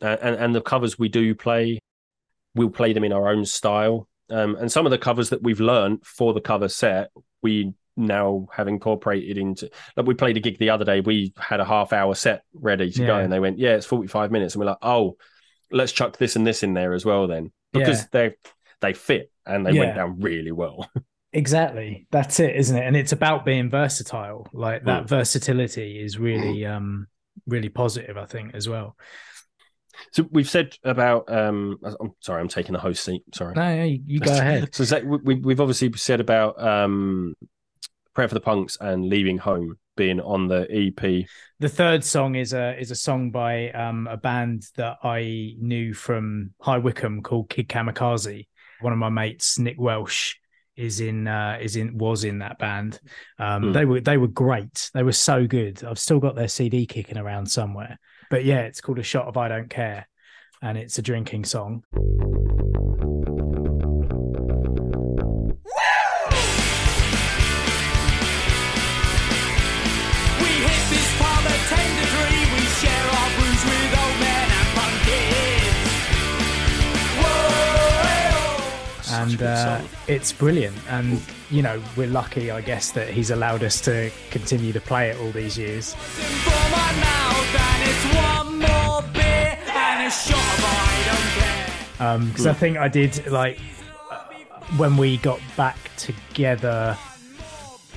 Uh, 0.00 0.16
and 0.20 0.36
and 0.36 0.54
the 0.54 0.60
covers 0.60 0.98
we 0.98 1.08
do 1.08 1.34
play, 1.34 1.78
we'll 2.54 2.70
play 2.70 2.92
them 2.92 3.04
in 3.04 3.12
our 3.12 3.28
own 3.28 3.44
style. 3.44 4.08
Um, 4.30 4.56
and 4.56 4.70
some 4.70 4.86
of 4.86 4.90
the 4.90 4.98
covers 4.98 5.30
that 5.30 5.42
we've 5.42 5.60
learned 5.60 6.04
for 6.04 6.32
the 6.32 6.40
cover 6.40 6.68
set, 6.68 7.10
we 7.42 7.72
now 7.96 8.46
have 8.52 8.66
incorporated 8.68 9.36
into. 9.38 9.70
Like 9.96 10.06
we 10.06 10.14
played 10.14 10.36
a 10.36 10.40
gig 10.40 10.58
the 10.58 10.70
other 10.70 10.84
day. 10.84 11.00
We 11.00 11.32
had 11.38 11.60
a 11.60 11.64
half 11.64 11.92
hour 11.92 12.14
set 12.14 12.42
ready 12.54 12.90
to 12.90 13.06
go, 13.06 13.16
and 13.18 13.32
they 13.32 13.40
went, 13.40 13.58
"Yeah, 13.58 13.76
it's 13.76 13.86
forty 13.86 14.08
five 14.08 14.30
minutes," 14.30 14.54
and 14.54 14.60
we're 14.60 14.70
like, 14.70 14.78
"Oh, 14.82 15.16
let's 15.70 15.92
chuck 15.92 16.16
this 16.16 16.34
and 16.36 16.46
this 16.46 16.62
in 16.62 16.74
there 16.74 16.94
as 16.94 17.04
well, 17.04 17.26
then," 17.26 17.52
because 17.72 18.00
Yeah. 18.00 18.06
they 18.12 18.34
they 18.82 18.92
fit 18.92 19.30
and 19.46 19.64
they 19.64 19.72
Yeah. 19.72 19.80
went 19.80 19.96
down 19.96 20.20
really 20.20 20.52
well. 20.52 20.86
Exactly. 21.34 22.06
That's 22.10 22.38
it, 22.40 22.54
isn't 22.56 22.76
it? 22.76 22.86
And 22.86 22.94
it's 22.94 23.12
about 23.12 23.46
being 23.46 23.70
versatile. 23.70 24.46
Like 24.52 24.84
that 24.84 25.04
Mm. 25.04 25.08
versatility 25.08 25.98
is 25.98 26.18
really 26.18 26.66
um 26.66 27.06
really 27.46 27.70
positive, 27.70 28.18
I 28.18 28.26
think, 28.26 28.54
as 28.54 28.68
well. 28.68 28.96
so 30.10 30.28
we've 30.30 30.48
said 30.50 30.76
about. 30.84 31.32
um 31.32 31.78
I'm 31.82 32.10
sorry, 32.20 32.42
I'm 32.42 32.48
taking 32.48 32.74
the 32.74 32.80
host 32.80 33.02
seat. 33.02 33.22
Sorry. 33.34 33.54
No, 33.54 33.76
no, 33.76 33.82
you, 33.84 34.00
you 34.04 34.20
go 34.20 34.32
ahead. 34.38 34.74
So 34.74 34.84
we, 35.04 35.36
we've 35.36 35.60
obviously 35.60 35.90
said 35.94 36.20
about 36.20 36.62
um, 36.62 37.34
Prayer 38.14 38.28
for 38.28 38.34
the 38.34 38.40
Punks 38.40 38.76
and 38.78 39.06
Leaving 39.08 39.38
Home 39.38 39.78
being 39.96 40.20
on 40.20 40.48
the 40.48 40.66
EP. 40.70 41.26
The 41.60 41.68
third 41.70 42.04
song 42.04 42.34
is 42.34 42.52
a 42.52 42.78
is 42.78 42.90
a 42.90 42.94
song 42.94 43.30
by 43.30 43.70
um 43.70 44.06
a 44.06 44.18
band 44.18 44.66
that 44.76 44.98
I 45.02 45.54
knew 45.58 45.94
from 45.94 46.50
High 46.60 46.76
Wycombe 46.78 47.22
called 47.22 47.48
Kid 47.48 47.70
Kamikaze. 47.70 48.48
One 48.82 48.92
of 48.92 48.98
my 48.98 49.08
mates, 49.10 49.58
Nick 49.58 49.76
Welsh, 49.78 50.36
is 50.74 51.00
in 51.00 51.28
uh 51.28 51.58
is 51.60 51.76
in 51.76 51.98
was 51.98 52.24
in 52.24 52.38
that 52.38 52.58
band. 52.58 52.98
Um 53.38 53.62
Hmm. 53.62 53.72
they 53.72 53.84
were 53.84 54.00
they 54.00 54.16
were 54.16 54.28
great. 54.28 54.90
They 54.94 55.02
were 55.02 55.12
so 55.12 55.46
good. 55.46 55.84
I've 55.84 55.98
still 55.98 56.18
got 56.18 56.34
their 56.34 56.48
CD 56.48 56.86
kicking 56.86 57.18
around 57.18 57.46
somewhere. 57.50 57.98
But 58.30 58.44
yeah, 58.44 58.60
it's 58.60 58.80
called 58.80 58.98
A 58.98 59.02
Shot 59.02 59.26
of 59.26 59.36
I 59.36 59.48
Don't 59.48 59.68
Care. 59.68 60.08
And 60.62 60.78
it's 60.78 60.96
a 60.98 61.02
drinking 61.02 61.44
song. 61.44 61.82
And 79.22 79.42
uh, 79.42 79.80
it's 80.08 80.32
brilliant. 80.32 80.76
And 80.88 81.20
you 81.50 81.62
know, 81.62 81.82
we're 81.96 82.06
lucky, 82.08 82.50
I 82.50 82.60
guess, 82.60 82.92
that 82.92 83.08
he's 83.08 83.30
allowed 83.30 83.62
us 83.62 83.80
to 83.82 84.10
continue 84.30 84.72
to 84.72 84.80
play 84.80 85.10
it 85.10 85.18
all 85.20 85.30
these 85.30 85.56
years. 85.58 85.94
For 85.94 86.50
my 86.50 86.92
mouth, 87.00 87.54
and 87.54 87.82
it's 87.90 88.04
one 88.16 88.58
more 88.58 89.02
beer 89.12 89.58
and 89.66 90.06
a 90.06 90.10
shot 90.10 90.58
of 90.58 90.64
I 90.64 91.98
don't 91.98 92.18
care. 92.18 92.26
because 92.30 92.46
I 92.46 92.52
think 92.52 92.76
I 92.78 92.88
did 92.88 93.26
like 93.28 93.58
uh, 94.10 94.24
when 94.76 94.96
we 94.96 95.16
got 95.18 95.40
back 95.56 95.78
together. 95.96 96.96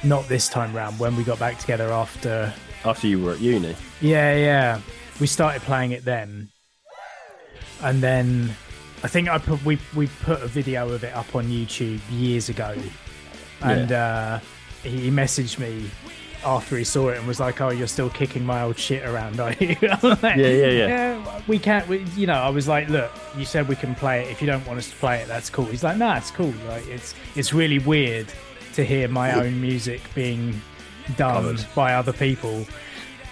Not 0.04 0.28
this 0.28 0.50
time 0.50 0.76
round. 0.76 1.00
When 1.00 1.16
we 1.16 1.24
got 1.24 1.40
back 1.40 1.58
together 1.58 1.92
after, 1.92 2.54
After 2.84 3.08
you 3.08 3.24
were 3.24 3.32
at 3.32 3.40
uni, 3.40 3.76
yeah, 4.02 4.36
yeah, 4.36 4.82
we 5.20 5.26
started 5.26 5.64
playing 5.64 5.92
it 5.94 6.06
then, 6.06 6.50
and 7.82 8.04
then 8.04 8.56
I 9.06 9.08
think 9.08 9.30
I 9.30 9.38
put 9.38 9.64
we 9.64 9.78
we 9.96 10.08
put 10.08 10.42
a 10.42 10.48
video 10.48 10.90
of 10.90 11.04
it 11.04 11.14
up 11.16 11.36
on 11.36 11.46
YouTube 11.46 12.02
years 12.10 12.50
ago, 12.50 12.76
and 13.62 13.92
uh, 13.92 14.40
he 14.82 15.12
messaged 15.12 15.60
me 15.60 15.92
after 16.44 16.76
he 16.76 16.84
saw 16.84 17.10
it 17.10 17.20
and 17.20 17.28
was 17.28 17.40
like, 17.40 17.62
"Oh, 17.62 17.70
you're 17.70 17.86
still 17.86 18.10
kicking 18.10 18.44
my 18.44 18.64
old 18.64 18.80
shit 18.80 19.06
around, 19.06 19.40
are 19.40 19.54
you?" 19.60 19.76
Like, 20.02 20.24
Yeah, 20.24 20.36
yeah, 20.38 20.68
yeah. 20.70 20.88
Yeah, 20.88 21.42
we 21.46 21.60
can't. 21.60 21.88
We, 21.88 22.00
you 22.16 22.26
know, 22.26 22.34
I 22.34 22.50
was 22.50 22.68
like, 22.68 22.90
"Look, 22.90 23.12
you 23.38 23.46
said 23.46 23.68
we 23.68 23.76
can 23.76 23.94
play 23.94 24.24
it. 24.24 24.32
If 24.32 24.42
you 24.42 24.48
don't 24.48 24.66
want 24.66 24.80
us 24.80 24.90
to 24.90 24.96
play 24.96 25.22
it, 25.22 25.28
that's 25.28 25.52
cool." 25.52 25.66
He's 25.66 25.84
like, 25.84 25.98
"Nah, 25.98 26.18
it's 26.18 26.32
cool. 26.32 26.56
Like, 26.68 26.88
it's 26.88 27.14
it's 27.36 27.54
really 27.54 27.78
weird 27.78 28.34
to 28.74 28.84
hear 28.84 29.08
my 29.08 29.34
own 29.34 29.62
music 29.62 30.02
being 30.16 30.60
done 31.16 31.44
Covered. 31.44 31.66
by 31.76 31.94
other 31.94 32.12
people. 32.12 32.66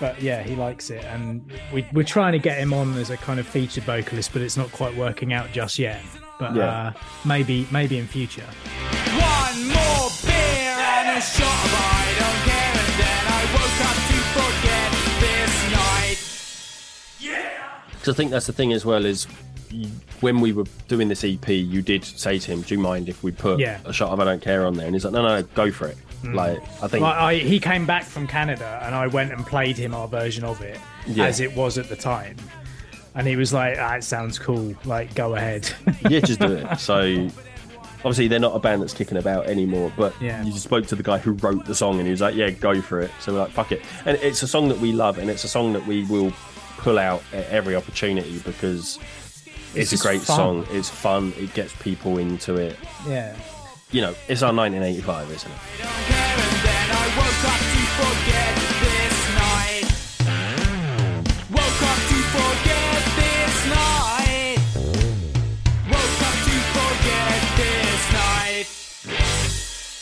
But 0.04 0.20
yeah, 0.22 0.44
he 0.44 0.54
likes 0.58 0.90
it, 0.90 1.06
and 1.06 1.50
we, 1.72 1.88
we're 1.94 2.04
trying 2.04 2.34
to 2.34 2.40
get 2.40 2.58
him 2.58 2.74
on 2.74 2.94
as 2.98 3.10
a 3.10 3.16
kind 3.16 3.40
of 3.40 3.48
featured 3.48 3.86
vocalist, 3.86 4.34
but 4.34 4.42
it's 4.42 4.58
not 4.58 4.70
quite 4.74 4.94
working 4.98 5.32
out 5.32 5.54
just 5.54 5.80
yet. 5.80 6.02
But 6.38 6.54
Yeah. 6.58 6.66
uh, 6.66 6.92
maybe 7.24 7.66
maybe 7.72 7.98
in 7.98 8.06
future. 8.08 8.44
One 8.44 9.68
more 9.70 10.10
beer 10.26 10.76
and 10.76 11.18
a 11.18 11.22
shot 11.22 11.48
of 11.48 11.74
I 11.74 12.16
don't 12.20 12.44
care, 12.52 12.76
and 12.84 12.94
then 13.00 13.24
I 13.32 13.42
woke 13.56 13.80
up 13.88 13.96
to 14.10 14.18
forget 14.36 14.92
this 15.24 15.56
night. 15.72 16.20
Because 17.94 18.10
I 18.14 18.18
think 18.18 18.32
that's 18.32 18.48
the 18.48 18.52
thing 18.52 18.74
as 18.74 18.84
well 18.84 19.06
is 19.06 19.24
when 20.20 20.42
we 20.42 20.52
were 20.52 20.66
doing 20.90 21.08
this 21.08 21.24
EP, 21.24 21.48
you 21.48 21.82
did 21.82 22.04
say 22.04 22.40
to 22.40 22.52
him, 22.52 22.62
"Do 22.64 22.76
you 22.76 22.82
mind 22.82 23.08
if 23.08 23.24
we 23.24 23.32
put 23.32 23.62
Yeah. 23.62 23.80
a 23.86 23.94
shot 23.94 24.12
of 24.12 24.20
I 24.20 24.26
Don't 24.26 24.42
Care 24.42 24.66
on 24.66 24.74
there?" 24.74 24.86
And 24.86 24.94
he's 24.96 25.06
like, 25.06 25.14
"No, 25.14 25.22
no, 25.22 25.44
go 25.56 25.72
for 25.72 25.88
it." 25.88 25.98
Like 26.24 26.60
I 26.82 26.88
think, 26.88 27.04
Like 27.04 27.16
I, 27.16 27.36
he 27.36 27.60
came 27.60 27.86
back 27.86 28.04
from 28.04 28.28
Canada, 28.28 28.80
and 28.84 28.96
I 28.96 29.08
went 29.08 29.32
and 29.34 29.46
played 29.46 29.78
him 29.78 29.94
our 29.94 30.08
version 30.08 30.44
of 30.44 30.62
it 30.62 30.80
Yeah. 31.06 31.26
as 31.26 31.40
it 31.40 31.56
was 31.56 31.78
at 31.78 31.90
the 31.90 31.96
time, 31.98 32.38
and 33.16 33.28
he 33.28 33.36
was 33.36 33.52
like, 33.54 33.78
ah, 33.80 33.96
"It 33.96 34.04
sounds 34.04 34.40
cool. 34.40 34.74
Like, 34.86 35.14
go 35.16 35.36
ahead." 35.36 35.70
yeah, 36.10 36.20
just 36.22 36.40
do 36.40 36.54
it. 36.54 36.80
So 36.80 37.30
obviously 37.98 38.28
they're 38.28 38.40
not 38.40 38.56
a 38.56 38.60
band 38.60 38.82
that's 38.82 38.94
kicking 38.94 39.18
about 39.18 39.48
anymore, 39.48 39.92
but 39.98 40.14
Yeah. 40.22 40.44
you 40.44 40.52
spoke 40.60 40.88
to 40.88 40.96
the 40.96 41.04
guy 41.04 41.18
who 41.20 41.32
wrote 41.34 41.66
the 41.66 41.76
song 41.76 41.98
and 42.00 42.06
he 42.06 42.12
was 42.12 42.22
like, 42.22 42.36
"Yeah, 42.36 42.50
go 42.52 42.82
for 42.82 43.02
it." 43.02 43.12
So 43.20 43.34
we're 43.34 43.40
like, 43.40 43.52
"Fuck 43.52 43.72
it," 43.72 43.82
and 44.06 44.18
it's 44.22 44.44
a 44.44 44.48
song 44.48 44.70
that 44.70 44.80
we 44.80 44.92
love 44.94 45.18
and 45.18 45.30
it's 45.30 45.44
a 45.44 45.50
song 45.50 45.74
that 45.74 45.86
we 45.88 46.04
will 46.06 46.32
pull 46.78 47.00
out 47.00 47.24
at 47.34 47.48
every 47.50 47.76
opportunity 47.76 48.40
because 48.46 49.00
it's, 49.76 49.94
a 49.94 49.98
great 49.98 50.22
fun. 50.22 50.36
song. 50.38 50.68
It's 50.72 50.90
fun. 50.90 51.34
It 51.38 51.54
gets 51.54 51.74
people 51.82 52.18
into 52.18 52.56
it. 52.56 52.76
yeah. 53.08 53.36
You 53.94 54.02
know, 54.02 54.16
it's 54.28 54.42
our 54.42 54.52
1985, 54.52 55.32
isn't 55.32 55.52
it? 55.52 56.64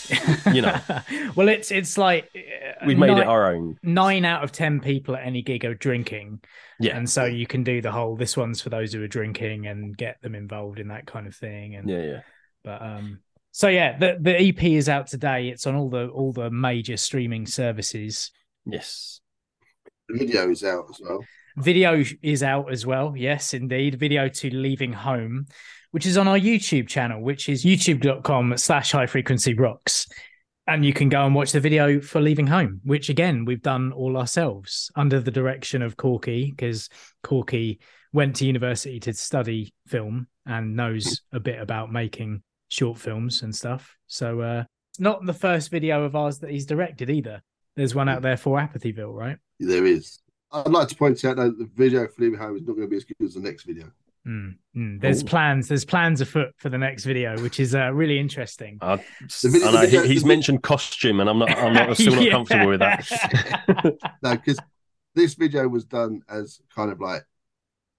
You 0.53 0.61
know, 0.61 0.77
Well, 1.35 1.47
it's 1.47 1.72
it's 1.72 1.97
like 1.97 2.30
uh, 2.35 2.85
we've 2.85 2.97
made 2.97 3.07
nine, 3.07 3.19
it 3.19 3.27
our 3.27 3.53
own. 3.53 3.77
nine 3.84 4.26
out 4.26 4.43
of 4.43 4.51
ten 4.51 4.81
people 4.81 5.15
at 5.15 5.26
any 5.26 5.41
gig 5.41 5.63
are 5.63 5.73
drinking, 5.76 6.41
Yeah, 6.80 6.97
and 6.97 7.09
so 7.09 7.23
you 7.26 7.47
can 7.47 7.63
do 7.63 7.81
the 7.81 7.91
whole 7.91 8.18
"this 8.18 8.35
one's 8.35 8.61
for 8.61 8.69
those 8.69 8.91
who 8.91 9.01
are 9.01 9.07
drinking" 9.07 9.68
and 9.68 9.95
get 9.95 10.22
them 10.22 10.35
involved 10.35 10.80
in 10.80 10.89
that 10.89 11.05
kind 11.05 11.27
of 11.27 11.35
thing. 11.35 11.76
And 11.76 11.89
yeah, 11.89 12.01
yeah. 12.03 12.19
But 12.63 12.81
um 12.81 13.19
so 13.52 13.68
yeah, 13.68 13.98
the 13.98 14.18
the 14.19 14.40
EP 14.40 14.64
is 14.64 14.90
out 14.90 15.07
today. 15.07 15.49
It's 15.49 15.68
on 15.68 15.76
all 15.76 15.90
the 15.90 16.07
all 16.07 16.32
the 16.32 16.49
major 16.49 16.98
streaming 16.98 17.45
services. 17.45 18.32
Yes. 18.65 19.19
The 20.07 20.19
video 20.19 20.49
is 20.49 20.64
out 20.64 20.86
as 20.90 20.99
well. 21.02 21.23
Video 21.57 22.03
is 22.22 22.44
out 22.44 22.72
as 22.72 22.86
well. 22.86 23.14
Yes, 23.15 23.53
indeed. 23.53 23.99
Video 23.99 24.30
to 24.30 24.49
Leaving 24.49 24.94
Home, 24.94 25.48
which 25.91 26.06
is 26.06 26.18
on 26.18 26.28
our 26.28 26.40
YouTube 26.40 26.88
channel, 26.88 27.22
which 27.22 27.49
is 27.49 27.65
youtube.com 27.65 28.56
slash 28.57 28.91
high 28.94 29.06
frequency 29.06 29.53
rocks. 29.53 30.07
And 30.68 30.86
you 30.86 30.94
can 30.94 31.10
go 31.10 31.26
and 31.26 31.36
watch 31.36 31.52
the 31.52 31.60
video 31.60 31.99
for 31.99 32.22
Leaving 32.22 32.48
Home, 32.48 32.80
which 32.84 33.10
again, 33.10 33.45
we've 33.45 33.61
done 33.61 33.91
all 33.91 34.15
ourselves 34.15 34.91
under 34.95 35.19
the 35.19 35.32
direction 35.32 35.82
of 35.82 35.98
Corky, 35.98 36.52
because 36.52 36.88
Corky 37.23 37.80
went 38.14 38.38
to 38.38 38.45
university 38.45 38.99
to 39.02 39.14
study 39.14 39.73
film 39.88 40.28
and 40.45 40.76
knows 40.76 41.22
a 41.34 41.40
bit 41.40 41.60
about 41.60 41.91
making 41.91 42.44
short 42.72 42.98
films 42.98 43.41
and 43.43 43.56
stuff. 43.56 43.95
So 44.07 44.41
uh 44.41 44.64
it's 44.91 44.99
not 44.99 45.26
the 45.26 45.34
first 45.34 45.69
video 45.72 46.03
of 46.03 46.15
ours 46.15 46.39
that 46.39 46.49
he's 46.49 46.65
directed 46.65 47.10
either. 47.10 47.41
There's 47.76 47.95
one 47.95 48.10
out 48.10 48.22
there 48.22 48.35
for 48.38 48.57
Apathyville, 48.60 49.14
right? 49.14 49.38
There 49.60 49.85
is. 49.85 50.19
I'd 50.52 50.68
like 50.68 50.89
to 50.89 50.95
point 50.95 51.23
out 51.23 51.38
that 51.38 51.57
the 51.57 51.69
video 51.76 52.06
for 52.07 52.22
Leaving 52.23 52.38
Home 52.39 52.57
is 52.57 52.64
not 52.64 52.73
going 52.76 52.88
to 52.88 52.89
be 52.89 52.98
as 52.98 53.06
good 53.06 53.15
as 53.23 53.35
the 53.35 53.39
next 53.39 53.64
video. 53.64 53.89
Mm, 54.27 54.56
mm. 54.76 54.99
There's 55.02 55.23
Ooh. 55.23 55.27
plans. 55.27 55.69
There's 55.69 55.85
plans 55.85 56.19
afoot 56.19 56.53
for 56.57 56.68
the 56.68 56.77
next 56.77 57.06
video, 57.06 57.39
which 57.41 57.60
is 57.61 57.73
uh, 57.73 57.91
really 57.93 58.19
interesting. 58.19 58.77
I, 58.81 58.98
video- 59.41 59.68
I 59.69 59.72
know 59.72 59.85
the 59.85 60.02
he, 60.02 60.07
he's 60.10 60.26
mentioned 60.26 60.61
costume, 60.61 61.22
and 61.22 61.30
I'm 61.30 61.39
not. 61.39 61.49
I'm 61.57 61.73
not 61.73 61.95
still 61.98 62.15
not 62.15 62.23
Yeah. 62.26 62.31
comfortable 62.31 62.68
with 62.68 62.81
that. 62.81 63.98
No, 64.22 64.35
because 64.35 64.60
this 65.15 65.34
video 65.35 65.68
was 65.69 65.85
done 65.85 66.22
as 66.30 66.60
kind 66.76 66.91
of 66.91 66.99
like, 66.99 67.23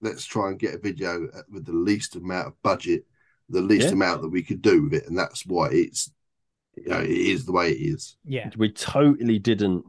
let's 0.01 0.23
try 0.25 0.49
and 0.49 0.59
get 0.59 0.75
a 0.75 0.79
video 0.79 1.27
with 1.49 1.65
the 1.65 1.73
least 1.73 2.15
amount 2.15 2.47
of 2.47 2.61
budget, 2.61 3.03
the 3.53 3.61
least 3.61 3.87
Yeah. 3.87 3.93
amount 3.93 4.21
that 4.23 4.29
we 4.29 4.43
could 4.43 4.61
do 4.61 4.83
with 4.83 4.93
it, 4.93 5.07
and 5.07 5.17
that's 5.17 5.45
why 5.45 5.69
it's, 5.71 6.11
you 6.75 6.89
know, 6.89 6.99
it 6.99 7.09
is 7.09 7.45
the 7.45 7.51
way 7.53 7.71
it 7.71 7.81
is. 7.81 8.17
yeah, 8.25 8.49
we 8.57 8.69
totally 8.71 9.39
didn't 9.39 9.85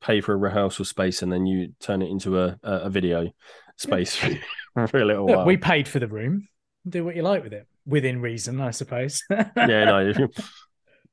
pay 0.00 0.20
for 0.22 0.32
a 0.32 0.36
rehearsal 0.36 0.84
space, 0.84 1.20
and 1.22 1.30
then 1.30 1.44
you 1.46 1.72
turn 1.80 2.00
it 2.02 2.10
into 2.10 2.40
a 2.40 2.58
a, 2.62 2.72
a 2.86 2.90
video 2.90 3.30
space 3.76 4.16
for 4.88 4.98
a 4.98 5.04
little 5.04 5.26
Look, 5.26 5.36
while. 5.36 5.46
we 5.46 5.56
paid 5.56 5.86
for 5.88 5.98
the 5.98 6.08
room. 6.08 6.48
Do 6.88 7.04
what 7.04 7.14
you 7.16 7.22
like 7.22 7.42
with 7.44 7.52
it, 7.52 7.66
within 7.84 8.20
reason, 8.22 8.60
I 8.60 8.70
suppose. 8.70 9.22
yeah, 9.30 9.44
no. 9.84 10.12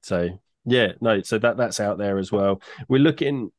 so 0.01 0.39
yeah, 0.65 0.93
no. 1.01 1.21
So 1.21 1.37
that 1.39 1.57
that's 1.57 1.79
out 1.79 1.97
there 1.97 2.17
as 2.17 2.31
well. 2.31 2.61
We're 2.87 2.99
looking. 3.01 3.51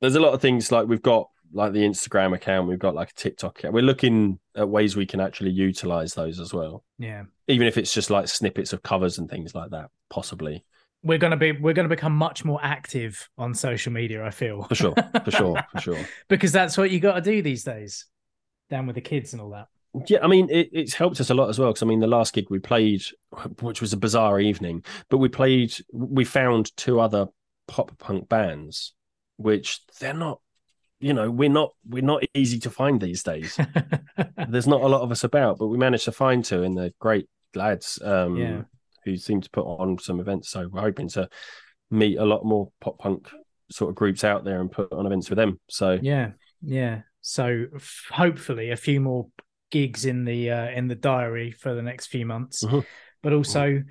There's 0.00 0.14
a 0.16 0.20
lot 0.20 0.34
of 0.34 0.40
things 0.42 0.70
like 0.70 0.86
we've 0.86 1.02
got 1.02 1.28
like 1.54 1.72
the 1.72 1.80
Instagram 1.82 2.34
account. 2.34 2.68
We've 2.68 2.78
got 2.78 2.94
like 2.94 3.10
a 3.10 3.14
TikTok 3.14 3.58
account. 3.58 3.74
We're 3.74 3.82
looking 3.82 4.38
at 4.56 4.68
ways 4.68 4.96
we 4.96 5.06
can 5.06 5.20
actually 5.20 5.50
utilize 5.50 6.14
those 6.14 6.40
as 6.40 6.52
well. 6.52 6.84
yeah, 6.98 7.22
Even 7.48 7.66
if 7.66 7.78
it's 7.78 7.92
just 7.94 8.10
like 8.10 8.28
snippets 8.28 8.72
of 8.72 8.82
covers 8.82 9.18
and 9.18 9.30
things 9.30 9.54
like 9.54 9.70
that, 9.70 9.90
possibly. 10.10 10.64
we're 11.02 11.18
gonna 11.18 11.36
be 11.36 11.52
we're 11.52 11.74
gonna 11.74 11.88
become 11.88 12.14
much 12.16 12.44
more 12.44 12.58
active 12.62 13.28
on 13.38 13.54
social 13.54 13.92
media. 13.92 14.24
I 14.24 14.30
feel 14.30 14.64
For 14.64 14.74
sure, 14.74 14.94
for 15.24 15.30
sure, 15.30 15.56
for 15.72 15.80
sure. 15.80 16.06
because 16.28 16.52
that's 16.52 16.76
what 16.76 16.90
you 16.90 17.00
got 17.00 17.14
to 17.14 17.20
do 17.20 17.40
these 17.42 17.64
days. 17.64 18.06
Down 18.70 18.86
with 18.86 18.94
the 18.94 19.02
kids 19.02 19.32
and 19.34 19.42
all 19.42 19.50
that. 19.50 19.68
Yeah, 20.08 20.18
I 20.22 20.26
mean, 20.26 20.48
it, 20.50 20.70
it's 20.72 20.94
helped 20.94 21.20
us 21.20 21.30
a 21.30 21.34
lot 21.34 21.50
as 21.50 21.58
well. 21.58 21.68
Because 21.68 21.82
I 21.82 21.86
mean, 21.86 22.00
the 22.00 22.06
last 22.06 22.32
gig 22.34 22.46
we 22.50 22.58
played, 22.58 23.02
which 23.60 23.80
was 23.80 23.92
a 23.92 23.96
bizarre 23.96 24.40
evening, 24.40 24.84
but 25.10 25.18
we 25.18 25.28
played, 25.28 25.72
we 25.92 26.24
found 26.24 26.76
two 26.76 26.98
other 26.98 27.26
pop 27.68 27.96
punk 27.98 28.28
bands, 28.28 28.94
which 29.36 29.80
they're 30.00 30.12
not, 30.14 30.40
you 31.04 31.12
know, 31.12 31.30
we're 31.30 31.50
not, 31.50 31.70
we're 31.86 32.02
not 32.02 32.22
easy 32.32 32.58
to 32.60 32.70
find 32.70 32.98
these 32.98 33.22
days. 33.22 33.58
There's 34.48 34.66
not 34.66 34.80
a 34.80 34.86
lot 34.88 35.02
of 35.02 35.10
us 35.10 35.22
about, 35.22 35.58
but 35.58 35.66
we 35.66 35.76
managed 35.76 36.06
to 36.06 36.12
find 36.12 36.42
two, 36.42 36.62
and 36.62 36.76
they're 36.76 36.92
great 36.98 37.28
lads. 37.54 38.00
Um, 38.02 38.36
Yeah. 38.36 38.62
who 39.04 39.16
seem 39.18 39.42
to 39.42 39.50
put 39.50 39.66
on 39.66 39.98
some 39.98 40.18
events. 40.18 40.48
So 40.48 40.66
we're 40.72 40.80
hoping 40.80 41.10
to 41.10 41.28
meet 41.90 42.16
a 42.16 42.24
lot 42.24 42.42
more 42.42 42.70
pop 42.80 42.98
punk 42.98 43.28
sort 43.70 43.90
of 43.90 43.96
groups 43.96 44.24
out 44.24 44.44
there 44.44 44.62
and 44.62 44.72
put 44.72 44.90
on 44.94 45.04
events 45.04 45.28
with 45.28 45.36
them. 45.36 45.60
So 45.68 45.98
Yeah, 46.00 46.30
yeah. 46.62 47.02
So 47.20 47.66
f- 47.74 48.06
hopefully 48.10 48.70
a 48.70 48.76
few 48.76 49.00
more 49.00 49.28
gigs 49.70 50.06
in 50.06 50.24
the 50.24 50.50
uh, 50.50 50.70
in 50.70 50.88
the 50.88 50.94
diary 50.94 51.50
for 51.50 51.74
the 51.74 51.82
next 51.82 52.06
few 52.06 52.24
months, 52.24 52.64
Mhm. 52.64 52.82
but 53.22 53.32
also, 53.34 53.82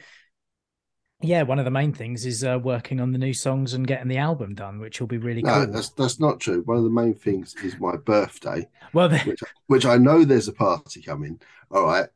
yeah, 1.24 1.44
one 1.44 1.60
of 1.60 1.66
the 1.66 1.72
main 1.72 1.94
things 1.94 2.26
is 2.26 2.44
uh, 2.44 2.60
working 2.62 3.00
on 3.00 3.12
the 3.12 3.18
new 3.18 3.34
songs 3.34 3.74
and 3.74 3.88
getting 3.88 4.08
the 4.08 4.18
album 4.18 4.54
done, 4.56 4.80
which 4.80 5.00
will 5.00 5.08
be 5.08 5.18
really 5.18 5.42
No, 5.42 5.66
cool. 5.66 5.74
that's 5.74 5.90
that's 5.90 6.20
not 6.20 6.40
true. 6.40 6.62
One 6.64 6.78
of 6.78 6.84
the 6.84 6.90
main 6.90 7.14
things 7.16 7.56
is 7.64 7.80
my 7.80 7.96
birthday, 7.98 8.68
Well, 8.94 9.10
the, 9.10 9.20
which 9.20 9.40
which 9.68 9.86
I 9.86 9.98
know 9.98 10.24
there's 10.26 10.48
a 10.48 10.54
party 10.54 11.02
coming. 11.02 11.40
All 11.72 11.86
right, 11.86 12.10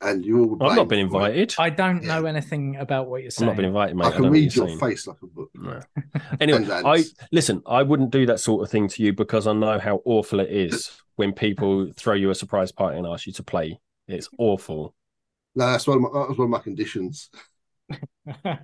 and 0.00 0.24
you 0.24 0.40
all. 0.58 0.68
I've 0.68 0.76
not 0.76 0.88
been 0.88 0.98
invited. 1.00 1.54
I 1.58 1.70
don't 1.70 2.02
Yeah. 2.02 2.20
know 2.20 2.26
anything 2.26 2.76
about 2.76 3.08
what 3.08 3.22
you're 3.22 3.30
saying. 3.30 3.48
I've 3.50 3.56
not 3.56 3.60
been 3.62 3.66
invited, 3.66 3.96
mate. 3.96 4.04
I 4.04 4.08
I 4.08 4.12
can 4.12 4.22
don't 4.22 4.22
know 4.22 4.28
what 4.30 4.34
read 4.34 4.54
your 4.56 4.68
saying. 4.68 4.78
face 4.80 5.06
like 5.06 5.22
a 5.22 5.26
book. 5.26 5.50
No. 5.54 5.80
Anyway, 6.40 6.66
I 6.70 7.04
listen. 7.32 7.62
I 7.66 7.82
wouldn't 7.82 8.10
do 8.10 8.26
that 8.26 8.40
sort 8.40 8.62
of 8.62 8.70
thing 8.70 8.88
to 8.88 9.02
you 9.02 9.12
because 9.12 9.46
I 9.46 9.52
know 9.52 9.78
how 9.78 10.02
awful 10.04 10.40
it 10.40 10.50
is 10.50 10.90
when 11.16 11.32
people 11.32 11.92
throw 11.96 12.14
you 12.14 12.30
a 12.30 12.34
surprise 12.34 12.72
party 12.72 12.98
and 12.98 13.06
ask 13.06 13.26
you 13.26 13.32
to 13.34 13.42
play. 13.42 13.80
It's 14.08 14.28
awful. 14.38 14.94
No, 15.54 15.66
that's 15.72 15.86
one 15.86 15.96
of 15.96 16.02
my, 16.02 16.08
that 16.20 16.28
was 16.28 16.38
one 16.38 16.46
of 16.46 16.50
my 16.50 16.58
conditions. 16.60 17.30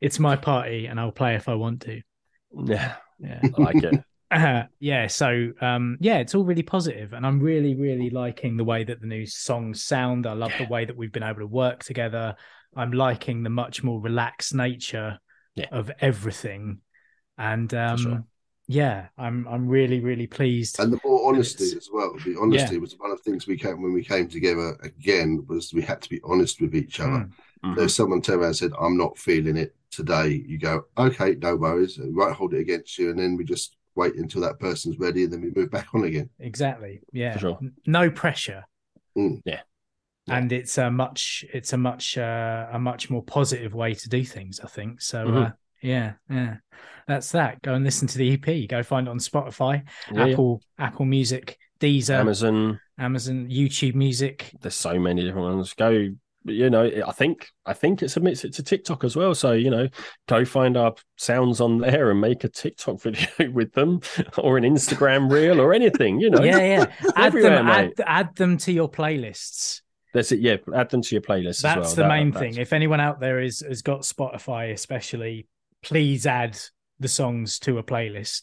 it's 0.00 0.18
my 0.18 0.36
party, 0.36 0.86
and 0.86 0.98
I'll 1.00 1.12
play 1.12 1.34
if 1.34 1.48
I 1.48 1.54
want 1.54 1.82
to. 1.82 2.00
Yeah, 2.64 2.94
Yeah. 3.18 3.40
I 3.42 3.60
like 3.62 3.82
it. 3.82 4.04
Uh, 4.30 4.64
yeah, 4.80 5.06
so 5.06 5.52
um, 5.60 5.96
yeah, 6.00 6.18
it's 6.18 6.34
all 6.34 6.44
really 6.44 6.62
positive, 6.62 7.12
and 7.12 7.26
I'm 7.26 7.40
really, 7.40 7.74
really 7.74 8.10
liking 8.10 8.56
the 8.56 8.64
way 8.64 8.84
that 8.84 9.00
the 9.00 9.06
new 9.06 9.26
songs 9.26 9.84
sound. 9.84 10.26
I 10.26 10.32
love 10.32 10.52
the 10.58 10.66
way 10.66 10.84
that 10.84 10.96
we've 10.96 11.12
been 11.12 11.22
able 11.22 11.40
to 11.40 11.46
work 11.46 11.84
together. 11.84 12.34
I'm 12.76 12.92
liking 12.92 13.42
the 13.42 13.50
much 13.50 13.82
more 13.82 14.00
relaxed 14.00 14.54
nature 14.54 15.18
Yeah. 15.54 15.68
of 15.72 15.90
everything, 16.00 16.80
and 17.38 17.72
um, 17.74 17.96
sure. 17.96 18.24
Yeah, 18.68 19.08
I'm 19.16 19.46
I'm 19.48 19.68
really, 19.68 20.00
really 20.00 20.26
pleased. 20.26 20.80
And 20.80 20.92
the 20.92 21.00
more 21.04 21.28
honesty 21.28 21.76
as 21.76 21.88
well. 21.92 22.14
The 22.24 22.36
honesty 22.40 22.78
was 22.78 22.98
one 22.98 23.10
of 23.10 23.18
the 23.22 23.30
things 23.30 23.46
we 23.46 23.56
came 23.56 23.82
when 23.82 23.92
we 23.92 24.04
came 24.04 24.28
together 24.28 24.76
again 24.82 25.44
was 25.48 25.72
we 25.72 25.82
had 25.82 26.02
to 26.02 26.08
be 26.08 26.20
honest 26.24 26.60
with 26.60 26.74
each 26.74 27.00
other. 27.00 27.10
Mm. 27.10 27.32
Mhm. 27.64 27.76
So 27.76 27.82
if 27.84 27.90
someone 27.90 28.22
turned 28.22 28.40
around 28.40 28.48
and 28.48 28.56
said, 28.56 28.72
I'm 28.78 28.96
not 28.96 29.18
feeling 29.18 29.56
it 29.56 29.74
today, 29.90 30.44
you 30.46 30.58
go, 30.58 30.86
Okay, 30.98 31.36
no 31.36 31.56
worries. 31.56 31.98
We 31.98 32.12
won't 32.12 32.34
hold 32.36 32.54
it 32.54 32.60
against 32.60 32.98
you. 32.98 33.10
And 33.10 33.18
then 33.18 33.36
we 33.36 33.44
just 33.44 33.76
wait 33.94 34.16
until 34.16 34.42
that 34.42 34.58
person's 34.60 34.98
ready 34.98 35.24
and 35.24 35.32
then 35.32 35.40
we 35.40 35.50
move 35.54 35.70
back 35.70 35.94
on 35.94 36.04
again. 36.04 36.28
Exactly. 36.38 37.00
Yeah. 37.12 37.32
For 37.34 37.38
sure. 37.38 37.58
No 37.86 38.10
pressure. 38.10 38.64
Mm. 39.16 39.42
Yeah. 39.44 39.60
Yeah. 40.26 40.38
and 40.38 40.52
it's 40.52 40.76
a 40.76 40.90
much 40.90 41.44
it's 41.54 41.72
a 41.72 41.76
much 41.76 42.18
uh, 42.18 42.66
a 42.72 42.78
much 42.80 43.10
more 43.10 43.22
positive 43.22 43.74
way 43.74 43.94
to 43.94 44.08
do 44.08 44.24
things. 44.24 44.58
I 44.58 44.66
think 44.66 45.00
so. 45.00 45.20
Uh, 45.20 45.30
Mhm. 45.30 45.54
Yeah, 45.82 46.14
yeah, 46.30 46.56
that's 47.06 47.32
that. 47.32 47.62
Go 47.62 47.74
and 47.74 47.84
listen 47.84 48.08
to 48.08 48.18
the 48.18 48.32
EP. 48.34 48.68
Go 48.68 48.82
find 48.82 49.06
it 49.06 49.10
on 49.10 49.18
Spotify, 49.18 49.82
Yeah, 50.12 50.26
yeah. 50.26 50.32
Apple 50.32 50.62
Apple 50.78 51.04
Music, 51.04 51.56
Deezer, 51.80 52.18
Amazon. 52.20 52.80
Amazon, 52.98 53.48
YouTube 53.48 53.94
Music. 53.94 54.50
There's 54.60 54.74
so 54.74 54.98
many 54.98 55.22
different 55.22 55.54
ones. 55.56 55.74
Go, 55.74 56.08
you 56.44 56.70
know, 56.70 56.90
I 57.06 57.12
think 57.12 57.48
I 57.66 57.72
think 57.74 58.02
it 58.02 58.08
submits 58.10 58.44
it 58.44 58.54
to 58.54 58.62
TikTok 58.62 59.04
as 59.04 59.16
well. 59.16 59.34
So 59.34 59.52
you 59.52 59.70
know, 59.70 59.88
go 60.28 60.44
find 60.44 60.76
our 60.76 60.94
sounds 61.16 61.60
on 61.60 61.78
there 61.78 62.10
and 62.10 62.20
make 62.20 62.44
a 62.44 62.48
TikTok 62.48 63.00
video 63.02 63.50
with 63.52 63.72
them, 63.72 64.00
or 64.38 64.56
an 64.56 64.64
Instagram 64.64 65.30
reel, 65.30 65.60
or 65.60 65.74
anything. 65.74 66.20
You 66.20 66.30
know, 66.30 66.42
Yeah, 66.42 66.58
yeah. 66.58 66.92
add 67.16 67.32
them, 67.32 67.66
add, 67.68 67.92
add 68.06 68.34
them 68.36 68.56
to 68.58 68.72
your 68.72 68.88
playlists. 68.90 69.82
That's 70.14 70.32
it. 70.32 70.38
Yeah, 70.40 70.56
add 70.74 70.88
them 70.88 71.02
to 71.02 71.14
your 71.14 71.20
playlist. 71.22 71.60
That's 71.60 71.64
as 71.64 71.74
well. 71.76 71.94
the 71.96 72.02
That- 72.02 72.08
main 72.08 72.30
that's- 72.30 72.54
thing. 72.54 72.62
If 72.62 72.72
anyone 72.72 73.00
out 73.00 73.20
there 73.20 73.40
is 73.40 73.60
has 73.60 73.82
got 73.82 74.00
Spotify, 74.02 74.72
especially, 74.72 75.46
please 75.86 76.26
add 76.26 76.58
the 77.00 77.08
songs 77.08 77.58
to 77.60 77.78
a 77.78 77.82
playlist. 77.82 78.42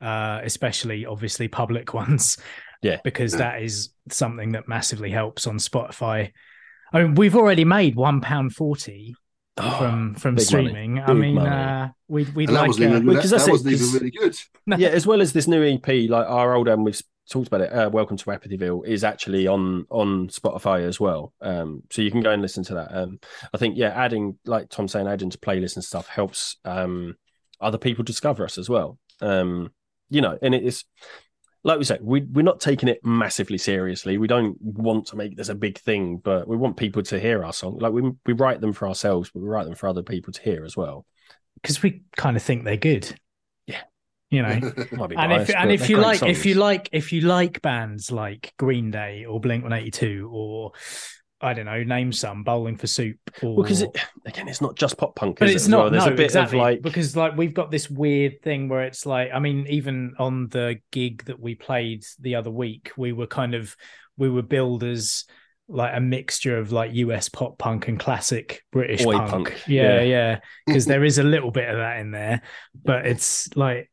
Uh, 0.00 0.40
especially 0.44 1.04
obviously 1.04 1.46
public 1.46 1.92
ones. 2.02 2.38
Yeah. 2.80 3.00
Because 3.04 3.32
that 3.32 3.60
is 3.62 3.90
something 4.10 4.52
that 4.52 4.66
massively 4.66 5.10
helps 5.10 5.46
on 5.46 5.58
Spotify. 5.58 6.32
I 6.92 7.02
mean, 7.02 7.14
we've 7.16 7.36
already 7.36 7.66
made 7.66 7.96
one 7.96 8.22
pound 8.22 8.54
forty 8.54 9.14
Oh, 9.58 9.78
from 9.78 10.14
from 10.14 10.36
big 10.36 10.50
money. 10.52 10.68
streaming. 10.68 10.98
I 11.00 11.06
Big 11.08 11.16
mean, 11.16 11.34
money. 11.34 11.50
uh, 11.50 11.88
we'd 12.08 12.34
we'd 12.34 12.48
and 12.48 12.56
that 12.56 12.60
like 12.62 12.68
wasn't 12.68 12.86
uh, 12.86 12.96
even, 12.96 13.06
Well, 13.06 13.14
that, 13.16 13.20
'cause 13.20 13.30
that's 13.30 13.44
that 13.44 13.50
it, 13.50 13.52
wasn't 13.52 13.72
even 13.74 13.84
'cause- 13.86 13.94
really 13.94 14.10
good. 14.10 14.80
yeah, 14.80 14.88
as 14.88 15.06
well 15.06 15.20
as 15.20 15.32
this 15.34 15.46
new 15.46 15.62
EP, 15.62 16.08
like 16.08 16.26
our 16.26 16.54
old 16.54 16.66
album, 16.68 16.84
we've 16.86 17.02
talked 17.30 17.48
about 17.48 17.62
it. 17.62 17.72
Uh, 17.72 17.88
Welcome 17.90 18.16
to 18.18 18.24
Apathyville 18.26 18.86
is 18.86 19.04
actually 19.04 19.46
on 19.46 19.86
on 19.90 20.28
Spotify 20.28 20.82
as 20.82 21.00
well. 21.00 21.32
Um, 21.40 21.82
so 21.90 22.02
you 22.02 22.10
can 22.10 22.20
go 22.20 22.30
and 22.32 22.42
listen 22.42 22.64
to 22.64 22.74
that. 22.74 22.88
Um, 22.94 23.20
I 23.54 23.58
think 23.58 23.76
yeah, 23.78 23.90
adding 23.90 24.38
like 24.44 24.68
Tom 24.68 24.88
saying, 24.88 25.06
adding 25.08 25.30
to 25.30 25.38
playlists 25.38 25.76
and 25.76 25.84
stuff 25.84 26.06
helps 26.08 26.56
um 26.64 27.16
other 27.60 27.78
people 27.78 28.04
discover 28.04 28.44
us 28.44 28.58
as 28.58 28.68
well. 28.68 28.98
Um, 29.20 29.72
you 30.10 30.20
know, 30.20 30.38
and 30.42 30.54
it 30.54 30.64
is 30.64 30.84
like 31.62 31.78
we 31.78 31.84
say, 31.84 31.98
we 32.00 32.22
we're 32.22 32.42
not 32.42 32.60
taking 32.60 32.88
it 32.88 33.00
massively 33.04 33.58
seriously. 33.58 34.18
We 34.18 34.26
don't 34.26 34.56
want 34.60 35.06
to 35.08 35.16
make 35.16 35.36
this 35.36 35.50
a 35.50 35.54
big 35.54 35.78
thing, 35.78 36.16
but 36.18 36.48
we 36.48 36.56
want 36.56 36.76
people 36.78 37.02
to 37.02 37.20
hear 37.20 37.44
our 37.44 37.52
song. 37.52 37.78
Like 37.78 37.92
we 37.92 38.02
we 38.26 38.32
write 38.32 38.60
them 38.60 38.72
for 38.72 38.88
ourselves, 38.88 39.30
but 39.32 39.40
we 39.40 39.48
write 39.48 39.66
them 39.66 39.74
for 39.74 39.88
other 39.88 40.02
people 40.02 40.32
to 40.32 40.42
hear 40.42 40.64
as 40.64 40.76
well. 40.76 41.06
because 41.62 41.82
we 41.82 42.02
kind 42.16 42.36
of 42.36 42.42
think 42.42 42.64
they're 42.64 42.76
good. 42.76 43.14
Yeah. 44.30 44.54
You 44.54 44.60
know. 44.60 44.70
Be 45.08 45.16
and 45.16 45.32
if 45.32 45.54
and 45.54 45.72
if 45.72 45.88
you 45.88 45.96
like 45.98 46.22
if 46.22 46.46
you 46.46 46.54
like 46.54 46.88
if 46.92 47.12
you 47.12 47.22
like 47.22 47.60
bands 47.62 48.12
like 48.12 48.52
Green 48.58 48.90
Day 48.90 49.24
or 49.24 49.40
Blink 49.40 49.62
One 49.62 49.72
Eighty 49.72 49.90
Two 49.90 50.30
or 50.32 50.72
I 51.42 51.54
don't 51.54 51.64
know, 51.64 51.82
name 51.82 52.12
some 52.12 52.44
Bowling 52.44 52.76
for 52.76 52.86
Soup 52.86 53.16
or 53.42 53.54
Well, 53.56 53.62
because 53.62 53.80
it, 53.80 53.96
again, 54.26 54.46
it's 54.46 54.60
not 54.60 54.76
just 54.76 54.98
pop 54.98 55.16
punk, 55.16 55.38
but 55.38 55.48
is 55.48 55.52
it, 55.52 55.56
it's 55.56 55.64
as 55.64 55.68
not 55.70 55.78
well? 55.84 55.90
There's 55.90 56.06
no 56.06 56.12
a 56.12 56.16
bit 56.16 56.26
exactly 56.26 56.58
of 56.58 56.62
like, 56.62 56.82
because 56.82 57.16
like 57.16 57.36
we've 57.36 57.54
got 57.54 57.70
this 57.70 57.88
weird 57.88 58.42
thing 58.42 58.68
where 58.68 58.82
it's 58.82 59.06
like 59.06 59.30
I 59.32 59.38
mean 59.38 59.66
even 59.68 60.14
on 60.18 60.48
the 60.48 60.80
gig 60.90 61.24
that 61.24 61.40
we 61.40 61.54
played 61.54 62.04
the 62.18 62.34
other 62.34 62.50
week 62.50 62.92
we 62.96 63.12
were 63.12 63.26
kind 63.26 63.54
of 63.54 63.74
we 64.18 64.28
were 64.28 64.42
billed 64.42 64.84
as 64.84 65.24
like 65.66 65.92
a 65.96 66.00
mixture 66.00 66.58
of 66.58 66.72
like 66.72 66.92
US 66.94 67.28
pop 67.28 67.56
punk 67.56 67.88
and 67.88 67.98
classic 67.98 68.62
British 68.70 69.04
punk. 69.04 69.30
punk, 69.30 69.62
Yeah, 69.66 70.00
yeah. 70.00 70.02
yeah, 70.02 70.40
because 70.66 70.84
there 70.86 71.04
is 71.04 71.18
a 71.18 71.22
little 71.22 71.50
bit 71.50 71.68
of 71.68 71.76
that 71.78 72.00
in 72.00 72.10
there, 72.10 72.42
but 72.84 73.06
it's 73.06 73.54
like 73.56 73.90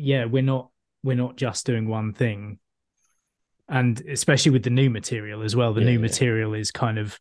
yeah, 0.00 0.24
we're 0.24 0.42
not 0.42 0.70
we're 1.02 1.16
not 1.16 1.36
just 1.36 1.64
doing 1.66 1.88
one 1.88 2.12
thing. 2.12 2.58
And 3.68 4.00
especially 4.08 4.50
with 4.52 4.64
the 4.64 4.70
new 4.70 4.90
material 4.90 5.42
as 5.42 5.54
well, 5.54 5.72
the 5.72 5.80
Yeah, 5.80 5.86
new 5.88 5.92
yeah. 5.94 5.98
material 6.02 6.54
is 6.54 6.70
kind 6.70 6.98
of 6.98 7.18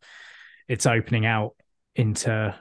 it's 0.68 0.86
opening 0.86 1.26
out 1.26 1.56
into 1.96 2.56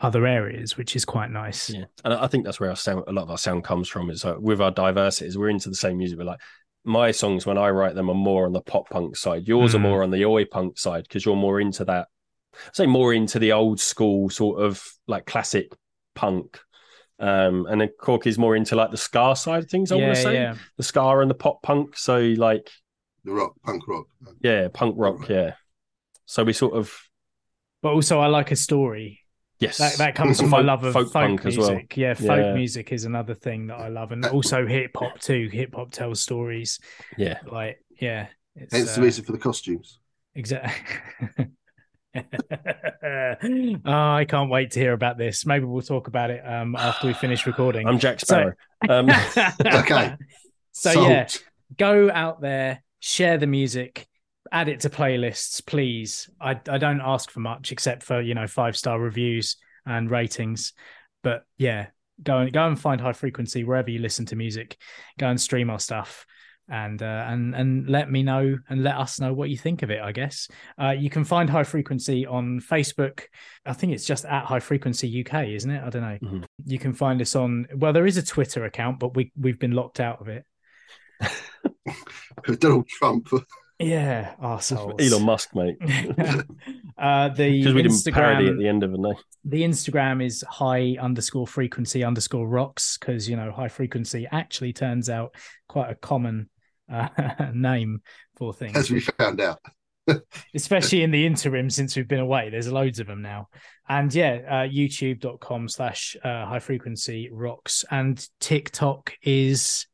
other 0.00 0.26
areas, 0.26 0.76
which 0.76 0.94
is 0.96 1.04
quite 1.04 1.30
nice. 1.30 1.70
yeah, 1.70 1.84
and 2.04 2.14
I 2.14 2.26
think 2.28 2.44
that's 2.44 2.60
where 2.60 2.70
our 2.70 2.76
sound, 2.76 3.04
a 3.08 3.12
lot 3.12 3.22
of 3.22 3.30
our 3.30 3.38
sound 3.38 3.64
comes 3.64 3.88
from. 3.88 4.10
Is 4.10 4.24
like 4.24 4.38
with 4.38 4.60
our 4.60 4.70
diversities, 4.70 5.36
we're 5.36 5.48
into 5.50 5.68
the 5.68 5.74
same 5.74 5.98
music. 5.98 6.18
We're 6.18 6.24
like, 6.24 6.40
my 6.84 7.10
songs 7.10 7.44
when 7.44 7.58
I 7.58 7.70
write 7.70 7.94
them 7.94 8.08
are 8.08 8.14
more 8.14 8.46
on 8.46 8.52
the 8.52 8.60
pop 8.62 8.88
punk 8.90 9.16
side. 9.16 9.46
Yours 9.48 9.74
are 9.74 9.78
Mm. 9.78 9.82
more 9.82 10.02
on 10.02 10.10
the 10.10 10.24
oi 10.24 10.44
punk 10.44 10.78
side 10.78 11.02
because 11.04 11.24
you're 11.26 11.36
more 11.36 11.60
into 11.60 11.84
that. 11.86 12.08
I 12.54 12.70
say 12.72 12.86
more 12.86 13.12
into 13.12 13.38
the 13.38 13.52
old 13.52 13.78
school 13.80 14.30
sort 14.30 14.62
of 14.62 14.82
like 15.06 15.26
classic 15.26 15.72
punk. 16.14 16.58
Um, 17.20 17.66
and 17.66 17.80
then 17.80 17.88
Corky's 18.00 18.38
more 18.38 18.54
into 18.54 18.76
like 18.76 18.90
the 18.90 18.96
ska 18.96 19.34
side 19.36 19.64
of 19.64 19.70
things. 19.70 19.90
I 19.90 19.96
want 19.96 20.14
to 20.14 20.22
say 20.22 20.34
yeah. 20.34 20.54
the 20.76 20.82
ska 20.82 21.18
and 21.18 21.28
the 21.30 21.34
pop 21.34 21.62
punk. 21.62 21.96
So 21.98 22.18
like, 22.18 22.70
the 23.24 23.32
rock, 23.32 23.54
punk 23.64 23.86
rock. 23.88 24.06
yeah, 24.40 24.68
punk 24.72 24.94
rock. 24.96 25.28
Yeah. 25.28 25.54
So 26.26 26.44
we 26.44 26.52
sort 26.52 26.74
of 26.74 26.92
But 27.82 27.92
also, 27.94 28.20
I 28.20 28.26
like 28.28 28.50
a 28.52 28.56
story. 28.56 29.20
yes, 29.58 29.78
That 29.78 29.94
that 29.98 30.14
comes 30.14 30.40
from 30.40 30.50
my 30.50 30.60
love 30.60 30.84
of 30.84 30.92
folk, 30.92 31.06
folk 31.06 31.12
punk 31.12 31.44
music. 31.44 31.62
as 31.62 31.68
well. 31.68 31.80
Yeah, 31.94 32.14
folk 32.14 32.38
Yeah. 32.38 32.54
music 32.54 32.92
is 32.92 33.04
another 33.04 33.34
thing 33.34 33.66
that 33.68 33.78
I 33.80 33.88
love, 33.88 34.12
and 34.12 34.24
also 34.26 34.66
hip 34.66 34.92
hop 34.96 35.18
too. 35.18 35.48
Hip 35.52 35.74
hop 35.74 35.90
tells 35.90 36.22
stories. 36.22 36.78
Yeah, 37.16 37.38
Like, 37.50 37.82
yeah, 38.00 38.28
it's, 38.54 38.72
Hence 38.74 38.94
the 38.94 39.00
uh, 39.00 39.04
reason 39.04 39.24
for 39.24 39.32
the 39.32 39.38
costumes. 39.38 39.98
Exactly. 40.34 41.46
oh, 43.84 44.12
I 44.12 44.24
can't 44.28 44.50
wait 44.50 44.72
to 44.72 44.80
hear 44.80 44.92
about 44.92 45.18
this. 45.18 45.46
Maybe 45.46 45.64
we'll 45.64 45.82
talk 45.82 46.08
about 46.08 46.30
it 46.30 46.40
um, 46.46 46.76
after 46.76 47.06
we 47.06 47.14
finish 47.14 47.46
recording. 47.46 47.86
I'm 47.86 47.98
Jack 47.98 48.20
So- 48.20 48.26
Sparrow. 48.26 48.52
Um, 48.88 49.10
Okay. 49.10 50.14
So 50.70 50.92
Sold. 50.92 51.08
yeah, 51.10 51.26
go 51.76 52.08
out 52.12 52.40
there, 52.40 52.84
share 53.00 53.36
the 53.36 53.48
music, 53.48 54.06
add 54.52 54.68
it 54.68 54.80
to 54.80 54.90
playlists, 54.90 55.66
please. 55.66 56.30
I 56.40 56.60
I 56.68 56.78
don't 56.78 57.00
ask 57.00 57.28
for 57.28 57.40
much 57.40 57.72
except 57.72 58.04
for 58.04 58.20
you 58.20 58.34
know 58.34 58.46
five 58.46 58.76
star 58.76 59.00
reviews 59.00 59.56
and 59.84 60.08
ratings, 60.08 60.74
but 61.24 61.42
yeah, 61.56 61.88
go 62.22 62.38
and 62.38 62.52
go 62.52 62.68
and 62.68 62.78
find 62.80 63.00
High 63.00 63.12
Frequency 63.14 63.64
wherever 63.64 63.90
you 63.90 63.98
listen 63.98 64.26
to 64.26 64.36
music. 64.36 64.76
Go 65.18 65.26
and 65.26 65.40
stream 65.40 65.70
our 65.70 65.80
stuff. 65.80 66.24
And 66.70 67.02
uh, 67.02 67.24
and 67.28 67.54
and 67.54 67.88
let 67.88 68.10
me 68.10 68.22
know 68.22 68.56
and 68.68 68.82
let 68.82 68.96
us 68.96 69.18
know 69.18 69.32
what 69.32 69.48
you 69.48 69.56
think 69.56 69.82
of 69.82 69.90
it. 69.90 70.00
I 70.02 70.12
guess 70.12 70.48
uh, 70.78 70.90
you 70.90 71.08
can 71.08 71.24
find 71.24 71.48
High 71.48 71.64
Frequency 71.64 72.26
on 72.26 72.60
Facebook. 72.60 73.22
I 73.64 73.72
think 73.72 73.94
it's 73.94 74.04
just 74.04 74.26
at 74.26 74.44
High 74.44 74.60
Frequency 74.60 75.24
UK, 75.24 75.48
isn't 75.48 75.70
it? 75.70 75.82
I 75.82 75.88
don't 75.88 76.02
know. 76.02 76.18
Mhm. 76.22 76.44
You 76.66 76.78
can 76.78 76.92
find 76.92 77.22
us 77.22 77.34
on. 77.34 77.66
Well, 77.74 77.94
there 77.94 78.06
is 78.06 78.18
a 78.18 78.22
Twitter 78.22 78.64
account, 78.66 78.98
but 78.98 79.16
we 79.16 79.32
we've 79.40 79.58
been 79.58 79.72
locked 79.72 79.98
out 79.98 80.20
of 80.20 80.28
it. 80.28 80.44
Donald 82.58 82.86
Trump. 82.88 83.28
Yeah, 83.78 84.34
arseholes. 84.42 85.00
Elon 85.00 85.22
Musk, 85.24 85.54
mate. 85.54 85.76
uh, 86.98 87.28
the 87.28 87.58
Because 87.60 87.74
we 87.74 87.82
didn't 87.82 88.12
parody 88.12 88.48
at 88.48 88.58
the 88.58 88.66
end 88.68 88.82
of 88.82 88.90
the 88.92 88.98
night. 88.98 89.16
the 89.44 89.62
Instagram 89.62 90.24
is 90.24 90.44
high 90.48 90.96
underscore 91.00 91.46
frequency 91.46 92.02
underscore 92.02 92.48
rocks 92.48 92.98
because 92.98 93.28
you 93.28 93.36
know 93.36 93.52
high 93.52 93.68
frequency 93.68 94.26
actually 94.32 94.72
turns 94.72 95.08
out 95.08 95.34
quite 95.68 95.90
a 95.90 95.94
common 95.94 96.48
uh, 96.92 97.08
name 97.54 98.00
for 98.36 98.52
things, 98.52 98.76
as 98.76 98.90
we 98.90 99.00
found 99.00 99.40
out. 99.40 99.58
especially 100.54 101.02
in 101.02 101.10
the 101.10 101.26
interim 101.26 101.68
since 101.68 101.94
we've 101.94 102.08
been 102.08 102.20
away. 102.20 102.48
There's 102.50 102.70
loads 102.72 102.98
of 102.98 103.06
them 103.06 103.20
now, 103.20 103.48
and 103.88 104.12
yeah, 104.14 104.38
uh, 104.48 104.68
YouTube.com 104.68 105.68
slash 105.68 106.16
uh, 106.24 106.46
high 106.46 106.60
frequency 106.60 107.28
rocks 107.30 107.84
and 107.90 108.26
TikTok 108.40 109.12
is 109.22 109.86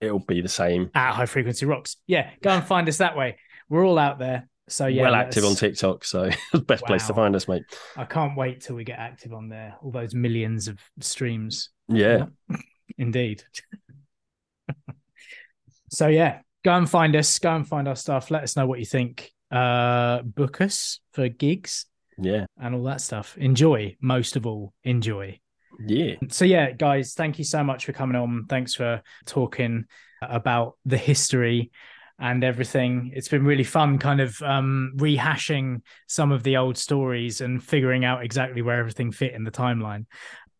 It'll 0.00 0.18
be 0.20 0.40
the 0.40 0.48
same. 0.48 0.90
at 0.94 1.12
high 1.12 1.26
frequency 1.26 1.66
rocks. 1.66 1.96
Yeah, 2.06 2.30
go 2.42 2.50
and 2.50 2.64
find 2.64 2.88
us 2.88 2.98
that 2.98 3.16
way. 3.16 3.38
We're 3.68 3.84
all 3.86 3.98
out 3.98 4.18
there. 4.18 4.48
So 4.68 4.86
yeah, 4.86 5.02
well 5.02 5.12
let 5.12 5.26
active 5.26 5.44
us- 5.44 5.50
on 5.50 5.56
TikTok, 5.56 6.04
so 6.04 6.30
the 6.52 6.60
best 6.60 6.84
place 6.84 7.06
to 7.08 7.14
find 7.14 7.34
us, 7.34 7.48
mate. 7.48 7.64
I 7.96 8.04
can't 8.04 8.36
wait 8.36 8.60
till 8.60 8.76
we 8.76 8.84
get 8.84 8.98
active 8.98 9.32
on 9.34 9.48
there. 9.48 9.74
All 9.82 9.90
those 9.90 10.14
millions 10.14 10.68
of 10.68 10.78
streams. 11.00 11.70
Yeah, 11.88 12.26
Indeed. 12.98 13.42
So 15.94 16.08
yeah, 16.08 16.40
go 16.64 16.72
and 16.72 16.88
find 16.88 17.14
us, 17.16 17.38
go 17.38 17.54
and 17.54 17.66
find 17.66 17.88
our 17.88 17.96
stuff. 17.96 18.30
Let 18.30 18.42
us 18.42 18.56
know 18.56 18.66
what 18.66 18.80
you 18.80 18.86
think. 18.86 19.30
Uh 19.50 20.22
book 20.22 20.60
us 20.60 21.00
for 21.12 21.28
gigs 21.28 21.86
yeah, 22.18 22.46
and 22.58 22.74
all 22.74 22.82
that 22.84 23.00
stuff. 23.00 23.36
Enjoy, 23.38 23.96
most 24.00 24.36
of 24.36 24.46
all, 24.46 24.72
enjoy. 24.82 25.38
yeah. 25.86 26.14
So 26.28 26.44
yeah, 26.44 26.72
guys, 26.72 27.14
thank 27.14 27.38
you 27.38 27.44
so 27.44 27.62
much 27.62 27.84
for 27.84 27.92
coming 27.92 28.16
on. 28.16 28.46
Thanks 28.48 28.74
for 28.74 29.02
talking 29.26 29.84
about 30.22 30.76
the 30.84 30.96
history 30.96 31.70
and 32.18 32.44
everything. 32.44 33.12
It's 33.14 33.28
been 33.28 33.44
really 33.44 33.64
fun 33.64 33.98
kind 33.98 34.20
of 34.20 34.40
um 34.42 34.92
rehashing 34.96 35.82
some 36.06 36.32
of 36.32 36.42
the 36.42 36.56
old 36.56 36.78
stories 36.78 37.40
and 37.40 37.62
figuring 37.62 38.04
out 38.04 38.24
exactly 38.24 38.62
where 38.62 38.78
everything 38.78 39.12
fit 39.12 39.34
in 39.34 39.44
the 39.44 39.50
timeline. 39.50 40.06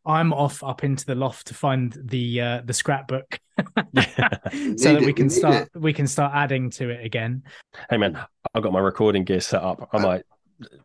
I'm 0.07 0.33
off 0.33 0.63
up 0.63 0.85
into 0.85 1.07
the 1.07 1.15
loft 1.15 1.47
to 1.49 1.55
find 1.55 1.97
the 2.05 2.41
uh 2.41 2.61
the 2.65 2.73
scrapbook 2.75 3.39
so 3.57 3.65
that 3.95 4.97
we 5.01 5.07
we 5.07 5.13
can 5.13 5.27
need 5.27 5.33
start 5.33 5.69
we 5.75 5.93
can 5.93 6.07
start 6.07 6.33
adding 6.35 6.71
to 6.71 6.91
it 6.91 7.05
again. 7.05 7.43
Hey, 7.91 7.97
man, 7.97 8.19
I've 8.55 8.63
got 8.63 8.73
my 8.73 8.81
recording 8.81 9.25
gear 9.25 9.41
set 9.41 9.63
up. 9.63 9.89
I 9.93 9.97
Uh, 9.97 10.01
might, 10.03 10.23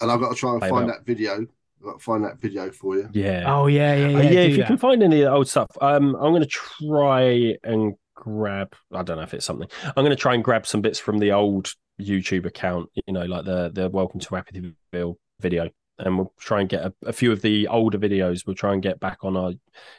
And 0.01 0.11
I've 0.11 0.19
got 0.19 0.29
to 0.29 0.35
try 0.35 0.53
and 0.53 0.61
find 0.61 0.89
that. 0.89 0.99
that 0.99 1.05
video. 1.05 1.33
I've 1.41 1.83
got 1.85 1.93
to 1.99 2.03
find 2.03 2.23
that 2.25 2.39
video 2.39 2.71
for 2.71 2.97
you. 2.97 3.09
yeah. 3.13 3.43
Oh 3.47 3.67
yeah, 3.67 3.95
yeah, 3.95 4.07
yeah. 4.09 4.17
Uh, 4.17 4.21
yeah, 4.21 4.39
if 4.41 4.51
you 4.51 4.57
that. 4.57 4.67
can 4.67 4.77
find 4.77 5.01
any 5.03 5.21
of 5.21 5.25
the 5.29 5.31
old 5.31 5.47
stuff, 5.47 5.69
um, 5.81 6.15
I'm 6.15 6.31
going 6.31 6.41
to 6.41 6.47
try 6.47 7.55
and 7.63 7.93
grab. 8.15 8.73
I 8.93 9.01
don't 9.03 9.17
know 9.17 9.23
if 9.23 9.33
it's 9.33 9.45
something. 9.45 9.67
I'm 9.85 10.03
going 10.03 10.09
to 10.09 10.15
try 10.15 10.33
and 10.33 10.43
grab 10.43 10.65
some 10.67 10.81
bits 10.81 10.99
from 10.99 11.19
the 11.19 11.31
old 11.31 11.71
YouTube 12.01 12.45
account, 12.45 12.89
you 13.07 13.13
know, 13.13 13.25
like 13.25 13.45
the 13.45 13.69
the 13.73 13.89
Welcome 13.89 14.19
to 14.21 14.29
Apathyville 14.29 15.15
video, 15.39 15.69
and 15.99 16.17
we'll 16.17 16.33
try 16.39 16.61
and 16.61 16.69
get 16.69 16.83
a, 16.85 16.93
a 17.05 17.13
few 17.13 17.31
of 17.31 17.41
the 17.41 17.67
older 17.67 17.97
videos. 17.97 18.45
We'll 18.47 18.55
try 18.55 18.73
and 18.73 18.81
get 18.81 18.99
back 18.99 19.19
on 19.23 19.37
our 19.37 19.53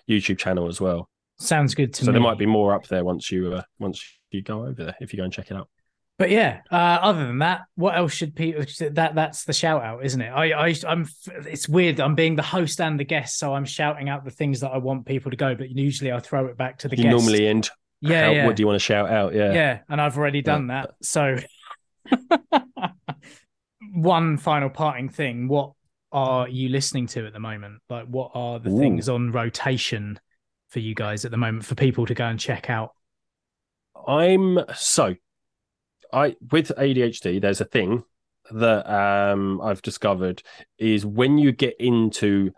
YouTube 0.09 0.39
channel 0.39 0.67
as 0.69 0.81
well. 0.81 1.09
Sounds 1.39 1.75
good 1.75 1.95
to 1.95 2.01
so 2.01 2.03
me. 2.03 2.07
So 2.07 2.13
there 2.13 2.21
might 2.21 2.39
be 2.39 2.47
more 2.47 2.75
up 2.75 2.87
there 2.89 3.05
once 3.05 3.31
you 3.31 3.55
uh, 3.55 3.63
once 3.79 4.05
you 4.31 4.43
go 4.43 4.61
over 4.67 4.85
there 4.85 4.97
if 5.01 5.13
you 5.13 5.17
go 5.17 5.25
and 5.25 5.33
check 5.33 5.51
it 5.51 5.57
out. 5.57 5.69
But 6.19 6.29
yeah, 6.29 6.61
uh, 6.71 6.75
other 7.01 7.27
than 7.27 7.39
that, 7.39 7.63
what 7.77 7.97
else 7.97 8.13
should 8.13 8.37
people? 8.37 8.63
That 8.91 9.15
that's 9.15 9.45
the 9.45 9.55
shout 9.55 9.83
out, 9.83 10.05
isn't 10.05 10.21
it? 10.21 10.29
I, 10.29 10.67
I, 10.69 10.75
I'm. 10.87 11.09
It's 11.47 11.67
weird. 11.67 11.99
I'm 11.99 12.15
being 12.15 12.37
the 12.37 12.43
host 12.43 12.79
and 12.83 13.01
the 13.01 13.05
guest, 13.05 13.39
so 13.39 13.55
I'm 13.55 13.65
shouting 13.65 14.11
out 14.11 14.27
the 14.27 14.31
things 14.31 14.61
that 14.61 14.69
I 14.71 14.77
want 14.77 15.07
people 15.07 15.31
to 15.31 15.37
go. 15.39 15.55
But 15.55 15.71
usually, 15.71 16.13
I 16.13 16.21
throw 16.21 16.45
it 16.47 16.59
back 16.59 16.77
to 16.81 16.89
the 16.89 16.97
You 16.99 17.05
guest. 17.05 17.17
normally 17.17 17.47
end. 17.49 17.71
yeah, 18.03 18.27
how- 18.27 18.33
yeah, 18.33 18.47
What 18.47 18.57
do 18.57 18.63
you 18.63 18.67
want 18.67 18.77
to 18.77 18.85
shout 18.85 19.09
out? 19.11 19.35
Yeah. 19.35 19.53
yeah, 19.55 19.79
and 19.89 19.99
I've 19.99 20.19
already 20.19 20.43
done 20.43 20.67
that. 20.67 20.91
So, 21.01 21.39
one 23.93 24.37
final 24.37 24.69
parting 24.69 25.09
thing: 25.09 25.49
what 25.49 25.73
are 26.13 26.49
you 26.49 26.69
listening 26.69 27.07
to 27.09 27.27
at 27.27 27.33
the 27.33 27.41
moment? 27.41 27.81
Like, 27.89 28.07
what 28.07 28.33
are 28.35 28.59
the 28.59 28.71
Ooh. 28.71 28.79
things 28.79 29.09
on 29.09 29.33
rotation 29.33 30.19
for 30.69 30.81
you 30.81 30.95
guys 30.95 31.25
at 31.25 31.31
the 31.31 31.37
moment 31.37 31.65
for 31.65 31.75
people 31.75 32.07
to 32.07 32.15
go 32.15 32.25
and 32.25 32.39
check 32.39 32.71
out? 32.71 32.93
I'm 34.07 34.61
so 34.75 35.15
I 36.13 36.37
with 36.51 36.73
ADHD, 36.77 37.41
there's 37.41 37.61
a 37.61 37.67
thing 37.67 38.05
that 38.51 38.91
um 38.91 39.61
I've 39.61 39.83
discovered 39.83 40.43
is 40.79 41.07
when 41.07 41.39
you 41.39 41.53
get 41.53 41.77
into 41.79 42.53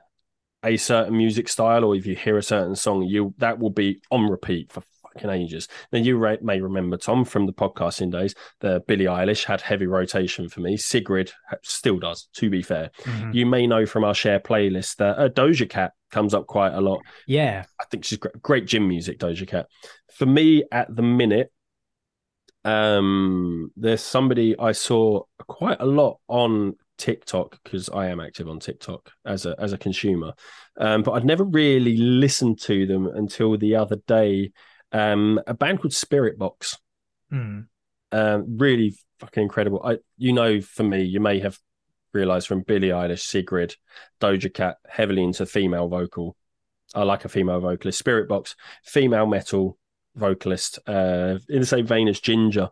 a 0.65 0.77
certain 0.77 1.17
music 1.17 1.49
style 1.49 1.85
or 1.85 1.97
if 1.97 2.07
you 2.07 2.15
hear 2.15 2.39
a 2.39 2.43
certain 2.43 2.77
song, 2.77 3.03
you 3.03 3.35
that 3.39 3.59
will 3.59 3.71
be 3.71 4.01
on 4.11 4.31
repeat 4.31 4.73
for 4.73 4.83
fucking 5.15 5.31
ages. 5.31 5.69
Now 5.93 5.99
you 5.99 6.17
re- 6.17 6.39
may 6.43 6.61
remember 6.61 6.97
Tom 6.97 7.25
from 7.25 7.47
the 7.47 7.53
podcasting 7.53 8.11
days, 8.13 8.35
the 8.61 8.83
Billie 8.87 9.07
Eilish 9.07 9.45
had 9.45 9.61
heavy 9.61 9.87
rotation 9.87 10.49
for 10.49 10.61
me. 10.61 10.77
Sigrid 10.77 11.33
still 11.63 11.99
does, 11.99 12.29
to 12.35 12.51
be 12.51 12.63
fair. 12.63 12.91
Mhm. 13.03 13.35
You 13.35 13.47
may 13.47 13.67
know 13.67 13.87
from 13.87 14.05
our 14.05 14.15
share 14.15 14.41
playlist 14.41 14.97
that 14.97 15.19
uh, 15.19 15.29
Doja 15.29 15.69
Cat 15.69 15.93
comes 16.11 16.35
up 16.35 16.47
quite 16.47 16.75
a 16.75 16.81
lot. 16.81 17.01
Yeah, 17.27 17.65
I 17.81 17.85
think 17.91 18.05
she's 18.05 18.19
great, 18.19 18.43
great 18.43 18.67
gym 18.67 18.89
music, 18.89 19.19
Doja 19.19 19.47
Cat. 19.47 19.67
For 20.13 20.27
me, 20.27 20.65
at 20.71 20.95
the 20.95 21.03
minute, 21.03 21.53
um, 22.65 23.73
there's 23.77 24.03
somebody 24.03 24.57
I 24.59 24.73
saw 24.73 25.23
quite 25.49 25.81
a 25.81 25.87
lot 25.87 26.19
on 26.29 26.75
TikTok 26.99 27.59
because 27.65 27.89
I 27.89 28.07
am 28.07 28.21
active 28.21 28.49
on 28.49 28.61
TikTok 28.61 29.11
as 29.25 29.47
a 29.47 29.57
as 29.59 29.73
a 29.73 29.79
consumer, 29.79 30.35
um, 30.79 31.03
but 31.03 31.13
I'd 31.13 31.25
never 31.25 31.45
really 31.45 31.97
listened 31.97 32.61
to 32.63 32.87
them 32.87 33.09
until 33.09 33.57
the 33.59 33.75
other 33.77 33.97
day. 34.07 34.53
Um, 34.93 35.41
a 35.47 35.55
band 35.55 35.81
called 35.81 35.93
Spiritbox, 35.93 36.79
Mm. 37.33 37.67
um, 38.13 38.59
really 38.59 38.95
fucking 39.21 39.43
incredible. 39.45 39.81
I, 39.85 39.99
you 40.19 40.33
know, 40.33 40.61
for 40.61 40.83
me, 40.83 41.03
you 41.03 41.19
may 41.21 41.41
have 41.41 41.59
realized 42.13 42.47
from 42.47 42.61
Billie 42.63 42.89
Eilish, 42.89 43.21
Sigrid, 43.21 43.77
Doja 44.21 44.53
Cat, 44.53 44.77
heavily 44.87 45.23
into 45.23 45.47
female 45.47 45.89
vocal. 45.89 46.37
I 46.95 47.05
like 47.05 47.25
a 47.25 47.31
female 47.31 47.59
vocalist. 47.61 48.05
Spiritbox, 48.05 48.55
female 48.85 49.27
metal 49.27 49.79
vocalist, 50.15 50.79
uh, 50.87 51.39
in 51.49 51.61
the 51.61 51.67
same 51.67 51.87
vein 51.87 52.07
as 52.09 52.21
Jinjer, 52.21 52.69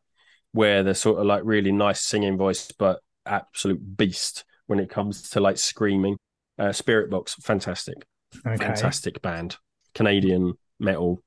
where 0.53 0.83
they're 0.83 0.93
sort 0.93 1.21
of 1.21 1.27
like 1.27 1.43
really 1.45 1.73
nice 1.73 2.03
singing 2.03 2.37
voice, 2.37 2.71
but 2.73 3.01
absolute 3.25 3.97
beast 3.97 4.45
when 4.67 4.79
it 4.79 4.91
comes 4.91 5.31
to 5.31 5.41
like 5.41 5.57
screaming. 5.57 6.19
Uh, 6.59 6.65
Spiritbox, 6.69 7.43
fantastic, 7.43 8.05
Okay. 8.47 8.59
fantastic 8.59 9.23
band, 9.23 9.57
Canadian 9.95 10.53
metal, 10.79 11.23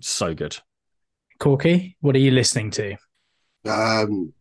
so 0.00 0.34
good. 0.34 0.58
Corky, 1.38 1.96
what 2.00 2.16
are 2.16 2.20
you 2.20 2.30
listening 2.30 2.70
to? 2.72 2.96
Um, 3.64 4.32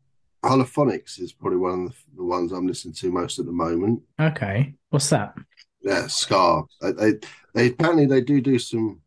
Holophonics 0.44 1.20
is 1.20 1.34
probably 1.34 1.58
one 1.58 1.86
of 1.86 1.90
the, 1.90 1.96
the 2.18 2.24
ones 2.24 2.52
I'm 2.52 2.68
listening 2.68 2.94
to 2.96 3.12
most 3.12 3.40
at 3.40 3.46
the 3.46 3.52
moment. 3.52 4.02
Okay, 4.20 4.74
what's 4.90 5.10
that? 5.10 5.36
Yeah, 5.82 6.08
Ska. 6.08 6.64
They, 6.82 6.92
they, 6.92 7.14
they 7.54 7.68
apparently 7.68 8.06
they 8.06 8.22
do 8.22 8.42
do 8.42 8.60
some 8.60 9.02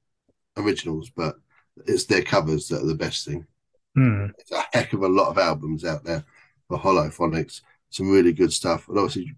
originals, 0.56 1.10
but 1.10 1.36
it's 1.86 2.04
their 2.04 2.22
covers 2.22 2.68
that 2.68 2.82
are 2.82 2.86
the 2.86 2.94
best 2.94 3.26
thing. 3.26 3.46
Hmm. 3.94 4.26
There's 4.36 4.62
a 4.62 4.76
heck 4.76 4.92
of 4.92 5.02
a 5.02 5.08
lot 5.08 5.28
of 5.28 5.38
albums 5.38 5.84
out 5.84 6.04
there 6.04 6.24
for 6.68 6.78
Holophonics. 6.78 7.62
Some 7.90 8.10
really 8.10 8.32
good 8.32 8.52
stuff, 8.52 8.88
and 8.88 8.98
obviously 8.98 9.34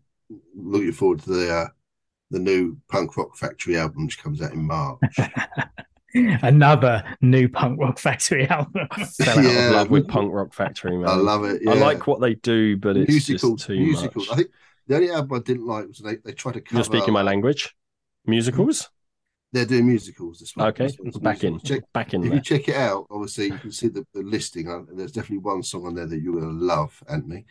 looking 0.55 0.93
forward 0.93 1.21
to 1.21 1.31
the 1.31 1.55
uh, 1.55 1.69
the 2.31 2.39
new 2.39 2.79
Punk 2.89 3.17
Rock 3.17 3.37
Factory 3.37 3.79
album, 3.79 4.07
which 4.07 4.23
comes 4.23 4.43
out 4.43 4.53
in 4.53 4.67
March. 4.67 5.01
Another 6.15 7.03
new 7.21 7.49
punk 7.49 7.81
rock 7.81 7.99
factory 7.99 8.47
album. 8.49 8.87
Fell 9.21 9.39
out 9.39 9.45
Yeah. 9.45 9.67
of 9.69 9.73
love 9.75 9.91
with 9.91 10.09
Punk 10.09 10.33
Rock 10.33 10.53
Factory, 10.53 10.97
man. 10.99 11.09
I 11.09 11.15
love 11.15 11.45
it. 11.45 11.63
I 11.67 11.75
like 11.75 12.07
what 12.07 12.21
they 12.21 12.35
do, 12.35 12.77
but 12.77 12.97
it's 12.97 13.09
musicals. 13.09 13.61
just 13.61 13.67
too 13.69 13.79
musicals. 13.79 14.29
I 14.31 14.37
think 14.37 14.49
the 14.87 14.97
only 14.97 15.11
album 15.11 15.39
I 15.39 15.43
didn't 15.43 15.67
like 15.67 15.89
was 15.89 15.99
they, 15.99 16.17
they 16.17 16.33
tried 16.33 16.53
to 16.55 16.61
cover. 16.61 16.77
You're 16.79 16.85
speaking 16.85 17.15
my 17.15 17.23
language. 17.23 17.75
Musicals? 18.27 18.91
They're 19.53 19.67
doing 19.67 19.87
musicals 19.87 20.39
this 20.39 20.57
month. 20.57 20.75
Okay, 20.75 20.87
This 20.87 20.97
one's 20.99 21.19
back 21.19 21.45
in. 21.45 21.61
Check, 21.61 21.83
back 21.93 22.15
in 22.15 22.23
if 22.23 22.29
there. 22.29 22.37
you 22.37 22.43
check 22.43 22.69
it 22.69 22.77
out, 22.77 23.07
obviously 23.11 23.47
you 23.47 23.59
can 23.59 23.71
see 23.73 23.89
the, 23.89 24.07
the 24.15 24.23
listing. 24.23 24.87
There's 24.95 25.13
definitely 25.13 25.39
one 25.39 25.63
song 25.63 25.87
on 25.87 25.95
there 25.95 26.07
that 26.07 26.21
you're 26.23 26.41
going 26.41 26.59
to 26.59 26.65
love, 26.65 27.03
Anthony. 27.09 27.45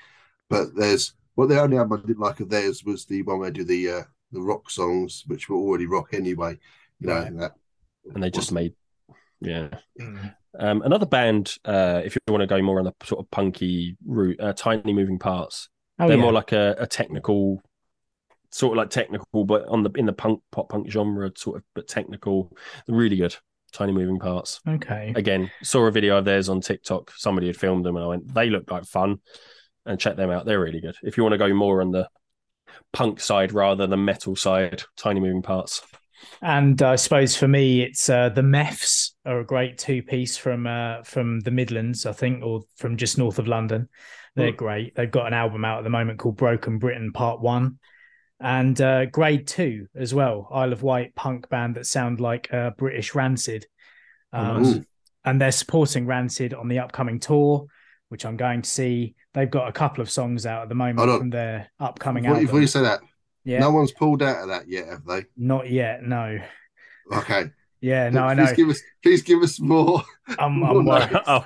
But 0.49 0.75
there's 0.75 1.13
well, 1.35 1.47
the 1.47 1.61
only 1.61 1.77
album 1.77 2.01
I 2.03 2.07
didn't 2.07 2.19
like 2.19 2.39
of 2.39 2.49
theirs 2.49 2.83
was 2.83 3.05
the 3.05 3.21
one 3.23 3.39
where 3.39 3.51
they 3.51 3.59
do 3.59 3.63
the 3.63 3.89
uh, 3.89 4.03
the 4.31 4.41
rock 4.41 4.69
songs, 4.71 5.23
which 5.27 5.47
were 5.49 5.57
already 5.57 5.85
rock 5.85 6.13
anyway. 6.13 6.57
You 6.99 7.07
know, 7.07 7.13
Right. 7.15 7.37
that 7.37 7.55
And 8.13 8.23
they 8.23 8.29
just 8.29 8.51
made, 8.51 8.73
yeah. 9.39 9.69
Hmm. 9.99 10.17
Um, 10.59 10.81
another 10.81 11.05
band, 11.05 11.55
uh, 11.63 12.01
if 12.03 12.15
you 12.15 12.21
want 12.27 12.41
to 12.41 12.47
go 12.47 12.61
more 12.61 12.79
on 12.79 12.85
the 12.85 12.93
sort 13.03 13.23
of 13.23 13.31
punky 13.31 13.95
route, 14.05 14.39
uh, 14.39 14.53
Tiny 14.53 14.93
Moving 14.93 15.19
Parts. 15.19 15.69
Oh, 15.99 16.07
They're 16.07 16.17
yeah. 16.17 16.23
more 16.23 16.33
like 16.33 16.51
a, 16.51 16.75
a 16.79 16.87
technical, 16.87 17.61
sort 18.49 18.73
of 18.73 18.77
like 18.77 18.89
technical, 18.89 19.45
but 19.45 19.67
on 19.67 19.83
the 19.83 19.91
in 19.91 20.05
the 20.05 20.13
punk 20.13 20.41
pop 20.51 20.69
punk 20.69 20.89
genre, 20.89 21.31
sort 21.35 21.57
of, 21.57 21.63
but 21.73 21.87
technical. 21.87 22.51
Really 22.87 23.15
good. 23.15 23.35
Tiny 23.71 23.93
Moving 23.93 24.19
Parts. 24.19 24.59
okay. 24.67 25.13
Again, 25.15 25.49
saw 25.63 25.85
a 25.85 25.91
video 25.91 26.17
of 26.17 26.25
theirs 26.25 26.49
on 26.49 26.59
TikTok. 26.59 27.11
Somebody 27.15 27.47
had 27.47 27.55
filmed 27.55 27.85
them, 27.85 27.95
and 27.95 28.03
I 28.03 28.07
went, 28.09 28.33
they 28.33 28.49
look 28.49 28.69
like 28.69 28.83
fun, 28.83 29.19
and 29.85 29.99
check 29.99 30.17
them 30.17 30.29
out. 30.29 30.45
They're 30.45 30.59
really 30.59 30.81
good. 30.81 30.95
If 31.03 31.15
you 31.15 31.23
want 31.23 31.33
to 31.33 31.37
go 31.37 31.53
more 31.53 31.81
on 31.81 31.91
the 31.91 32.09
punk 32.91 33.21
side 33.21 33.53
rather 33.53 33.87
than 33.87 34.03
metal 34.03 34.35
side, 34.35 34.83
Tiny 34.97 35.19
Moving 35.19 35.41
Parts. 35.41 35.81
And 36.41 36.81
I 36.81 36.95
suppose 36.95 37.35
for 37.35 37.47
me, 37.47 37.81
it's 37.81 38.09
uh, 38.09 38.29
the 38.29 38.41
Meffs 38.41 39.11
are 39.25 39.39
a 39.39 39.45
great 39.45 39.77
two 39.77 40.01
piece 40.01 40.37
from 40.37 40.65
uh, 40.67 41.03
from 41.03 41.39
the 41.41 41.51
Midlands, 41.51 42.05
I 42.05 42.13
think, 42.13 42.43
or 42.43 42.61
from 42.77 42.97
just 42.97 43.17
north 43.17 43.39
of 43.39 43.47
London. 43.47 43.89
They're 44.35 44.51
Hmm. 44.51 44.55
great. 44.57 44.95
They've 44.95 45.11
got 45.11 45.27
an 45.27 45.33
album 45.33 45.65
out 45.65 45.79
at 45.79 45.83
the 45.83 45.89
moment 45.89 46.19
called 46.19 46.37
Broken 46.37 46.79
Britain 46.79 47.11
Part 47.11 47.41
One, 47.41 47.79
and 48.39 48.79
uh, 48.81 49.05
Grade 49.05 49.45
Two 49.47 49.87
as 49.95 50.13
well. 50.13 50.47
Isle 50.51 50.73
of 50.73 50.83
Wight 50.83 51.13
punk 51.15 51.49
band 51.49 51.75
that 51.75 51.85
sound 51.85 52.19
like 52.21 52.51
uh, 52.53 52.71
British 52.77 53.13
Rancid, 53.13 53.65
um, 54.33 54.85
and 55.25 55.39
they're 55.39 55.51
supporting 55.51 56.05
Rancid 56.07 56.53
on 56.53 56.67
the 56.69 56.79
upcoming 56.79 57.19
tour, 57.19 57.65
which 58.09 58.25
I'm 58.25 58.37
going 58.37 58.61
to 58.63 58.69
see. 58.69 59.15
They've 59.33 59.49
got 59.49 59.67
a 59.67 59.71
couple 59.71 60.01
of 60.01 60.09
songs 60.09 60.45
out 60.45 60.63
at 60.63 60.69
the 60.69 60.75
moment 60.75 60.99
from 61.19 61.29
their 61.29 61.69
upcoming 61.79 62.23
Before, 62.23 62.35
album. 62.35 62.45
before 62.47 62.61
you 62.61 62.67
say 62.67 62.81
that, 62.81 63.01
yeah, 63.43 63.59
no 63.59 63.71
one's 63.71 63.91
pulled 63.91 64.21
out 64.21 64.43
of 64.43 64.49
that 64.49 64.67
yet, 64.67 64.87
have 64.87 65.05
they? 65.05 65.25
not 65.37 65.69
yet. 65.69 66.03
No. 66.03 66.39
Okay. 67.13 67.51
Yeah, 67.81 68.09
no, 68.09 68.23
I 68.25 68.33
know. 68.35 68.45
Please 68.45 68.55
give 68.55 68.69
us, 68.69 68.81
please 69.03 69.21
give 69.23 69.41
us 69.41 69.59
more. 69.59 70.03
I'm, 70.39 70.63
I'm 70.63 70.85
worried. 70.85 71.09
oh, 71.27 71.45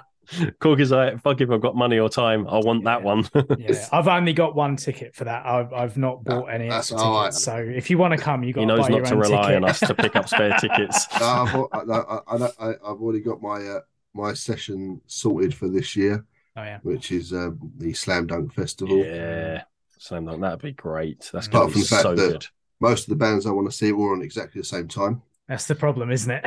Corky's 0.60 0.92
like, 0.92 1.22
fuck 1.22 1.40
if 1.40 1.50
I've 1.50 1.62
got 1.62 1.76
money 1.76 1.98
or 1.98 2.10
time, 2.10 2.46
I 2.48 2.58
want 2.58 2.84
that 2.86 3.04
one. 3.04 3.28
Yeah, 3.58 3.88
I've 3.92 4.08
only 4.08 4.34
got 4.34 4.54
one 4.56 4.76
ticket 4.76 5.16
for 5.16 5.24
that. 5.24 5.46
I've 5.46 5.72
I've 5.72 5.98
not 5.98 6.24
bought 6.26 6.48
any 6.48 6.68
That's 6.68 6.92
extra 6.92 6.98
all 7.08 7.24
tickets. 7.24 7.48
right. 7.48 7.56
So 7.56 7.72
if 7.78 7.90
you 7.90 7.98
want 7.98 8.12
to 8.12 8.18
come, 8.18 8.44
you 8.44 8.52
got 8.54 8.62
he 8.62 8.68
to 8.68 8.76
knows 8.76 8.88
buy 8.88 8.98
not 8.98 9.06
to 9.06 9.14
own 9.14 9.20
rely 9.20 9.42
ticket. 9.44 9.56
on 9.64 9.70
us 9.70 9.80
to 9.80 9.94
pick 9.96 10.16
up 10.16 10.28
spare 10.28 10.58
tickets. 10.60 11.08
No, 11.20 11.26
I've, 11.26 11.90
I, 11.90 11.96
I, 12.28 12.36
I, 12.60 12.70
I've 12.70 13.02
already 13.02 13.22
got 13.22 13.42
my 13.42 13.66
uh, 13.66 13.80
my 14.14 14.34
session 14.34 15.00
sorted 15.08 15.54
for 15.56 15.70
this 15.70 15.96
year, 15.96 16.26
oh 16.58 16.64
yeah, 16.64 16.80
which 16.84 17.12
is 17.12 17.32
um, 17.32 17.60
the 17.78 17.94
Slam 17.94 18.28
Dunk 18.28 18.54
Festival. 18.54 18.98
Yeah, 19.06 19.64
slam 20.00 20.26
dunk. 20.26 20.42
That'd 20.42 20.62
be 20.62 20.72
great. 20.74 21.30
That's 21.34 21.48
Apart 21.48 21.52
going 21.52 21.68
to 21.68 21.74
from 21.74 21.80
be 21.80 21.84
the 21.84 21.88
fact 21.90 22.02
so 22.04 22.16
that- 22.16 22.32
good. 22.32 22.48
Most 22.82 23.04
of 23.04 23.10
the 23.10 23.16
bands 23.16 23.46
I 23.46 23.52
want 23.52 23.70
to 23.72 23.76
see 23.76 23.92
are 23.92 24.12
on 24.14 24.22
exactly 24.22 24.60
the 24.60 24.66
same 24.68 24.90
time, 24.90 25.22
that's 25.48 25.66
the 25.66 25.76
problem, 25.76 26.12
isn't 26.12 26.30
it? 26.30 26.46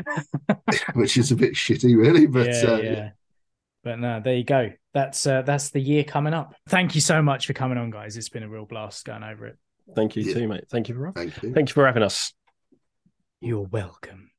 which 0.94 1.16
is 1.16 1.32
a 1.32 1.36
bit 1.36 1.54
shitty, 1.54 1.96
really. 1.96 2.26
But 2.26 2.48
yeah, 2.48 2.70
uh, 2.70 2.76
yeah. 2.76 3.10
But 3.82 3.98
no, 3.98 4.20
there 4.22 4.34
you 4.34 4.44
go. 4.44 4.72
That's 4.92 5.26
uh, 5.26 5.40
that's 5.42 5.70
the 5.70 5.80
year 5.80 6.04
coming 6.04 6.34
up. 6.34 6.54
Thank 6.68 6.94
you 6.94 7.00
so 7.00 7.22
much 7.22 7.46
for 7.46 7.54
coming 7.54 7.78
on, 7.78 7.90
guys. 7.90 8.16
It's 8.18 8.28
been 8.28 8.42
a 8.42 8.48
real 8.48 8.66
blast 8.66 9.06
going 9.06 9.22
over 9.22 9.46
it. 9.46 9.56
Thank 9.96 10.16
you 10.16 10.22
Yeah. 10.24 10.34
too, 10.34 10.48
mate. 10.48 10.64
Thank 10.68 10.90
you 10.90 10.94
for 10.96 11.12
thank 11.12 11.42
you. 11.42 11.54
thank 11.54 11.70
you 11.70 11.72
for 11.72 11.86
having 11.86 12.02
us. 12.02 12.34
You're 13.40 13.62
welcome. 13.62 14.30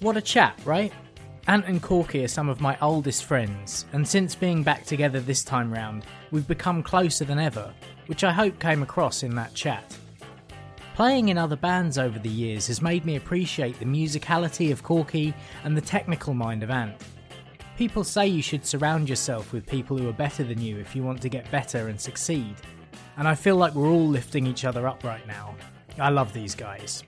What 0.00 0.16
a 0.16 0.22
chat, 0.22 0.58
right? 0.64 0.92
Ant 1.48 1.64
and 1.64 1.82
Corky 1.82 2.22
are 2.24 2.28
some 2.28 2.50
of 2.50 2.60
my 2.60 2.76
oldest 2.82 3.24
friends, 3.24 3.86
and 3.94 4.06
since 4.06 4.34
being 4.34 4.62
back 4.62 4.84
together 4.84 5.18
this 5.18 5.42
time 5.42 5.72
round, 5.72 6.04
we've 6.30 6.46
become 6.46 6.82
closer 6.82 7.24
than 7.24 7.38
ever, 7.38 7.72
which 8.04 8.22
I 8.22 8.32
hope 8.32 8.60
came 8.60 8.82
across 8.82 9.22
in 9.22 9.34
that 9.36 9.54
chat. 9.54 9.96
Playing 10.94 11.30
in 11.30 11.38
other 11.38 11.56
bands 11.56 11.96
over 11.96 12.18
the 12.18 12.28
years 12.28 12.66
has 12.66 12.82
made 12.82 13.06
me 13.06 13.16
appreciate 13.16 13.78
the 13.78 13.86
musicality 13.86 14.70
of 14.70 14.82
Corky 14.82 15.32
and 15.64 15.74
the 15.74 15.80
technical 15.80 16.34
mind 16.34 16.62
of 16.62 16.68
Ant. 16.68 17.00
People 17.78 18.04
say 18.04 18.26
you 18.26 18.42
should 18.42 18.66
surround 18.66 19.08
yourself 19.08 19.50
with 19.50 19.64
people 19.64 19.96
who 19.96 20.06
are 20.10 20.12
better 20.12 20.44
than 20.44 20.60
you 20.60 20.76
if 20.76 20.94
you 20.94 21.02
want 21.02 21.22
to 21.22 21.30
get 21.30 21.50
better 21.50 21.88
and 21.88 21.98
succeed. 21.98 22.56
And 23.16 23.26
I 23.26 23.34
feel 23.34 23.56
like 23.56 23.74
we're 23.74 23.88
all 23.88 24.06
lifting 24.06 24.46
each 24.46 24.66
other 24.66 24.86
up 24.86 25.02
right 25.02 25.26
now. 25.26 25.54
I 25.98 26.10
love 26.10 26.34
these 26.34 26.54
guys. 26.54 27.04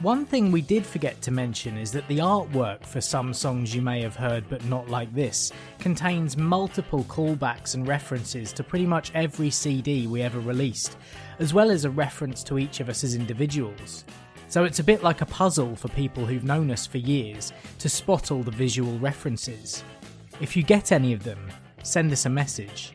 One 0.00 0.26
thing 0.26 0.52
we 0.52 0.60
did 0.60 0.84
forget 0.84 1.22
to 1.22 1.30
mention 1.30 1.78
is 1.78 1.90
that 1.92 2.06
the 2.06 2.18
artwork 2.18 2.84
for 2.84 3.00
some 3.00 3.32
songs 3.32 3.74
you 3.74 3.80
may 3.80 4.02
have 4.02 4.14
heard 4.14 4.44
but 4.50 4.62
not 4.66 4.90
like 4.90 5.12
this 5.14 5.50
contains 5.78 6.36
multiple 6.36 7.02
callbacks 7.04 7.74
and 7.74 7.88
references 7.88 8.52
to 8.52 8.62
pretty 8.62 8.84
much 8.84 9.10
every 9.14 9.48
CD 9.48 10.06
we 10.06 10.20
ever 10.20 10.38
released, 10.38 10.98
as 11.38 11.54
well 11.54 11.70
as 11.70 11.86
a 11.86 11.90
reference 11.90 12.44
to 12.44 12.58
each 12.58 12.80
of 12.80 12.90
us 12.90 13.04
as 13.04 13.14
individuals. 13.14 14.04
So 14.48 14.64
it's 14.64 14.80
a 14.80 14.84
bit 14.84 15.02
like 15.02 15.22
a 15.22 15.26
puzzle 15.26 15.74
for 15.74 15.88
people 15.88 16.26
who've 16.26 16.44
known 16.44 16.70
us 16.70 16.86
for 16.86 16.98
years 16.98 17.54
to 17.78 17.88
spot 17.88 18.30
all 18.30 18.42
the 18.42 18.50
visual 18.50 18.98
references. 18.98 19.82
If 20.42 20.58
you 20.58 20.62
get 20.62 20.92
any 20.92 21.14
of 21.14 21.24
them, 21.24 21.38
send 21.82 22.12
us 22.12 22.26
a 22.26 22.30
message. 22.30 22.92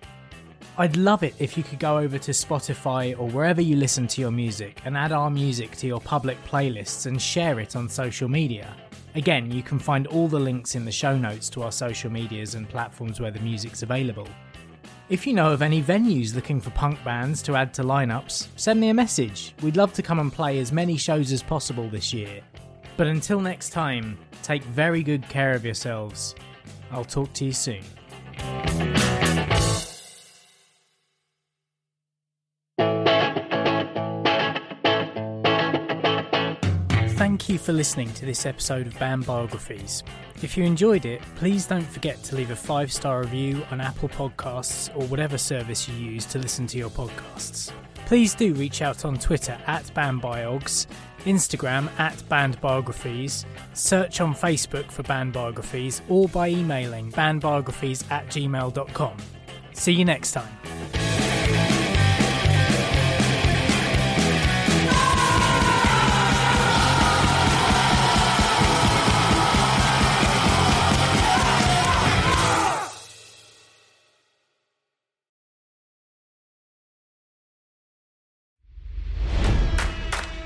I'd 0.77 0.95
love 0.95 1.23
it 1.23 1.35
if 1.37 1.57
you 1.57 1.63
could 1.63 1.79
go 1.79 1.97
over 1.97 2.17
to 2.17 2.31
Spotify 2.31 3.17
or 3.19 3.29
wherever 3.29 3.61
you 3.61 3.75
listen 3.75 4.07
to 4.07 4.21
your 4.21 4.31
music 4.31 4.81
and 4.85 4.97
add 4.97 5.11
our 5.11 5.29
music 5.29 5.75
to 5.77 5.87
your 5.87 5.99
public 5.99 6.41
playlists 6.45 7.05
and 7.07 7.21
share 7.21 7.59
it 7.59 7.75
on 7.75 7.89
social 7.89 8.29
media. 8.29 8.73
Again, 9.15 9.51
you 9.51 9.61
can 9.61 9.77
find 9.77 10.07
all 10.07 10.29
the 10.29 10.39
links 10.39 10.75
in 10.75 10.85
the 10.85 10.91
show 10.91 11.17
notes 11.17 11.49
to 11.49 11.63
our 11.63 11.71
social 11.73 12.09
medias 12.09 12.55
and 12.55 12.69
platforms 12.69 13.19
where 13.19 13.31
the 13.31 13.41
music's 13.41 13.83
available. 13.83 14.27
If 15.09 15.27
you 15.27 15.33
know 15.33 15.51
of 15.51 15.61
any 15.61 15.83
venues 15.83 16.33
looking 16.33 16.61
for 16.61 16.69
punk 16.69 17.03
bands 17.03 17.41
to 17.43 17.57
add 17.57 17.73
to 17.73 17.83
lineups, 17.83 18.47
send 18.55 18.79
me 18.79 18.89
a 18.89 18.93
message. 18.93 19.53
We'd 19.61 19.75
love 19.75 19.91
to 19.93 20.01
come 20.01 20.19
and 20.19 20.31
play 20.31 20.57
as 20.59 20.71
many 20.71 20.95
shows 20.95 21.33
as 21.33 21.43
possible 21.43 21.89
this 21.89 22.13
year. 22.13 22.39
But 22.95 23.07
until 23.07 23.41
next 23.41 23.71
time, 23.71 24.17
take 24.41 24.63
very 24.63 25.03
good 25.03 25.27
care 25.27 25.51
of 25.51 25.65
yourselves. 25.65 26.33
I'll 26.91 27.03
talk 27.03 27.33
to 27.33 27.45
you 27.45 27.51
soon. 27.51 27.83
Thank 37.41 37.49
you 37.49 37.57
for 37.57 37.73
listening 37.73 38.13
to 38.13 38.25
this 38.27 38.45
episode 38.45 38.85
of 38.85 38.99
Band 38.99 39.25
Biographies. 39.25 40.03
If 40.43 40.55
you 40.55 40.63
enjoyed 40.63 41.05
it, 41.05 41.23
please 41.37 41.65
don't 41.65 41.87
forget 41.87 42.21
to 42.25 42.35
leave 42.35 42.51
a 42.51 42.55
five 42.55 42.93
star 42.93 43.21
review 43.21 43.65
on 43.71 43.81
Apple 43.81 44.09
Podcasts 44.09 44.95
or 44.95 45.07
whatever 45.07 45.39
service 45.39 45.89
you 45.89 45.95
use 45.95 46.23
to 46.27 46.37
listen 46.37 46.67
to 46.67 46.77
your 46.77 46.91
podcasts. 46.91 47.71
Please 48.05 48.35
do 48.35 48.53
reach 48.53 48.83
out 48.83 49.05
on 49.05 49.17
Twitter 49.17 49.57
at 49.65 49.85
BandBiogs, 49.95 50.85
Instagram 51.23 51.89
at 51.99 52.15
BandBiographies, 52.29 53.45
search 53.73 54.21
on 54.21 54.35
Facebook 54.35 54.91
for 54.91 55.01
Band 55.01 55.33
Biographies, 55.33 56.03
or 56.09 56.27
by 56.27 56.47
emailing 56.47 57.11
bandbiographies 57.11 58.09
at 58.11 58.27
gmail.com. 58.27 59.17
See 59.73 59.93
you 59.93 60.05
next 60.05 60.33
time. 60.33 61.10